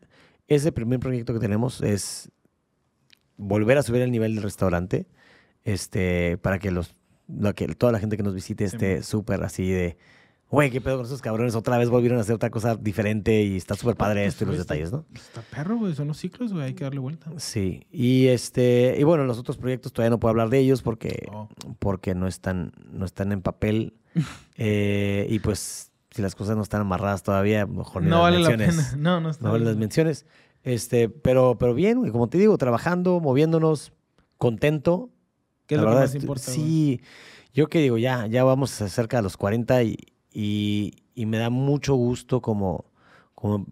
ese 0.47 0.71
primer 0.71 0.99
proyecto 0.99 1.33
que 1.33 1.39
tenemos 1.39 1.81
es 1.81 2.31
volver 3.37 3.77
a 3.77 3.83
subir 3.83 4.01
el 4.01 4.11
nivel 4.11 4.35
del 4.35 4.43
restaurante, 4.43 5.07
este, 5.63 6.37
para 6.37 6.59
que 6.59 6.71
los, 6.71 6.95
lo 7.27 7.53
que 7.55 7.67
toda 7.75 7.91
la 7.91 7.99
gente 7.99 8.17
que 8.17 8.23
nos 8.23 8.33
visite 8.33 8.63
esté 8.65 9.03
súper 9.03 9.43
así 9.43 9.69
de, 9.69 9.97
güey, 10.49 10.69
qué 10.69 10.81
pedo 10.81 10.97
con 10.97 11.05
esos 11.05 11.21
cabrones, 11.21 11.55
otra 11.55 11.77
vez 11.77 11.89
volvieron 11.89 12.17
a 12.17 12.21
hacer 12.21 12.35
otra 12.35 12.49
cosa 12.49 12.75
diferente 12.75 13.41
y 13.43 13.55
está 13.57 13.75
súper 13.75 13.95
padre 13.95 14.23
Pues, 14.23 14.33
esto 14.33 14.43
y 14.43 14.47
los 14.47 14.57
está- 14.59 14.73
detalles, 14.73 14.91
¿no? 14.91 15.05
Está 15.13 15.41
perro, 15.43 15.77
güey. 15.77 15.93
Son 15.93 16.07
los 16.07 16.17
ciclos, 16.17 16.51
güey. 16.51 16.65
Hay 16.65 16.73
que 16.73 16.83
darle 16.83 16.99
vuelta. 16.99 17.31
Sí, 17.37 17.85
y 17.91 18.27
este, 18.27 18.95
y 18.99 19.03
bueno, 19.03 19.23
los 19.25 19.37
otros 19.39 19.57
proyectos 19.57 19.93
todavía 19.93 20.09
no 20.09 20.19
puedo 20.19 20.31
hablar 20.31 20.49
de 20.49 20.59
ellos 20.59 20.81
porque, 20.81 21.27
Oh. 21.31 21.47
porque 21.79 22.15
no 22.15 22.27
están, 22.27 22.73
no 22.91 23.05
están 23.05 23.31
en 23.31 23.41
papel, 23.41 23.93
eh, 24.57 25.25
y 25.29 25.39
pues, 25.39 25.91
si 26.09 26.21
las 26.21 26.35
cosas 26.35 26.57
no 26.57 26.63
están 26.63 26.81
amarradas 26.81 27.23
todavía, 27.23 27.65
mejor 27.65 28.03
ni 28.03 28.09
No 28.09 28.17
las 28.17 28.23
vale 28.23 28.39
la 28.39 28.49
menciones. 28.49 28.75
pena. 28.91 28.97
No, 29.01 29.21
no 29.21 29.29
está 29.29 29.45
no 29.45 29.51
vale 29.53 29.63
las 29.65 29.77
menciones. 29.77 30.25
Este, 30.63 31.07
pero, 31.07 31.57
pero 31.57 31.73
bien, 31.73 31.99
güey, 31.99 32.11
como 32.11 32.27
te 32.27 32.37
digo, 32.37 32.57
trabajando, 32.57 33.19
moviéndonos, 33.21 33.93
contento. 34.37 35.09
¿Qué 35.71 35.75
es 35.75 35.81
La 35.81 35.83
lo 35.85 35.91
que 35.91 35.95
verdad, 35.95 36.13
más 36.13 36.21
importa, 36.21 36.43
güey? 36.47 36.57
Sí, 36.57 37.01
yo 37.53 37.67
que 37.69 37.79
digo, 37.79 37.97
ya, 37.97 38.27
ya 38.27 38.43
vamos 38.43 38.71
cerca 38.71 39.17
de 39.17 39.23
los 39.23 39.37
40 39.37 39.83
y, 39.83 39.95
y, 40.33 40.95
y 41.15 41.25
me 41.25 41.37
da 41.37 41.49
mucho 41.49 41.95
gusto 41.95 42.41
como, 42.41 42.83
como 43.35 43.65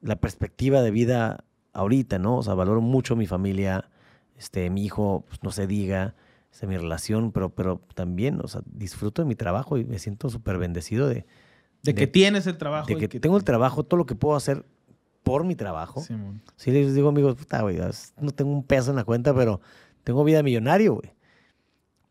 la 0.00 0.20
perspectiva 0.20 0.80
de 0.80 0.92
vida 0.92 1.42
ahorita, 1.72 2.20
¿no? 2.20 2.36
O 2.36 2.42
sea, 2.44 2.54
valoro 2.54 2.80
mucho 2.80 3.16
mi 3.16 3.26
familia, 3.26 3.90
este, 4.36 4.70
mi 4.70 4.84
hijo, 4.84 5.24
pues, 5.26 5.42
no 5.42 5.50
se 5.50 5.66
diga, 5.66 6.14
este, 6.52 6.68
mi 6.68 6.76
relación, 6.76 7.32
pero, 7.32 7.50
pero 7.50 7.80
también, 7.96 8.40
o 8.40 8.46
sea, 8.46 8.62
disfruto 8.64 9.22
de 9.22 9.26
mi 9.26 9.34
trabajo 9.34 9.78
y 9.78 9.84
me 9.84 9.98
siento 9.98 10.30
súper 10.30 10.58
bendecido 10.58 11.08
de, 11.08 11.26
De 11.82 11.92
que 11.96 12.06
tienes 12.06 12.46
el 12.46 12.56
trabajo. 12.56 12.86
de 12.86 12.96
que 12.98 13.08
tengo 13.18 13.36
el 13.36 13.42
trabajo, 13.42 13.82
todo 13.82 13.98
lo 13.98 14.06
que 14.06 14.14
puedo 14.14 14.36
hacer 14.36 14.64
por 15.24 15.42
mi 15.42 15.56
trabajo. 15.56 16.02
Sí. 16.02 16.14
Sí, 16.54 16.70
les 16.70 16.94
digo, 16.94 17.08
amigos, 17.08 17.34
puta, 17.34 17.62
güey, 17.62 17.80
no 18.20 18.30
tengo 18.30 18.52
un 18.52 18.62
peso 18.62 18.90
en 18.90 18.96
la 18.96 19.02
cuenta, 19.04 19.34
pero 19.34 19.60
tengo 20.04 20.24
vida 20.24 20.42
millonario, 20.42 20.94
güey. 20.94 21.12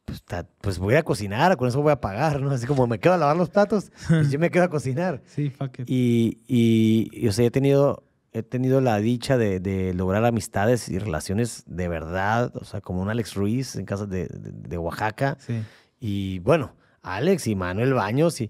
Pues, 0.06 0.24
pues 0.62 0.80
voy 0.80 0.96
a 0.96 1.04
cocinar, 1.04 1.58
con 1.58 1.68
eso 1.68 1.82
voy 1.82 1.92
a 1.92 2.00
pagar, 2.00 2.40
¿no? 2.40 2.52
Así 2.52 2.66
como 2.66 2.88
me 2.88 2.98
quedo 3.00 3.14
a 3.16 3.18
lavar 3.18 3.36
los 3.36 3.50
platos, 3.50 3.92
pues 4.08 4.32
yo 4.32 4.40
me 4.40 4.50
quedo 4.50 4.64
a 4.64 4.70
cocinar. 4.70 5.22
Sí, 5.28 5.50
fuck 5.50 5.80
it. 5.80 5.90
Y, 5.90 6.40
y, 6.48 7.10
y, 7.12 7.28
o 7.28 7.34
sea, 7.34 7.46
he 7.46 7.52
tenido, 7.52 8.04
he 8.32 8.42
tenido 8.42 8.80
la 8.80 9.00
dicha 9.00 9.38
de, 9.38 9.60
de 9.60 9.94
lograr 9.94 10.24
amistades 10.24 10.88
y 10.88 10.98
relaciones 10.98 11.64
de 11.68 11.90
verdad, 11.90 12.56
o 12.56 12.64
sea, 12.64 12.80
como 12.80 13.02
un 13.02 13.10
Alex 13.10 13.36
Ruiz 13.36 13.76
en 13.76 13.86
casa 13.86 14.06
de, 14.06 14.28
de- 14.28 14.52
de 14.70 14.78
Oaxaca. 14.78 15.36
Sí. 15.42 15.62
Y 16.00 16.40
bueno, 16.40 16.72
Alex 17.02 17.48
y 17.48 17.56
Manuel 17.56 17.94
Baños 17.94 18.40
y, 18.40 18.50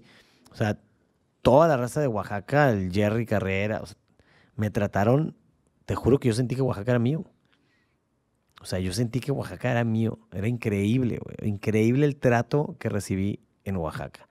o 0.52 0.54
sea, 0.54 0.78
toda 1.42 1.66
la 1.66 1.76
raza 1.76 2.00
de 2.00 2.06
Oaxaca, 2.06 2.70
el 2.70 2.92
Jerry 2.92 3.26
Carrera, 3.26 3.80
o 3.82 3.86
sea, 3.86 3.96
me 4.54 4.70
trataron, 4.70 5.34
te 5.86 5.96
juro 5.96 6.20
que 6.20 6.28
yo 6.28 6.34
sentí 6.34 6.54
que 6.54 6.62
Oaxaca 6.62 6.92
era 6.92 6.98
mío. 7.00 7.24
O 8.60 8.64
sea, 8.66 8.78
yo 8.80 8.92
sentí 8.92 9.20
que 9.20 9.30
Oaxaca 9.32 9.70
era 9.70 9.84
mío. 9.84 10.18
Era 10.32 10.48
increíble, 10.48 11.20
güey. 11.22 11.48
Increíble 11.48 12.06
el 12.06 12.16
trato 12.16 12.76
que 12.78 12.88
recibí 12.88 13.40
en 13.64 13.76
Oaxaca. 13.76 14.28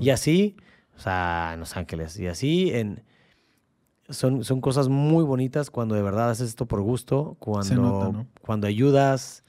Y 0.00 0.10
así, 0.10 0.56
o 0.96 1.00
sea, 1.00 1.52
en 1.54 1.60
Los 1.60 1.76
Ángeles. 1.76 2.18
Y 2.18 2.26
así 2.26 2.70
en... 2.72 3.02
Son, 4.08 4.44
son 4.44 4.60
cosas 4.60 4.88
muy 4.88 5.24
bonitas 5.24 5.70
cuando 5.70 5.94
de 5.94 6.02
verdad 6.02 6.28
haces 6.30 6.50
esto 6.50 6.66
por 6.66 6.82
gusto, 6.82 7.36
cuando, 7.38 7.74
nota, 7.76 8.08
¿no? 8.12 8.26
cuando 8.42 8.66
ayudas, 8.66 9.42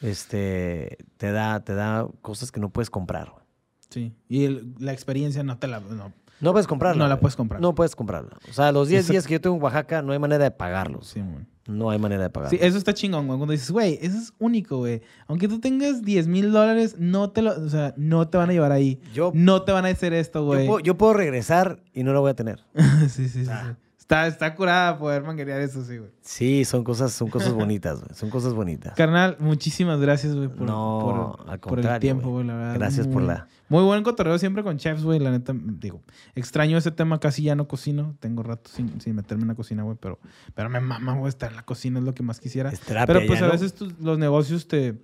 este, 0.00 0.98
te 1.16 1.32
da, 1.32 1.60
te 1.64 1.74
da 1.74 2.06
cosas 2.22 2.52
que 2.52 2.60
no 2.60 2.68
puedes 2.70 2.90
comprar. 2.90 3.30
güey. 3.30 3.44
Sí. 3.90 4.14
Y 4.28 4.44
el- 4.44 4.74
la 4.78 4.92
experiencia 4.92 5.42
no 5.42 5.58
te 5.58 5.66
la... 5.66 5.80
No. 5.80 6.12
No 6.40 6.52
puedes 6.52 6.68
comprarla. 6.68 7.02
No 7.02 7.08
la 7.08 7.14
güey. 7.16 7.22
puedes 7.22 7.36
comprar. 7.36 7.60
No 7.60 7.74
puedes 7.74 7.96
comprarla. 7.96 8.38
O 8.48 8.52
sea, 8.52 8.70
los 8.70 8.88
10 8.88 9.04
Eso- 9.04 9.12
días 9.12 9.26
que 9.26 9.32
yo 9.34 9.40
tengo 9.40 9.56
en 9.56 9.62
Oaxaca 9.62 10.02
no 10.02 10.12
hay 10.12 10.18
manera 10.20 10.44
de 10.44 10.50
pagarlos. 10.52 11.08
Sí, 11.08 11.20
mon. 11.20 11.48
No 11.68 11.90
hay 11.90 11.98
manera 11.98 12.22
de 12.24 12.30
pagarlos. 12.30 12.58
Sí, 12.58 12.66
eso 12.66 12.76
está 12.78 12.92
chingón, 12.94 13.26
güey. 13.26 13.38
Cuando 13.38 13.52
dices, 13.52 13.70
güey, 13.70 13.98
eso 14.02 14.16
es 14.18 14.32
único, 14.38 14.78
güey. 14.78 15.02
Aunque 15.26 15.46
tú 15.48 15.60
tengas 15.60 16.02
10 16.02 16.26
mil 16.26 16.50
dólares, 16.50 16.96
no 16.98 17.30
te 17.30 17.42
lo... 17.42 17.52
O 17.52 17.68
sea, 17.68 17.94
no 17.96 18.26
te 18.26 18.38
van 18.38 18.48
a 18.50 18.52
llevar 18.54 18.72
ahí. 18.72 18.98
Yo, 19.14 19.30
No 19.34 19.62
te 19.62 19.72
van 19.72 19.84
a 19.84 19.88
hacer 19.88 20.12
esto, 20.14 20.44
güey. 20.44 20.66
yo 20.82 20.96
puedo 20.96 21.12
regresar 21.14 21.80
y 21.94 22.02
no 22.02 22.12
lo 22.12 22.22
voy 22.22 22.30
a 22.30 22.34
tener. 22.34 22.64
sí, 23.08 23.28
sí, 23.28 23.44
sí, 23.44 23.50
Ah. 23.50 23.76
sí. 23.78 23.87
Está, 24.08 24.26
está 24.26 24.54
curada 24.54 24.96
poder 24.96 25.22
manguerear 25.22 25.60
eso, 25.60 25.84
sí, 25.84 25.98
güey. 25.98 26.10
Sí, 26.22 26.64
son 26.64 26.82
cosas, 26.82 27.12
son 27.12 27.28
cosas 27.28 27.52
bonitas, 27.52 28.00
güey. 28.00 28.14
Son 28.14 28.30
cosas 28.30 28.54
bonitas. 28.54 28.94
Carnal, 28.94 29.36
muchísimas 29.38 30.00
gracias, 30.00 30.34
güey, 30.34 30.48
por, 30.48 30.62
No, 30.66 31.36
por- 31.36 31.50
al 31.50 31.60
por 31.60 31.78
el 31.78 31.98
tiempo, 32.00 32.30
güey. 32.30 32.46
la 32.46 32.54
verdad. 32.56 32.74
Gracias 32.76 33.06
por 33.06 33.20
la- 33.20 33.48
Muy 33.68 33.82
buen 33.84 34.02
cotorreo 34.02 34.38
siempre 34.38 34.62
con 34.62 34.78
chefs, 34.78 35.04
güey, 35.04 35.18
la 35.18 35.30
neta, 35.30 35.52
digo, 35.54 36.00
extraño 36.34 36.78
ese 36.78 36.90
tema, 36.90 37.20
casi 37.20 37.42
ya 37.42 37.54
no 37.54 37.68
cocino, 37.68 38.16
tengo 38.18 38.42
rato 38.42 38.70
sin, 38.72 38.98
sin 38.98 39.14
meterme 39.14 39.42
en 39.42 39.48
la 39.48 39.54
cocina, 39.54 39.82
güey, 39.82 39.98
pero, 40.00 40.18
pero 40.54 40.70
me 40.70 40.80
mama, 40.80 41.12
güey, 41.14 41.28
estar 41.28 41.50
en 41.50 41.56
la 41.56 41.66
cocina, 41.66 41.98
es 41.98 42.04
lo 42.06 42.14
que 42.14 42.22
más 42.22 42.40
quisiera. 42.40 42.70
Terapia 42.70 43.14
Pero 43.14 43.26
pues 43.26 43.42
a 43.42 43.46
¿no? 43.48 43.52
veces 43.52 43.74
tus- 43.74 43.92
los 44.00 44.18
negocios 44.18 44.68
te, 44.68 44.94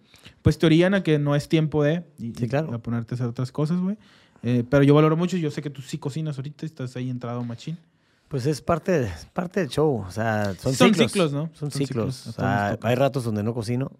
pues 0.40 0.56
te 0.56 0.64
orillan 0.64 0.94
a 0.94 1.02
que 1.02 1.18
no 1.18 1.36
es 1.36 1.46
tiempo 1.50 1.82
de, 1.84 2.06
y, 2.18 2.32
Sí, 2.32 2.48
claro. 2.48 2.68
y 2.72 2.74
a 2.74 2.78
ponerte 2.78 3.12
a 3.12 3.16
hacer 3.16 3.26
otras 3.26 3.52
cosas, 3.52 3.78
güey. 3.80 3.98
Eh, 4.42 4.64
pero 4.66 4.82
yo 4.82 4.94
valoro 4.94 5.14
mucho, 5.18 5.36
yo 5.36 5.50
sé 5.50 5.60
que 5.60 5.68
tú 5.68 5.82
sí 5.82 5.98
cocinas 5.98 6.38
ahorita, 6.38 6.64
estás 6.64 6.96
ahí 6.96 7.10
entrado 7.10 7.44
machín. 7.44 7.76
Pues 8.34 8.46
es 8.46 8.60
parte, 8.60 9.08
parte 9.32 9.60
del 9.60 9.68
show. 9.68 10.04
O 10.04 10.10
sea, 10.10 10.54
son, 10.58 10.74
Son 10.74 10.88
ciclos. 10.88 11.12
ciclos, 11.12 11.32
¿no? 11.32 11.50
Son, 11.52 11.70
Son 11.70 11.70
ciclos. 11.70 12.26
O 12.26 12.32
sea, 12.32 12.76
hay 12.82 12.96
ratos 12.96 13.22
donde 13.22 13.44
no 13.44 13.54
cocino. 13.54 13.92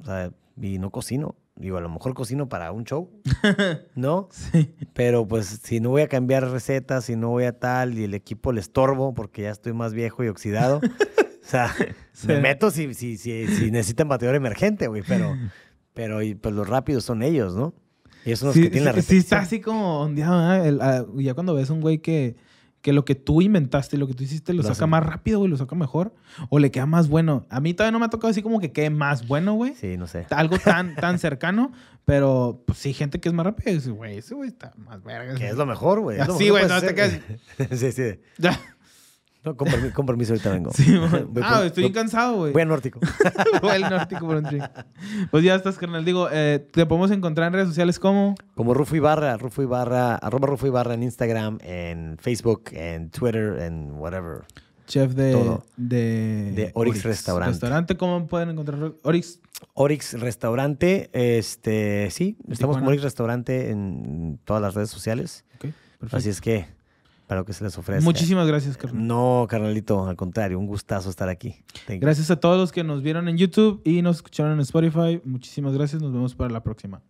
O 0.00 0.04
sea, 0.04 0.32
y 0.60 0.80
no 0.80 0.90
cocino. 0.90 1.36
Digo, 1.54 1.76
a 1.78 1.80
lo 1.80 1.88
mejor 1.88 2.12
cocino 2.12 2.48
para 2.48 2.72
un 2.72 2.82
show, 2.82 3.08
¿no? 3.94 4.28
Sí. 4.32 4.74
Pero 4.94 5.28
pues 5.28 5.60
si 5.62 5.78
no 5.78 5.90
voy 5.90 6.02
a 6.02 6.08
cambiar 6.08 6.50
recetas, 6.50 7.04
si 7.04 7.14
no 7.14 7.28
voy 7.28 7.44
a 7.44 7.56
tal, 7.56 7.96
y 7.96 8.02
el 8.02 8.14
equipo 8.14 8.50
le 8.50 8.58
estorbo 8.60 9.14
porque 9.14 9.42
ya 9.42 9.50
estoy 9.50 9.74
más 9.74 9.94
viejo 9.94 10.24
y 10.24 10.26
oxidado. 10.26 10.78
o 10.78 11.46
sea, 11.46 11.72
Sí. 12.12 12.26
me 12.26 12.40
meto 12.40 12.72
si, 12.72 12.92
si, 12.94 13.16
si, 13.16 13.46
si 13.46 13.70
necesitan 13.70 14.08
bateador 14.08 14.34
emergente, 14.34 14.88
güey. 14.88 15.04
Pero, 15.06 15.36
pero 15.94 16.20
y, 16.20 16.34
pues 16.34 16.52
los 16.52 16.68
rápidos 16.68 17.04
son 17.04 17.22
ellos, 17.22 17.54
¿no? 17.54 17.74
Ellos 18.24 18.40
son 18.40 18.48
los 18.48 18.56
Sí, 18.56 18.62
que 18.64 18.70
tienen 18.70 18.86
la 18.92 19.00
sí, 19.00 19.02
sí 19.02 19.16
está 19.18 19.36
repetición. 19.36 19.40
así 19.40 19.60
como 19.60 20.00
ondeado, 20.00 20.34
ah, 20.82 21.06
ya 21.14 21.34
cuando 21.34 21.54
ves 21.54 21.70
un 21.70 21.80
güey 21.80 21.98
que, 21.98 22.34
que 22.82 22.92
lo 22.92 23.04
que 23.04 23.14
tú 23.14 23.40
inventaste, 23.40 23.96
lo 23.96 24.08
que 24.08 24.14
tú 24.14 24.24
hiciste, 24.24 24.52
lo, 24.52 24.64
saca 24.64 24.86
más 24.88 25.04
rápido, 25.06 25.38
güey, 25.38 25.50
lo 25.50 25.56
saca 25.56 25.76
mejor, 25.76 26.12
o 26.50 26.58
le 26.58 26.72
queda 26.72 26.84
más 26.84 27.08
bueno. 27.08 27.46
A 27.48 27.60
mí 27.60 27.74
todavía 27.74 27.92
no 27.92 28.00
me 28.00 28.06
ha 28.06 28.10
tocado 28.10 28.30
así 28.30 28.42
como 28.42 28.58
que 28.58 28.72
quede 28.72 28.90
más 28.90 29.28
bueno, 29.28 29.54
güey. 29.54 29.74
Sí, 29.74 29.96
no 29.96 30.08
sé. 30.08 30.26
Algo 30.30 30.58
tan, 30.58 30.94
tan 30.96 31.20
cercano, 31.20 31.72
pero 32.04 32.64
pues 32.66 32.78
sí, 32.78 32.92
gente 32.92 33.20
que 33.20 33.28
es 33.28 33.34
más 33.34 33.46
rápida 33.46 33.70
y 33.70 33.74
dice, 33.74 33.92
güey, 33.92 34.18
ese 34.18 34.34
güey 34.34 34.48
está 34.48 34.72
más 34.76 35.02
verga. 35.04 35.36
Que 35.36 35.48
es 35.48 35.56
lo 35.56 35.64
mejor, 35.64 36.00
güey. 36.00 36.18
Sí, 36.36 36.48
güey, 36.48 36.64
que 36.64 36.68
no 36.68 36.80
te 36.80 37.02
hacer. 37.02 37.22
sí, 37.70 37.92
sí. 37.92 38.20
No, 39.44 39.56
con, 39.56 39.66
permi- 39.68 39.92
con 39.92 40.06
permiso, 40.06 40.32
ahorita 40.34 40.50
vengo. 40.50 40.70
Sí, 40.74 40.96
güey. 41.10 41.24
Voy 41.24 41.42
ah, 41.44 41.56
por- 41.56 41.66
estoy 41.66 41.82
voy- 41.84 41.92
cansado, 41.92 42.36
güey. 42.36 42.52
Voy 42.52 42.62
a 42.62 42.64
Nórtico. 42.64 43.00
Voy 43.62 43.70
al 43.70 43.90
nórtico 43.90 44.26
por 44.26 44.36
un 44.36 44.44
drink. 44.44 44.64
Pues 45.30 45.42
ya 45.44 45.54
estás, 45.56 45.76
carnal. 45.78 46.04
Digo, 46.04 46.28
eh, 46.30 46.64
te 46.72 46.86
podemos 46.86 47.10
encontrar 47.10 47.48
en 47.48 47.54
redes 47.54 47.68
sociales 47.68 47.98
como... 47.98 48.34
Como 48.54 48.72
Rufo 48.74 48.94
Ibarra, 48.96 49.36
Rufo 49.36 49.62
Ibarra, 49.62 50.14
arroba 50.16 50.46
Rufo 50.46 50.66
Ibarra 50.66 50.94
en 50.94 51.02
Instagram, 51.02 51.58
en 51.62 52.16
Facebook, 52.20 52.64
en 52.72 53.10
Twitter, 53.10 53.58
en 53.60 53.92
whatever. 53.92 54.42
Chef 54.86 55.12
de, 55.14 55.32
Todo. 55.32 55.64
de, 55.76 56.52
De 56.54 56.70
Oryx 56.74 57.02
Restaurante. 57.04 57.52
Restaurante, 57.52 57.96
¿cómo 57.96 58.26
pueden 58.26 58.50
encontrar 58.50 58.92
Oryx? 59.02 59.40
Orix 59.74 60.20
Restaurante, 60.20 61.08
este, 61.12 62.10
sí, 62.10 62.36
estamos 62.40 62.58
Tijuana. 62.58 62.78
como 62.80 62.88
Orix 62.88 63.02
Restaurante 63.02 63.70
en 63.70 64.38
todas 64.44 64.60
las 64.60 64.74
redes 64.74 64.90
sociales. 64.90 65.44
Ok, 65.54 65.70
perfecto. 66.00 66.16
Así 66.16 66.28
es 66.30 66.40
que, 66.40 66.66
para 67.32 67.40
lo 67.40 67.46
que 67.46 67.54
se 67.54 67.64
les 67.64 67.78
ofrece. 67.78 68.04
Muchísimas 68.04 68.46
gracias, 68.46 68.76
carnal. 68.76 69.06
No, 69.06 69.46
carnalito, 69.48 70.06
al 70.06 70.16
contrario, 70.16 70.58
un 70.58 70.66
gustazo 70.66 71.08
estar 71.08 71.30
aquí. 71.30 71.56
Thank 71.86 71.96
you. 71.96 72.00
Gracias 72.02 72.30
a 72.30 72.36
todos 72.36 72.58
los 72.58 72.72
que 72.72 72.84
nos 72.84 73.02
vieron 73.02 73.26
en 73.26 73.38
YouTube 73.38 73.80
y 73.84 74.02
nos 74.02 74.16
escucharon 74.16 74.52
en 74.52 74.60
Spotify. 74.60 75.18
Muchísimas 75.24 75.72
gracias. 75.72 76.02
Nos 76.02 76.12
vemos 76.12 76.34
para 76.34 76.50
la 76.50 76.62
próxima. 76.62 77.00